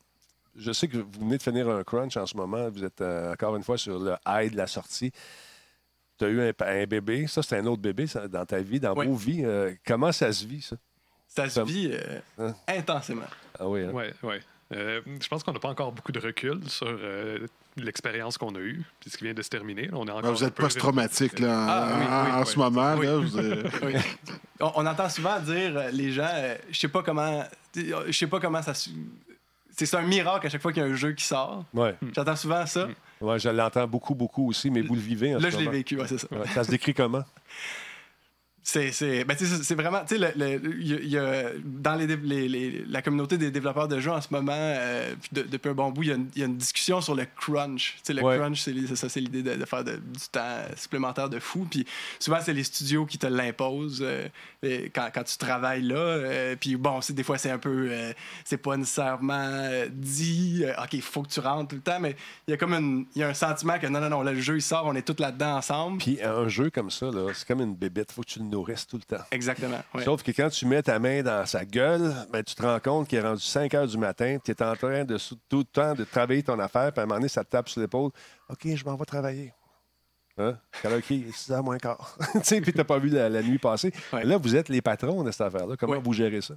je 0.57 0.71
sais 0.71 0.87
que 0.87 0.97
vous 0.97 1.19
venez 1.19 1.37
de 1.37 1.43
finir 1.43 1.67
un 1.69 1.83
crunch 1.83 2.15
en 2.17 2.25
ce 2.25 2.35
moment, 2.37 2.69
vous 2.69 2.83
êtes 2.83 3.01
euh, 3.01 3.33
encore 3.33 3.55
une 3.57 3.63
fois 3.63 3.77
sur 3.77 3.99
le 3.99 4.15
high 4.27 4.51
de 4.51 4.57
la 4.57 4.67
sortie. 4.67 5.11
Tu 6.17 6.23
as 6.23 6.29
eu 6.29 6.41
un, 6.41 6.53
un 6.65 6.85
bébé, 6.85 7.27
ça 7.27 7.43
c'est 7.43 7.57
un 7.57 7.65
autre 7.65 7.81
bébé 7.81 8.07
ça, 8.07 8.27
dans 8.29 8.45
ta 8.45 8.59
vie, 8.59 8.79
dans 8.79 8.93
Oui. 8.95 9.05
vos 9.05 9.15
vies. 9.15 9.41
Euh, 9.43 9.73
comment 9.85 10.13
ça 10.13 10.31
se 10.31 10.45
vit, 10.45 10.61
ça? 10.61 10.77
Ça 11.27 11.49
se 11.49 11.59
vit 11.59 11.89
euh, 11.91 12.19
Hein? 12.39 12.55
intensément. 12.69 13.25
Ah 13.59 13.67
oui, 13.67 13.81
hein? 13.81 13.89
Ouais, 13.91 14.13
ouais. 14.23 14.39
Euh, 14.73 15.01
je 15.21 15.27
pense 15.27 15.43
qu'on 15.43 15.51
n'a 15.53 15.59
pas 15.59 15.69
encore 15.69 15.91
beaucoup 15.91 16.11
de 16.11 16.19
recul 16.19 16.59
sur 16.67 16.87
euh, 16.89 17.45
l'expérience 17.77 18.37
qu'on 18.37 18.55
a 18.55 18.59
eue, 18.59 18.81
puis 18.99 19.11
ce 19.11 19.17
qui 19.17 19.23
vient 19.25 19.33
de 19.33 19.41
se 19.43 19.49
terminer. 19.49 19.89
On 19.93 20.07
est 20.07 20.11
encore 20.11 20.23
Ben, 20.23 20.31
vous 20.31 20.43
êtes 20.43 20.55
post-traumatique 20.55 21.37
là, 21.39 21.49
en, 21.49 21.67
Ah, 21.69 21.87
oui, 21.91 22.05
oui, 22.05 22.31
en 22.33 22.39
oui. 22.39 22.45
ce 22.47 22.57
moment. 22.59 22.95
Oui. 22.95 23.05
Là, 23.05 23.17
vous, 23.17 23.37
Oui. 23.85 23.93
on, 24.59 24.71
on 24.75 24.85
entend 24.87 25.07
souvent 25.09 25.39
dire 25.39 25.77
euh, 25.77 25.91
les 25.91 26.11
gens, 26.11 26.27
euh, 26.33 26.55
je 26.71 26.79
sais 26.79 26.87
pas 26.87 27.03
comment, 27.03 27.43
je 27.75 28.11
sais 28.11 28.27
pas 28.27 28.39
comment 28.39 28.61
ça 28.63 28.73
se. 28.73 28.89
C'est 29.77 29.93
un 29.93 30.01
miracle 30.03 30.47
à 30.47 30.49
chaque 30.49 30.61
fois 30.61 30.71
qu'il 30.71 30.81
y 30.81 30.85
a 30.85 30.89
un 30.89 30.95
jeu 30.95 31.11
qui 31.11 31.25
sort. 31.25 31.65
Ouais. 31.73 31.93
J'entends 32.15 32.35
souvent 32.37 32.65
ça. 32.65 32.87
Ouais, 33.21 33.37
je 33.39 33.49
l'entends 33.49 33.85
beaucoup, 33.87 34.15
beaucoup 34.15 34.47
aussi, 34.49 34.71
mais 34.71 34.81
vous 34.81 34.95
le 34.95 35.01
vivez 35.01 35.35
en 35.35 35.39
Là, 35.39 35.51
ce 35.51 35.57
je 35.57 35.61
l'ai 35.63 35.69
vécu, 35.69 35.97
ouais, 35.97 36.07
c'est 36.07 36.17
ça. 36.17 36.27
Ouais, 36.31 36.47
Ça 36.47 36.63
se 36.63 36.71
décrit 36.71 36.93
comment? 36.93 37.23
C'est, 38.67 38.91
c'est, 38.91 39.23
ben, 39.25 39.37
vraiment, 39.77 39.99
tu 40.07 40.17
sais, 40.17 40.33
le- 40.35 40.57
le- 40.59 40.81
y 40.83 40.93
a- 40.95 40.99
il 40.99 41.07
y 41.07 41.17
a- 41.19 41.51
dans 41.63 41.93
les, 41.93 42.07
les- 42.07 42.49
les- 42.49 42.83
la 42.87 43.03
communauté 43.03 43.37
des 43.37 43.51
développeurs 43.51 43.87
de 43.87 43.99
jeux 43.99 44.09
en 44.09 44.19
ce 44.21 44.29
moment, 44.31 44.53
euh, 44.55 45.13
de- 45.31 45.43
depuis 45.43 45.69
un 45.69 45.75
bon 45.75 45.91
bout, 45.91 46.01
il 46.01 46.09
y, 46.09 46.11
a 46.11 46.15
une, 46.15 46.29
il 46.35 46.39
y 46.39 46.41
a 46.41 46.47
une 46.47 46.57
discussion 46.57 46.99
sur 46.99 47.13
le 47.13 47.25
crunch. 47.37 47.93
Tu 47.97 47.99
sais, 48.05 48.13
le 48.13 48.23
Ouais. 48.23 48.37
crunch, 48.39 48.61
c'est, 48.61 48.95
ça, 48.95 49.07
c'est 49.07 49.19
l'idée 49.19 49.43
de, 49.43 49.53
de 49.53 49.65
faire 49.65 49.83
de- 49.83 49.97
du 49.97 50.27
temps 50.31 50.63
supplémentaire 50.75 51.29
de 51.29 51.37
fou. 51.39 51.67
Puis 51.69 51.85
souvent, 52.19 52.39
c'est 52.41 52.53
les 52.53 52.63
studios 52.63 53.05
qui 53.05 53.19
te 53.19 53.27
l'imposent 53.27 54.01
euh, 54.03 54.27
quand, 54.95 55.09
quand 55.13 55.23
tu 55.23 55.37
travailles 55.37 55.83
là. 55.83 55.95
euh, 55.97 56.55
puis 56.59 56.75
bon, 56.75 57.01
c'est, 57.01 57.13
des 57.13 57.21
fois, 57.23 57.37
c'est 57.37 57.51
un 57.51 57.59
peu, 57.59 57.89
euh, 57.91 58.13
c'est 58.45 58.57
pas 58.57 58.75
nécessairement 58.77 59.61
dit, 59.91 60.63
OK, 60.81 60.93
il 60.93 61.01
faut 61.03 61.21
que 61.21 61.29
tu 61.29 61.39
rentres 61.39 61.67
tout 61.69 61.75
le 61.75 61.81
temps, 61.83 61.99
mais 61.99 62.15
il 62.47 62.51
y 62.51 62.53
a 62.55 62.57
comme 62.57 62.73
une- 62.73 63.05
il 63.15 63.19
y 63.19 63.23
a 63.23 63.27
un 63.29 63.33
sentiment 63.35 63.77
que 63.77 63.85
non, 63.85 63.99
non, 64.01 64.09
non, 64.09 64.21
là, 64.23 64.31
le 64.33 64.41
jeu, 64.41 64.55
il 64.55 64.61
sort, 64.63 64.85
on 64.87 64.95
est 64.95 65.03
tous 65.03 65.21
là-dedans 65.21 65.57
ensemble. 65.57 65.99
Puis 65.99 66.17
un 66.23 66.47
jeu 66.47 66.71
comme 66.71 66.89
ça, 66.89 67.11
là, 67.11 67.27
c'est 67.35 67.47
comme 67.47 67.61
une 67.61 67.75
bébête, 67.75 68.11
faut 68.11 68.21
que 68.23 68.27
tu 68.29 68.39
le 68.39 68.45
nourrisses 68.55 68.87
tout 68.87 68.97
le 68.97 69.03
temps. 69.03 69.23
Exactement. 69.31 69.79
ouais. 69.93 70.03
Sauf 70.03 70.23
que 70.23 70.31
quand 70.31 70.49
tu 70.49 70.65
mets 70.65 70.81
ta 70.81 70.97
main 70.99 71.21
dans 71.21 71.45
sa 71.45 71.65
gueule, 71.65 72.13
ben, 72.31 72.43
tu 72.43 72.55
te 72.55 72.61
rends 72.63 72.79
compte 72.79 73.07
qu'il 73.07 73.17
est 73.19 73.21
rendu 73.21 73.41
5 73.41 73.73
heures 73.73 73.87
du 73.87 73.97
matin, 73.97 74.37
tu 74.43 74.51
es 74.51 74.63
en 74.63 74.75
train 74.75 75.03
de 75.03 75.17
tout 75.49 75.57
le 75.59 75.63
temps 75.65 75.93
de 75.93 76.03
travailler 76.03 76.43
ton 76.43 76.57
affaire, 76.59 76.91
puis 76.91 76.99
à 76.99 77.03
un 77.03 77.05
moment 77.05 77.19
donné, 77.19 77.27
ça 77.29 77.43
te 77.43 77.49
tape 77.49 77.69
sur 77.69 77.81
l'épaule. 77.81 78.11
OK, 78.49 78.67
je 78.75 78.85
m'en 78.85 78.95
vais 78.95 79.05
travailler. 79.05 79.53
Hein? 80.37 80.57
Qu'il 81.07 81.27
est? 81.29 81.31
6 81.31 81.51
heures 81.51 81.63
moins 81.63 81.77
quart. 81.77 82.17
Tu 82.33 82.39
sais, 82.43 82.61
puis 82.61 82.71
tu 82.73 82.77
n'as 82.77 82.83
pas 82.83 82.99
vu 82.99 83.09
la, 83.09 83.29
la 83.29 83.41
nuit 83.41 83.57
passer. 83.57 83.93
Ouais. 84.11 84.25
Là, 84.25 84.37
vous 84.37 84.55
êtes 84.55 84.67
les 84.69 84.81
patrons 84.81 85.23
de 85.23 85.31
cette 85.31 85.41
affaire-là. 85.41 85.75
Comment 85.77 85.93
Ouais. 85.93 86.01
vous 86.03 86.11
gérez 86.13 86.41
ça? 86.41 86.55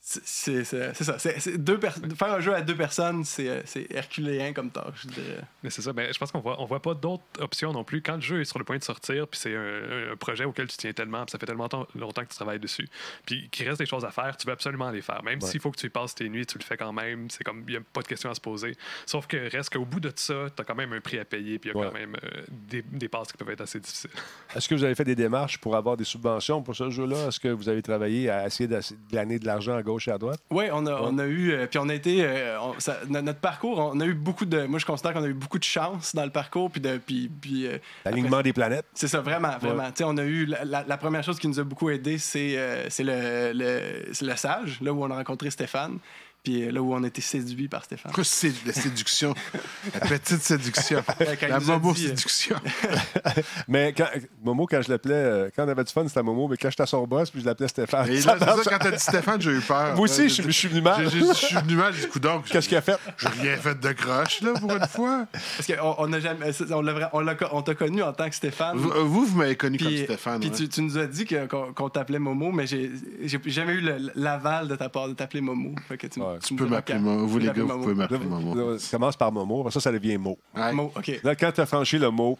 C'est 0.00 0.24
c'est- 0.24 0.64
c'est- 0.64 0.94
c'est 0.94 1.04
ça. 1.04 1.18
C'est- 1.18 1.38
c'est 1.40 1.58
deux 1.58 1.78
faire 1.78 2.32
un 2.32 2.40
jeu 2.40 2.54
à 2.54 2.62
deux 2.62 2.74
personnes, 2.76 3.24
c'est 3.24 3.62
c'est 3.66 3.86
herculéen 3.92 4.54
comme 4.54 4.70
tâche, 4.70 5.02
je 5.02 5.08
dirais. 5.08 5.40
Mais 5.62 5.68
c'est 5.70 5.82
ça. 5.82 5.92
Ben, 5.92 6.10
je 6.14 6.18
pense 6.18 6.32
qu'on 6.32 6.40
voit, 6.40 6.58
on 6.62 6.64
voit 6.64 6.80
pas 6.80 6.94
d'autres 6.94 7.24
options 7.40 7.72
non 7.72 7.84
plus. 7.84 8.00
Quand 8.00 8.14
le 8.14 8.20
jeu 8.22 8.40
est 8.40 8.44
sur 8.44 8.58
le 8.58 8.64
point 8.64 8.78
de 8.78 8.84
sortir, 8.84 9.28
puis 9.28 9.38
c'est 9.38 9.54
un, 9.54 10.12
un 10.12 10.16
projet 10.16 10.44
auquel 10.44 10.66
tu 10.68 10.76
tiens 10.78 10.92
tellement, 10.94 11.24
puis 11.26 11.32
ça 11.32 11.38
fait 11.38 11.44
tellement 11.46 11.68
temps- 11.68 11.86
longtemps 11.94 12.22
que 12.22 12.30
tu 12.30 12.36
travailles 12.36 12.60
dessus, 12.60 12.88
puis 13.26 13.48
qu'il 13.50 13.68
reste 13.68 13.80
des 13.80 13.86
choses 13.86 14.04
à 14.04 14.10
faire, 14.10 14.34
tu 14.36 14.46
veux 14.46 14.52
absolument 14.52 14.90
les 14.90 15.02
faire. 15.02 15.22
Même 15.24 15.40
Ouais. 15.42 15.48
s'il 15.50 15.60
faut 15.60 15.70
que 15.70 15.76
tu 15.78 15.86
y 15.86 15.90
passes 15.90 16.14
tes 16.14 16.28
nuits, 16.30 16.46
tu 16.46 16.56
le 16.58 16.64
fais 16.64 16.76
quand 16.78 16.92
même. 16.92 17.28
C'est 17.28 17.44
comme, 17.44 17.64
il 17.66 17.72
n'y 17.72 17.76
a 17.76 17.80
pas 17.92 18.00
de 18.00 18.08
question 18.08 18.30
à 18.30 18.34
se 18.34 18.40
poser. 18.40 18.76
Sauf 19.04 19.26
que 19.26 19.50
reste 19.50 19.70
qu'au 19.74 19.84
bout 19.84 20.00
de 20.00 20.12
ça, 20.14 20.46
tu 20.56 20.62
as 20.62 20.64
quand 20.64 20.76
même 20.76 20.92
un 20.94 21.00
prix 21.00 21.18
à 21.18 21.24
payer, 21.26 21.58
puis 21.58 21.68
il 21.70 21.74
y 21.74 21.76
a 21.76 21.80
Ouais. 21.80 21.86
quand 21.88 21.98
même 21.98 22.16
euh, 22.24 22.42
des, 22.50 22.80
des 22.82 23.08
passes 23.08 23.30
qui 23.32 23.36
peuvent 23.36 23.50
être 23.50 23.60
assez 23.62 23.80
difficiles. 23.80 24.10
Est-ce 24.56 24.68
que 24.68 24.74
vous 24.74 24.84
avez 24.84 24.94
fait 24.94 25.04
des 25.04 25.16
démarches 25.16 25.58
pour 25.58 25.76
avoir 25.76 25.96
des 25.98 26.04
subventions 26.04 26.62
pour 26.62 26.74
ce 26.76 26.88
jeu-là? 26.88 27.26
Est-ce 27.28 27.40
que 27.40 27.48
vous 27.48 27.68
avez 27.68 27.82
travaillé 27.82 28.30
à 28.30 28.46
essayer 28.46 28.68
de 28.68 28.78
gagner 29.12 29.38
de 29.38 29.44
l'argent 29.46 29.76
à 29.76 29.82
gauche 29.88 30.06
et 30.08 30.12
à 30.12 30.18
droite? 30.18 30.40
Oui, 30.50 30.66
on 30.72 30.86
a, 30.86 30.92
on 31.02 31.18
a 31.18 31.24
eu. 31.26 31.52
euh, 31.52 31.66
puis 31.66 31.78
on 31.78 31.88
a 31.88 31.94
été. 31.94 32.18
euh, 32.24 32.60
on- 32.60 32.78
ça- 32.78 32.98
no- 33.08 33.20
notre 33.22 33.40
parcours, 33.40 33.78
on 33.78 33.98
a 34.00 34.04
eu 34.06 34.14
beaucoup 34.14 34.44
de. 34.44 34.66
Moi, 34.66 34.78
je 34.78 34.86
considère 34.86 35.12
qu'on 35.14 35.22
a 35.24 35.28
eu 35.28 35.34
beaucoup 35.34 35.58
de 35.58 35.64
chance 35.64 36.14
dans 36.14 36.24
le 36.24 36.30
parcours. 36.30 36.70
Puis, 36.70 36.80
de, 36.80 36.98
puis, 36.98 37.28
puis, 37.40 37.66
euh, 37.66 37.78
L'alignement 38.04 38.42
des 38.42 38.52
planètes? 38.52 38.86
c'est 38.94 39.08
ça, 39.08 39.20
vraiment, 39.20 39.56
vraiment. 39.58 39.86
Tu 39.88 39.96
sais, 39.98 40.04
On 40.04 40.16
a 40.16 40.24
eu. 40.24 40.46
La, 40.46 40.64
la- 40.64 40.84
la 40.86 40.96
première 40.96 41.22
chose 41.24 41.38
qui 41.38 41.48
nous 41.48 41.58
a 41.60 41.64
beaucoup 41.64 41.90
aidé, 41.90 42.18
c'est 42.18 42.86
c'est 42.90 43.04
le, 43.04 43.52
le, 43.54 44.12
c'est 44.12 44.24
le 44.24 44.36
Sage, 44.36 44.78
là 44.80 44.92
où 44.92 45.02
on 45.02 45.10
a 45.10 45.14
rencontré 45.16 45.50
Stéphane. 45.50 45.98
Puis 46.44 46.62
euh, 46.62 46.70
là 46.72 46.80
où 46.80 46.94
on 46.94 47.02
a 47.02 47.06
été 47.08 47.20
séduit 47.20 47.68
par 47.68 47.84
Stéphane. 47.84 48.12
C'est 48.22 48.52
la 48.66 48.72
séduction? 48.72 49.34
la 49.94 50.00
petite 50.00 50.40
séduction. 50.42 51.02
La 51.48 51.60
momo 51.60 51.92
dit, 51.92 52.06
euh, 52.06 52.08
séduction. 52.10 52.56
Mais 53.68 53.92
quand, 53.96 54.06
Momo, 54.42 54.66
quand 54.66 54.80
je 54.82 54.90
l'appelais, 54.90 55.14
euh, 55.14 55.50
quand 55.54 55.64
on 55.66 55.68
avait 55.68 55.84
du 55.84 55.92
fun, 55.92 56.06
c'était 56.06 56.22
Momo, 56.22 56.48
mais 56.48 56.56
quand 56.56 56.70
j'étais 56.70 56.82
à 56.82 56.86
son 56.86 57.06
boss, 57.06 57.30
puis 57.30 57.40
je 57.40 57.46
l'appelais 57.46 57.68
Stéphane. 57.68 58.08
Et 58.08 58.20
là, 58.20 58.38
ça, 58.38 58.56
quand 58.64 58.78
t'as 58.78 58.90
dit 58.90 58.98
Stéphane, 58.98 59.40
j'ai 59.40 59.50
eu 59.50 59.60
peur. 59.60 59.94
Moi 59.94 60.04
aussi, 60.04 60.28
je, 60.28 60.50
suis 60.50 60.68
venu 60.68 60.80
mal. 60.80 61.08
Je 61.08 61.32
suis 61.34 61.56
venu 61.56 61.74
mal, 61.76 61.92
j'ai 61.94 62.02
dit, 62.02 62.08
coudonc. 62.08 62.40
Qu'est-ce 62.42 62.68
qu'il 62.68 62.76
a 62.76 62.82
fait? 62.82 62.98
J'ai 63.18 63.28
rien 63.28 63.56
fait 63.56 63.78
de 63.78 63.92
croche, 63.92 64.40
là, 64.42 64.52
pour 64.58 64.72
une 64.72 64.86
fois. 64.86 65.26
Parce 65.32 65.66
qu'on 65.66 65.94
on 65.98 66.12
a 66.12 66.20
jamais, 66.20 66.52
c'est- 66.52 66.72
on 66.72 66.80
l'a 66.82 66.92
vra- 66.94 67.10
on 67.12 67.20
l'a 67.20 67.34
co- 67.34 67.46
on 67.52 67.62
t'a 67.62 67.74
connu 67.74 68.02
en 68.02 68.12
tant 68.12 68.28
que 68.28 68.34
Stéphane. 68.34 68.76
Vous, 68.76 68.90
vous, 69.08 69.26
vous 69.26 69.36
m'avez 69.36 69.56
connu 69.56 69.78
comme 69.78 69.96
Stéphane. 69.96 70.40
puis 70.40 70.50
ouais. 70.50 70.56
tu, 70.56 70.68
tu 70.68 70.82
nous 70.82 70.96
as 70.98 71.06
dit 71.06 71.24
que- 71.24 71.46
qu'on 71.46 71.72
qu'on 71.72 71.88
t'appelait 71.88 72.18
Momo, 72.18 72.52
mais 72.52 72.66
j'ai 72.66 72.90
j'ai 73.22 73.40
jamais 73.46 73.72
eu 73.74 73.80
le- 73.80 74.10
l'aval 74.14 74.68
de 74.68 74.76
ta 74.76 74.88
part 74.88 75.08
de 75.08 75.14
t'appeler 75.14 75.40
Momo. 75.40 75.74
Fait 75.88 75.96
que 75.98 76.06
tu, 76.06 76.20
Ouais, 76.32 76.38
tu 76.40 76.54
peux 76.56 76.66
m'appeler 76.66 76.98
quand. 76.98 77.04
Momo. 77.04 77.26
Vous, 77.26 77.38
les 77.38 77.46
gars, 77.46 77.52
vous 77.62 77.80
pouvez 77.80 77.94
m'appeler 77.94 78.18
Momo. 78.26 78.54
là, 78.72 78.78
ça 78.78 78.96
commence 78.96 79.16
par 79.16 79.30
Momo, 79.32 79.60
après 79.60 79.72
ça, 79.72 79.80
ça 79.80 79.92
devient. 79.92 80.16
Ouais. 80.16 80.72
Mo, 80.72 80.92
OK. 80.96 81.20
Là, 81.22 81.34
quand 81.34 81.52
tu 81.52 81.60
as 81.60 81.66
franchi 81.66 81.98
le 81.98 82.10
mot, 82.10 82.38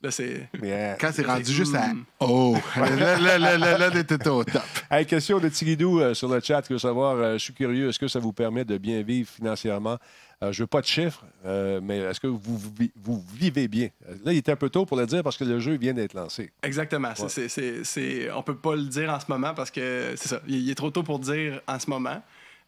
Là, 0.00 0.12
c'est... 0.12 0.48
yeah. 0.62 0.94
Quand 0.94 1.10
c'est 1.12 1.26
rendu 1.26 1.52
juste 1.52 1.74
à 1.74 1.88
Mm. 1.88 2.04
Oh, 2.20 2.56
là, 2.76 3.18
là, 3.18 3.36
là, 3.38 3.58
là, 3.58 3.78
là, 3.78 3.90
t'étais 3.90 4.28
au 4.28 4.44
top. 4.44 4.62
Hey, 4.88 5.04
question 5.04 5.40
de 5.40 5.48
Tigidou 5.48 5.98
euh, 5.98 6.14
sur 6.14 6.28
le 6.28 6.38
chat. 6.38 6.62
Je 6.68 6.74
veux 6.74 6.78
savoir, 6.78 7.16
euh, 7.16 7.32
je 7.32 7.38
suis 7.38 7.52
curieux, 7.52 7.88
est-ce 7.88 7.98
que 7.98 8.06
ça 8.06 8.20
vous 8.20 8.32
permet 8.32 8.64
de 8.64 8.78
bien 8.78 9.02
vivre 9.02 9.28
financièrement? 9.28 9.96
Euh, 10.40 10.52
je 10.52 10.62
veux 10.62 10.68
pas 10.68 10.82
de 10.82 10.86
chiffres, 10.86 11.24
euh, 11.44 11.80
mais 11.82 11.98
est-ce 11.98 12.20
que 12.20 12.28
vous, 12.28 12.60
vi- 12.78 12.92
vous 13.02 13.20
vivez 13.34 13.66
bien? 13.66 13.88
Euh, 14.08 14.14
Là, 14.24 14.32
il 14.32 14.38
était 14.38 14.52
un 14.52 14.56
peu 14.56 14.70
tôt 14.70 14.86
pour 14.86 14.96
le 14.96 15.04
dire 15.04 15.24
parce 15.24 15.36
que 15.36 15.42
le 15.42 15.58
jeu 15.58 15.76
vient 15.76 15.94
d'être 15.94 16.14
lancé. 16.14 16.52
Exactement. 16.62 17.08
C'est- 17.16 17.22
Ouais. 17.24 17.28
c'est- 17.28 17.48
c'est- 17.48 17.82
c'est- 17.82 18.30
on 18.30 18.42
peut 18.44 18.54
pas 18.54 18.76
le 18.76 18.84
dire 18.84 19.10
en 19.10 19.18
ce 19.18 19.26
moment 19.26 19.52
parce 19.52 19.72
que 19.72 20.12
c'est 20.14 20.28
ça. 20.28 20.40
Il, 20.46 20.58
il 20.58 20.70
est 20.70 20.76
trop 20.76 20.92
tôt 20.92 21.02
pour 21.02 21.18
dire 21.18 21.60
en 21.66 21.80
ce 21.80 21.90
moment. 21.90 22.22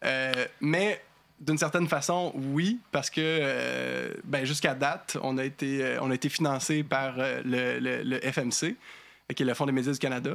Euh, 0.05 0.31
mais 0.59 1.01
d'une 1.39 1.57
certaine 1.57 1.87
façon, 1.87 2.31
oui, 2.35 2.79
parce 2.91 3.09
que 3.09 3.19
euh, 3.21 4.13
ben, 4.23 4.45
jusqu'à 4.45 4.73
date, 4.75 5.17
on 5.21 5.37
a 5.37 5.43
été, 5.43 5.83
euh, 5.83 5.97
on 6.01 6.11
a 6.11 6.15
été 6.15 6.29
financé 6.29 6.83
par 6.83 7.15
euh, 7.17 7.41
le, 7.45 7.79
le- 7.79 8.03
le 8.03 8.19
FMC, 8.31 8.75
qui 9.35 9.43
est 9.43 9.45
le 9.45 9.53
Fonds 9.53 9.65
des 9.65 9.71
médias 9.71 9.91
du 9.93 9.99
Canada. 9.99 10.31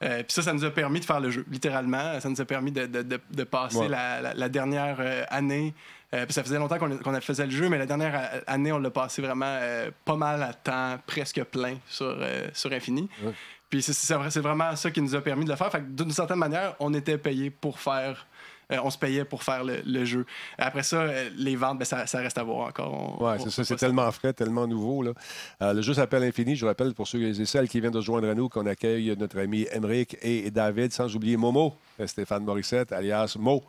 Puis 0.00 0.24
ça, 0.28 0.40
ça 0.42 0.52
nous 0.54 0.64
a 0.64 0.70
permis 0.70 0.98
de 1.00 1.04
faire 1.04 1.20
le 1.20 1.30
jeu, 1.30 1.44
littéralement. 1.50 2.18
Ça 2.20 2.28
nous 2.30 2.40
a 2.40 2.44
permis 2.46 2.72
de, 2.72 2.86
de- 2.86 3.02
de- 3.02 3.20
de 3.30 3.44
passer 3.44 3.76
Ouais. 3.76 3.88
la, 3.88 4.20
la- 4.22 4.34
la 4.34 4.48
dernière 4.48 4.98
année. 5.30 5.74
Puis 6.10 6.32
ça 6.32 6.42
faisait 6.42 6.58
longtemps 6.58 6.78
qu'on 6.78 6.96
qu'on 6.96 7.20
faisait 7.20 7.44
le 7.44 7.52
jeu, 7.52 7.68
mais 7.68 7.76
la 7.78 7.84
dernière 7.86 8.42
année, 8.46 8.72
on 8.72 8.78
l'a 8.78 8.90
passé 8.90 9.20
vraiment 9.20 9.58
pas 10.06 10.16
mal 10.16 10.42
à 10.42 10.54
temps, 10.54 10.98
presque 11.06 11.42
plein 11.44 11.76
sur, 11.86 12.16
sur 12.54 12.72
Infini. 12.72 13.08
Ouais. 13.22 13.32
Puis 13.68 13.82
c'est- 13.82 13.92
c'est 13.92 14.14
vrai- 14.14 14.30
c'est 14.30 14.40
vraiment 14.40 14.74
ça 14.74 14.90
qui 14.90 15.02
nous 15.02 15.14
a 15.14 15.20
permis 15.20 15.44
de 15.44 15.50
le 15.50 15.56
faire. 15.56 15.70
D'une 15.80 16.10
certaine 16.12 16.38
manière, 16.38 16.74
on 16.80 16.92
était 16.94 17.18
payé 17.18 17.50
pour 17.50 17.78
faire. 17.78 18.26
Euh, 18.72 18.78
on 18.82 18.90
se 18.90 18.98
payait 18.98 19.24
pour 19.24 19.42
faire 19.42 19.64
le, 19.64 19.80
le 19.84 20.04
jeu. 20.04 20.26
Après 20.58 20.82
ça, 20.82 21.02
euh, 21.02 21.30
les 21.36 21.56
ventes, 21.56 21.78
ben, 21.78 21.84
ça, 21.84 22.06
ça 22.06 22.18
reste 22.18 22.38
à 22.38 22.42
voir 22.42 22.68
encore. 22.68 23.18
Oui, 23.20 23.32
c'est 23.42 23.50
ça. 23.50 23.64
C'est 23.64 23.76
tellement 23.76 24.10
frais, 24.12 24.32
tellement 24.32 24.66
nouveau. 24.66 25.02
Là. 25.02 25.12
Euh, 25.62 25.72
le 25.72 25.82
jeu 25.82 25.94
s'appelle 25.94 26.22
Infini. 26.24 26.56
Je 26.56 26.66
rappelle 26.66 26.94
pour 26.94 27.06
ceux 27.06 27.22
et 27.22 27.44
celles 27.44 27.68
qui 27.68 27.80
viennent 27.80 27.92
de 27.92 28.00
se 28.00 28.06
joindre 28.06 28.28
à 28.28 28.34
nous 28.34 28.48
qu'on 28.48 28.66
accueille 28.66 29.14
notre 29.18 29.38
ami 29.38 29.66
Emeric 29.72 30.16
et 30.22 30.50
David, 30.50 30.92
sans 30.92 31.14
oublier 31.14 31.36
Momo, 31.36 31.74
Stéphane 32.06 32.44
Morissette, 32.44 32.92
alias 32.92 33.36
Mo, 33.38 33.62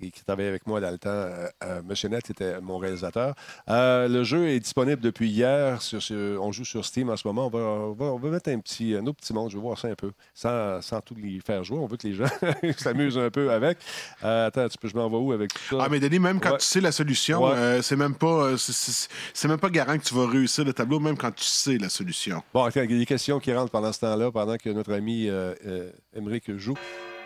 et 0.00 0.10
qui 0.10 0.24
travaillait 0.24 0.48
avec 0.50 0.66
moi 0.66 0.80
dans 0.80 0.90
le 0.90 0.98
temps. 0.98 1.08
Euh, 1.10 1.46
euh, 1.64 1.82
Monsieur 1.86 2.08
Net 2.08 2.28
était 2.30 2.60
mon 2.60 2.78
réalisateur. 2.78 3.34
Euh, 3.68 4.08
le 4.08 4.24
jeu 4.24 4.48
est 4.48 4.60
disponible 4.60 5.00
depuis 5.02 5.28
hier. 5.28 5.80
Sur, 5.82 6.00
sur- 6.02 6.42
on 6.42 6.52
joue 6.52 6.64
sur 6.64 6.84
Steam 6.84 7.10
en 7.10 7.16
ce 7.16 7.26
moment. 7.28 7.46
On 7.46 7.50
va, 7.50 7.58
on 7.58 7.92
va, 7.92 8.04
on 8.06 8.18
va 8.18 8.28
mettre 8.30 8.50
un, 8.50 8.58
petit, 8.60 8.94
un 8.94 9.06
autre 9.06 9.18
petit 9.20 9.32
monde. 9.32 9.50
Je 9.50 9.56
vais 9.56 9.62
voir 9.62 9.78
ça 9.78 9.88
un 9.88 9.94
peu, 9.94 10.12
sans, 10.34 10.80
sans 10.82 11.00
tout 11.00 11.14
les 11.16 11.40
faire 11.40 11.62
jouer. 11.64 11.78
On 11.78 11.86
veut 11.86 11.96
que 11.96 12.06
les 12.06 12.14
gens 12.14 12.24
s'amusent 12.78 13.18
un 13.18 13.30
peu 13.30 13.50
avec. 13.50 13.78
Euh, 14.24 14.46
attends, 14.46 14.68
tu 14.68 14.78
peux, 14.78 14.88
je 14.88 14.96
m'en 14.96 15.08
vais 15.08 15.16
où 15.16 15.32
avec 15.32 15.52
tout 15.52 15.60
ça? 15.76 15.76
Ah, 15.84 15.88
mais 15.90 16.00
Denis, 16.00 16.18
même 16.18 16.40
quand 16.40 16.52
Ouais. 16.52 16.58
tu 16.58 16.66
sais 16.66 16.80
la 16.80 16.92
solution, 16.92 17.42
Ouais. 17.44 17.52
euh, 17.56 17.82
c'est 17.82 17.96
même 17.96 18.14
pas 18.14 18.44
euh, 18.46 18.56
c'est- 18.56 19.48
même 19.48 19.58
pas 19.58 19.70
garant 19.70 19.96
que 19.98 20.04
tu 20.04 20.14
vas 20.14 20.26
réussir 20.26 20.64
le 20.64 20.72
tableau, 20.72 20.98
même 21.00 21.16
quand 21.16 21.30
tu 21.32 21.44
sais 21.44 21.76
la 21.78 21.88
solution. 21.88 22.42
Bon, 22.54 22.68
il 22.68 22.76
y 22.76 22.78
a 22.80 22.86
des 22.86 23.06
questions 23.06 23.38
qui 23.40 23.52
rentrent 23.52 23.70
pendant 23.70 23.92
ce 23.92 24.00
temps-là, 24.00 24.30
pendant 24.30 24.56
que 24.56 24.70
notre 24.70 24.92
ami 24.92 25.28
euh, 25.28 25.54
euh, 25.66 25.90
Émeric 26.16 26.56
joue. 26.56 26.74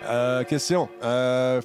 Euh, 0.06 0.44
question. 0.44 0.88
Euh, 1.02 1.60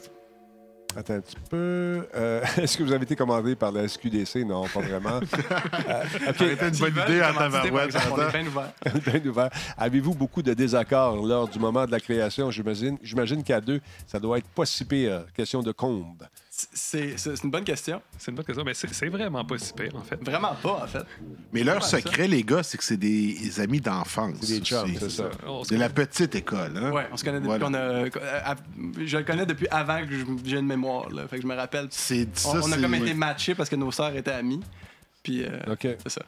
attends 0.96 1.16
un 1.16 1.22
petit 1.22 1.36
peu. 1.50 2.08
Euh, 2.16 2.42
Est-ce 2.58 2.78
que 2.78 2.84
vous 2.84 2.92
avez 2.92 3.04
été 3.04 3.16
commandé 3.16 3.56
par 3.56 3.72
la 3.72 3.88
SQDC? 3.88 4.46
Non, 4.46 4.68
pas 4.68 4.82
vraiment. 4.82 5.20
Euh, 5.90 6.04
OK. 6.30 6.36
C'était 6.38 6.70
une 6.70 6.78
bonne 6.78 7.04
idée 7.08 7.20
par 7.20 7.38
tabarouette. 7.38 7.96
On 8.12 8.18
est 8.22 8.32
bien 8.32 8.48
ouvert. 8.48 8.74
Bien 9.06 9.30
ouvert. 9.30 9.50
Avez-vous 9.78 10.14
beaucoup 10.14 10.42
de 10.42 10.54
désaccords 10.54 11.16
lors 11.26 11.48
du 11.48 11.58
moment 11.58 11.86
de 11.86 11.92
la 11.92 12.00
création? 12.00 12.52
J'imagine, 12.52 12.98
j'imagine 13.02 13.44
qu'à 13.44 13.60
deux, 13.60 13.82
ça 14.06 14.20
doit 14.20 14.38
être 14.38 14.48
pas 14.50 14.66
si 14.66 14.86
pire. 14.86 15.26
Question 15.34 15.64
de 15.64 15.72
combe. 15.72 16.24
C'est 16.74 17.16
une 17.44 17.52
bonne 17.52 17.64
question. 17.64 18.02
C'est 18.18 18.32
une 18.32 18.36
bonne 18.38 18.46
question, 18.46 18.64
mais 18.64 18.74
c'est 18.74 19.08
vraiment 19.10 19.46
pas 19.46 19.58
si 19.58 19.72
pire, 19.74 19.96
en 19.96 20.02
fait. 20.04 20.18
Vraiment 20.24 20.56
pas, 20.62 20.84
en 20.84 20.88
fait. 20.88 21.04
Mais 21.54 21.64
leur 21.64 21.84
ça. 21.84 21.98
secret, 21.98 22.28
les 22.28 22.44
gars, 22.44 22.64
c'est 22.64 22.78
que 22.78 22.84
c'est 22.84 22.98
des 22.98 23.60
amis 23.60 23.80
d'enfance. 23.82 24.36
C'est 24.42 24.60
des 24.60 24.66
chums, 24.66 24.94
c'est 25.00 25.10
ça. 25.10 25.30
On 25.48 25.62
De 25.64 25.76
la 25.76 25.90
petite 25.90 26.36
école. 26.36 26.74
Hein? 26.76 26.92
Ouais, 26.92 27.08
on 27.12 27.18
se 27.18 27.24
connaît 27.24 27.38
depuis 27.40 27.48
Voilà. 27.48 27.66
qu'on 27.66 27.74
a. 27.74 27.78
euh, 27.78 28.10
Je 29.06 29.18
le 29.18 29.24
connais 29.24 29.46
depuis 29.46 29.68
avant 29.70 30.06
que 30.06 30.14
j'ai 30.46 30.58
une 30.58 30.66
mémoire, 30.68 31.10
là. 31.10 31.28
Fait 31.28 31.38
que 31.38 31.44
je 31.44 31.48
me 31.48 31.56
rappelle. 31.56 31.88
C'est 31.92 32.28
On, 32.46 32.54
ça, 32.54 32.60
on 32.64 32.72
a 32.72 32.76
c'est- 32.76 32.82
comme 32.82 32.96
été 32.96 33.14
matchés 33.14 33.56
parce 33.56 33.70
que 33.70 33.76
nos 33.76 33.92
sœurs 33.92 34.16
étaient 34.16 34.32
amies. 34.32 34.62
Puis, 35.24 35.44
euh, 35.44 35.50
OK. 35.74 35.82
c'est 36.04 36.10
ça. 36.10 36.22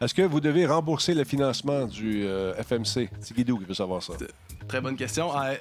Est-ce 0.00 0.14
que 0.14 0.22
vous 0.22 0.40
devez 0.40 0.66
rembourser 0.66 1.14
le 1.14 1.24
financement 1.24 1.86
du 1.86 2.24
euh, 2.24 2.54
FMC? 2.62 3.08
C'est 3.20 3.34
Guido 3.34 3.56
qui 3.58 3.64
veut 3.64 3.74
savoir 3.74 4.02
ça. 4.02 4.14
Très 4.68 4.80
bonne 4.80 4.96
question. 4.96 5.30
Ah, 5.34 5.52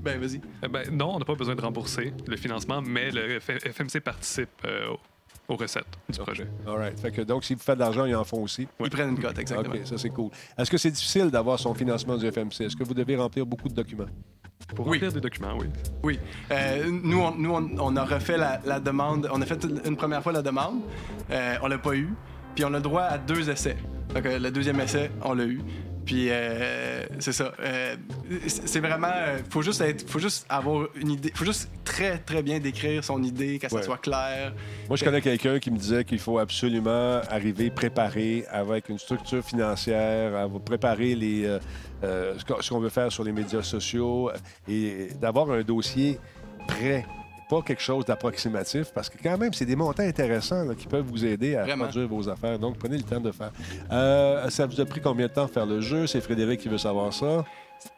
ben, 0.00 0.18
vas-y. 0.20 0.40
Eh 0.62 0.68
ben, 0.68 0.88
non, 0.90 1.14
on 1.14 1.18
n'a 1.18 1.24
pas 1.24 1.34
besoin 1.34 1.54
de 1.54 1.60
rembourser 1.60 2.12
le 2.26 2.36
financement, 2.36 2.80
mais 2.82 3.10
le 3.10 3.38
F- 3.38 3.60
FMC 3.72 4.00
participe 4.00 4.48
euh, 4.64 4.88
aux- 5.48 5.56
recettes 5.56 5.84
du 6.08 6.18
projet. 6.18 6.46
All 6.66 6.76
right. 6.78 6.98
Fait 6.98 7.10
que, 7.12 7.20
donc, 7.20 7.44
si 7.44 7.52
vous 7.54 7.60
faites 7.60 7.74
de 7.74 7.80
l'argent, 7.80 8.06
ils 8.06 8.14
en 8.16 8.24
font 8.24 8.42
aussi. 8.42 8.66
Ils 8.80 8.88
prennent 8.90 9.10
une 9.10 9.20
cote, 9.20 9.38
exactement. 9.38 9.74
OK, 9.74 9.80
ça 9.86 9.98
c'est 9.98 10.08
cool. 10.08 10.30
Est-ce 10.56 10.70
que 10.70 10.78
c'est 10.78 10.90
difficile 10.90 11.30
d'avoir 11.30 11.58
son 11.58 11.74
financement 11.74 12.16
du 12.16 12.26
FMC? 12.30 12.62
Est-ce 12.62 12.74
que 12.76 12.84
vous 12.84 12.94
devez 12.94 13.16
remplir 13.16 13.44
beaucoup 13.44 13.68
de 13.68 13.74
documents? 13.74 14.06
Pour 14.74 14.86
Oui. 14.86 14.92
remplir 14.96 15.12
des 15.12 15.20
documents, 15.20 15.54
oui. 15.58 15.66
Oui. 16.02 16.18
Euh, 16.50 16.86
nous, 16.90 17.20
on, 17.20 17.32
nous 17.34 17.50
on, 17.52 17.70
on 17.78 17.96
a 17.96 18.04
refait 18.04 18.38
la, 18.38 18.60
la 18.64 18.80
demande. 18.80 19.28
On 19.30 19.42
a 19.42 19.44
fait 19.46 19.62
une 19.84 19.96
première 19.96 20.22
fois 20.22 20.32
la 20.32 20.40
demande. 20.42 20.80
Euh, 21.30 21.56
on 21.62 21.66
l'a 21.68 21.76
pas 21.78 21.94
eu. 21.96 22.08
Puis 22.54 22.64
on 22.64 22.74
a 22.74 22.80
droit 22.80 23.02
à 23.02 23.18
deux 23.18 23.48
essais. 23.50 23.76
Donc, 24.14 24.26
euh, 24.26 24.38
le 24.38 24.50
deuxième 24.50 24.78
essai, 24.80 25.10
on 25.22 25.34
l'a 25.34 25.44
eu. 25.44 25.60
Puis 26.04 26.26
euh, 26.30 27.04
c'est 27.20 27.32
ça. 27.32 27.52
Euh, 27.60 27.94
c'est 28.48 28.80
vraiment. 28.80 29.06
euh, 29.14 29.38
faut 29.48 29.62
juste 29.62 29.80
être. 29.82 30.08
Faut 30.10 30.18
juste 30.18 30.44
avoir 30.48 30.88
une 30.96 31.12
idée. 31.12 31.30
Faut 31.32 31.44
juste 31.44 31.70
très 31.84 32.18
très 32.18 32.42
bien 32.42 32.58
décrire 32.58 33.04
son 33.04 33.22
idée, 33.22 33.60
que 33.60 33.68
ça 33.68 33.76
Ouais. 33.76 33.82
soit 33.84 33.98
clair. 33.98 34.52
Moi, 34.88 34.96
je 34.96 35.04
connais 35.04 35.20
quelqu'un 35.20 35.60
qui 35.60 35.70
me 35.70 35.78
disait 35.78 36.02
qu'il 36.04 36.18
faut 36.18 36.38
absolument 36.40 37.20
arriver 37.30 37.70
préparé 37.70 38.44
avec 38.50 38.88
une 38.88 38.98
structure 38.98 39.44
financière, 39.44 40.34
à 40.36 40.48
préparer 40.58 41.14
les, 41.14 41.44
euh, 42.02 42.34
ce 42.36 42.68
qu'on- 42.68 42.80
veut 42.80 42.88
faire 42.88 43.12
sur 43.12 43.22
les 43.22 43.32
médias 43.32 43.62
sociaux 43.62 44.32
et 44.68 45.08
d'avoir 45.20 45.52
un 45.52 45.62
dossier 45.62 46.18
prêt. 46.66 47.06
Pas 47.52 47.60
quelque 47.62 47.82
chose 47.82 48.04
d'approximatif, 48.06 48.92
parce 48.94 49.10
que 49.10 49.18
quand 49.22 49.36
même, 49.36 49.52
c'est 49.52 49.66
des 49.66 49.76
montants 49.76 50.02
intéressants 50.04 50.64
là, 50.64 50.74
qui 50.74 50.86
peuvent 50.86 51.04
vous 51.04 51.24
aider 51.24 51.54
à 51.54 51.64
Vraiment. 51.64 51.84
produire 51.84 52.08
vos 52.08 52.26
affaires. 52.30 52.58
Donc, 52.58 52.78
prenez 52.78 52.96
le 52.96 53.02
temps 53.02 53.20
de 53.20 53.30
faire. 53.30 53.52
Euh, 53.92 54.48
ça 54.48 54.64
vous 54.66 54.80
a 54.80 54.86
pris 54.86 55.00
combien 55.02 55.26
de 55.26 55.32
temps 55.32 55.44
de 55.46 55.50
faire 55.50 55.66
le 55.66 55.80
jeu? 55.82 56.06
C'est 56.06 56.22
Frédéric 56.22 56.60
qui 56.60 56.68
veut 56.70 56.78
savoir 56.78 57.12
ça. 57.12 57.44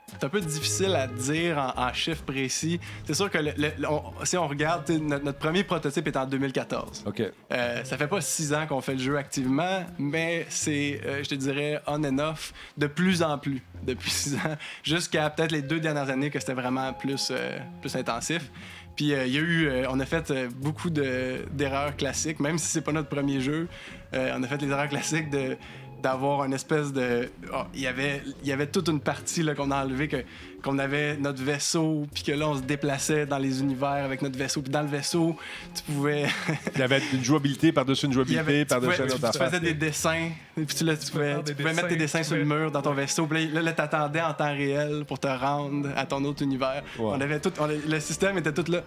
C'est 0.06 0.24
un 0.24 0.28
peu 0.28 0.40
difficile 0.40 0.94
à 0.96 1.06
dire 1.06 1.58
en, 1.58 1.82
en 1.88 1.92
chiffres 1.92 2.22
précis. 2.24 2.80
C'est 3.06 3.14
sûr 3.14 3.30
que 3.30 3.38
le- 3.38 3.52
le- 3.56 3.88
on- 3.88 4.02
si 4.24 4.36
on 4.36 4.46
regarde, 4.48 4.88
notre, 4.90 5.24
notre 5.24 5.38
premier 5.38 5.62
prototype 5.64 6.06
est 6.08 6.16
en 6.16 6.26
2014. 6.26 7.04
OK. 7.06 7.20
Euh, 7.52 7.84
ça 7.84 7.96
fait 7.98 8.06
pas 8.06 8.20
six 8.20 8.52
ans 8.54 8.66
qu'on 8.66 8.80
fait 8.80 8.94
le 8.94 8.98
jeu 9.00 9.16
activement, 9.16 9.84
mais 9.98 10.46
c'est, 10.48 11.00
euh, 11.04 11.22
je 11.22 11.28
te 11.28 11.34
dirais, 11.34 11.80
on 11.86 12.02
and 12.04 12.18
off 12.18 12.52
de 12.78 12.86
plus 12.86 13.22
en 13.22 13.38
plus 13.38 13.62
depuis 13.82 14.10
six 14.22 14.34
ans, 14.36 14.56
jusqu'à 14.82 15.28
peut-être 15.30 15.52
les 15.52 15.62
deux 15.62 15.80
dernières 15.80 16.08
années 16.10 16.30
que 16.30 16.38
c'était 16.40 16.54
vraiment 16.54 16.92
plus, 16.92 17.28
euh, 17.30 17.58
plus 17.80 17.94
intensif. 17.96 18.50
Puis 18.96 19.12
euh, 19.12 19.26
il 19.26 19.34
y 19.34 19.38
a 19.38 19.40
eu, 19.40 19.66
euh, 19.66 19.86
on 19.90 19.98
a 20.00 20.06
fait 20.06 20.30
euh, 20.30 20.48
beaucoup 20.54 20.90
de- 20.90 21.44
d'erreurs 21.52 21.96
classiques, 21.96 22.40
même 22.40 22.58
si 22.58 22.66
c'est 22.68 22.80
pas 22.82 22.92
notre 22.92 23.08
premier 23.08 23.40
jeu. 23.40 23.68
on 24.12 24.42
a 24.42 24.46
fait 24.46 24.62
les 24.62 24.68
erreurs 24.68 24.88
classiques 24.88 25.28
de 25.30 25.56
d'avoir 26.04 26.44
une 26.44 26.52
espèce 26.52 26.92
de 26.92 27.28
oh, 27.52 27.62
il 27.74 27.80
y 27.80 27.86
avait 27.86 28.22
il 28.42 28.48
y 28.48 28.52
avait 28.52 28.66
toute 28.66 28.88
une 28.88 29.00
partie 29.00 29.42
là 29.42 29.54
qu'on 29.54 29.70
a 29.70 29.82
enlevé 29.84 30.06
que 30.06 30.18
qu'on 30.62 30.78
avait 30.78 31.16
notre 31.16 31.42
vaisseau 31.42 32.06
puis 32.14 32.22
que 32.22 32.32
là 32.32 32.46
on 32.48 32.56
se 32.56 32.62
déplaçait 32.62 33.24
dans 33.26 33.38
les 33.38 33.60
univers 33.60 33.88
avec 34.04 34.20
notre 34.22 34.38
vaisseau 34.38 34.60
puis 34.62 34.70
dans 34.70 34.82
le 34.82 34.88
vaisseau 34.88 35.34
tu 35.74 35.82
pouvais 35.84 36.26
Il 36.74 36.78
y 36.78 36.82
avait 36.82 37.00
une 37.14 37.24
jouabilité 37.24 37.72
par-dessus 37.72 38.04
une 38.06 38.12
jouabilité, 38.12 38.40
avait, 38.40 38.64
tu, 38.64 38.68
par-dessus 38.68 38.92
pouvais- 38.92 39.02
une 39.12 39.18
tu- 39.18 39.24
autre 39.24 39.32
tu 39.32 39.38
faisais 39.44 39.60
des 39.60 39.74
dessins, 39.74 40.28
et 40.56 40.62
puis 40.62 40.76
tu, 40.76 40.84
là, 40.84 40.96
tu 40.96 41.10
pouvais, 41.10 41.36
tu 41.38 41.42
des 41.44 41.54
pouvais 41.54 41.72
mettre 41.74 41.88
tes 41.88 41.96
dessins, 41.96 42.18
tu 42.20 42.24
sur 42.26 42.36
le 42.36 42.44
mur 42.44 42.70
dans 42.70 42.82
ton 42.82 42.92
vaisseau. 42.92 43.26
Puis 43.26 43.48
là, 43.48 43.60
là, 43.62 43.72
t'attendais 43.72 44.20
en 44.20 44.32
temps 44.34 44.52
réel 44.54 45.04
pour 45.06 45.18
te 45.18 45.26
rendre 45.26 45.88
à 45.96 46.04
ton 46.06 46.22
autre 46.24 46.42
univers. 46.42 46.82
Ouais. 46.98 47.04
On 47.14 47.20
avait 47.20 47.40
tout, 47.40 47.52
on- 47.58 47.66
le 47.66 48.00
système 48.00 48.36
était 48.38 48.52
tout 48.52 48.70
là. 48.70 48.82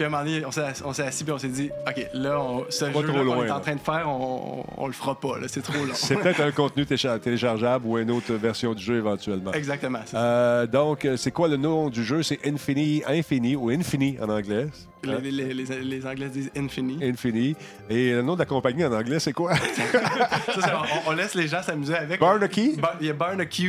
Puis 0.00 0.06
à 0.06 0.08
un 0.08 0.10
moment 0.12 0.24
donné, 0.24 0.42
on 0.46 0.92
s'est 0.94 1.02
assis 1.02 1.24
puis 1.24 1.32
on 1.34 1.36
s'est 1.38 1.48
dit, 1.48 1.70
OK, 1.86 2.06
là, 2.14 2.40
on, 2.40 2.64
ce 2.70 2.86
jeu 2.86 2.92
qu'on 3.02 3.44
est 3.44 3.50
en 3.50 3.60
train 3.60 3.74
de 3.74 3.80
faire, 3.80 4.08
on, 4.08 4.64
on, 4.78 4.84
on 4.84 4.86
le 4.86 4.94
fera 4.94 5.14
pas. 5.20 5.38
là, 5.38 5.46
C'est 5.46 5.60
trop 5.60 5.74
long. 5.84 5.92
C'est 5.92 6.16
peut-être 6.16 6.40
un 6.40 6.50
contenu 6.52 6.84
télécha- 6.84 7.18
téléchargeable 7.18 7.86
ou 7.86 7.98
une 7.98 8.10
autre 8.10 8.32
version 8.32 8.72
du 8.72 8.82
jeu 8.82 8.96
éventuellement. 8.96 9.52
Exactement. 9.52 9.98
Euh, 10.14 10.66
donc, 10.66 11.06
c'est 11.18 11.32
quoi 11.32 11.48
le 11.48 11.58
nom 11.58 11.90
du 11.90 12.02
jeu? 12.02 12.22
C'est 12.22 12.38
Infini, 12.46 13.02
Infini 13.06 13.56
ou 13.56 13.68
Infini 13.68 14.16
en 14.22 14.30
anglais? 14.30 14.68
Hein? 15.06 15.18
Les, 15.22 15.30
les- 15.30 15.54
les- 15.54 15.80
les 15.82 16.06
Anglais 16.06 16.28
disent 16.28 16.50
Infini. 16.56 16.98
Infini. 17.02 17.56
Et 17.88 18.12
le 18.12 18.22
nom 18.22 18.34
de 18.34 18.40
la 18.40 18.44
compagnie 18.46 18.84
en 18.84 18.92
anglais, 18.92 19.18
c'est 19.18 19.32
quoi? 19.32 19.54
Ça, 20.60 20.82
on, 21.06 21.10
on 21.10 21.12
laisse 21.12 21.34
les 21.34 21.48
gens 21.48 21.62
s'amuser 21.62 21.94
avec. 21.94 22.20
Barnaky? 22.20 22.76
Bar- 22.76 22.96
Il 23.00 23.06
y 23.06 23.10
a 23.10 23.12
Barnacle. 23.14 23.62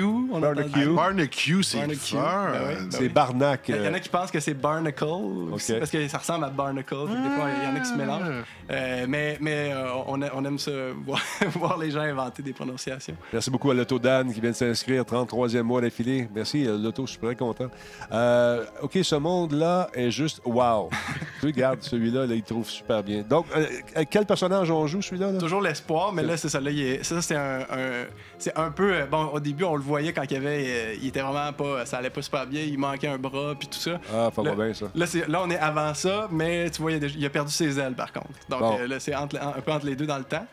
Barnacle. 0.95 1.63
c'est. 1.63 1.77
Ben 1.79 1.89
oui, 1.89 1.95
ben 2.13 2.88
c'est 2.89 2.99
oui. 3.01 3.09
Barnac. 3.09 3.61
Il 3.69 3.75
y 3.84 3.88
en 3.88 3.93
a 3.93 3.99
qui 3.99 4.09
pensent 4.09 4.32
que 4.32 4.39
c'est 4.39 4.53
Barnacle, 4.53 5.03
aussi, 5.05 5.73
Ok. 5.73 5.79
parce 5.79 5.91
que 5.91 6.07
ça 6.07 6.17
ressemble 6.17 6.45
à 6.45 6.49
Barnacle. 6.49 6.95
Des 7.07 7.29
fois, 7.36 7.47
il 7.57 7.63
y 7.69 7.71
en 7.71 7.75
a 7.75 7.79
qui 7.79 7.89
se 7.89 7.95
mélangent. 7.95 8.43
Euh, 8.69 9.05
mais 9.07 9.38
mais 9.41 9.71
euh, 9.73 9.86
on, 10.07 10.21
a- 10.21 10.29
on 10.34 10.43
aime 10.45 10.59
ça, 10.59 10.71
voir, 11.05 11.21
voir 11.53 11.77
les 11.77 11.91
gens 11.91 12.01
inventer 12.01 12.41
des 12.43 12.53
prononciations. 12.53 13.15
Merci 13.32 13.49
beaucoup 13.49 13.71
à 13.71 13.73
l'Auto 13.73 13.99
Dan 13.99 14.34
qui 14.34 14.39
vient 14.41 14.51
de 14.51 14.55
s'inscrire, 14.55 15.03
33e 15.03 15.61
mois 15.61 15.82
d'affilée. 15.82 16.27
Merci, 16.34 16.65
euh, 16.67 16.77
l'Auto, 16.77 17.05
je 17.05 17.11
suis 17.11 17.19
très 17.19 17.36
content. 17.36 17.67
Euh, 18.11 18.65
OK, 18.82 18.97
ce 19.01 19.15
monde-là 19.15 19.89
est 19.93 20.11
juste 20.11 20.41
wow. 20.45 20.89
tu 21.39 21.45
regardes, 21.47 21.82
celui-là, 21.82 22.26
là, 22.26 22.36
il 22.36 22.43
trouve 22.43 22.69
super 22.69 23.03
bien. 23.03 23.22
Donc, 23.22 23.45
euh, 23.55 23.65
euh, 23.97 24.03
quel 24.09 24.26
personnage 24.26 24.69
on 24.72 24.88
joue, 24.88 25.01
celui-là? 25.01 25.32
là? 25.32 25.39
Toujours 25.39 25.61
l'espoir, 25.61 26.11
mais 26.13 26.24
là, 26.24 26.38
c'est 26.38 26.49
ça. 26.49 26.59
Là, 26.59 26.72
il 26.72 26.80
est- 26.82 27.03
ça, 27.03 27.22
c'est 27.22 27.36
un, 27.36 27.61
un- 27.61 28.05
c'est 28.38 28.57
un 28.57 28.72
peu. 28.72 28.93
euh, 28.93 29.05
Bon, 29.05 29.26
au 29.34 29.39
début, 29.39 29.63
on 29.63 29.76
le 29.76 29.82
voyait 29.82 30.13
quand 30.13 30.24
il 30.24 30.32
y 30.34 30.36
avait. 30.36 30.97
il 31.01 31.07
était 31.07 31.22
vraiment 31.22 31.51
pas. 31.53 31.86
Ça 31.86 31.97
allait 31.97 32.09
pas 32.09 32.22
super 32.22 32.45
bien. 32.47 32.61
Il 32.61 32.78
manquait 32.78 33.07
un 33.07 33.17
bras, 33.17 33.53
puis 33.57 33.67
tout 33.67 33.80
ça. 33.80 33.99
Ah, 34.13 34.30
Là- 34.43 34.55
bien, 34.55 34.74
ça. 34.74 34.88
Là, 34.95 35.05
c'est- 35.05 35.28
là, 35.28 35.41
on 35.43 35.49
est 35.49 35.57
avant 35.57 35.93
ça, 35.93 36.28
mais 36.32 36.69
tu 36.69 36.82
vois, 36.82 36.91
il 36.91 36.95
a, 36.95 36.99
déjà- 36.99 37.15
il 37.17 37.26
a 37.26 37.30
perdu 37.30 37.51
ses 37.51 37.80
ailes, 37.80 37.93
par 37.95 38.11
contre. 38.13 38.28
Donc, 38.49 38.59
Bon. 38.59 38.78
euh, 38.80 38.88
là, 38.88 38.99
c'est 38.99 39.15
entre- 39.15 39.38
un 39.41 39.59
peu 39.61 39.72
entre 39.72 39.86
les 39.86 39.95
deux 39.95 40.05
dans 40.05 40.17
le 40.17 40.24
temps. 40.24 40.45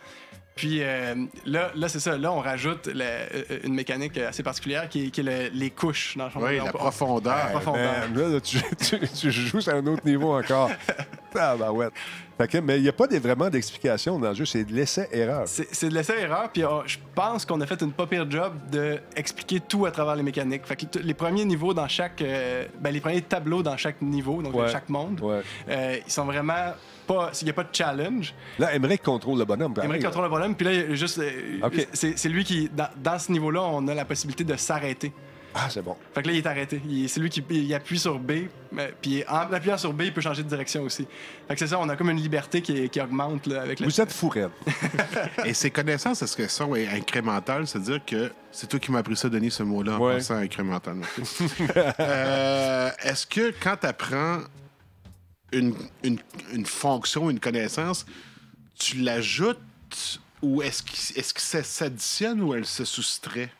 Puis 0.59 0.79
euh, 0.83 1.15
là, 1.47 1.71
là 1.77 1.89
c'est 1.89 2.01
ça. 2.01 2.19
Là, 2.19 2.33
on 2.33 2.41
rajoute 2.41 2.89
la- 2.89 3.05
euh, 3.05 3.61
une 3.63 3.75
mécanique 3.75 4.19
assez 4.19 4.43
particulière 4.43 4.89
qui 4.89 5.07
est, 5.07 5.11
qui 5.11 5.21
est 5.21 5.23
le- 5.25 5.57
les 5.57 5.71
couches. 5.71 6.17
Dans 6.17 6.25
le 6.25 6.31
fond. 6.31 6.41
Oui, 6.43 6.59
On- 6.61 6.65
la 6.65 6.71
on- 6.75 6.79
profondeur. 6.79 7.37
La 7.37 7.45
profondeur. 7.51 7.95
Là, 8.15 8.29
là, 8.29 8.41
tu, 8.41 8.59
tu- 8.79 9.09
tu 9.09 9.31
joues 9.31 9.61
sur 9.61 9.73
un 9.73 9.87
autre 9.87 10.05
niveau 10.05 10.37
encore. 10.37 10.69
Ah, 11.37 11.55
bah 11.57 11.71
ouais. 11.71 11.89
Fait 12.37 12.49
que, 12.49 12.59
mais 12.59 12.79
il 12.79 12.83
n'y 12.83 12.89
a 12.89 12.93
pas 12.93 13.07
des- 13.07 13.19
vraiment 13.21 13.49
d'explication 13.51 14.19
dans 14.19 14.31
le 14.31 14.35
jeu, 14.35 14.45
c'est 14.47 14.65
de 14.65 14.73
l'essai-erreur. 14.73 15.43
C'est 15.47 15.69
c'est 15.73 15.89
de 15.89 15.95
l'essai-erreur, 15.95 16.51
puis 16.53 16.63
je 16.87 16.97
pense 17.15 17.45
qu'on 17.47 17.61
a 17.61 17.67
fait 17.67 17.81
une 17.83 17.93
pas 17.93 18.07
pire 18.07 18.29
job 18.31 18.55
d'expliquer 18.71 19.61
tout 19.61 19.87
à 19.87 19.91
travers 19.91 20.17
les 20.17 20.23
mécaniques. 20.23 20.65
Fait 20.67 20.77
que 20.77 20.87
t- 20.87 21.03
les 21.03 21.15
premiers 21.15 21.45
niveaux 21.45 21.75
dans 21.75 21.89
chaque. 21.89 22.21
euh, 22.23 22.65
ben, 22.81 22.91
les 22.93 23.01
premiers 23.01 23.23
tableaux 23.23 23.63
dans 23.63 23.77
chaque 23.77 24.01
niveau, 24.03 24.43
donc 24.43 24.55
Ouais. 24.55 24.67
dans 24.67 24.73
chaque 24.73 24.89
monde, 24.89 25.21
Ouais. 25.21 25.41
euh, 25.69 25.97
ils 26.07 26.13
sont 26.13 26.25
vraiment 26.25 26.73
pas. 27.09 27.33
Il 27.41 27.45
n'y 27.45 27.51
a 27.51 27.55
pas 27.55 27.65
de 27.65 27.75
challenge. 27.75 28.35
Là, 28.61 28.73
Emmerich 28.75 29.03
contrôle 29.03 29.39
le 29.39 29.45
bonhomme. 29.45 29.75
Pareil, 29.75 29.91
aimerait 29.91 30.03
contrôle 30.05 30.25
le 30.25 30.31
bonhomme, 30.31 30.55
puis 30.55 30.67
là, 30.67 30.73
il 30.75 30.91
y 30.91 30.93
a 30.93 30.95
juste. 30.95 31.19
euh. 31.19 31.71
C'est 31.93 32.17
c'est 32.17 32.29
lui 32.29 32.45
qui. 32.45 32.69
Dans, 32.69 32.89
dans 32.97 33.19
ce 33.19 33.33
niveau-là, 33.33 33.63
on 33.63 33.89
a 33.89 33.95
la 33.95 34.05
possibilité 34.05 34.45
de 34.45 34.55
s'arrêter. 34.57 35.13
Ah, 35.55 35.67
c'est 35.71 35.81
bon. 35.83 35.97
Fait 36.15 36.21
que 36.23 36.29
là, 36.29 36.35
il 36.35 36.39
est 36.39 36.47
arrêté. 36.47 36.81
Il- 36.89 37.09
C'est 37.09 37.21
lui 37.21 37.31
qui 37.31 37.43
il 37.51 37.75
appuie 37.75 37.99
sur 37.99 38.19
B, 38.19 38.33
mais- 38.71 38.93
puis 39.01 39.25
en 39.27 39.51
appuyant 39.53 39.79
sur 39.79 39.95
B, 39.95 40.03
il 40.03 40.13
peut 40.13 40.21
changer 40.21 40.43
de 40.43 40.49
direction 40.49 40.83
aussi. 40.83 41.07
Fait 41.49 41.55
que 41.55 41.59
c'est 41.59 41.67
ça, 41.69 41.79
on 41.81 41.89
a 41.89 41.97
comme 41.97 42.11
une 42.11 42.21
liberté 42.21 42.61
qui, 42.61 42.89
qui 42.91 43.01
augmente 43.01 43.47
là, 43.47 43.63
avec 43.63 43.81
le. 43.81 43.87
Vous 43.87 44.01
êtes 44.01 44.13
fou, 44.13 44.29
raide. 44.29 44.51
Et 45.47 45.55
ces 45.55 45.71
connaissances, 45.71 46.21
est-ce 46.23 46.37
qu'elles 46.37 46.51
sont 46.51 46.75
incrémentales? 46.75 47.67
C'est-à-dire 47.67 48.05
que 48.05 48.31
c'est 48.53 48.69
toi 48.69 48.79
qui 48.79 48.93
m'as 48.93 48.99
appris 48.99 49.17
ça, 49.17 49.31
Denis, 49.31 49.51
ce 49.51 49.63
mot-là, 49.63 49.95
en 49.95 49.99
Ouais. 50.07 50.17
pensant 50.17 50.37
incrémental. 50.37 50.97
Euh, 51.99 52.91
est-ce 53.03 53.27
que 53.27 53.53
quand 53.63 53.77
tu 53.81 53.87
apprends 53.87 54.39
une, 55.53 55.75
une, 56.03 56.19
une 56.53 56.67
fonction, 56.67 57.31
une 57.31 57.41
connaissance, 57.41 58.05
tu 58.79 58.99
l'ajoutes 58.99 60.21
ou 60.43 60.63
est-ce 60.63 60.83
que, 60.83 61.19
est-ce 61.19 61.35
que 61.35 61.41
ça 61.41 61.63
s'additionne 61.63 62.41
ou 62.41 62.55
elle 62.55 62.67
se 62.67 62.85
soustrait? 62.85 63.51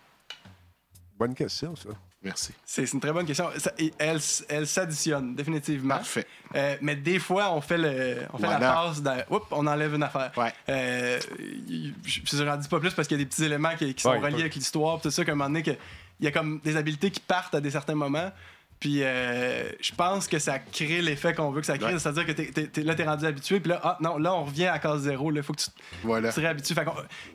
Bonne 1.19 1.35
question, 1.35 1.75
ça. 1.75 1.89
Merci. 2.23 2.53
C'est 2.65 2.85
c'est 2.85 2.93
une 2.95 3.01
très 3.01 3.13
bonne 3.13 3.27
question. 3.27 3.49
Ça- 3.59 3.73
elle, 3.99 4.19
elle 4.49 4.67
s'additionne 4.67 5.37
définitivement. 5.37 5.97
Parfait. 5.97 6.27
Euh, 6.57 6.77
mais 6.83 6.97
des 6.97 7.21
fois, 7.21 7.53
on 7.53 7.61
fait, 7.61 7.79
le, 7.79 8.19
on 8.33 8.39
fait 8.39 8.47
la 8.49 8.59
passe. 8.59 9.01
d'un- 9.03 9.23
Oups, 9.31 9.47
on 9.53 9.67
enlève 9.69 9.95
une 9.95 10.03
affaire. 10.03 10.33
Ouais. 10.37 10.53
Euh, 10.69 11.21
y- 11.69 11.93
je 12.05 12.21
je 12.25 12.43
n'en 12.43 12.57
dis 12.57 12.67
pas 12.69 12.81
plus 12.81 12.93
parce 12.93 13.07
qu'il 13.07 13.17
y 13.17 13.21
a 13.21 13.25
des 13.25 13.29
petits 13.29 13.45
éléments 13.45 13.75
qui, 13.77 13.95
qui 13.95 14.03
sont 14.03 14.11
Ouais, 14.11 14.19
reliés 14.19 14.35
ouais. 14.35 14.41
avec 14.43 14.55
l'histoire. 14.57 15.01
Tout 15.01 15.11
ça, 15.13 15.25
qu'à 15.25 15.31
un 15.33 15.35
moment 15.37 15.49
donné, 15.49 15.63
que- 15.63 15.77
il 16.21 16.25
y 16.25 16.27
a 16.27 16.33
comme 16.33 16.59
des 16.65 16.77
habiletés 16.77 17.13
qui 17.13 17.21
partent 17.21 17.55
à 17.55 17.61
des 17.61 17.71
certains 17.71 17.95
moments. 17.95 18.33
Puis 18.81 19.03
euh, 19.03 19.69
je 19.81 19.93
pense 19.93 20.29
que 20.29 20.39
ça 20.39 20.59
crée 20.61 21.03
l'effet 21.03 21.35
qu'on 21.35 21.51
veut 21.51 21.61
que 21.61 21.67
ça 21.67 21.77
crée. 21.79 21.95
Ouais. 21.95 21.99
C'est-à-dire 21.99 22.25
que 22.27 22.33
t'es- 22.33 22.47
t'es- 22.53 22.67
t'es- 22.69 22.83
là, 22.83 22.95
tu 22.95 23.03
es 23.03 23.05
rendu 23.05 23.25
habitué. 23.27 23.59
Puis 23.59 23.71
là, 23.71 23.81
ah, 23.83 23.99
non, 24.01 24.19
là, 24.19 24.33
on 24.35 24.45
revient 24.45 24.67
à 24.67 24.79
case 24.79 25.01
zéro. 25.03 25.33
Il 25.33 25.43
faut 25.43 25.53
que 25.53 25.61
tu 25.63 25.67
Voilà. 26.05 26.29
tu 26.29 26.37
te 26.37 26.41
réhabitues. 26.41 26.75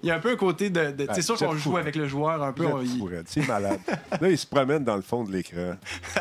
Il 0.02 0.08
y 0.08 0.12
a 0.12 0.16
un 0.16 0.20
peu 0.20 0.32
un 0.32 0.36
côté 0.38 0.70
de. 0.70 0.92
de- 0.92 1.06
Ah, 1.10 1.14
c'est 1.14 1.22
sûr 1.22 1.36
vous 1.36 1.44
êtes 1.44 1.50
qu'on 1.50 1.56
fou. 1.56 1.72
joue 1.72 1.78
avec 1.78 1.96
le 1.98 2.08
joueur 2.08 2.42
un 2.42 2.54
peu. 2.54 2.66
Il- 2.84 2.98
fou, 3.00 3.06
raide. 3.06 3.26
C'est 3.28 3.46
malade. 3.46 3.80
là, 4.22 4.30
il 4.30 4.38
se 4.38 4.48
promène 4.48 4.84
dans 4.86 4.96
le 4.96 5.02
fond 5.02 5.24
de 5.26 5.32
l'écran. 5.32 5.74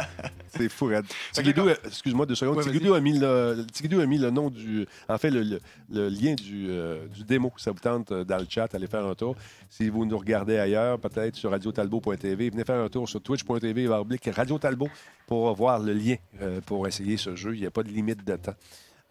C'est 0.54 0.68
fou. 0.68 0.90
Tigidou, 1.32 1.68
euh, 1.68 1.74
excuse-moi 1.86 2.26
deux 2.26 2.34
secondes. 2.34 2.58
Ouais. 2.58 2.64
Tigidou 2.64 2.92
a, 2.92 3.00
mis 3.00 3.18
le, 3.18 3.64
Tigidou 3.72 4.00
a 4.00 4.06
mis 4.06 4.18
le 4.18 4.30
nom 4.30 4.50
du. 4.50 4.86
En 5.08 5.16
fait, 5.16 5.30
le, 5.30 5.42
le- 5.42 5.60
le 5.90 6.08
lien 6.10 6.34
du, 6.34 6.66
euh, 6.68 7.06
du 7.08 7.24
démo. 7.24 7.50
Ça 7.56 7.70
vous 7.70 7.78
tente 7.78 8.12
dans 8.12 8.36
le 8.38 8.46
chat, 8.48 8.68
allez 8.74 8.86
faire 8.86 9.06
un 9.06 9.14
tour. 9.14 9.34
Si 9.70 9.88
vous 9.88 10.04
nous 10.04 10.18
regardez 10.18 10.58
ailleurs, 10.58 10.98
peut-être 10.98 11.36
sur 11.36 11.50
radiotalbo.tv, 11.52 12.50
venez 12.50 12.64
faire 12.64 12.82
un 12.84 12.88
tour 12.90 13.08
sur 13.08 13.22
twitch.tv, 13.22 13.88
oblique 13.88 14.28
Radio 14.34 14.58
Talbot, 14.58 14.90
pour 15.26 15.54
voir 15.54 15.78
le 15.78 15.92
lien 15.92 16.16
euh, 16.40 16.60
pour 16.60 16.86
essayer 16.86 17.16
ce 17.16 17.34
jeu. 17.36 17.54
Il 17.54 17.60
n'y 17.60 17.66
a 17.66 17.70
pas 17.70 17.82
de 17.82 17.88
limite 17.88 18.24
de 18.24 18.36
temps. 18.36 18.54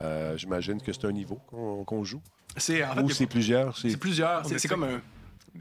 Euh, 0.02 0.36
J'imagine 0.38 0.82
que 0.82 0.91
c'est 0.93 1.06
un 1.06 1.12
niveau 1.12 1.36
qu'on 1.86 2.04
joue. 2.04 2.22
C'est 2.58 2.84
en 2.84 2.95
fait, 2.95 3.02
Ou 3.02 3.08
a- 3.10 3.14
c'est 3.14 3.28
plusieurs. 3.28 3.78
c'est- 3.78 3.97
plusieurs. 3.97 4.45
C'est 4.45 4.68
comme 4.68 4.84
un. 4.84 5.02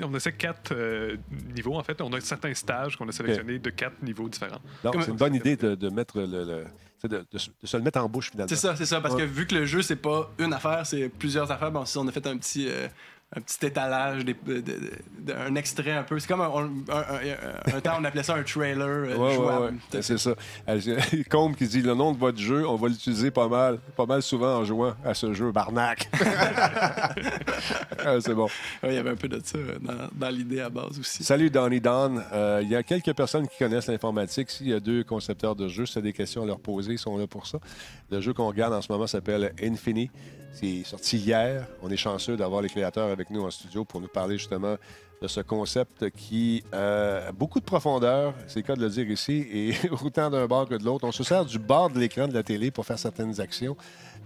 On 0.02 0.14
essaie 0.14 0.32
quatre 0.32 0.72
euh, 0.72 1.16
niveaux, 1.54 1.74
en 1.76 1.82
fait. 1.82 2.00
On 2.00 2.12
a 2.12 2.20
certains 2.20 2.54
stages 2.54 2.96
qu'on 2.96 3.08
a 3.08 3.12
sélectionnés 3.12 3.58
de 3.58 3.70
quatre 3.70 4.00
niveaux 4.02 4.28
différents. 4.28 4.60
Comme- 4.82 5.02
c'est 5.02 5.10
une 5.10 5.16
bonne 5.16 5.34
idée 5.34 5.56
de, 5.56 5.74
de 5.74 5.88
mettre 5.88 6.20
le. 6.20 6.64
de, 7.02 7.24
de 7.30 7.38
se- 7.38 7.50
de 7.62 7.66
se 7.66 7.76
le 7.76 7.82
mettre 7.82 7.98
en 8.00 8.08
bouche, 8.08 8.30
finalement. 8.30 8.48
C'est 8.48 8.56
ça, 8.56 8.76
c'est 8.76 8.86
ça. 8.86 9.00
Parce 9.00 9.14
Ouais. 9.14 9.22
que 9.22 9.26
vu 9.26 9.46
que 9.46 9.54
le 9.54 9.64
jeu, 9.66 9.82
c'est 9.82 9.96
pas 9.96 10.30
une 10.38 10.52
affaire, 10.52 10.86
c'est 10.86 11.08
plusieurs 11.08 11.50
affaires, 11.50 11.72
bon, 11.72 11.84
si 11.84 11.96
on 11.98 12.06
a 12.06 12.12
fait 12.12 12.26
un 12.26 12.36
petit, 12.38 12.66
euh, 12.68 12.88
un 13.36 13.40
petit 13.42 13.64
étalage, 13.66 14.24
des- 14.24 14.34
de- 14.34 14.60
de- 14.60 14.90
de- 15.20 15.32
un 15.32 15.54
extrait 15.54 15.92
un 15.92 16.02
peu. 16.02 16.18
C'est 16.18 16.26
comme 16.26 16.40
un, 16.40 16.48
on- 16.48 16.64
un- 16.92 17.70
un- 17.72 17.76
un 17.76 17.80
temps, 17.80 17.92
on 18.00 18.04
appelait 18.04 18.24
ça 18.24 18.34
un 18.34 18.42
trailer 18.42 18.80
euh, 18.88 19.14
Ouais, 19.16 19.28
ouais, 19.28 19.34
jouable. 19.34 19.76
ouais. 19.92 20.02
C'est 20.02 20.18
ça. 20.18 20.34
Combe 21.30 21.54
qui 21.54 21.68
dit 21.68 21.80
le 21.82 21.94
nom 21.94 22.10
de 22.12 22.18
votre 22.18 22.38
jeu, 22.38 22.66
on 22.68 22.74
va 22.74 22.88
l'utiliser 22.88 23.30
pas 23.30 23.46
mal, 23.46 23.78
pas 23.96 24.06
mal 24.06 24.20
souvent 24.22 24.56
en 24.58 24.64
jouant 24.64 24.94
à 25.04 25.14
ce 25.14 25.32
jeu, 25.32 25.52
Barnac. 25.52 26.08
Ah, 28.02 28.16
c'est 28.20 28.34
bon. 28.34 28.48
Il 28.82 28.94
y 28.94 28.96
avait 28.96 29.10
un 29.10 29.14
peu 29.16 29.28
de 29.28 29.40
ça 29.44 29.58
euh, 29.58 29.76
dans, 29.80 30.08
dans 30.14 30.30
l'idée 30.34 30.60
à 30.60 30.70
base 30.70 30.98
aussi. 30.98 31.22
Salut 31.22 31.50
Donny 31.50 31.80
Don. 31.82 32.16
Euh, 32.32 32.60
Il 32.62 32.68
y 32.70 32.74
a 32.74 32.82
quelques 32.82 33.12
personnes 33.12 33.46
qui 33.46 33.58
connaissent 33.58 33.88
l'informatique. 33.88 34.50
S'il 34.50 34.68
y 34.68 34.72
a 34.72 34.80
deux 34.80 35.04
concepteurs 35.04 35.54
de 35.54 35.68
jeux, 35.68 35.84
as 35.94 36.00
des 36.00 36.14
questions 36.14 36.42
à 36.42 36.46
leur 36.46 36.60
poser, 36.60 36.92
ils 36.92 36.98
sont 36.98 37.18
là 37.18 37.26
pour 37.26 37.46
ça. 37.46 37.58
Le 38.10 38.20
jeu 38.22 38.32
qu'on 38.32 38.48
regarde 38.48 38.72
en 38.72 38.80
ce 38.80 38.90
moment 38.90 39.06
s'appelle 39.06 39.52
Infini. 39.62 40.10
C'est 40.52 40.82
sorti 40.84 41.18
hier. 41.18 41.66
On 41.82 41.90
est 41.90 41.96
chanceux 41.98 42.36
d'avoir 42.38 42.62
les 42.62 42.68
créateurs 42.70 43.08
avec 43.20 43.30
nous 43.30 43.42
en 43.42 43.50
studio 43.50 43.84
pour 43.84 44.00
nous 44.00 44.08
parler 44.08 44.38
justement 44.38 44.76
de 45.20 45.28
ce 45.28 45.40
concept 45.40 46.08
qui 46.10 46.64
euh, 46.72 47.28
a 47.28 47.32
beaucoup 47.32 47.60
de 47.60 47.64
profondeur, 47.64 48.34
c'est 48.46 48.60
le 48.60 48.62
cas 48.62 48.74
de 48.74 48.80
le 48.80 48.88
dire 48.88 49.08
ici, 49.10 49.46
et 49.52 49.74
autant 50.02 50.30
d'un 50.30 50.46
bord 50.46 50.66
que 50.66 50.74
de 50.74 50.84
l'autre. 50.84 51.06
On 51.06 51.12
se 51.12 51.22
sert 51.22 51.44
du 51.44 51.58
bord 51.58 51.90
de 51.90 51.98
l'écran 51.98 52.26
de 52.26 52.32
la 52.32 52.42
télé 52.42 52.70
pour 52.70 52.86
faire 52.86 52.98
certaines 52.98 53.38
actions. 53.38 53.76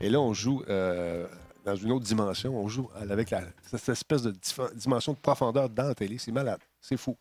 Et 0.01 0.09
là, 0.09 0.21
on 0.21 0.33
joue 0.33 0.63
euh, 0.69 1.27
dans 1.65 1.75
une 1.75 1.91
autre 1.91 2.05
dimension. 2.05 2.57
On 2.57 2.69
joue 2.69 2.89
avec 3.01 3.35
cette 3.65 3.89
espèce 3.89 4.23
de 4.23 4.33
dimension 4.77 5.13
de 5.13 5.19
profondeur 5.19 5.69
dans 5.69 5.89
la 5.89 5.95
télé. 5.95 6.19
C'est 6.19 6.33
malade. 6.33 6.61
C'est 6.87 6.99
fou. 6.99 7.17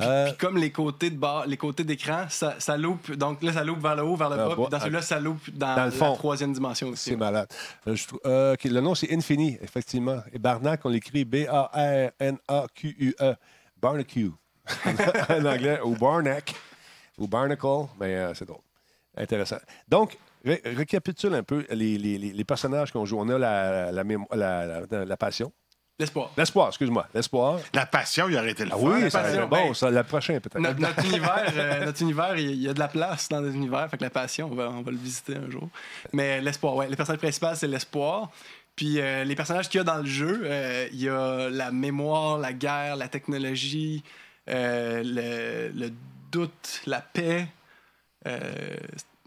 Euh, 0.00 0.28
Puis 0.30 0.38
comme 0.38 0.56
les 0.56 0.72
côtés 0.72 1.10
de 1.10 1.16
bar, 1.18 1.46
les 1.46 1.58
côtés 1.58 1.84
d'écran, 1.84 2.24
ça, 2.30 2.54
ça 2.58 2.78
loupe. 2.78 3.12
Donc 3.12 3.42
là, 3.42 3.52
ça 3.52 3.62
loupe 3.62 3.82
vers 3.82 3.94
le 3.96 4.02
haut, 4.02 4.16
vers 4.16 4.30
le 4.30 4.36
Vers 4.36 4.48
bas. 4.48 4.54
Puis 4.56 4.64
dans 4.70 4.80
celui-là, 4.80 5.02
ça 5.02 5.20
loupe 5.20 5.50
dans, 5.50 5.76
dans 5.76 5.84
le 5.84 5.90
la 5.90 6.12
troisième 6.16 6.54
dimension 6.54 6.88
aussi. 6.88 7.10
c'est 7.10 7.16
malade. 7.16 7.46
Euh, 7.86 7.94
je 7.94 8.06
euh, 8.24 8.56
le 8.64 8.80
nom, 8.80 8.94
c'est 8.94 9.12
Infini, 9.12 9.58
effectivement. 9.60 10.22
Et 10.32 10.38
Barnac, 10.38 10.80
on 10.86 10.88
l'écrit 10.88 11.26
B-A-R-N-A-Q-U-E. 12.18 13.34
Barnacle. 13.80 14.30
en 15.28 15.44
anglais, 15.44 15.78
ou 15.84 15.94
Barnac, 15.96 16.54
ou 17.18 17.28
Barnacle, 17.28 17.86
mais 18.00 18.32
c'est 18.34 18.46
drôle. 18.46 18.62
Intéressant. 19.16 19.58
Donc, 19.86 20.16
ré- 20.44 20.62
récapitule 20.64 21.34
un 21.34 21.42
peu 21.42 21.66
les, 21.70 21.98
les- 21.98 22.16
les- 22.16 22.32
les 22.32 22.44
personnages 22.44 22.90
qu'on 22.90 23.04
joue. 23.04 23.18
On 23.20 23.28
a 23.28 23.38
la- 23.38 25.04
la 25.04 25.16
passion. 25.18 25.52
L'espoir. 25.98 26.32
L'espoir, 26.36 26.68
excuse-moi. 26.68 27.06
L'espoir. 27.14 27.60
La 27.72 27.86
passion, 27.86 28.28
il 28.28 28.36
aurait 28.36 28.50
été 28.50 28.64
le 28.64 28.70
Ah 28.72 28.76
fun. 28.76 28.82
oui, 28.82 29.02
la 29.02 29.10
ça 29.10 29.20
passion, 29.22 29.48
bon, 29.48 29.66
ben, 29.68 29.74
ça, 29.74 29.90
la 29.90 30.02
prochaine 30.02 30.40
peut-être. 30.40 30.58
Notre, 30.58 30.80
notre 30.80 31.04
univers, 31.04 31.52
euh, 31.56 31.84
notre 31.84 32.02
univers, 32.02 32.36
il 32.36 32.50
il 32.50 32.62
y 32.62 32.68
a 32.68 32.74
de 32.74 32.78
la 32.80 32.88
place 32.88 33.28
dans 33.28 33.40
notre 33.40 33.54
univers. 33.54 33.88
Fait 33.88 33.96
que 33.98 34.02
la 34.02 34.10
passion, 34.10 34.48
on 34.50 34.54
va, 34.56 34.70
on 34.70 34.82
va 34.82 34.90
le 34.90 34.96
visiter 34.96 35.36
un 35.36 35.48
jour. 35.48 35.68
Mais 36.12 36.40
l'espoir, 36.40 36.74
ouais. 36.74 36.88
Le 36.88 36.96
personnage 36.96 37.20
principal, 37.20 37.56
c'est 37.56 37.68
l'espoir. 37.68 38.30
Puis 38.74 39.00
euh, 39.00 39.22
les 39.22 39.36
personnages 39.36 39.68
qu'il 39.68 39.78
y 39.78 39.80
a 39.82 39.84
dans 39.84 39.98
le 39.98 40.06
jeu, 40.06 40.42
euh, 40.44 40.88
il 40.92 41.00
y 41.00 41.08
a 41.08 41.48
la 41.48 41.70
mémoire, 41.70 42.38
la 42.38 42.52
guerre, 42.52 42.96
la 42.96 43.06
technologie, 43.06 44.02
euh, 44.50 45.00
le, 45.04 45.78
le 45.78 45.92
doute, 46.32 46.80
la 46.86 47.00
paix. 47.00 47.46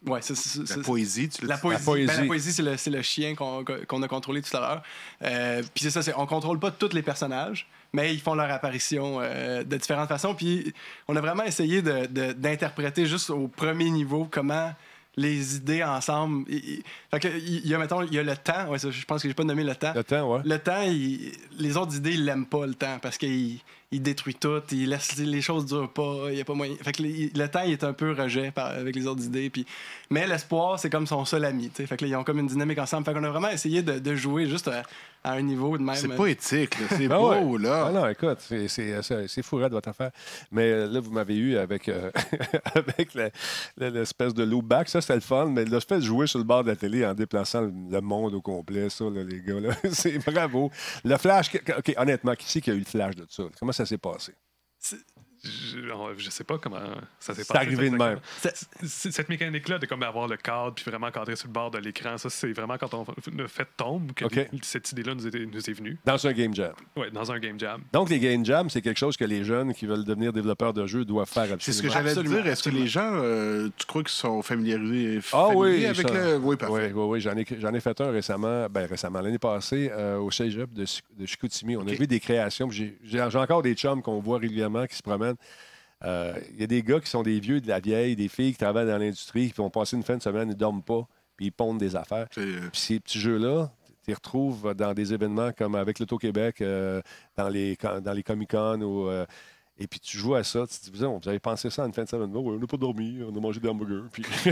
Ouais, 0.06 0.20
c'est, 0.22 0.36
c'est- 0.36 0.60
La 0.78 0.84
poésie, 0.84 1.28
tu 1.30 1.46
la 1.46 1.58
poésie, 1.58 1.84
poésie. 1.86 2.08
Ben, 2.08 2.22
la 2.22 2.28
poésie, 2.28 2.54
c'est 2.54 2.62
le, 2.62 2.78
c'est 2.78 2.90
le 2.92 3.02
chien 3.02 3.34
qu'on 3.36 3.66
qu'on 3.66 4.04
a 4.04 4.08
contrôlé 4.08 4.42
tout 4.42 4.56
à 4.56 4.60
l'heure. 4.60 4.84
Euh, 5.24 5.62
puis 5.74 5.84
c'est 5.84 5.90
ça, 5.90 6.02
c'est, 6.04 6.14
on 6.16 6.26
contrôle 6.28 6.60
pas 6.60 6.70
tous 6.72 6.94
les 6.94 7.02
personnages, 7.02 7.68
mais 7.94 8.14
ils 8.14 8.22
font 8.22 8.36
leur 8.36 8.50
apparition 8.52 9.18
euh, 9.22 9.64
de 9.64 9.78
différentes 9.78 10.08
façons. 10.08 10.36
Puis 10.36 10.72
on 11.08 11.16
a 11.16 11.22
vraiment 11.22 11.44
essayé 11.44 11.82
de- 11.82 12.06
de- 12.06 12.32
d'interpréter 12.34 13.06
juste 13.08 13.32
au 13.32 13.48
premier 13.48 13.90
niveau 13.90 14.28
comment 14.30 14.72
les 15.18 15.56
idées 15.58 15.84
ensemble. 15.84 16.46
Il, 16.50 16.84
fait 17.12 17.20
que, 17.20 17.28
il 17.28 17.68
y 17.68 17.74
a, 17.74 17.78
mettons, 17.80 18.04
il 18.04 18.14
y 18.14 18.20
a 18.20 18.24
le 18.24 18.36
temps. 18.38 18.70
Ouais, 18.70 18.80
ça, 18.80 18.90
je 18.92 19.04
pense 19.06 19.22
que 19.22 19.28
j'ai 19.28 19.34
pas 19.34 19.44
nommé 19.44 19.64
le 19.64 19.76
temps. 19.76 19.94
Le 19.96 20.04
temps, 20.04 20.32
ouais. 20.36 20.42
Le 20.46 20.60
temps, 20.60 20.84
il- 20.84 21.32
les 21.60 21.76
autres 21.76 21.96
idées, 21.98 22.14
ils 22.14 22.24
l'aiment 22.24 22.46
pas, 22.46 22.66
le 22.66 22.76
temps, 22.76 23.00
parce 23.02 23.18
qu'il 23.18 23.58
il 23.90 24.02
détruit 24.02 24.36
tout, 24.36 24.62
il 24.74 24.90
laisse 24.90 25.16
les 25.18 25.42
choses 25.42 25.66
durent 25.66 25.90
pas, 25.90 26.26
il 26.30 26.38
y 26.38 26.42
a 26.42 26.46
pas 26.46 26.54
moyen. 26.54 26.76
Fait 26.84 26.92
que 26.92 27.02
le, 27.04 27.30
le 27.34 27.48
temps, 27.48 27.62
il 27.66 27.72
est 27.72 27.84
un 27.86 27.94
peu 27.94 28.12
rejet 28.12 28.52
par- 28.52 28.68
avec 28.72 28.94
les 28.96 29.08
autres 29.08 29.24
idées. 29.24 29.50
Puis... 29.50 29.66
Mais 30.10 30.28
l'espoir, 30.28 30.78
c'est 30.78 30.90
comme 30.90 31.08
son 31.08 31.24
seul 31.24 31.46
ami. 31.46 31.72
Fait 31.74 31.96
que 31.96 32.04
là, 32.04 32.10
ils 32.12 32.16
ont 32.18 32.26
comme 32.26 32.40
une 32.40 32.48
dynamique 32.48 32.80
ensemble. 32.80 33.06
Fait 33.06 33.14
qu'on 33.14 33.24
a 33.24 33.30
vraiment 33.30 33.48
essayé 33.50 33.82
de, 33.82 33.98
de 33.98 34.16
jouer 34.16 34.46
juste 34.48 34.68
à, 34.68 34.84
à 35.28 35.34
un 35.34 35.42
niveau 35.42 35.78
de 35.78 35.84
même. 35.84 35.96
C'est 35.96 36.08
pas 36.10 36.28
éthique, 36.28 36.80
là. 36.80 36.88
c'est 36.90 37.06
Ah 37.12 37.18
beau, 37.18 37.32
ouais. 37.58 37.62
là. 37.64 37.86
Ah 37.88 37.92
non, 37.92 38.08
écoute, 38.08 38.38
c'est- 38.40 38.68
c'est 38.68 39.02
c'est- 39.02 39.28
c'est 39.28 39.44
fou, 39.44 39.60
de 39.60 39.68
votre 39.68 39.90
affaire. 39.90 40.12
Mais 40.52 40.72
euh, 40.72 40.88
là, 40.88 41.00
vous 41.00 41.12
m'avez 41.12 41.36
eu 41.36 41.58
avec, 41.58 41.90
euh, 41.90 42.12
avec 42.76 43.14
l'espèce 43.78 44.34
de 44.34 44.44
loop 44.44 44.66
back. 44.66 44.90
Ça, 44.90 45.02
c'était 45.02 45.16
le 45.16 45.22
fun. 45.22 45.48
Mais 45.48 45.66
le 45.66 45.80
fait 45.80 45.96
de 45.98 46.02
jouer 46.02 46.28
sur 46.28 46.40
le 46.40 46.46
bord 46.46 46.64
de 46.64 46.70
la 46.70 46.76
télé 46.76 47.06
en 47.06 47.14
déplaçant 47.14 47.62
le, 47.62 47.72
le 47.90 48.02
monde 48.02 48.34
au 48.34 48.42
complet, 48.42 48.90
ça, 48.90 49.06
là, 49.06 49.24
les 49.24 49.42
gars, 49.42 49.60
là, 49.60 49.74
c'est 49.92 50.18
bravo. 50.20 50.72
Le 51.04 51.18
flash, 51.18 51.52
OK, 51.78 51.94
honnêtement, 51.98 52.34
qui 52.36 52.50
c'est 52.50 52.62
qui 52.62 52.72
a 52.72 52.74
eu 52.74 52.80
le 52.80 52.86
flash 52.86 53.16
de 53.16 53.26
ça? 53.30 53.44
Comment 53.60 53.72
ça 53.72 53.86
s'est 53.86 53.98
passé? 53.98 54.34
Je, 55.44 55.80
je 56.18 56.30
sais 56.30 56.44
pas 56.44 56.58
comment 56.58 56.78
ça 57.20 57.34
s'est 57.34 57.44
C'est 57.44 57.54
passé. 57.54 57.66
arrivé 57.68 57.90
de 57.90 57.96
même. 57.96 58.20
Cette 58.84 59.30
mécanique-là 59.30 59.80
de 59.80 59.86
comme 59.86 60.04
avoir 60.04 60.28
le 60.28 60.38
cadre 60.38 60.74
puis 60.74 60.84
vraiment 60.86 61.12
cadrer 61.12 61.36
sur 61.36 61.48
le 61.48 61.54
bord 61.54 61.72
de 61.72 61.78
l'écran, 61.78 62.18
ça 62.18 62.30
c'est 62.30 62.52
vraiment 62.54 62.78
quand 62.78 62.94
on 62.94 63.06
le 63.36 63.48
fait 63.48 63.68
tombe 63.78 64.12
que 64.14 64.26
OK. 64.26 64.48
cette 64.64 64.92
idée-là 64.92 65.16
nous, 65.16 65.28
est- 65.28 65.46
nous 65.46 65.70
est 65.70 65.74
venue. 65.74 65.98
Dans 66.06 66.26
un 66.28 66.34
game 66.34 66.54
jam. 66.54 66.74
Ouais, 66.96 67.12
dans 67.12 67.32
un 67.32 67.40
game 67.40 67.60
jam. 67.60 67.82
Donc, 67.94 68.10
les 68.10 68.20
game 68.20 68.44
jams, 68.46 68.70
c'est 68.70 68.82
quelque 68.82 68.98
chose 68.98 69.16
que 69.18 69.26
les 69.26 69.44
jeunes 69.44 69.74
qui 69.74 69.86
veulent 69.86 70.04
devenir 70.06 70.34
développeurs 70.34 70.74
de 70.74 70.86
jeux 70.88 71.06
doivent 71.06 71.28
faire 71.30 71.44
absolument. 71.44 71.60
C'est 71.62 71.74
ce 71.74 71.82
que 71.82 71.90
j'allais 71.90 72.14
te 72.16 72.20
dire. 72.22 72.46
Est-ce 72.48 72.64
que 72.64 72.70
les 72.70 72.88
gens, 72.88 73.12
euh, 73.14 73.70
tu 73.78 73.86
crois 73.86 74.04
qu'ils 74.04 74.10
sont 74.12 74.42
familiarisés, 74.42 75.20
Ah 75.34 75.50
oui, 75.50 75.86
avec 75.86 76.08
ça- 76.08 76.14
le. 76.14 76.38
Oui, 76.38 76.56
parfait. 76.56 76.74
Oui, 76.74 76.92
oui, 76.94 77.06
oui. 77.10 77.22
J'en 77.22 77.36
ai, 77.38 77.46
j'en 77.60 77.74
ai 77.74 77.80
fait 77.80 78.00
un 78.02 78.12
récemment, 78.12 78.68
ben 78.70 78.86
récemment, 78.88 79.22
l'année 79.22 79.40
passée, 79.40 79.90
euh, 79.92 80.18
au 80.18 80.32
cégep 80.32 80.72
de, 80.74 80.86
de 81.18 81.26
Chicoutimi. 81.26 81.76
On 81.78 81.82
a 81.82 81.92
OK. 81.92 82.00
vu 82.00 82.08
des 82.08 82.20
créations. 82.20 82.70
j'ai 82.72 83.22
encore 83.22 83.62
des 83.62 83.74
chums 83.76 84.02
qu'on 84.02 84.20
voit 84.20 84.40
régulièrement 84.40 84.86
qui 84.88 84.96
se 84.96 85.04
promènent. 85.04 85.27
Euh, 86.04 86.34
Il 86.54 86.60
y 86.62 86.64
a 86.64 86.68
des 86.68 86.84
gars 86.84 87.00
qui 87.00 87.10
sont 87.10 87.24
des 87.24 87.40
vieux 87.40 87.60
de 87.60 87.68
la 87.68 87.80
vieille, 87.80 88.16
des 88.16 88.28
filles 88.28 88.52
qui 88.52 88.60
travaillent 88.60 88.88
dans 88.88 88.98
l'industrie, 89.00 89.50
qui 89.50 89.58
vont 89.58 89.70
passer 89.70 89.96
une 89.96 90.04
fin 90.04 90.16
de 90.18 90.22
semaine, 90.22 90.48
ils 90.50 90.54
ne 90.54 90.58
dorment 90.60 90.84
pas, 90.84 91.08
puis 91.36 91.48
ils 91.48 91.52
pondent 91.52 91.80
des 91.80 91.96
affaires. 91.96 92.28
Euh, 92.38 92.60
Puis 92.72 92.80
ces 92.82 93.00
petits 93.00 93.20
jeux-là, 93.20 93.72
tu 93.88 93.94
les 94.10 94.14
retrouves 94.14 94.74
dans 94.76 94.94
des 94.94 95.14
événements 95.14 95.52
comme 95.58 95.76
avec 95.76 95.98
l'Auto-Québec, 96.00 96.62
euh, 96.62 97.02
dans 97.36 97.50
les, 97.50 97.76
dans 98.04 98.14
les 98.14 98.24
Comic-Con 98.24 98.82
ou. 98.82 99.08
euh, 99.10 99.26
et 99.80 99.86
puis 99.86 100.00
tu 100.00 100.18
joues 100.18 100.34
à 100.34 100.44
ça, 100.44 100.66
tu 100.66 100.80
te 100.90 100.96
dis, 100.98 101.04
vous 101.04 101.30
avez 101.30 101.38
pensé 101.40 101.70
ça 101.70 101.84
en 101.84 101.86
une 101.88 101.94
fin 101.94 102.04
de 102.04 102.10
semaine? 102.10 102.32
Oh, 102.34 102.40
ouais, 102.42 102.56
on 102.56 102.60
n'a 102.60 102.66
pas 102.66 102.78
dormi, 102.78 103.20
on 103.22 103.36
a 103.36 103.40
mangé 103.40 103.60
des 103.60 103.68
hamburgers. 103.70 104.08
Puis, 104.12 104.24
tu 104.44 104.52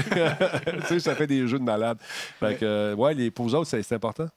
sais, 0.87 0.99
ça 0.99 1.15
fait 1.15 1.25
des 1.25 1.47
jeux 1.47 1.57
de 1.57 1.63
malade. 1.63 1.97
Fait 2.39 2.59
que, 2.59 2.63
euh, 2.65 2.95
ouais, 2.95 3.15
les, 3.15 3.31
pour 3.31 3.45
vous 3.45 3.55
autres, 3.55 3.67
c'est 3.69 3.91
important. 3.93 4.27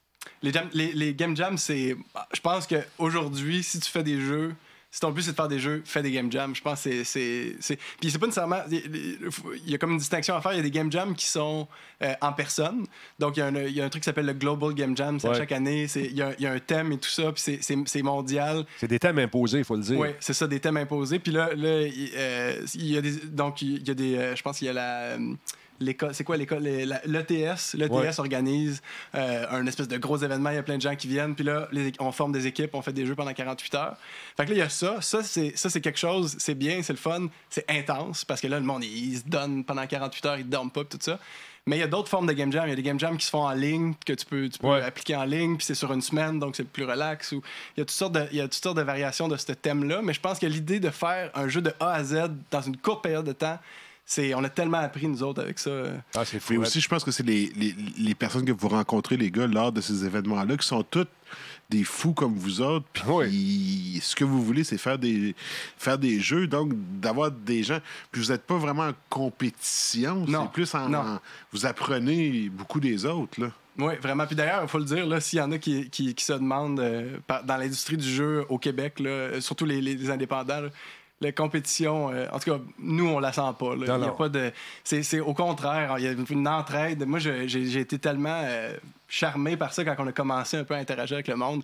Les, 0.41 0.51
jam- 0.51 0.69
les, 0.73 0.91
les 0.93 1.13
game 1.13 1.35
jams, 1.37 1.59
c'est. 1.59 1.95
Je 2.33 2.39
pense 2.41 2.65
qu'aujourd'hui, 2.65 3.61
si 3.61 3.79
tu 3.79 3.89
fais 3.89 4.01
des 4.03 4.19
jeux, 4.19 4.55
si 4.91 4.99
ton 4.99 5.11
but 5.11 5.21
c'est 5.21 5.31
de 5.31 5.35
faire 5.35 5.47
des 5.47 5.59
jeux, 5.59 5.83
fais 5.85 6.01
des 6.01 6.11
game 6.11 6.31
jams. 6.31 6.55
Je 6.55 6.61
pense 6.61 6.83
que 6.83 7.03
c'est- 7.03 7.55
Puis 7.99 8.09
c'est 8.11 8.17
pas 8.17 8.25
nécessairement. 8.25 8.61
Il 8.71 9.69
y 9.69 9.75
a 9.75 9.77
comme 9.77 9.91
une 9.91 9.97
distinction 9.99 10.35
à 10.35 10.41
faire. 10.41 10.53
Il 10.53 10.57
y 10.57 10.59
a 10.59 10.63
des 10.63 10.71
game 10.71 10.91
jams 10.91 11.13
qui 11.15 11.25
sont 11.27 11.67
euh, 12.01 12.13
en 12.21 12.33
personne. 12.33 12.85
Donc 13.19 13.37
il 13.37 13.41
y, 13.41 13.43
a 13.43 13.47
un, 13.47 13.55
il 13.55 13.73
y 13.75 13.81
a 13.81 13.85
un 13.85 13.89
truc 13.89 14.01
qui 14.01 14.05
s'appelle 14.05 14.25
le 14.25 14.33
Global 14.33 14.73
Game 14.73 14.95
Jam. 14.97 15.19
C'est 15.19 15.27
Ouais. 15.29 15.35
chaque 15.37 15.51
année. 15.51 15.85
Il 15.95 16.13
y, 16.17 16.21
a, 16.21 16.33
il 16.39 16.43
y 16.43 16.47
a 16.47 16.51
un 16.53 16.59
thème 16.59 16.91
et 16.93 16.97
tout 16.97 17.09
ça. 17.09 17.31
Puis 17.31 17.59
c'est- 17.61 18.01
mondial. 18.01 18.65
C'est 18.77 18.87
des 18.87 18.97
thèmes 18.99 19.19
imposés, 19.19 19.59
il 19.59 19.63
faut 19.65 19.75
le 19.75 19.83
dire. 19.83 19.99
Oui, 19.99 20.09
c'est 20.19 20.33
ça, 20.33 20.47
des 20.47 20.59
thèmes 20.59 20.77
imposés. 20.77 21.19
Puis 21.19 21.31
là, 21.33 21.53
là 21.53 21.81
il, 21.81 22.11
euh, 22.15 22.61
il 22.73 22.85
y 22.91 22.97
a 22.97 23.01
des. 23.01 23.11
Donc, 23.27 23.61
il 23.61 23.87
y 23.87 23.91
a 23.91 23.93
des. 23.93 24.15
euh, 24.15 24.35
je 24.35 24.41
pense 24.41 24.57
qu'il 24.57 24.67
y 24.67 24.69
a 24.69 24.73
la. 24.73 25.17
L'école, 25.79 26.13
c'est 26.13 26.23
quoi 26.23 26.37
l'école? 26.37 26.63
L'ETS. 26.63 27.73
L'ETS 27.75 27.89
Ouais. 27.91 28.19
organise 28.19 28.81
euh, 29.15 29.45
un 29.51 29.65
espèce 29.65 29.87
de 29.87 29.97
gros 29.97 30.17
événement. 30.17 30.49
Il 30.49 30.55
y 30.55 30.59
a 30.59 30.63
plein 30.63 30.77
de 30.77 30.81
gens 30.81 30.95
qui 30.95 31.07
viennent. 31.07 31.35
Puis 31.35 31.43
là, 31.45 31.67
les- 31.71 31.91
on 31.99 32.11
forme 32.11 32.31
des 32.31 32.47
équipes, 32.47 32.71
on 32.75 32.81
fait 32.81 32.93
des 32.93 33.05
jeux 33.05 33.15
pendant 33.15 33.33
48 33.33 33.75
heures. 33.75 33.95
Fait 34.37 34.45
que 34.45 34.49
là, 34.49 34.55
il 34.55 34.59
y 34.59 34.61
a 34.61 34.69
ça. 34.69 35.01
Ça, 35.01 35.23
c'est, 35.23 35.53
ça, 35.55 35.69
c'est 35.69 35.81
quelque 35.81 35.99
chose, 35.99 36.35
c'est 36.39 36.55
bien, 36.55 36.81
c'est 36.83 36.93
le 36.93 36.97
fun, 36.99 37.27
c'est 37.49 37.65
intense. 37.69 38.25
Parce 38.25 38.41
que 38.41 38.47
là, 38.47 38.59
le 38.59 38.65
monde, 38.65 38.83
il, 38.83 39.13
il 39.13 39.17
se 39.19 39.23
donne 39.25 39.63
pendant 39.63 39.85
48 39.87 40.25
heures, 40.25 40.37
il 40.37 40.45
ne 40.45 40.51
dorment 40.51 40.71
pas, 40.71 40.83
tout 40.83 40.97
ça. 41.01 41.19
Mais 41.65 41.75
il 41.77 41.79
y 41.81 41.83
a 41.83 41.87
d'autres 41.87 42.09
formes 42.09 42.25
de 42.25 42.33
game 42.33 42.51
jam. 42.51 42.63
Il 42.65 42.69
y 42.69 42.73
a 42.73 42.75
des 42.75 42.81
game 42.81 42.99
jams 42.99 43.15
qui 43.17 43.25
se 43.25 43.29
font 43.29 43.43
en 43.45 43.51
ligne, 43.51 43.93
que 44.05 44.13
tu 44.13 44.25
peux, 44.25 44.49
tu 44.49 44.57
peux 44.57 44.67
Ouais. 44.67 44.81
appliquer 44.81 45.15
en 45.15 45.25
ligne, 45.25 45.55
puis 45.55 45.65
c'est 45.65 45.75
sur 45.75 45.93
une 45.93 46.01
semaine, 46.01 46.39
donc 46.39 46.55
c'est 46.55 46.63
plus 46.67 46.83
relax. 46.85 47.31
Ou... 47.33 47.43
Il, 47.77 47.81
y 47.81 47.83
a 47.83 47.85
toutes 47.85 47.91
sortes 47.91 48.13
de, 48.13 48.25
il 48.31 48.37
y 48.37 48.41
a 48.41 48.45
toutes 48.45 48.63
sortes 48.63 48.77
de 48.77 48.81
variations 48.81 49.27
de 49.27 49.37
ce 49.37 49.51
thème-là, 49.51 50.01
mais 50.01 50.13
je 50.13 50.19
pense 50.19 50.39
que 50.39 50.47
l'idée 50.47 50.79
de 50.79 50.89
faire 50.89 51.29
un 51.35 51.47
jeu 51.47 51.61
de 51.61 51.71
A 51.79 51.91
à 51.93 52.03
Z 52.03 52.29
dans 52.49 52.61
une 52.61 52.75
courte 52.77 53.03
période 53.03 53.25
de 53.25 53.33
temps, 53.33 53.59
c'est, 54.11 54.33
on 54.33 54.43
a 54.43 54.49
tellement 54.49 54.79
appris, 54.79 55.07
nous 55.07 55.21
autres, 55.21 55.43
avec 55.43 55.59
ça. 55.59 55.69
Ah, 56.15 56.25
c'est 56.25 56.39
fou. 56.39 56.53
Mais 56.53 56.57
aussi, 56.59 56.81
je 56.81 56.89
pense 56.89 57.03
que 57.03 57.11
c'est 57.11 57.21
les, 57.25 57.51
les, 57.55 57.75
les 57.95 58.15
personnes 58.15 58.43
que 58.43 58.51
vous 58.51 58.67
rencontrez, 58.67 59.17
les 59.17 59.29
gars, 59.29 59.45
lors 59.45 59.71
de 59.71 59.81
ces 59.81 60.03
événements-là, 60.03 60.57
qui 60.57 60.65
sont 60.67 60.81
toutes 60.81 61.09
des 61.69 61.83
fous 61.83 62.13
comme 62.13 62.33
vous 62.33 62.59
autres. 62.61 62.87
Puis 62.91 63.03
Oui. 63.07 63.99
ce 64.01 64.15
que 64.15 64.23
vous 64.23 64.41
voulez, 64.43 64.63
c'est 64.63 64.79
faire 64.79 64.97
des, 64.97 65.35
faire 65.77 65.99
des 65.99 66.19
jeux. 66.19 66.47
Donc, 66.47 66.71
d'avoir 66.99 67.29
des 67.29 67.61
gens. 67.61 67.77
Puis 68.11 68.19
vous 68.23 68.31
n'êtes 68.31 68.41
pas 68.47 68.57
vraiment 68.57 68.87
en 68.87 68.93
compétition. 69.11 70.25
Non. 70.27 70.45
C'est 70.45 70.51
plus 70.53 70.73
en, 70.73 70.89
Non. 70.89 70.97
en- 70.99 71.19
Vous 71.53 71.67
apprenez 71.67 72.49
beaucoup 72.49 72.79
des 72.79 73.05
autres, 73.05 73.39
là. 73.39 73.51
Oui, 73.77 73.93
vraiment. 74.01 74.25
Puis 74.25 74.35
d'ailleurs, 74.35 74.63
il 74.63 74.67
faut 74.67 74.79
le 74.79 74.83
dire, 74.85 75.05
là, 75.05 75.21
s'il 75.21 75.39
y 75.39 75.41
en 75.41 75.51
a 75.53 75.57
qui, 75.57 75.89
qui, 75.89 76.13
qui 76.13 76.25
se 76.25 76.33
demandent 76.33 76.79
euh, 76.81 77.17
par- 77.25 77.43
dans 77.45 77.55
l'industrie 77.55 77.95
du 77.95 78.09
jeu 78.09 78.43
au 78.49 78.57
Québec, 78.57 78.99
là, 78.99 79.39
surtout 79.39 79.63
les, 79.65 79.79
les 79.81 80.09
indépendants, 80.09 80.59
là, 80.61 80.69
la 81.21 81.31
compétition, 81.31 82.11
euh, 82.13 82.25
en 82.31 82.39
tout 82.39 82.51
cas, 82.51 82.59
nous, 82.79 83.07
on 83.07 83.19
la 83.19 83.33
sent 83.33 83.41
pas. 83.59 83.75
là. 83.75 83.97
Il 83.97 84.03
y 84.03 84.07
a 84.07 84.11
pas 84.11 84.29
de. 84.29 84.51
C'est 84.83 85.03
c'est 85.03 85.19
au 85.19 85.33
contraire, 85.33 85.95
il 85.97 86.05
y 86.05 86.07
a 86.07 86.11
une 86.29 86.47
entraide. 86.47 87.05
Moi, 87.05 87.19
je- 87.19 87.47
j'ai 87.47 87.79
été 87.79 87.99
tellement 87.99 88.41
euh, 88.45 88.73
charmé 89.07 89.57
par 89.57 89.73
ça 89.73 89.83
quand 89.83 89.95
on 89.99 90.07
a 90.07 90.11
commencé 90.11 90.57
un 90.57 90.63
peu 90.63 90.75
à 90.75 90.77
interagir 90.77 91.15
avec 91.15 91.27
le 91.27 91.35
monde. 91.35 91.61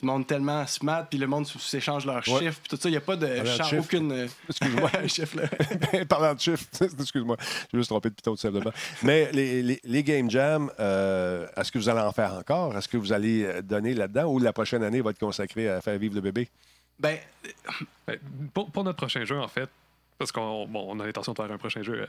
Du 0.00 0.06
monde 0.06 0.28
tellement 0.28 0.64
smart, 0.64 1.04
puis 1.10 1.18
le 1.18 1.26
monde 1.26 1.44
s'échange 1.44 2.06
leurs 2.06 2.22
Ouais. 2.28 2.38
chiffres, 2.38 2.60
puis 2.62 2.68
tout 2.70 2.76
ça. 2.80 2.88
Il 2.88 2.92
n'y 2.92 2.98
a 2.98 3.00
pas 3.00 3.16
de 3.16 3.44
char- 3.44 3.72
aucune. 3.80 4.12
euh, 4.12 4.26
Excuse-moi. 4.48 4.90
chiffre, 5.08 5.36
là. 5.40 6.04
Parlant 6.08 6.34
de 6.34 6.40
chiffres, 6.40 6.64
excuse-moi, 7.00 7.36
j'ai 7.72 7.78
juste 7.80 7.90
trompé 7.90 8.08
de 8.10 8.14
piton 8.14 8.34
de 8.34 8.38
simplement. 8.38 8.70
Mais 9.02 9.28
les, 9.32 9.60
les, 9.60 9.80
les 9.82 10.02
Game 10.04 10.30
Jam, 10.30 10.70
euh, 10.78 11.48
est-ce 11.56 11.72
que 11.72 11.78
vous 11.78 11.88
allez 11.88 12.00
en 12.00 12.12
faire 12.12 12.32
encore? 12.34 12.76
Est-ce 12.78 12.86
que 12.86 12.96
vous 12.96 13.12
allez 13.12 13.60
donner 13.64 13.92
là-dedans 13.94 14.26
ou 14.26 14.38
la 14.38 14.52
prochaine 14.52 14.84
année 14.84 15.00
va 15.00 15.10
être 15.10 15.18
consacrée 15.18 15.68
à 15.68 15.80
faire 15.80 15.98
vivre 15.98 16.14
le 16.14 16.20
bébé? 16.20 16.48
Ben, 16.98 17.18
Ben, 18.06 18.18
Pour, 18.52 18.70
pour 18.70 18.84
notre 18.84 18.96
prochain 18.96 19.24
jeu, 19.24 19.38
en 19.38 19.48
fait, 19.48 19.68
parce 20.18 20.32
qu'on 20.32 20.66
bon, 20.66 20.86
on 20.88 20.98
a 21.00 21.06
l'intention 21.06 21.32
de 21.32 21.36
faire 21.36 21.50
un 21.52 21.58
prochain 21.58 21.82
jeu 21.82 22.00
euh, 22.00 22.06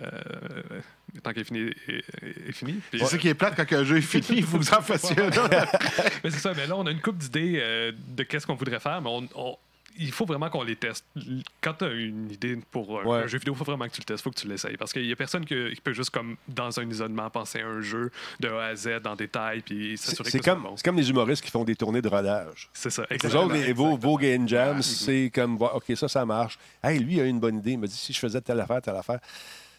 euh, 0.72 0.82
tant 1.22 1.32
qu'il 1.32 1.42
est 1.42 1.46
fini. 1.46 1.60
Est, 1.88 2.50
est 2.50 2.52
fini. 2.52 2.80
C'est 2.92 3.06
ça 3.06 3.18
qui 3.18 3.28
est 3.28 3.36
plate 3.36 3.56
quand 3.56 3.72
un 3.78 3.84
jeu 3.84 3.98
est 3.98 4.02
fini. 4.02 4.26
Il 4.40 4.44
faut 4.44 4.58
que 4.60 4.64
vous 4.64 4.74
en 4.74 4.82
fassiez 4.82 5.20
un 5.22 5.28
autre. 5.28 5.50
Mais 6.24 6.32
c'est 6.32 6.40
ça, 6.40 6.54
mais 6.56 6.66
là, 6.66 6.76
on 6.76 6.86
a 6.88 6.92
une 6.92 7.02
coupe 7.02 7.18
d'idées 7.18 7.60
euh, 7.62 7.92
de 8.08 8.24
qu'est-ce 8.24 8.48
qu'on 8.48 8.56
voudrait 8.56 8.80
faire, 8.80 9.00
mais 9.02 9.10
on, 9.10 9.28
on- 9.36 9.58
il 10.00 10.12
faut 10.12 10.26
vraiment 10.26 10.50
qu'on 10.50 10.64
les 10.64 10.76
teste. 10.76 11.06
Quand 11.62 11.74
tu 11.74 11.86
as 11.86 11.92
une 11.92 12.32
idée 12.32 12.58
pour 12.72 13.02
un, 13.02 13.04
Ouais. 13.06 13.18
un 13.24 13.28
jeu 13.28 13.38
vidéo, 13.38 13.54
il 13.54 13.58
faut 13.58 13.64
vraiment 13.66 13.86
que 13.88 13.92
tu 13.94 14.02
le 14.02 14.06
testes, 14.06 14.22
il 14.22 14.24
faut 14.24 14.32
que 14.32 14.40
tu 14.40 14.48
l'essayes. 14.48 14.78
Parce 14.78 14.94
qu'il 14.94 15.06
n'y 15.06 15.12
a 15.12 15.16
personne 15.16 15.46
que- 15.46 15.74
qui 15.74 15.82
peut 15.82 15.94
juste, 15.94 16.10
comme 16.10 16.38
dans 16.48 16.80
un 16.80 16.90
isolement, 16.90 17.30
penser 17.30 17.60
à 17.62 17.68
un 17.68 17.82
jeu 17.82 18.12
de 18.40 18.48
A 18.50 18.66
à 18.68 18.76
Z 18.76 18.88
en 19.06 19.16
détail, 19.16 19.62
puis 19.62 19.98
C'est 19.98 20.08
s'assurer 20.12 20.26
que 20.26 20.32
c'est 20.32 20.40
comme, 20.44 20.64
bon. 20.64 20.78
c'est 20.78 20.84
comme 20.86 20.98
les 20.98 21.10
humoristes 21.10 21.44
qui 21.44 21.52
font 21.52 21.64
des 21.64 21.76
tournées 21.76 22.02
de 22.02 22.08
rodage. 22.08 22.70
C'est 22.74 22.90
ça, 22.90 23.04
exactement. 23.10 23.48
les- 23.54 23.74
vos, 23.74 23.98
vos 23.98 24.18
Game 24.18 24.48
Jams, 24.48 24.82
c'est 24.82 25.32
comme, 25.34 25.62
OK, 25.62 25.84
ça, 25.96 26.08
ça 26.08 26.26
marche. 26.26 26.58
Hey, 26.84 27.00
lui, 27.00 27.16
il 27.16 27.22
a 27.22 27.26
une 27.26 27.40
bonne 27.40 27.58
idée. 27.58 27.72
Il 27.72 27.80
m'a 27.80 27.88
dit, 27.88 27.96
si 27.96 28.14
je 28.14 28.20
faisais 28.20 28.42
telle 28.42 28.60
affaire, 28.60 28.82
telle 28.82 28.96
affaire. 28.96 29.20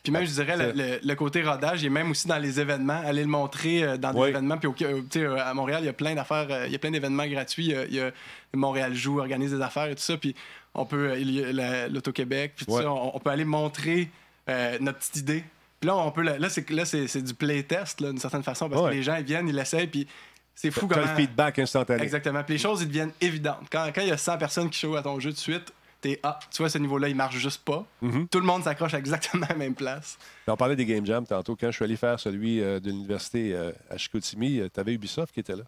Puis 0.03 0.12
même, 0.12 0.24
je 0.24 0.30
dirais, 0.32 0.57
le, 0.57 0.72
le- 0.72 0.98
le 1.03 1.14
côté 1.14 1.42
rodage, 1.42 1.82
il 1.82 1.86
est 1.86 1.90
même 1.90 2.11
aussi 2.11 2.26
dans 2.26 2.38
les 2.38 2.59
événements. 2.59 3.01
Aller 3.05 3.20
le 3.22 3.28
montrer 3.28 3.82
euh, 3.84 3.96
dans 3.98 4.12
des 4.14 4.18
Oui. 4.20 4.28
événements. 4.30 4.57
Puis 4.57 4.66
au- 4.68 4.74
euh, 4.82 5.03
tu 5.11 5.20
sais, 5.20 5.26
à 5.26 5.53
Montréal, 5.53 5.82
il 5.82 5.86
y 5.86 5.90
a 5.90 5.92
plein 5.92 6.14
d'affaires, 6.14 6.46
euh, 6.51 6.64
il 6.66 6.72
y 6.72 6.74
a 6.74 6.78
plein 6.78 6.90
d'événements 6.90 7.26
gratuits. 7.26 7.66
Il 7.66 7.70
y 7.72 7.76
a- 7.76 7.84
il 7.84 7.94
y 7.94 8.01
a 8.01 8.11
Montréal 8.55 8.94
Joue, 8.94 9.18
organise 9.20 9.53
des 9.53 9.61
affaires 9.61 9.86
et 9.90 9.94
tout 9.94 10.01
ça. 10.03 10.16
Puis 10.16 10.34
on 10.74 10.86
peut, 10.86 11.14
il 11.18 11.30
y 11.32 11.44
a 11.44 11.53
la- 11.53 11.88
l'Auto-Québec, 11.88 12.53
puis 12.57 12.64
tout 12.66 12.72
Ouais. 12.72 12.82
ça, 12.82 12.90
on, 12.90 13.14
on 13.14 13.18
peut 13.20 13.30
aller 13.30 13.44
montrer 13.44 14.09
euh, 14.48 14.78
notre 14.80 14.98
petite 14.98 15.16
idée. 15.18 15.44
Puis 15.80 15.88
là, 15.88 15.96
on 15.96 16.11
peut, 16.11 16.22
là, 16.22 16.48
c'est, 16.48 16.68
là, 16.70 16.84
c'est, 16.84 17.07
c'est 17.07 17.22
du 17.22 17.34
playtest, 17.34 18.03
d'une 18.03 18.18
certaine 18.18 18.42
façon, 18.42 18.68
parce 18.68 18.82
Ouais. 18.82 18.90
que 18.90 18.94
les 18.96 19.03
gens, 19.03 19.16
ils 19.16 19.24
viennent, 19.24 19.48
ils 19.48 19.55
l'essayent, 19.55 19.86
puis 19.86 20.07
c'est 20.55 20.70
fou 20.70 20.86
Tu 20.86 20.92
as 20.94 20.96
comment... 20.98 21.11
le 21.12 21.16
feedback 21.16 21.59
instantané. 21.59 22.03
Exactement. 22.03 22.42
Puis 22.42 22.55
les 22.55 22.59
choses, 22.59 22.82
ils 22.82 22.88
deviennent 22.88 23.12
évidentes. 23.20 23.66
Quand, 23.70 23.86
quand 23.94 24.01
il 24.03 24.09
y 24.09 24.12
a 24.12 24.16
100 24.18 24.38
personnes 24.38 24.68
qui 24.70 24.80
jouent 24.80 24.96
à 24.96 25.03
ton 25.03 25.20
jeu 25.20 25.30
de 25.30 25.36
suite, 25.36 25.72
t'es 26.01 26.20
ah, 26.22 26.38
tu 26.51 26.62
vois, 26.62 26.70
ce 26.70 26.78
niveau-là, 26.78 27.09
il 27.09 27.16
marche 27.16 27.36
juste 27.36 27.64
pas. 27.64 27.86
Mhm. 28.03 28.28
Tout 28.28 28.40
le 28.40 28.46
monde 28.46 28.62
s'accroche 28.62 28.94
à 28.94 28.98
exactement 28.98 29.46
la 29.48 29.55
même 29.55 29.74
place. 29.74 30.18
On 30.46 30.57
parlait 30.57 30.76
des 30.76 30.86
Game 30.86 31.07
Jams 31.07 31.26
tantôt. 31.26 31.57
Quand 31.57 31.70
je 31.70 31.76
suis 31.76 31.84
allé 31.84 31.96
faire 31.96 32.18
celui 32.18 32.61
euh, 32.61 32.80
de 32.80 32.90
l'université 32.90 33.55
euh, 33.55 33.72
à 33.88 33.96
Chicoutimi, 33.96 34.62
tu 34.72 34.80
avais 34.80 34.94
Ubisoft 34.94 35.32
qui 35.32 35.40
était 35.40 35.57
là. 35.57 35.64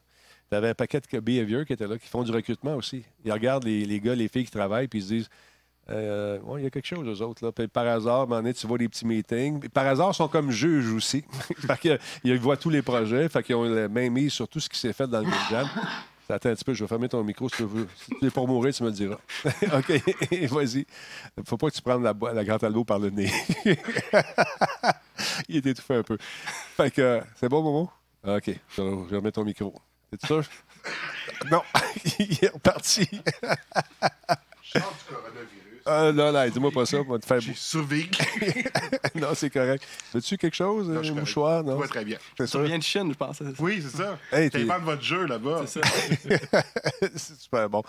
Tu 0.51 0.57
avais 0.57 0.71
un 0.71 0.75
paquet 0.75 1.01
de 1.01 1.21
Behavior 1.21 1.65
qui 1.65 1.73
était 1.73 1.87
là, 1.87 1.99
qui 1.99 2.09
font 2.09 2.23
du 2.23 2.31
recrutement 2.31 2.75
aussi. 2.75 3.05
Ils 3.25 3.33
regardent 3.33 3.65
les, 3.65 3.85
les 3.85 4.01
gars, 4.01 4.15
les 4.15 4.29
filles 4.29 4.45
qui 4.45 4.51
travaillent, 4.51 4.89
puis 4.89 4.99
ils 4.99 5.03
se 5.03 5.09
disent 5.09 5.29
euh, 5.91 6.39
Ouais, 6.41 6.61
il 6.61 6.65
y 6.65 6.67
a 6.67 6.71
quelque 6.71 6.87
chose, 6.87 7.07
eux 7.07 7.25
autres. 7.25 7.45
Là. 7.45 7.53
Puis 7.53 7.69
par 7.69 7.87
hasard, 7.87 8.23
à 8.23 8.27
donné, 8.27 8.55
tu 8.55 8.67
vois 8.67 8.79
des 8.79 8.89
petits 8.89 9.07
meetings. 9.07 9.61
Puis 9.61 9.69
par 9.69 9.87
hasard, 9.87 10.11
ils 10.13 10.17
sont 10.17 10.29
comme 10.29 10.51
juges 10.51 10.93
aussi. 10.93 11.25
fait 11.59 11.81
que, 11.81 11.99
ils 12.25 12.39
voient 12.39 12.57
tous 12.57 12.71
les 12.71 12.83
projets. 12.83 13.29
Fait 13.29 13.43
qu'ils 13.43 13.55
ont 13.55 13.65
la 13.65 13.89
main 13.89 14.11
mise 14.11 14.33
sur 14.33 14.49
tout 14.49 14.61
ce 14.61 14.69
qui 14.69 14.79
s'est 14.79 14.93
fait 14.93 15.07
dans 15.07 15.21
le 15.21 15.25
Game 15.25 15.35
Jam. 15.51 15.69
Attends 16.29 16.49
un 16.49 16.55
petit 16.55 16.65
peu, 16.65 16.73
je 16.73 16.85
vais 16.85 16.89
fermer 16.89 17.09
ton 17.09 17.23
micro 17.23 17.49
si 17.49 17.57
tu 17.57 17.65
veux. 17.65 17.87
Si 17.97 18.11
tu 18.19 18.27
es 18.27 18.31
pour 18.31 18.49
mourir, 18.49 18.73
tu 18.73 18.83
me 18.83 18.89
le 18.89 18.95
diras. 18.95 19.19
OK, 19.45 20.51
vas-y. 20.51 20.87
Faut 21.45 21.57
pas 21.59 21.71
que 21.71 21.75
tu 21.77 21.83
prennes 21.83 22.03
la, 22.03 22.15
la 22.33 22.45
grande 22.45 22.65
albo 22.65 22.85
par 22.85 22.99
le 22.99 23.11
nez. 23.11 23.31
Il 25.49 25.57
est 25.57 25.67
étouffé 25.67 25.97
un 25.97 26.03
peu. 26.03 26.17
Fait 26.77 26.91
que, 26.91 27.21
c'est 27.37 27.49
bon, 27.49 27.63
Momo? 27.63 27.91
OK, 28.25 28.47
je 28.47 28.57
je 28.77 29.15
remettre 29.17 29.33
ton 29.41 29.45
micro. 29.45 29.75
T'es 30.11 30.27
sûr? 30.27 30.43
non, 31.51 31.63
il 32.19 32.45
est 32.45 32.49
reparti. 32.49 33.09
Chante 34.63 34.83
du 35.09 35.15
coronavirus. 35.15 35.62
Ah, 35.85 36.13
non, 36.13 36.31
là, 36.33 36.49
dis-moi 36.49 36.71
pas 36.71 36.87
ça, 36.87 36.99
on 36.99 37.05
va 37.13 37.19
te 37.19 37.27
faire 37.27 37.41
J'ai 37.41 37.55
survécu. 37.55 38.23
Non, 39.15 39.29
c'est 39.35 39.51
correct. 39.51 39.85
Veux-tu 40.15 40.37
quelque 40.39 40.55
chose, 40.55 40.89
Non, 40.89 40.95
un 40.95 40.99
je 40.99 41.03
suis 41.05 41.11
correct. 41.11 41.21
mouchoir? 41.27 41.65
Non, 41.65 41.75
Tout 41.75 41.81
va 41.83 41.89
très 41.89 42.05
bien. 42.05 42.19
c'est 42.39 42.47
Ça 42.47 42.51
sûr. 42.53 42.63
vient 42.63 42.79
de 42.79 42.83
Chine, 42.83 43.09
je 43.13 43.17
pense. 43.17 43.39
c'est 43.39 43.45
ça. 43.45 43.51
Oui, 43.59 43.83
c'est 43.83 43.97
ça. 43.97 44.19
Hey, 44.33 44.49
t'es- 44.51 44.61
T'inventes 44.61 44.83
votre 44.85 45.03
jeu 45.03 45.27
là-bas. 45.27 45.65
C'est 45.67 45.85
ça. 45.85 46.63
c'est 47.17 47.37
super 47.41 47.69
bon. 47.69 47.83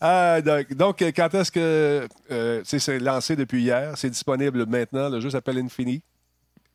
Ah, 0.00 0.40
donc, 0.40 0.72
donc, 0.74 1.00
quand 1.16 1.34
est-ce 1.34 1.50
que 1.50 2.08
euh, 2.30 2.60
tu 2.60 2.66
sais, 2.68 2.78
c'est 2.78 2.98
lancé 2.98 3.34
depuis 3.36 3.62
hier? 3.62 3.92
C'est 3.96 4.10
disponible 4.10 4.66
maintenant. 4.66 5.08
Le 5.08 5.20
jeu 5.20 5.30
s'appelle 5.30 5.58
Infini. 5.58 6.02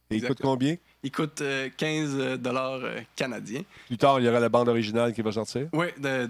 Et 0.09 0.17
il 0.17 0.21
coûte 0.21 0.31
Exactement. 0.31 0.51
combien? 0.53 0.75
Il 1.05 1.11
coûte 1.11 1.41
euh, 1.41 1.69
15 1.75 2.39
dollars 2.39 2.79
euh, 2.83 2.99
canadiens. 3.15 3.61
Plus 3.87 3.97
tard, 3.97 4.19
il 4.19 4.25
y 4.25 4.29
aura 4.29 4.39
la 4.39 4.47
bande 4.49 4.69
originale 4.69 5.13
qui 5.13 5.21
va 5.21 5.31
sortir. 5.33 5.67
Oui, 5.73 5.87
de- 5.97 6.27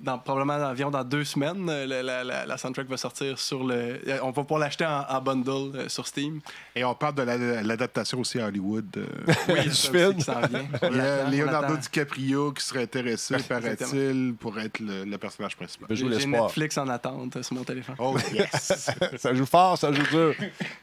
dans, 0.00 0.18
probablement 0.18 0.64
environ 0.64 0.90
dans 0.90 1.02
deux 1.04 1.24
semaines, 1.24 1.68
euh, 1.68 1.86
la, 1.86 2.02
la- 2.02 2.24
la- 2.24 2.46
la 2.46 2.56
soundtrack 2.56 2.86
va 2.88 2.96
sortir 2.96 3.38
sur 3.38 3.64
le. 3.64 3.74
euh, 4.06 4.18
On 4.22 4.30
va 4.30 4.42
pouvoir 4.42 4.60
l'acheter 4.60 4.86
en, 4.86 5.04
en 5.08 5.20
bundle 5.20 5.76
euh, 5.76 5.88
sur 5.88 6.06
Steam. 6.06 6.40
Et 6.76 6.84
on 6.84 6.94
parle 6.94 7.16
de 7.16 7.22
la- 7.22 7.62
l'adaptation 7.62 8.20
aussi 8.20 8.38
à 8.40 8.46
Hollywood. 8.46 8.86
euh, 8.96 9.06
Oui, 9.48 9.62
Du 9.64 9.70
ça 9.74 9.90
film. 9.90 10.14
qui 10.14 10.24
vient. 10.24 10.68
Il 10.90 10.96
y 10.96 11.00
a 11.00 11.28
Leonardo. 11.44 11.76
DiCaprio 11.76 12.52
qui 12.52 12.64
serait 12.64 12.82
intéressé, 12.82 13.36
paraît-il, 13.48 14.34
pour 14.38 14.58
être 14.60 14.78
le, 14.80 15.04
le 15.04 15.18
personnage 15.18 15.56
principal. 15.56 15.88
Je 15.90 15.94
joue 15.96 16.08
J'ai 16.10 16.14
l'espoir. 16.16 16.44
Netflix 16.44 16.78
en 16.78 16.88
attente 16.88 17.36
euh, 17.36 17.42
sur 17.42 17.56
mon 17.56 17.64
téléphone. 17.64 17.96
Oh 17.98 18.16
yes! 18.32 18.72
ça 19.16 19.34
joue 19.34 19.46
fort, 19.46 19.76
ça 19.78 19.92
joue 19.92 20.02
dur. 20.10 20.34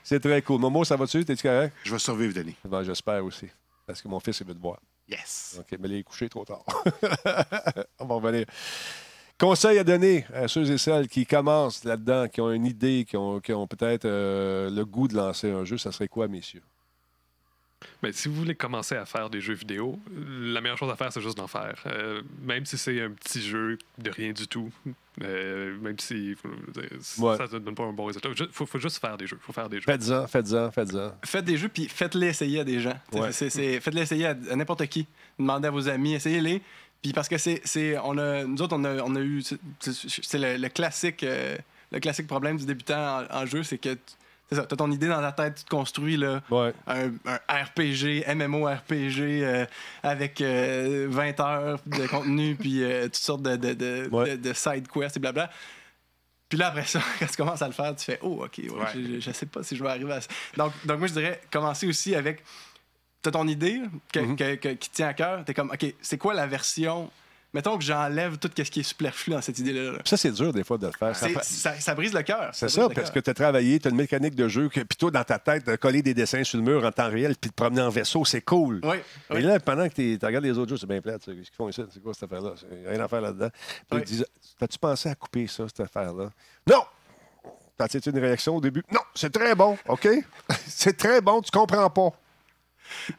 C'est 0.03 0.19
très 0.19 0.41
cool. 0.41 0.59
Momo, 0.59 0.83
ça 0.83 0.95
va-tu? 0.95 1.23
T'es-tu 1.23 1.43
correct? 1.47 1.73
Je 1.83 1.91
vais 1.91 1.99
survivre, 1.99 2.33
Denis. 2.33 2.55
Ben, 2.67 2.83
J'espère 2.83 3.23
aussi. 3.29 3.47
Parce 3.85 4.01
que 4.01 4.07
mon 4.07 4.19
fils, 4.19 4.39
il 4.41 4.47
veut 4.47 4.53
te 4.53 4.61
voir. 4.61 4.79
Yes! 5.07 5.59
OK, 5.59 5.77
mais 5.79 5.87
il 5.87 5.95
est 5.95 6.03
couché 6.03 6.29
trop 6.29 6.45
tard. 6.45 6.63
On 7.99 8.05
va 8.05 8.15
revenir. 8.15 8.45
Conseil 9.39 9.79
à 9.79 9.83
donner 9.83 10.25
à 10.33 10.47
ceux 10.47 10.69
et 10.69 10.77
celles 10.77 11.07
qui 11.07 11.25
commencent 11.25 11.85
là-dedans, 11.85 12.27
qui 12.27 12.41
ont 12.41 12.51
une 12.51 12.65
idée, 12.65 13.05
qui 13.07 13.15
ont, 13.15 13.39
qui 13.39 13.53
ont 13.53 13.67
peut-être 13.67 14.05
euh, 14.05 14.69
le 14.69 14.85
goût 14.85 15.07
de 15.07 15.15
lancer 15.15 15.49
un 15.49 15.63
jeu, 15.63 15.77
ça 15.77 15.91
serait 15.91 16.09
quoi, 16.09 16.27
messieurs? 16.27 16.61
Mais 18.03 18.11
si 18.11 18.27
vous 18.27 18.35
voulez 18.35 18.55
commencer 18.55 18.95
à 18.95 19.05
faire 19.05 19.29
des 19.29 19.39
jeux 19.41 19.53
vidéo, 19.53 19.99
la 20.15 20.59
meilleure 20.61 20.77
chose 20.77 20.91
à 20.91 20.95
faire, 20.97 21.11
c'est 21.13 21.21
juste 21.21 21.37
d'en 21.37 21.47
faire. 21.47 21.81
Euh, 21.85 22.21
même 22.41 22.65
si 22.65 22.77
c'est 22.77 23.01
un 23.01 23.11
petit 23.11 23.41
jeu 23.41 23.77
de 23.97 24.09
rien 24.11 24.31
du 24.33 24.47
tout, 24.47 24.69
euh, 25.23 25.77
même 25.79 25.97
si 25.99 26.35
Ouais. 27.17 27.37
ça 27.37 27.43
ne 27.45 27.59
donne 27.59 27.75
pas 27.75 27.83
un 27.83 27.93
bon 27.93 28.05
résultat, 28.05 28.29
il 28.37 28.47
faut, 28.51 28.65
faut 28.65 28.79
juste 28.79 28.99
faire 28.99 29.17
des 29.17 29.27
jeux. 29.27 29.37
faut 29.41 29.53
faire 29.53 29.69
des 29.69 29.77
jeux. 29.79 29.85
Faites-en, 29.85 30.27
faites-en, 30.27 30.71
faites-en. 30.71 31.11
Faites 31.23 31.45
des 31.45 31.57
jeux, 31.57 31.69
puis 31.69 31.87
faites-les 31.87 32.27
essayer 32.27 32.59
à 32.59 32.63
des 32.63 32.79
gens. 32.81 32.99
Ouais. 33.13 33.31
Faites-les 33.31 34.01
essayer 34.01 34.25
à, 34.25 34.31
à 34.51 34.55
n'importe 34.55 34.85
qui. 34.87 35.07
Demandez 35.37 35.67
à 35.67 35.71
vos 35.71 35.87
amis, 35.87 36.13
essayez-les. 36.15 36.61
Puis 37.01 37.13
parce 37.13 37.29
que 37.29 37.37
c'est, 37.37 37.61
c'est, 37.63 37.97
on 37.99 38.17
a, 38.17 38.43
nous 38.43 38.61
autres, 38.61 38.75
on 38.77 38.83
a, 38.83 39.01
on 39.03 39.15
a 39.15 39.21
eu, 39.21 39.41
c'est, 39.79 40.37
le, 40.37 40.57
le 40.57 40.67
classique, 40.69 41.23
euh, 41.23 41.57
le 41.93 41.99
classique 42.01 42.27
problème 42.27 42.57
du 42.57 42.65
débutant 42.65 43.21
en, 43.29 43.41
en 43.43 43.45
jeu, 43.45 43.63
c'est 43.63 43.77
que, 43.77 43.93
tu- 43.93 43.99
c'est 44.49 44.55
ça, 44.55 44.65
t'as 44.65 44.75
ton 44.75 44.91
idée 44.91 45.07
dans 45.07 45.21
la 45.21 45.31
tête, 45.31 45.55
tu 45.55 45.63
te 45.63 45.69
construis 45.69 46.17
là, 46.17 46.41
Ouais. 46.49 46.73
un, 46.87 47.11
un 47.25 47.63
RPG, 47.63 48.25
MMORPG 48.35 49.19
euh, 49.43 49.65
avec 50.03 50.41
euh, 50.41 51.07
20 51.09 51.39
heures 51.39 51.79
de 51.85 52.07
contenu, 52.07 52.55
puis 52.59 52.83
euh, 52.83 53.03
toutes 53.05 53.15
sortes 53.15 53.41
de, 53.43 53.55
de, 53.55 53.73
de, 53.73 54.09
Ouais. 54.11 54.37
de- 54.37 54.49
de 54.49 54.53
side 54.53 54.87
quests 54.87 55.17
et 55.17 55.19
blabla. 55.19 55.49
Puis 56.49 56.57
là, 56.57 56.67
après 56.69 56.85
ça, 56.85 56.99
quand 57.19 57.27
tu 57.27 57.35
commences 57.35 57.61
à 57.61 57.67
le 57.67 57.73
faire, 57.73 57.95
tu 57.95 58.05
fais 58.05 58.19
Oh, 58.23 58.43
OK, 58.43 58.57
ouais, 58.57 58.69
Ouais. 58.71 58.85
je, 58.95 59.19
je 59.19 59.31
sais 59.31 59.45
pas 59.45 59.61
si 59.63 59.75
je 59.75 59.83
vais 59.83 59.89
arriver 59.89 60.13
à 60.13 60.21
ça. 60.21 60.27
Donc, 60.57 60.73
donc 60.85 60.97
moi, 60.99 61.07
je 61.07 61.13
dirais 61.13 61.41
commencer 61.51 61.87
aussi 61.87 62.15
avec. 62.15 62.43
T'as 63.21 63.31
ton 63.31 63.47
idée 63.49 63.81
que- 64.13 64.19
Mhm. 64.21 64.35
que- 64.37 64.55
que- 64.55 64.73
qui 64.75 64.89
tient 64.89 65.09
à 65.09 65.13
cœur. 65.13 65.43
T'es 65.43 65.53
comme 65.53 65.69
OK, 65.71 65.93
c'est 66.01 66.17
quoi 66.17 66.33
la 66.33 66.47
version. 66.47 67.11
Mettons 67.51 67.77
que 67.79 67.83
j'enlève 67.83 68.37
tout 68.37 68.49
ce 68.55 68.61
qui 68.61 68.81
est 68.81 68.83
superflu 68.83 69.33
dans 69.33 69.41
cette 69.41 69.57
idée-là. 69.57 69.93
là. 69.93 69.97
Ça, 70.05 70.17
c'est 70.17 70.31
dur 70.31 70.53
des 70.53 70.63
fois 70.63 70.77
de 70.77 70.85
le 70.85 70.93
faire. 70.93 71.15
Ça 71.15 71.95
brise 71.95 72.13
le 72.13 72.21
cœur. 72.21 72.51
C'est 72.53 72.69
ça, 72.69 72.87
parce 72.89 73.09
que 73.09 73.19
tu 73.19 73.29
as 73.29 73.33
travaillé, 73.33 73.79
tu 73.79 73.87
as 73.87 73.91
une 73.91 73.97
mécanique 73.97 74.35
de 74.35 74.47
jeu, 74.47 74.69
que, 74.69 74.81
puis 74.81 74.97
toi, 74.97 75.09
dans 75.09 75.23
ta 75.23 75.39
tête, 75.39 75.65
de 75.65 75.75
coller 75.75 76.03
des 76.03 76.13
dessins 76.13 76.43
sur 76.43 76.59
le 76.59 76.63
mur 76.63 76.85
en 76.85 76.91
temps 76.91 77.09
réel, 77.09 77.35
puis 77.39 77.49
de 77.49 77.55
promener 77.55 77.81
en 77.81 77.89
vaisseau, 77.89 78.23
c'est 78.23 78.41
cool. 78.41 78.81
Oui, 78.83 78.97
Mais 79.31 79.37
oui. 79.37 79.41
là, 79.41 79.59
pendant 79.59 79.89
que 79.89 79.93
tu 79.95 80.17
regardes 80.23 80.45
les 80.45 80.57
autres 80.57 80.69
jeux, 80.69 80.77
c'est 80.77 80.85
bien 80.87 81.01
plate. 81.01 81.25
Qu'est-ce 81.25 81.35
qu'ils 81.37 81.55
font 81.57 81.69
ici? 81.69 81.81
C'est 81.91 82.03
quoi 82.03 82.13
cette 82.13 82.23
affaire-là? 82.23 82.53
Rien 82.87 82.99
à 83.03 83.07
faire 83.07 83.21
là-dedans. 83.21 83.49
Puis 83.89 84.01
disent 84.03 84.25
T'as-tu 84.59 84.77
pensé 84.77 85.09
à 85.09 85.15
couper 85.15 85.47
ça, 85.47 85.63
cette 85.67 85.79
affaire-là? 85.79 86.29
Non! 86.69 86.83
T'as-tu 87.77 88.09
une 88.09 88.19
réaction 88.19 88.57
au 88.57 88.61
début? 88.61 88.83
Non, 88.91 88.99
c'est 89.15 89.31
très 89.31 89.55
bon, 89.55 89.77
OK? 89.87 90.07
c'est 90.67 90.97
très 90.97 91.21
bon, 91.21 91.41
tu 91.41 91.49
comprends 91.49 91.89
pas. 91.89 92.11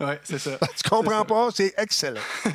Ouais, 0.01 0.21
c'est 0.23 0.39
ça. 0.39 0.59
Tu 0.77 0.89
comprends 0.89 1.25
pas, 1.25 1.49
c'est 1.55 1.73
excellent. 1.79 2.21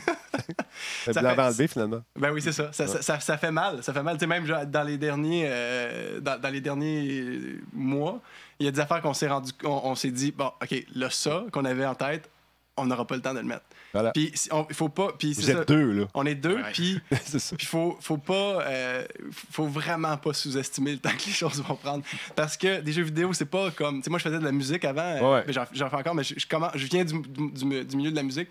Ça 1.14 1.22
fait- 1.22 1.42
enlevé, 1.42 1.68
finalement. 1.68 2.02
Ben 2.20 2.32
oui, 2.32 2.42
c'est 2.42 2.52
ça. 2.52 2.72
Ça, 2.74 2.88
ça, 2.88 3.02
ça- 3.02 3.20
ça 3.20 3.38
fait 3.38 3.52
mal. 3.52 3.84
Ça 3.84 3.94
fait 3.94 4.04
mal. 4.04 4.16
Tu 4.16 4.22
sais, 4.22 4.28
même 4.28 4.46
genre, 4.46 4.66
dans 4.66 4.84
les 4.84 4.98
derniers, 4.98 5.46
euh, 5.48 6.20
dans, 6.20 6.40
dans 6.40 6.50
les 6.50 6.62
derniers 6.62 7.40
mois, 7.74 8.22
il 8.60 8.66
y 8.66 8.70
a 8.70 8.72
des 8.72 8.80
affaires 8.80 9.02
qu'on 9.02 9.14
s'est 9.14 9.28
rendu, 9.28 9.52
on, 9.64 9.82
on 9.86 9.96
s'est 9.96 10.12
dit, 10.12 10.32
bon, 10.32 10.52
OK, 10.62 10.86
là, 10.96 11.10
ça 11.10 11.44
qu'on 11.52 11.66
avait 11.66 11.86
en 11.86 11.96
tête, 11.96 12.30
on 12.78 12.86
n'aura 12.86 13.06
pas 13.08 13.16
le 13.16 13.22
temps 13.22 13.34
de 13.34 13.40
le 13.40 13.46
mettre. 13.46 13.64
Voilà. 13.94 14.12
Puis 14.12 14.34
il 14.70 14.74
faut 14.76 14.90
pas. 14.90 15.14
Puis 15.18 15.32
Vous 15.32 15.50
êtes 15.50 15.58
ça. 15.60 15.64
deux, 15.64 15.92
là. 15.94 16.06
On 16.14 16.26
est 16.26 16.36
deux, 16.36 16.58
Ouais. 16.58 16.72
puis 16.74 17.00
il 17.60 17.66
faut, 17.66 17.98
faut 18.02 18.18
pas. 18.18 18.34
euh, 18.64 19.06
faut 19.52 19.68
vraiment 19.68 20.18
pas 20.18 20.34
sous-estimer 20.34 20.92
le 20.92 20.98
temps 20.98 21.12
que 21.18 21.26
les 21.28 21.32
choses 21.32 21.64
vont 21.64 21.76
prendre. 21.76 22.04
Parce 22.36 22.58
que 22.58 22.82
des 22.82 22.92
jeux 22.92 23.04
vidéo, 23.04 23.32
c'est 23.32 23.46
pas 23.46 23.72
comme. 23.72 24.00
Tu 24.00 24.04
sais, 24.04 24.10
moi, 24.10 24.20
je 24.20 24.24
faisais 24.26 24.40
de 24.40 24.44
la 24.44 24.52
musique 24.52 24.84
avant. 24.84 25.36
Ouais. 25.36 25.46
j'en, 25.48 25.64
j'en 25.72 25.90
fais 25.90 25.96
encore, 25.96 26.14
mais 26.16 26.24
je, 26.26 26.34
je 26.38 26.46
commence- 26.46 26.72
je 26.76 26.86
viens 26.88 27.06
du, 27.06 27.14
du- 27.22 27.52
du- 27.54 27.86
du 27.86 27.96
milieu 27.96 28.12
de 28.12 28.16
la 28.18 28.24
musique. 28.24 28.50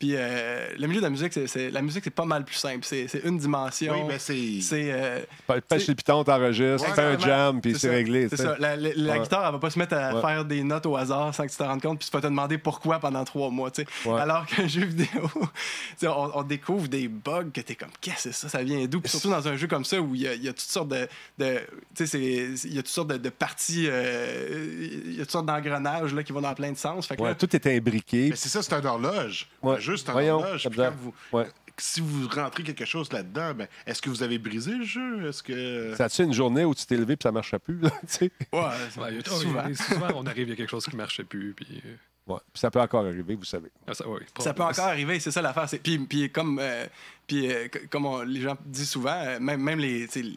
Puis 0.00 0.12
euh, 0.16 0.66
le 0.78 0.86
milieu 0.88 0.98
de 1.00 1.04
la 1.04 1.10
musique, 1.10 1.32
c'est, 1.32 1.46
c'est- 1.46 1.70
la 1.70 1.82
musique, 1.82 2.02
c'est 2.02 2.10
pas 2.10 2.24
mal 2.24 2.44
plus 2.44 2.56
simple. 2.56 2.80
C'est, 2.82 3.06
c'est 3.06 3.20
une 3.22 3.36
dimension. 3.38 3.92
Oui, 3.92 4.00
mais 4.08 4.18
c'est. 4.18 4.60
C'est. 4.62 4.90
euh, 4.92 5.20
Pêche 5.68 5.86
les 5.86 5.94
pitons, 5.94 6.24
t'enregistres, 6.24 6.88
Ouais, 6.88 6.94
fais 6.94 7.02
un 7.02 7.18
jam, 7.18 7.60
puis 7.60 7.78
c'est 7.78 7.90
réglé. 7.90 8.26
C'est 8.30 8.38
ça. 8.38 8.56
La, 8.58 8.76
la- 8.76 8.88
la 8.96 9.12
Ouais. 9.12 9.20
guitare, 9.20 9.44
elle 9.46 9.52
va 9.52 9.58
pas 9.58 9.68
se 9.70 9.78
mettre 9.78 9.94
à 9.94 10.14
Ouais. 10.14 10.20
faire 10.22 10.44
des 10.46 10.62
notes 10.64 10.86
au 10.86 10.96
hasard 10.96 11.34
sans 11.34 11.44
que 11.44 11.50
tu 11.50 11.56
te 11.58 11.62
rendes 11.62 11.82
compte, 11.82 11.98
puis 11.98 12.08
tu 12.08 12.12
vas 12.16 12.22
te 12.22 12.26
demander 12.26 12.56
pourquoi 12.56 12.98
pendant 12.98 13.22
trois 13.24 13.50
mois. 13.50 13.70
tu 13.70 13.82
sais. 13.82 14.08
Ouais. 14.08 14.18
Alors 14.20 14.46
qu'un 14.46 14.66
jeu 14.66 14.86
vidéo, 14.86 15.30
on, 16.02 16.30
on 16.34 16.42
découvre 16.44 16.88
des 16.88 17.06
bugs 17.06 17.50
que 17.52 17.60
tu 17.60 17.72
es 17.72 17.76
comme, 17.76 17.90
qu'est-ce 18.00 18.14
que 18.14 18.20
c'est 18.22 18.32
ça, 18.32 18.48
ça 18.48 18.62
vient 18.62 18.84
d'où? 18.86 19.00
Puis 19.02 19.10
surtout 19.10 19.28
dans 19.30 19.46
un 19.46 19.56
jeu 19.56 19.66
comme 19.66 19.84
ça 19.84 20.00
où 20.00 20.14
il 20.14 20.22
y 20.22 20.28
a, 20.28 20.34
il 20.34 20.42
y 20.42 20.48
a 20.48 20.52
toutes 20.52 20.60
sortes 20.60 20.88
de. 20.88 21.06
de- 21.38 21.60
tu 21.94 22.06
sais, 22.06 22.18
il 22.18 22.74
y 22.74 22.78
a 22.78 22.82
toutes 22.82 22.88
sortes 22.88 23.08
de, 23.10 23.18
de 23.18 23.28
parties, 23.28 23.84
euh, 23.86 25.02
il 25.06 25.12
y 25.12 25.20
a 25.20 25.24
toutes 25.24 25.30
sortes 25.32 25.46
d'engrenages 25.46 26.14
là, 26.14 26.22
qui 26.22 26.32
vont 26.32 26.40
dans 26.40 26.54
plein 26.54 26.72
de 26.72 26.76
sens. 26.78 27.06
Fait 27.06 27.16
que 27.16 27.22
Ouais, 27.22 27.28
là, 27.28 27.34
tout 27.34 27.54
est 27.54 27.66
imbriqué. 27.66 28.28
Mais 28.30 28.36
c'est 28.36 28.48
ça, 28.48 28.62
c'est 28.62 28.72
un 28.74 28.84
horloge. 28.84 29.48
Ouais. 29.62 29.76
Un 29.76 29.78
jeu, 29.78 29.89
un 30.08 30.12
Voyons, 30.12 30.34
horloge. 30.36 30.62
comme 30.64 30.72
Puis 30.72 30.80
ça. 30.80 30.88
quand 30.90 30.96
vous- 30.96 31.14
Ouais. 31.38 31.46
Si 31.78 32.02
vous 32.02 32.28
rentrez 32.28 32.62
quelque 32.62 32.84
chose 32.84 33.10
là-dedans, 33.10 33.54
ben, 33.54 33.66
est-ce 33.86 34.02
que 34.02 34.10
vous 34.10 34.22
avez 34.22 34.38
brisé 34.38 34.72
le 34.72 34.84
jeu? 34.84 35.26
Est-ce 35.28 35.42
que. 35.42 35.94
Ça 35.96 36.04
a-tu 36.04 36.22
une 36.24 36.34
journée 36.34 36.64
où 36.66 36.74
tu 36.74 36.84
t'es 36.84 36.96
levé 36.96 37.16
puis 37.16 37.22
ça 37.22 37.32
marchait 37.32 37.58
plus? 37.58 37.80
là, 37.80 37.88
ouais, 38.20 38.30
Ouais, 38.52 38.70
il 39.12 39.16
y 39.16 39.18
a- 39.20 39.24
souvent. 39.24 39.74
souvent, 39.74 40.08
on 40.16 40.26
arrive, 40.26 40.48
il 40.48 40.50
y 40.50 40.52
a 40.52 40.56
quelque 40.56 40.68
chose 40.70 40.84
qui 40.84 40.92
ne 40.92 40.96
marchait 40.98 41.24
plus. 41.24 41.54
Puis, 41.54 41.82
euh, 41.86 41.94
Ouais. 42.26 42.38
Puis 42.52 42.60
ça 42.60 42.70
peut 42.70 42.80
encore 42.80 43.06
arriver, 43.06 43.34
vous 43.34 43.44
savez. 43.46 43.70
ah, 43.88 43.94
ça, 43.94 44.06
ouais, 44.06 44.20
Ça 44.38 44.52
peut 44.52 44.62
encore 44.62 44.84
arriver, 44.86 45.18
c'est 45.20 45.30
ça 45.30 45.40
l'affaire. 45.40 45.68
C'est- 45.70 45.78
Puis, 45.82 45.98
puis 45.98 46.30
comme, 46.30 46.58
euh, 46.60 46.86
puis, 47.26 47.50
euh, 47.50 47.66
comme 47.88 48.04
on- 48.04 48.20
les 48.22 48.42
gens 48.42 48.56
disent 48.66 48.90
souvent, 48.90 49.16
euh, 49.16 49.40
même, 49.40 49.62
même 49.62 49.78
les, 49.80 50.06
les- 50.14 50.36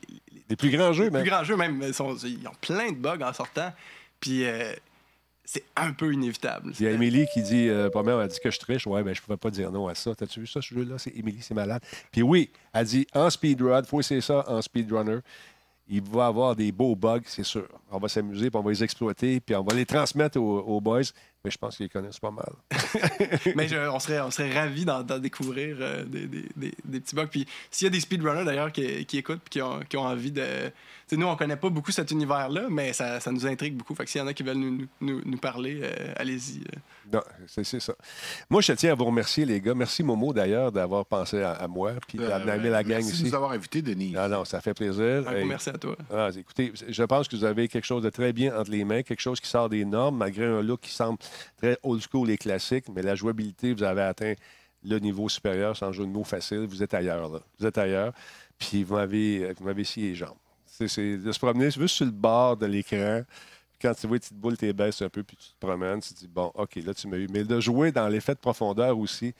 Les 0.50 0.56
plus 0.56 0.70
grands 0.72 0.94
jeux, 0.94 1.06
les 1.06 1.10
mais. 1.12 1.22
plus 1.22 1.30
grands 1.30 1.44
jeux, 1.44 1.58
même, 1.58 1.82
ils, 1.86 1.94
sont- 1.94 2.16
ils 2.16 2.48
ont 2.48 2.56
plein 2.62 2.90
de 2.92 2.98
bugs 2.98 3.22
en 3.22 3.34
sortant. 3.34 3.74
Puis 4.22 4.46
euh, 4.46 4.74
c'est 5.46 5.64
un 5.76 5.92
peu 5.92 6.14
inévitable. 6.14 6.72
Il 6.80 6.86
y 6.86 6.88
a 6.88 6.92
Émilie 6.92 7.26
qui 7.34 7.42
dit, 7.42 7.68
euh, 7.68 7.90
première, 7.90 8.22
elle 8.22 8.30
dit 8.30 8.40
que 8.40 8.50
je 8.50 8.60
triche. 8.60 8.88
Ouais, 8.88 9.04
ben 9.04 9.14
je 9.14 9.22
pouvais 9.22 9.38
pas 9.38 9.50
dire 9.50 9.72
non 9.72 9.88
à 9.88 9.96
ça. 9.96 10.16
T'as-tu 10.16 10.42
vu 10.42 10.48
ça, 10.48 10.62
ce 10.62 10.74
jeu-là? 10.74 10.98
C'est 10.98 11.16
Émilie, 11.16 11.42
c'est 11.42 11.54
malade. 11.54 11.82
Puis 12.12 12.22
oui, 12.22 12.50
elle 12.74 12.86
dit 12.86 13.08
en 13.14 13.30
speedrun, 13.30 13.84
faut 13.84 14.00
essayer 14.00 14.22
ça 14.22 14.46
en 14.48 14.62
speedrunner. 14.62 15.20
Il 15.90 16.02
va 16.02 16.28
avoir 16.28 16.56
des 16.56 16.72
beaux 16.72 16.96
bugs, 16.96 17.20
c'est 17.26 17.44
sûr. 17.44 17.68
On 17.92 17.98
va 17.98 18.08
s'amuser, 18.08 18.50
puis 18.50 18.58
on 18.58 18.64
va 18.64 18.72
les 18.72 18.84
exploiter, 18.84 19.42
puis 19.42 19.54
on 19.56 19.64
va 19.64 19.74
les 19.74 19.86
transmettre 19.86 20.40
aux, 20.40 20.60
aux 20.60 20.80
boys. 20.80 21.02
Mais 21.46 21.52
je 21.52 21.58
pense 21.58 21.76
qu'ils 21.76 21.90
connaissent 21.90 22.20
pas 22.20 22.32
mal. 22.32 22.54
Mais 23.56 23.68
je- 23.68 23.90
on, 23.90 24.00
serait, 24.00 24.22
on 24.22 24.32
serait 24.32 24.54
ravis 24.54 24.86
d'en, 24.86 25.04
d'en 25.04 25.20
découvrir 25.20 25.76
euh, 25.82 26.06
des, 26.06 26.26
des- 26.28 26.46
des- 26.56 26.74
des 26.86 27.00
petits 27.02 27.16
bugs. 27.16 27.28
Puis 27.28 27.46
s'il 27.70 27.86
y 27.86 27.88
a 27.88 27.92
des 27.92 28.00
speedrunners 28.00 28.46
d'ailleurs 28.46 28.72
qui, 28.72 29.06
qui 29.06 29.18
écoutent 29.18 29.42
et 29.48 29.50
qui 29.50 29.62
ont, 29.62 29.82
qui 29.82 29.98
ont 29.98 30.04
envie 30.06 30.32
de. 30.32 30.42
Tu 30.42 31.16
sais, 31.16 31.18
nous, 31.18 31.28
on 31.28 31.36
connaît 31.36 31.58
pas 31.58 31.70
beaucoup 31.70 31.92
cet 31.92 32.12
univers-là, 32.12 32.68
mais 32.70 32.94
ça, 32.94 33.20
ça 33.20 33.30
nous 33.30 33.46
intrigue 33.46 33.76
beaucoup. 33.76 33.94
Fait 33.94 34.06
que 34.06 34.10
s'il 34.10 34.22
y 34.22 34.24
en 34.24 34.28
a 34.28 34.34
qui 34.34 34.44
veulent 34.44 34.56
nous, 34.56 34.86
nous, 35.02 35.22
nous 35.26 35.38
parler, 35.38 35.82
euh, 35.84 36.14
allez-y. 36.16 36.60
euh. 36.62 36.78
Non, 37.12 37.22
c'est 37.46 37.66
c'est 37.66 37.82
ça. 37.82 37.94
Moi, 38.50 38.62
je 38.62 38.72
tiens 38.72 38.94
à 38.94 38.96
vous 38.96 39.04
remercier, 39.04 39.44
les 39.44 39.60
gars. 39.60 39.74
Merci, 39.76 40.02
Momo, 40.02 40.32
d'ailleurs, 40.32 40.72
d'avoir 40.72 41.06
pensé 41.06 41.42
à, 41.42 41.52
à 41.52 41.68
moi, 41.68 41.92
puis 42.08 42.20
Euh, 42.22 42.40
d'amener 42.46 42.70
la 42.70 42.84
gang 42.84 42.92
merci 43.00 43.10
de 43.10 43.14
ici. 43.16 43.24
nous 43.26 43.36
avoir 43.36 43.52
invités, 43.52 43.82
Denis. 43.82 44.14
Ah 44.18 44.30
non, 44.30 44.46
ça 44.46 44.62
fait 44.62 44.74
plaisir. 44.74 45.28
Un 45.28 45.44
merci 45.44 45.70
à 45.70 45.74
toi. 45.74 45.98
Ah, 46.10 46.30
écoutez, 46.38 46.72
je 46.88 47.04
pense 47.04 47.28
que 47.28 47.36
vous 47.36 47.44
avez 47.44 47.68
quelque 47.68 47.84
chose 47.86 48.02
de 48.02 48.10
très 48.10 48.32
bien 48.32 48.58
entre 48.58 48.72
les 48.72 48.86
mains, 48.86 49.04
quelque 49.04 49.20
chose 49.20 49.42
qui 49.42 49.50
sort 49.50 49.68
des 49.68 49.84
normes, 49.84 50.16
malgré 50.18 50.46
un 50.46 50.62
look 50.62 50.80
qui 50.80 50.92
semble 50.92 51.20
très 51.58 51.78
old 51.84 52.02
school 52.02 52.30
et 52.30 52.38
classique, 52.38 52.86
mais 52.94 53.02
la 53.02 53.16
jouabilité, 53.16 53.74
vous 53.74 53.84
avez 53.84 54.02
atteint 54.02 54.34
le 54.84 55.00
niveau 55.00 55.30
supérieur 55.30 55.78
sans 55.78 55.92
jeu 55.92 56.04
de 56.04 56.10
mots 56.10 56.24
facile. 56.24 56.66
Vous 56.68 56.84
êtes 56.84 56.94
ailleurs, 56.94 57.30
là. 57.32 57.40
Vous 57.60 57.66
êtes 57.66 57.78
ailleurs, 57.78 58.14
puis 58.58 58.84
vous 58.84 58.96
m'avez, 58.96 59.54
vous 59.54 59.66
m'avez 59.66 59.84
scié 59.84 60.10
les 60.10 60.16
jambes. 60.16 60.38
C'est, 60.66 60.88
c'est 60.88 61.18
de 61.18 61.32
se 61.32 61.40
promener 61.40 61.72
juste 61.72 61.96
sur 61.96 62.06
le 62.06 62.12
bord 62.12 62.58
de 62.58 62.66
l'écran, 62.66 63.22
quand 63.84 63.94
tu 63.94 64.08
vois 64.08 64.16
les 64.16 64.20
petites 64.22 64.38
boules, 64.38 64.58
tu 64.58 64.72
baisses 64.74 65.02
un 65.02 65.10
peu, 65.10 65.24
puis 65.24 65.36
tu 65.36 65.50
te 65.50 65.60
promènes, 65.60 66.00
tu 66.00 66.14
te 66.14 66.20
dis, 66.20 66.28
bon, 66.28 66.52
OK, 66.56 66.76
là, 66.76 66.94
tu 66.94 67.08
m'as 67.08 67.18
eu. 67.18 67.28
Mais 67.30 67.44
de 67.44 67.60
jouer 67.60 67.92
dans 67.92 68.08
l'effet 68.08 68.34
de 68.34 68.40
profondeur 68.40 68.98
aussi, 68.98 69.34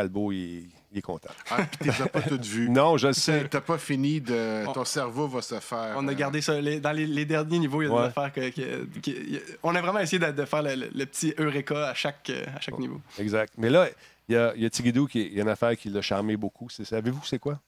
Talbot, 0.00 0.32
il, 0.32 0.68
il 0.92 0.98
est 0.98 1.02
content. 1.02 1.28
Ah, 1.50 1.56
puis 1.64 1.78
tu 1.80 1.84
les 1.90 2.02
as 2.02 2.06
pas 2.08 2.22
toutes 2.22 2.44
vues. 2.44 2.68
Non, 2.70 2.96
je 2.96 3.08
le 3.08 3.12
sais. 3.12 3.48
T'as 3.48 3.60
pas 3.60 3.78
fini 3.78 4.20
de. 4.20 4.64
On- 4.66 4.72
Ton 4.72 4.84
cerveau 4.84 5.26
va 5.28 5.42
se 5.42 5.58
faire. 5.60 5.94
On 5.96 6.06
a 6.08 6.12
euh, 6.12 6.14
gardé 6.14 6.40
ça. 6.40 6.60
Les- 6.60 6.80
dans 6.80 6.92
les, 6.92 7.06
les 7.06 7.24
derniers 7.24 7.58
niveaux, 7.58 7.82
il 7.82 7.86
y 7.86 7.88
a 7.88 7.94
Ouais. 7.94 8.02
des 8.02 8.08
affaires 8.08 8.32
que, 8.32 8.48
que- 8.50 8.84
que- 9.00 9.42
On 9.62 9.74
a 9.74 9.80
vraiment 9.80 9.98
essayé 10.00 10.18
de, 10.18 10.30
de 10.30 10.44
faire 10.44 10.62
le, 10.62 10.74
le- 10.74 10.90
le 10.94 11.06
petit 11.06 11.34
Eureka 11.38 11.88
à 11.88 11.94
chaque, 11.94 12.30
euh, 12.30 12.44
à 12.56 12.60
chaque 12.60 12.78
niveau. 12.78 13.00
Exact. 13.18 13.52
Mais 13.58 13.70
là, 13.70 13.88
il 14.28 14.34
y 14.34 14.36
a, 14.38 14.52
il 14.56 14.62
y 14.62 14.66
a 14.66 14.70
Tigidou 14.70 15.06
qui 15.06 15.22
il 15.26 15.34
y 15.34 15.38
a 15.40 15.42
une 15.42 15.48
affaire 15.48 15.76
qui 15.76 15.88
l'a 15.88 16.02
charmé 16.02 16.36
beaucoup. 16.36 16.68
C'est- 16.70 16.84
Savez-vous 16.84 17.24
c'est 17.24 17.38
quoi? 17.38 17.60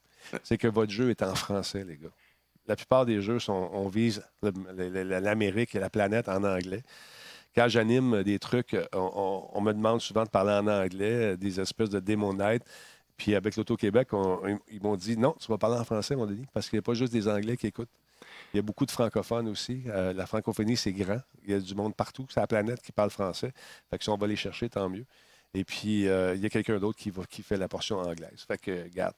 C'est 0.45 0.59
que 0.59 0.69
votre 0.69 0.93
jeu 0.93 1.11
est 1.11 1.23
en 1.23 1.35
français, 1.35 1.85
les 1.87 1.97
gars. 1.97 2.09
La 2.69 2.77
plupart 2.77 3.05
des 3.07 3.21
jeux, 3.21 3.39
sont, 3.41 3.69
on 3.73 3.89
vise 3.89 4.23
l'Amérique 4.43 5.75
et 5.75 5.81
la 5.81 5.91
planète 5.91 6.29
en 6.29 6.45
anglais. 6.45 6.83
Quand 7.55 7.69
j'anime 7.69 8.23
des 8.23 8.39
trucs, 8.39 8.77
on, 8.95 9.49
on- 9.55 9.61
me 9.61 9.73
demande 9.73 10.01
souvent 10.01 10.25
de 10.25 10.31
parler 10.31 10.53
en 10.53 10.67
anglais, 10.69 11.37
des 11.37 11.61
espèces 11.61 11.91
de 11.91 12.01
démon 12.01 12.33
night. 12.35 12.63
Puis 13.17 13.35
avec 13.35 13.57
l'Auto-Québec, 13.57 14.09
ils 14.71 14.83
m'ont 14.83 14.97
dit 14.97 15.17
non, 15.19 15.35
tu 15.39 15.49
vas 15.51 15.59
parler 15.59 15.79
en 15.79 15.85
français, 15.85 16.17
mon 16.17 16.27
Denis, 16.27 16.47
parce 16.55 16.69
qu'il 16.71 16.77
n'y 16.79 16.81
a 16.81 16.83
pas 16.83 16.95
juste 16.95 17.13
des 17.13 17.29
Anglais 17.29 17.57
qui 17.57 17.67
écoutent. 17.67 17.91
Il 18.53 18.57
y 18.57 18.61
a 18.61 18.63
beaucoup 18.63 18.87
de 18.87 18.91
francophones 18.91 19.49
aussi. 19.49 19.83
Euh, 19.89 20.13
la 20.13 20.27
francophonie, 20.27 20.77
c'est 20.77 20.93
grand. 20.93 21.21
Il 21.45 21.51
y 21.51 21.55
a 21.55 21.61
du 21.61 21.75
monde 21.75 21.95
partout 21.95 22.27
sur 22.31 22.41
la 22.41 22.47
planète 22.47 22.81
qui 22.83 22.93
parle 22.93 23.11
français. 23.11 23.53
Fait 23.91 23.99
que 23.99 24.05
si 24.05 24.11
on 24.11 24.17
va 24.17 24.27
les 24.27 24.37
chercher, 24.37 24.69
tant 24.71 24.89
mieux. 24.89 25.05
Et 25.55 25.65
puis, 25.65 26.09
euh, 26.09 26.35
il 26.35 26.43
y 26.43 26.47
a 26.47 26.51
quelqu'un 26.51 26.79
d'autre 26.79 26.99
qui, 26.99 27.13
qui 27.31 27.43
fait 27.43 27.57
la 27.57 27.69
portion 27.69 27.99
anglaise. 27.99 28.45
Fait 28.47 28.59
que, 28.59 28.85
regarde, 28.85 29.15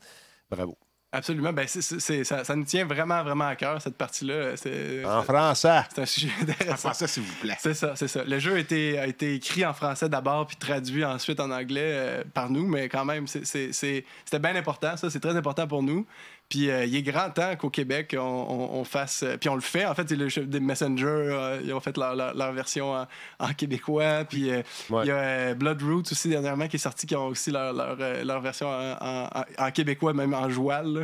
bravo. 0.51 0.77
Absolument. 1.15 1.53
Ben, 1.53 1.67
c'est- 1.69 1.83
c'est- 1.83 2.01
c'est- 2.01 2.25
ça, 2.25 2.43
ça 2.43 2.57
nous 2.57 2.65
tient 2.65 2.87
vraiment, 2.87 3.23
vraiment 3.23 3.47
à 3.47 3.55
cœur, 3.55 3.81
cette 3.83 3.97
partie-là. 3.99 4.57
C'est 4.57 5.05
En 5.05 5.23
français! 5.23 5.83
c'est 5.95 6.01
un 6.03 6.07
sujet 6.07 6.31
En 6.71 6.77
français, 6.77 7.07
s'il 7.07 7.23
vous 7.23 7.35
plaît. 7.41 7.57
C'est 7.61 7.75
ça, 7.75 7.95
c'est 7.97 8.09
ça. 8.09 8.25
Le 8.25 8.39
jeu 8.39 8.55
a 8.55 8.59
été, 8.59 8.99
a 8.99 9.07
été 9.07 9.35
écrit 9.35 9.65
en 9.67 9.75
français 9.75 10.09
d'abord, 10.09 10.47
puis 10.47 10.57
traduit 10.57 11.05
ensuite 11.05 11.39
en 11.39 11.51
anglais 11.51 11.81
euh, 11.85 12.25
par 12.33 12.49
nous, 12.49 12.67
mais 12.67 12.89
quand 12.89 13.05
même, 13.05 13.27
c'est- 13.27 13.45
c'est- 13.45 13.73
c'est- 13.73 14.07
c'était 14.25 14.39
bien 14.39 14.57
important, 14.57 14.97
ça. 14.97 15.11
C'est 15.11 15.21
très 15.21 15.37
important 15.37 15.67
pour 15.67 15.83
nous. 15.83 16.07
Puis 16.49 16.69
euh, 16.71 16.85
il 16.85 16.95
est 16.95 17.03
grand 17.03 17.31
temps 17.31 17.57
qu'au 17.57 17.71
Québec, 17.71 18.15
on, 18.19 18.21
on- 18.21 18.81
on 18.81 18.85
fasse. 18.85 19.23
euh, 19.23 19.37
puis 19.39 19.49
on 19.49 19.55
le 19.55 19.63
fait. 19.63 19.87
En 19.87 19.95
fait, 19.95 20.11
le 20.11 20.29
chef 20.29 20.47
des 20.47 20.61
Messenger, 20.61 21.07
euh, 21.07 21.61
ils 21.65 21.73
ont 21.73 21.81
fait 21.81 21.97
leur, 21.97 22.15
leur- 22.15 22.35
leur 22.35 22.53
version 22.53 22.93
en, 22.93 23.07
en 23.39 23.53
québécois. 23.55 24.25
Puis 24.29 24.51
Ouais. 24.91 25.05
il 25.05 25.09
y 25.09 25.11
a 25.11 25.55
Bloodroot 25.55 26.03
aussi 26.13 26.29
dernièrement 26.29 26.69
qui 26.69 26.77
est 26.77 26.79
sorti, 26.79 27.07
qui 27.07 27.17
ont 27.17 27.29
aussi 27.29 27.51
leur, 27.51 27.73
version 28.43 28.69
en, 28.69 28.93
en- 29.01 29.29
en- 29.35 29.67
en 29.67 29.71
québécois, 29.71 30.13
même 30.13 30.35
en 30.35 30.51
joual. 30.51 30.87
là. 30.93 31.01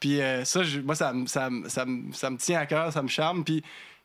Puis 0.00 0.20
ça, 0.44 0.62
je- 0.64 0.80
moi, 0.80 0.96
ça, 0.96 1.12
ça 2.12 2.30
me 2.30 2.36
tient 2.36 2.58
à 2.58 2.66
cœur, 2.66 2.92
ça 2.92 3.00
me 3.02 3.08
charme. 3.08 3.44
Puis 3.44 3.62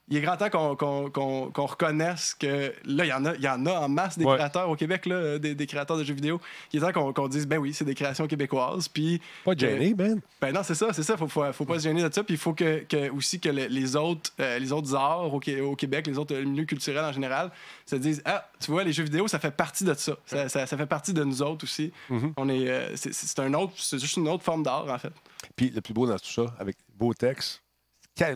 il 0.10 0.18
est 0.18 0.22
grand 0.22 0.36
temps 0.38 0.50
qu'on 0.50 0.76
qu'on- 1.10 1.50
qu'on 1.52 1.66
reconnaisse 1.66 2.34
que 2.34 2.74
là, 2.86 3.06
il 3.06 3.08
y 3.10 3.14
en 3.14 3.26
a, 3.26 3.36
y 3.38 3.48
en 3.48 3.66
a 3.66 3.72
en 3.80 3.90
masse 3.90 4.18
des 4.18 4.26
Ouais. 4.26 4.36
créateurs 4.36 4.70
au 4.70 4.76
Québec, 4.76 5.06
là, 5.06 5.40
des, 5.40 5.56
des 5.56 5.66
créateurs 5.66 5.98
de 5.98 6.04
jeux 6.04 6.14
vidéo. 6.14 6.42
Il 6.72 6.84
est 6.84 6.92
temps 6.92 7.14
qu'on 7.14 7.28
dise, 7.28 7.48
ben 7.48 7.58
oui, 7.58 7.74
c'est 7.74 7.86
des 7.86 7.96
créations 7.96 8.28
québécoises. 8.28 8.88
Puis, 8.90 9.22
Pas 9.46 9.56
gêné, 9.56 9.94
Ben. 9.94 10.20
ben 10.42 10.54
non, 10.54 10.62
c'est 10.64 10.76
ça, 10.76 10.92
c'est 10.92 11.04
ça. 11.04 11.16
Faut, 11.18 11.28
faut, 11.28 11.52
faut 11.54 11.66
pas 11.66 11.80
se 11.80 11.84
gêner 11.84 12.04
de 12.04 12.14
ça. 12.14 12.24
Puis 12.24 12.34
il 12.36 12.38
faut 12.38 12.54
que, 12.54 12.80
que- 12.88 13.10
aussi 13.12 13.40
que 13.40 13.50
le- 13.50 13.68
les 13.68 13.96
autres, 13.96 14.32
euh, 14.40 14.60
les 14.60 14.72
autres 14.74 14.94
arts 14.94 15.34
au, 15.34 15.38
au 15.40 15.76
Québec, 15.76 16.06
les 16.08 16.18
autres 16.18 16.36
euh, 16.36 16.44
milieux 16.44 16.66
culturels 16.66 17.06
en 17.06 17.14
général, 17.14 17.52
se 17.86 17.96
disent, 17.96 18.22
ah, 18.26 18.48
tu 18.60 18.72
vois, 18.72 18.84
les 18.84 18.92
jeux 18.94 19.04
vidéo, 19.04 19.28
ça 19.28 19.40
fait 19.40 19.52
partie 19.56 19.86
de 19.86 19.94
ça. 19.94 20.18
Ça, 20.26 20.50
ça- 20.50 20.66
ça 20.68 20.78
fait 20.78 20.86
partie 20.86 21.14
de 21.14 21.24
nous 21.24 21.42
autres 21.42 21.64
aussi. 21.64 21.92
Mhm. 22.10 22.34
On 22.38 22.50
est, 22.50 22.68
euh, 22.70 22.96
c'est- 22.96 23.40
un 23.40 23.54
autre, 23.54 23.74
c'est 23.78 24.00
juste 24.00 24.18
une 24.18 24.28
autre 24.28 24.44
forme 24.44 24.64
d'art 24.64 24.86
en 24.90 24.98
fait. 24.98 25.14
Puis 25.56 25.70
le 25.70 25.82
plus 25.82 25.94
beau 25.94 26.06
dans 26.08 26.18
tout 26.18 26.26
ça, 26.32 26.46
avec 26.60 26.76
beau 26.98 27.14
texte, 27.14 27.62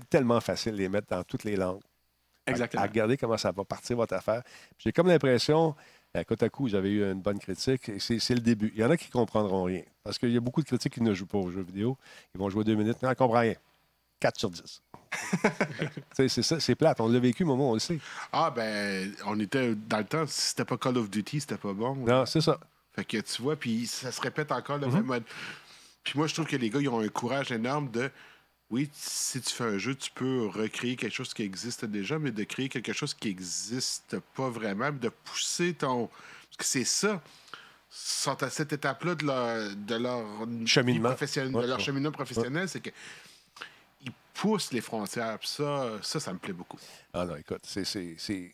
tellement 0.09 0.39
facile 0.41 0.73
de 0.73 0.77
les 0.77 0.89
mettre 0.89 1.07
dans 1.07 1.23
toutes 1.23 1.43
les 1.43 1.55
langues. 1.55 1.81
Exactement. 2.45 2.83
À, 2.83 2.87
regarder 2.87 3.17
comment 3.17 3.37
ça 3.37 3.51
va 3.51 3.63
partir 3.65 3.97
votre 3.97 4.13
affaire. 4.13 4.41
J'ai 4.77 4.91
comme 4.91 5.07
l'impression, 5.07 5.75
à 6.13 6.23
côte 6.23 6.43
à 6.43 6.49
coup, 6.49 6.67
j'avais 6.67 6.89
eu 6.89 7.03
une 7.03 7.21
bonne 7.21 7.39
critique. 7.39 7.91
C'est 7.99 8.33
le 8.33 8.39
début. 8.39 8.71
Il 8.73 8.81
y 8.81 8.83
en 8.83 8.89
a 8.89 8.97
qui 8.97 9.07
ne 9.07 9.11
comprendront 9.11 9.63
rien. 9.63 9.83
Parce 10.03 10.17
qu'il 10.17 10.31
y 10.31 10.37
a 10.37 10.39
beaucoup 10.39 10.61
de 10.61 10.67
critiques 10.67 10.93
qui 10.93 11.01
ne 11.01 11.13
jouent 11.13 11.25
pas 11.25 11.37
aux 11.37 11.51
jeux 11.51 11.61
vidéo. 11.61 11.97
Ils 12.33 12.39
vont 12.39 12.49
jouer 12.49 12.63
deux 12.63 12.75
minutes, 12.75 12.97
mais 13.01 13.07
ils 13.07 13.11
ne 13.11 13.15
comprennent 13.15 13.49
rien. 13.49 13.55
4 14.19 14.39
sur 14.39 14.49
10. 14.49 14.61
Tu 15.11 15.49
sais, 16.15 16.29
c'est 16.29 16.41
ça, 16.41 16.59
c'est 16.59 16.75
plate. 16.75 16.99
On 16.99 17.07
l'a 17.07 17.19
vécu, 17.19 17.45
Momo, 17.45 17.69
on 17.69 17.73
le 17.73 17.79
sait. 17.79 17.99
Ah, 18.31 18.51
ben, 18.53 19.13
on 19.25 19.39
était 19.39 19.75
dans 19.75 19.99
le 19.99 20.05
temps, 20.05 20.25
si 20.25 20.49
c'était 20.49 20.65
pas 20.65 20.77
Call 20.77 20.97
of 20.97 21.09
Duty, 21.09 21.41
c'était 21.41 21.57
pas 21.57 21.73
bon. 21.73 21.95
Non, 21.95 22.25
c'est 22.25 22.41
ça. 22.41 22.59
Fait 22.93 23.05
que 23.05 23.17
tu 23.17 23.41
vois, 23.41 23.55
puis 23.55 23.85
ça 23.85 24.11
se 24.11 24.19
répète 24.19 24.51
encore 24.51 24.79
le 24.79 24.87
même 24.87 25.03
mode. 25.03 25.23
Puis 26.03 26.17
moi, 26.17 26.27
je 26.27 26.33
trouve 26.33 26.47
que 26.47 26.55
les 26.55 26.69
gars, 26.69 26.79
ils 26.81 26.89
ont 26.89 26.99
un 26.99 27.07
courage 27.09 27.51
énorme 27.51 27.91
de. 27.91 28.09
Oui, 28.69 28.89
si 28.93 29.39
tu 29.39 29.53
fais 29.53 29.63
un 29.63 29.77
jeu, 29.77 29.95
tu 29.95 30.11
peux 30.11 30.47
recréer 30.47 30.97
quelque 30.97 31.13
chose 31.13 31.33
qui 31.33 31.43
existe 31.43 31.85
déjà, 31.85 32.19
mais 32.19 32.31
de 32.31 32.43
créer 32.43 32.67
quelque 32.67 32.91
chose 32.91 33.13
qui 33.13 33.29
n'existe 33.29 34.17
pas 34.35 34.49
vraiment, 34.49 34.91
de 34.91 35.07
pousser 35.09 35.73
ton. 35.73 36.07
Parce 36.07 36.57
que 36.57 36.65
c'est 36.65 36.83
ça. 36.83 37.21
Ils 37.89 37.95
sont 37.95 38.43
à 38.43 38.49
cette 38.49 38.73
étape-là 38.73 39.15
de 39.15 39.25
leur, 39.25 39.75
de 39.75 39.95
leur 39.95 40.25
Cheminement. 40.67 41.09
Ouais, 41.55 41.61
de 41.63 41.67
leur 41.67 41.77
ouais. 41.77 41.83
cheminement 41.83 42.11
professionnel, 42.11 42.67
c'est 42.67 42.81
que 42.81 42.89
ils 44.01 44.11
poussent 44.33 44.73
les 44.73 44.81
frontières. 44.81 45.39
Ça, 45.43 45.91
ça, 46.01 46.19
ça 46.19 46.33
me 46.33 46.37
plaît 46.37 46.51
beaucoup. 46.53 46.77
Ah 47.13 47.25
non, 47.25 47.37
écoute, 47.37 47.61
c'est. 47.63 47.85
c'est- 47.85 48.15
c'est- 48.19 48.53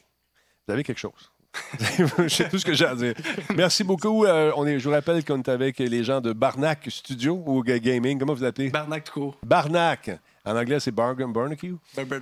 Vous 0.67 0.73
avez 0.73 0.83
quelque 0.83 0.99
chose. 0.99 1.31
C'est 2.29 2.49
tout 2.49 2.57
ce 2.59 2.65
que 2.65 2.73
j'ai 2.73 2.85
à 2.85 2.95
dire. 2.95 3.13
Merci 3.55 3.83
beaucoup. 3.83 4.25
Euh, 4.25 4.51
on 4.55 4.65
est, 4.65 4.79
je 4.79 4.85
vous 4.87 4.93
rappelle 4.93 5.23
qu'on 5.23 5.37
est 5.37 5.49
avec 5.49 5.79
les 5.79 6.03
gens 6.03 6.19
de 6.21 6.33
Barnac 6.33 6.79
Studio 6.89 7.41
ou 7.45 7.63
Ga- 7.63 7.79
Gaming. 7.79 8.17
Comment 8.19 8.33
vous 8.33 8.43
appelez? 8.43 8.69
Barnac 8.69 9.03
tout 9.03 9.13
court. 9.13 9.37
Barnac. 9.45 10.09
En 10.45 10.57
anglais, 10.57 10.77
c'est 10.81 10.91
Bargain 10.91 11.29
Barbecue. 11.29 11.75
Ben. 11.95 12.21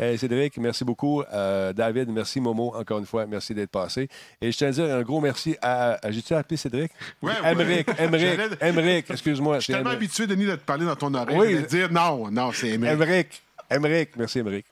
Euh, 0.00 0.16
Cédric, 0.16 0.56
merci 0.56 0.82
beaucoup. 0.84 1.22
Euh, 1.32 1.72
David, 1.74 2.08
merci. 2.08 2.40
Momo, 2.40 2.72
encore 2.74 2.98
une 3.00 3.06
fois, 3.06 3.26
merci 3.26 3.52
d'être 3.54 3.70
passé. 3.70 4.08
Et 4.40 4.50
je 4.50 4.56
tiens 4.56 4.68
à 4.68 4.70
dire 4.70 4.84
un 4.94 5.02
gros 5.02 5.20
merci 5.20 5.56
à. 5.60 5.98
à- 6.06 6.10
J'ai-tu 6.10 6.32
appelé 6.32 6.56
Cédric? 6.56 6.90
Ouais. 7.20 7.32
Emmerich, 7.44 7.86
Emmerich, 7.98 8.40
Emmerich, 8.60 9.10
excuse-moi. 9.10 9.58
Je 9.58 9.64
suis 9.64 9.72
tellement 9.74 9.90
Emmerich. 9.90 10.08
habitué, 10.08 10.26
Denis, 10.26 10.46
de 10.46 10.56
te 10.56 10.64
parler 10.64 10.86
dans 10.86 10.96
ton 10.96 11.12
oreille. 11.12 11.36
Oui. 11.36 11.54
de 11.56 11.60
te 11.62 11.68
dire 11.68 11.92
non, 11.92 12.30
non, 12.30 12.50
c'est 12.52 12.68
aimé. 12.70 12.88
Emmerich, 12.88 13.42
Emmerich, 13.68 14.10
merci 14.16 14.38
Emmerich. 14.38 14.64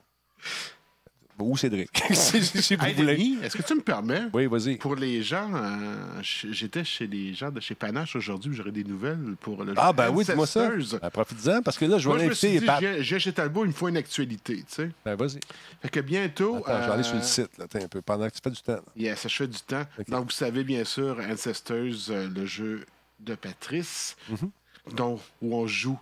Ou 1.39 1.57
Cédric, 1.57 1.91
si, 2.13 2.43
si- 2.45 2.63
si 2.63 2.77
vous 2.77 2.85
Hey, 2.85 2.95
voulez. 2.95 3.17
Denis, 3.17 3.39
est-ce 3.43 3.57
que 3.57 3.63
tu 3.63 3.75
me 3.75 3.81
permets? 3.81 4.23
Oui, 4.33 4.47
vas-y. 4.47 4.77
Pour 4.77 4.95
les 4.95 5.23
gens, 5.23 5.51
euh, 5.53 6.21
j'étais 6.23 6.85
chez 6.85 7.07
les 7.09 7.35
gens 7.35 7.51
de 7.51 7.59
chez 7.61 7.75
Panache 7.75 8.15
aujourd'hui, 8.15 8.55
j'aurais 8.55 8.71
des 8.71 8.85
nouvelles 8.85 9.35
pour 9.41 9.65
le 9.65 9.75
Ah, 9.77 9.93
ben 9.93 10.11
oui, 10.11 10.25
dis-moi 10.25 10.47
ça. 10.47 10.71
Ben, 10.71 11.11
Profites-en, 11.11 11.63
parce 11.63 11.77
que 11.77 11.87
là, 11.87 11.99
je 11.99 12.09
vais 12.09 12.15
je 12.35 12.47
l'inviter. 12.47 13.03
j'ai 13.03 13.19
chez 13.19 13.33
Talbot, 13.33 13.65
il 13.65 13.69
me 13.69 13.73
faut 13.73 13.89
une 13.89 13.97
actualité, 13.97 14.59
tu 14.59 14.65
sais. 14.69 14.91
Ben, 15.05 15.17
vas-y. 15.17 15.41
Fait 15.83 15.89
que 15.89 16.01
bientôt... 16.01 16.59
Attends, 16.67 16.83
je 16.83 16.87
vais 16.87 16.93
aller 16.95 17.03
sur 17.03 17.15
le 17.15 17.21
euh, 17.21 17.25
site, 17.25 17.59
là, 17.59 17.67
un 17.75 17.89
peu, 17.89 18.01
pendant 18.01 18.29
que 18.29 18.35
tu 18.35 18.41
fais 18.43 18.51
du 18.51 18.63
temps. 18.63 18.73
là. 18.75 18.83
Yes, 18.97 19.19
ça 19.21 19.29
fait 19.29 19.49
du 19.49 19.59
temps. 19.61 19.85
Donc, 20.09 20.27
vous 20.27 20.31
savez, 20.31 20.63
bien 20.63 20.85
sûr, 20.85 21.19
Ancestors, 21.31 21.77
euh, 22.11 22.29
le 22.33 22.47
jeu 22.47 22.87
de 23.21 23.35
Patrice, 23.35 24.17
Mhm. 24.31 24.51
dont, 24.95 25.19
où 25.43 25.57
on 25.57 25.67
joue 25.67 25.99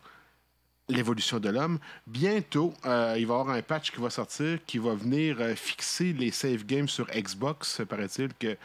l'évolution 0.93 1.39
de 1.39 1.49
l'homme. 1.49 1.79
Bientôt, 2.07 2.75
euh, 2.87 3.15
il 3.19 3.27
va 3.27 3.35
y 3.35 3.39
avoir 3.39 3.51
un 3.51 3.63
patch 3.63 3.91
qui 3.91 4.01
va 4.01 4.11
sortir 4.11 4.59
qui 4.67 4.79
va 4.79 4.95
venir 4.95 5.37
euh, 5.41 5.55
fixer 5.55 6.13
les 6.13 6.31
save 6.31 6.65
games 6.65 6.89
sur 6.89 7.07
Xbox. 7.07 7.83
Paraît-il 7.89 8.33
que. 8.35 8.57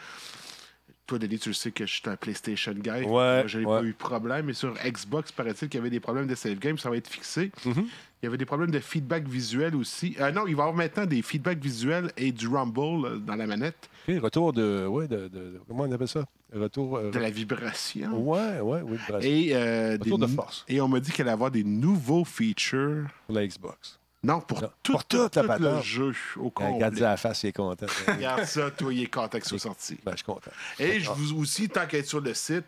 Toi, 1.07 1.19
Denis, 1.19 1.39
tu 1.39 1.49
le 1.49 1.53
sais 1.53 1.71
que 1.71 1.85
je 1.85 1.91
suis 1.93 2.01
un 2.09 2.17
PlayStation 2.17 2.73
guy. 2.73 3.03
Ouais, 3.05 3.43
Je 3.47 3.59
n'ai 3.59 3.65
ouais. 3.65 3.79
pas 3.79 3.83
eu 3.85 3.91
de 3.93 3.97
problème. 3.97 4.45
Mais 4.47 4.53
sur 4.53 4.73
Xbox, 4.85 5.31
paraît-il 5.31 5.69
qu'il 5.69 5.77
y 5.77 5.81
avait 5.81 5.89
des 5.89 6.01
problèmes 6.01 6.27
de 6.27 6.35
save 6.35 6.59
game. 6.59 6.77
Ça 6.77 6.89
va 6.89 6.97
être 6.97 7.07
fixé. 7.07 7.51
Mhm. 7.65 7.85
Il 8.21 8.25
y 8.25 8.27
avait 8.27 8.37
des 8.37 8.45
problèmes 8.45 8.71
de 8.71 8.79
feedback 8.79 9.25
visuel 9.27 9.75
aussi. 9.75 10.15
Euh, 10.19 10.31
non, 10.31 10.47
il 10.47 10.55
va 10.55 10.63
y 10.63 10.67
avoir 10.67 10.73
maintenant 10.73 11.05
des 11.05 11.21
feedbacks 11.21 11.59
visuels 11.63 12.11
et 12.17 12.31
du 12.33 12.47
rumble 12.49 13.05
euh, 13.05 13.17
dans 13.19 13.35
la 13.35 13.47
manette. 13.47 13.89
OK, 14.09 14.19
retour 14.21 14.51
de, 14.53 14.85
ouais, 14.85 15.07
de, 15.07 15.27
de- 15.29 15.61
Comment 15.67 15.83
on 15.83 15.91
appelle 15.93 16.07
ça? 16.09 16.25
Retour. 16.53 16.97
euh, 16.97 17.11
De 17.11 17.19
la 17.19 17.29
vibration. 17.29 18.27
Ouais, 18.29 18.59
ouais, 18.59 18.81
oui, 18.83 18.97
de 19.09 19.23
Et, 19.25 19.49
euh, 19.55 19.97
des 19.97 20.11
Retour 20.11 20.19
de 20.19 20.27
force. 20.27 20.65
et 20.67 20.81
on 20.81 20.87
m'a 20.89 20.99
dit 20.99 21.11
qu'elle 21.11 21.27
allait 21.27 21.33
avoir 21.33 21.51
des 21.51 21.63
nouveaux 21.63 22.25
features. 22.25 23.05
pour 23.27 23.35
la 23.35 23.47
Xbox. 23.47 23.99
Non, 24.27 24.41
pour, 24.41 24.61
Non, 24.61 24.69
tout, 24.83 24.91
pour 24.91 25.05
toute 25.05 25.35
la 25.37 25.57
tout 25.57 25.63
le 25.63 25.81
jeu 25.81 26.13
au 26.35 26.49
complet. 26.49 26.73
Regarde 26.75 26.97
à 27.01 27.09
la 27.11 27.17
face, 27.17 27.43
il 27.43 27.47
est 27.47 27.53
content. 27.53 27.85
Regarde 28.07 28.43
ça, 28.43 28.69
toi, 28.71 28.93
il 28.93 29.03
est 29.03 29.07
content 29.13 29.37
que 29.39 29.43
ce 29.45 29.49
soit 29.51 29.59
sorti. 29.59 29.97
ben, 30.03 30.11
je 30.11 30.17
suis 30.17 30.25
content. 30.25 30.51
Et 30.79 30.99
je 30.99 31.09
vous 31.11 31.39
aussi, 31.41 31.69
tant 31.69 31.85
qu'être 31.87 32.07
sur 32.07 32.19
le 32.21 32.33
site, 32.33 32.65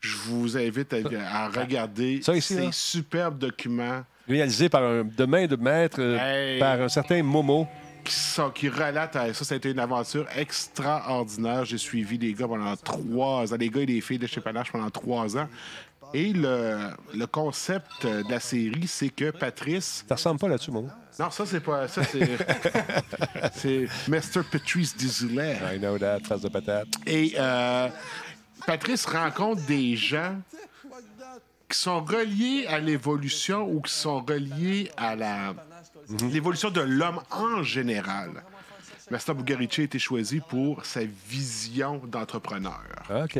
je 0.00 0.16
vous 0.16 0.56
invite 0.56 0.92
à, 0.92 1.44
à 1.44 1.48
regarder 1.48 2.20
Ça 2.22 2.34
ici, 2.34 2.54
ces 2.54 2.60
là? 2.64 2.72
superbes 2.72 3.38
documents 3.38 4.02
Réalisé 4.28 4.68
par 4.68 4.82
un, 4.82 5.04
de 5.04 5.24
main 5.24 5.46
de 5.46 5.54
maître, 5.56 5.98
euh, 6.00 6.18
Hey. 6.18 6.58
par 6.58 6.80
un 6.80 6.88
certain 6.88 7.22
Momo. 7.22 7.68
qui, 8.04 8.12
sont, 8.14 8.50
qui 8.50 8.68
relatent 8.68 9.14
à 9.16 9.32
ça. 9.32 9.44
Ça 9.44 9.54
a 9.54 9.58
été 9.58 9.70
une 9.70 9.78
aventure 9.78 10.26
extraordinaire. 10.36 11.64
J'ai 11.64 11.78
suivi 11.78 12.18
les 12.18 12.32
gars 12.34 12.48
pendant 12.48 12.76
trois 12.76 13.52
ans, 13.52 13.56
les 13.58 13.68
gars 13.68 13.80
et 13.82 13.86
les 13.86 14.00
filles 14.00 14.18
de 14.18 14.26
chez 14.26 14.40
Panache 14.40 14.72
pendant 14.72 14.90
trois 14.90 15.36
ans. 15.36 15.48
Et 16.14 16.32
le, 16.32 16.90
le 17.14 17.26
concept 17.26 18.06
de 18.06 18.30
la 18.30 18.40
série, 18.40 18.86
c'est 18.86 19.08
que 19.08 19.30
Patrice 19.30 20.04
Ça 20.08 20.14
ressemble 20.14 20.38
pas 20.40 20.48
là-dessus, 20.48 20.70
Momo. 20.70 20.88
Non, 21.18 21.30
ça, 21.30 21.44
c'est 21.46 21.60
pas. 21.60 21.88
Ça, 21.88 22.02
c'est. 22.04 22.28
c'est 23.54 23.86
Mr. 24.08 24.42
Patrice 24.50 24.96
Désilet. 24.96 25.58
I 25.74 25.78
know 25.78 25.98
that, 25.98 26.20
face 26.20 26.40
de 26.42 26.48
patate. 26.48 26.88
Et 27.06 27.34
euh, 27.38 27.88
Patrice 28.66 29.04
rencontre 29.06 29.62
des 29.66 29.96
gens 29.96 30.36
qui 31.68 31.78
sont 31.78 32.02
reliés 32.04 32.66
à 32.68 32.78
l'évolution 32.78 33.62
ou 33.68 33.80
qui 33.80 33.92
sont 33.92 34.20
reliés 34.20 34.90
à 34.96 35.16
la 35.16 35.54
l'évolution 36.30 36.70
de 36.70 36.80
l'homme 36.80 37.20
en 37.30 37.62
général. 37.62 38.30
Master 39.10 39.34
Bugarici 39.34 39.82
a 39.82 39.84
été 39.84 39.98
choisi 39.98 40.40
pour 40.40 40.84
sa 40.84 41.00
vision 41.28 42.00
d'entrepreneur. 42.06 42.82
OK. 43.24 43.38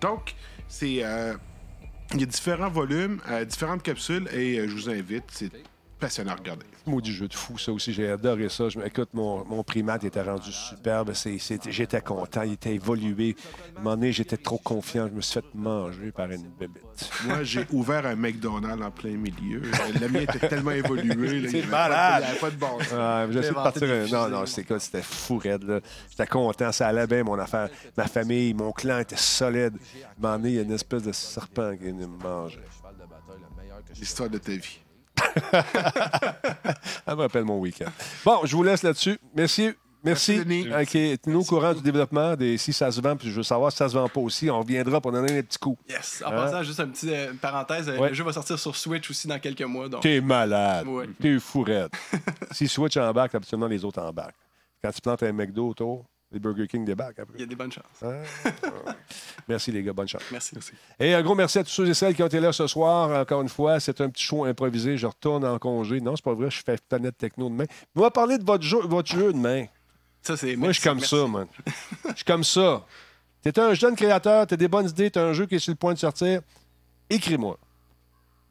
Donc, 0.00 0.34
c'est. 0.68 1.04
euh, 1.04 1.34
il 2.14 2.20
y 2.20 2.22
a 2.22 2.26
différents 2.26 2.70
volumes, 2.70 3.20
euh, 3.28 3.44
différentes 3.44 3.82
capsules, 3.82 4.28
et 4.32 4.58
euh, 4.58 4.68
je 4.68 4.74
vous 4.74 4.90
invite. 4.90 5.44
Passionnant 6.00 6.32
à 6.32 6.36
regarder. 6.36 6.66
Maudit 6.86 7.12
jeu 7.12 7.28
de 7.28 7.34
fou, 7.34 7.58
ça 7.58 7.70
aussi. 7.72 7.92
J'ai 7.92 8.10
adoré 8.10 8.48
ça. 8.48 8.68
Je, 8.68 8.78
me- 8.78 8.86
écoute, 8.86 9.10
mon, 9.12 9.44
mon 9.44 9.62
primate 9.62 10.02
était 10.04 10.22
rendu 10.22 10.50
superbe. 10.50 11.12
C'est- 11.12 11.38
c'est- 11.38 11.70
J'étais 11.70 12.00
content. 12.00 12.42
Il 12.42 12.54
était 12.54 12.74
évolué. 12.74 13.36
À 13.76 13.78
un 13.78 13.82
moment 13.82 13.96
donné, 13.96 14.10
j'étais 14.12 14.36
trop 14.38 14.58
confiant. 14.58 15.06
Je 15.08 15.12
me 15.14 15.20
suis 15.20 15.34
fait 15.40 15.46
manger 15.54 16.10
par 16.10 16.30
une 16.30 16.48
bébête. 16.58 16.82
Moi, 17.26 17.42
j'ai 17.44 17.66
ouvert 17.70 18.06
un 18.06 18.16
McDonald's 18.16 18.82
en 18.84 18.90
plein 18.90 19.16
milieu. 19.16 19.62
Le 20.00 20.08
mien 20.08 20.20
était 20.20 20.48
tellement 20.48 20.70
évolué. 20.72 21.48
C'est 21.48 21.66
malade. 21.66 22.24
Il 22.24 22.24
n'y 22.24 22.30
avait 22.30 22.40
pas 22.40 22.50
de 22.50 22.56
bon 22.56 22.78
sens. 22.80 22.92
Ouais, 22.92 23.32
j'ai 23.32 23.38
essayé 23.38 23.52
de 23.54 23.58
Inventé 23.58 23.80
partir. 23.80 23.88
des 23.88 24.14
un- 24.14 24.28
Non, 24.30 24.38
non, 24.40 24.46
c'était 24.46 24.64
quoi? 24.64 24.80
C'était 24.80 25.02
fou, 25.02 25.38
raide, 25.38 25.62
là. 25.64 25.80
J'étais 26.10 26.26
content. 26.26 26.72
Ça 26.72 26.88
allait 26.88 27.06
bien, 27.06 27.22
mon 27.24 27.38
affaire. 27.38 27.68
Ma 27.96 28.06
famille, 28.08 28.54
mon 28.54 28.72
clan 28.72 28.98
était 29.00 29.16
solide. 29.16 29.74
À 29.76 30.08
un 30.08 30.20
moment 30.20 30.36
donné, 30.38 30.48
il 30.50 30.54
y 30.56 30.58
a 30.58 30.62
une 30.62 30.72
espèce 30.72 31.02
de 31.02 31.12
serpent 31.12 31.76
qui 31.76 31.84
vient 31.84 31.92
me 31.92 32.06
manger. 32.06 32.60
L'histoire 33.98 34.30
de 34.30 34.38
ta 34.38 34.52
vie. 34.52 34.80
Ça 37.06 37.14
me 37.14 37.20
rappelle 37.22 37.44
mon 37.44 37.58
week-end. 37.58 37.90
Bon, 38.24 38.40
je 38.44 38.54
vous 38.56 38.62
laisse 38.62 38.82
là-dessus. 38.82 39.18
Merci. 39.34 39.72
Merci. 40.02 40.38
Merci, 40.38 40.44
Denis. 40.46 40.66
OK. 40.72 40.90
Tenez-nous 40.92 41.40
au 41.40 41.44
courant 41.44 41.74
du 41.74 41.82
développement, 41.82 42.34
des, 42.34 42.56
si 42.56 42.72
ça 42.72 42.90
se 42.90 43.02
vend, 43.02 43.16
puis 43.16 43.28
je 43.30 43.34
veux 43.36 43.42
savoir 43.42 43.70
si 43.70 43.76
ça 43.76 43.86
se 43.86 43.92
vend 43.94 44.08
pas 44.08 44.20
aussi. 44.20 44.48
On 44.48 44.60
reviendra 44.60 44.98
pour 44.98 45.12
donner 45.12 45.30
des 45.30 45.42
petits 45.42 45.58
coups. 45.58 45.78
Yes. 45.90 46.22
En 46.24 46.30
Hein? 46.32 46.36
passant, 46.36 46.62
juste 46.62 46.80
une 46.80 46.90
petite 46.92 47.10
euh, 47.10 47.32
parenthèse, 47.40 47.86
euh, 47.90 47.98
Ouais. 47.98 48.08
le 48.08 48.14
jeu 48.14 48.24
va 48.24 48.32
sortir 48.32 48.58
sur 48.58 48.74
Switch 48.74 49.10
aussi 49.10 49.28
dans 49.28 49.38
quelques 49.38 49.60
mois. 49.60 49.90
Donc, 49.90 50.00
T'es 50.00 50.22
malade. 50.22 50.86
Ouais. 50.86 51.06
T'es 51.20 51.38
fou 51.38 51.62
raide. 51.64 51.90
si 52.52 52.66
Switch 52.66 52.96
embarque, 52.96 53.34
absolument 53.34 53.66
les 53.66 53.84
autres 53.84 54.00
embarquent. 54.00 54.36
Quand 54.82 54.90
tu 54.90 55.02
plantes 55.02 55.22
un 55.22 55.32
McDo 55.32 55.68
autour, 55.68 56.06
les 56.32 56.38
Burger 56.38 56.68
King 56.68 56.84
débarquent 56.84 57.18
après. 57.18 57.38
il 57.38 57.40
y 57.40 57.44
a 57.44 57.46
des 57.46 57.56
bonnes 57.56 57.72
chances. 57.72 58.02
Hein? 58.02 58.22
merci 59.48 59.72
les 59.72 59.82
gars, 59.82 59.92
bonne 59.92 60.06
chance. 60.06 60.22
Merci. 60.30 60.54
Et 60.98 61.12
un 61.14 61.22
gros 61.22 61.34
merci 61.34 61.58
à 61.58 61.64
tous 61.64 61.70
ceux 61.70 61.88
et 61.88 61.94
celles 61.94 62.14
qui 62.14 62.22
ont 62.22 62.26
été 62.26 62.38
là 62.38 62.52
ce 62.52 62.66
soir. 62.66 63.20
Encore 63.20 63.42
une 63.42 63.48
fois, 63.48 63.80
c'est 63.80 64.00
un 64.00 64.08
petit 64.10 64.22
show 64.22 64.44
improvisé. 64.44 64.96
Je 64.96 65.06
retourne 65.06 65.44
en 65.44 65.58
congé. 65.58 66.00
Non, 66.00 66.14
c'est 66.14 66.24
pas 66.24 66.34
vrai, 66.34 66.50
je 66.50 66.62
fais 66.64 66.76
Planète 66.88 67.18
Techno 67.18 67.48
demain. 67.48 67.64
On 67.96 68.00
va 68.00 68.10
parler 68.10 68.38
de 68.38 68.44
votre 68.44 68.62
jeu, 68.62 68.80
votre 68.80 69.10
jeu 69.10 69.32
demain. 69.32 69.66
Ça, 70.22 70.36
c'est. 70.36 70.54
Moi, 70.54 70.68
je 70.68 70.80
suis 70.80 70.88
comme 70.88 70.98
merci. 70.98 71.16
ça, 71.16 71.26
man. 71.26 71.46
Je 72.10 72.14
suis 72.16 72.24
comme 72.24 72.44
ça. 72.44 72.86
T'es 73.42 73.58
un 73.58 73.72
jeune 73.72 73.96
créateur, 73.96 74.46
t'as 74.46 74.56
des 74.56 74.68
bonnes 74.68 74.88
idées, 74.88 75.10
t'as 75.10 75.24
un 75.24 75.32
jeu 75.32 75.46
qui 75.46 75.54
est 75.54 75.58
sur 75.58 75.72
le 75.72 75.76
point 75.76 75.94
de 75.94 75.98
sortir. 75.98 76.42
Écris-moi. 77.08 77.58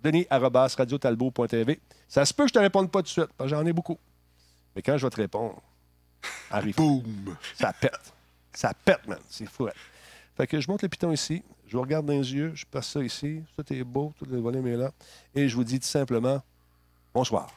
Denis 0.04 0.26
arobase 0.30 0.76
radiotalbot.tv. 0.76 1.80
Ça 2.08 2.26
se 2.26 2.34
peut 2.34 2.44
que 2.44 2.50
je 2.50 2.54
te 2.54 2.60
réponde 2.60 2.90
pas 2.90 3.00
tout 3.00 3.04
de 3.04 3.10
suite, 3.10 3.30
parce 3.38 3.50
que 3.52 3.56
j'en 3.56 3.66
ai 3.66 3.74
beaucoup. 3.74 4.00
Mais 4.76 4.82
quand 4.82 4.98
je 4.98 5.06
vais 5.06 5.10
te 5.12 5.18
répondre, 5.18 5.62
arrive. 6.50 6.76
Boum! 6.76 7.36
Ça 7.56 7.74
pète. 7.74 8.14
Ça 8.54 8.74
pète, 8.74 9.08
man. 9.08 9.20
C'est 9.30 9.48
fou. 9.48 9.66
ouais. 9.66 9.74
Fait 10.36 10.48
que 10.48 10.60
je 10.60 10.70
monte 10.70 10.84
le 10.84 10.90
piton 10.90 11.12
ici, 11.12 11.44
je 11.68 11.76
vous 11.76 11.82
regarde 11.82 12.06
dans 12.06 12.14
les 12.14 12.34
yeux, 12.34 12.54
je 12.56 12.66
passe 12.66 12.88
ça 12.88 13.04
ici, 13.04 13.42
tout 13.58 13.74
est 13.74 13.84
beau, 13.84 14.14
tout 14.18 14.26
le 14.26 14.40
volume 14.40 14.68
est 14.68 14.78
là, 14.78 14.92
et 15.36 15.50
je 15.50 15.56
vous 15.56 15.66
dis 15.66 15.80
tout 15.80 15.88
simplement 15.88 16.42
bonsoir. 17.14 17.50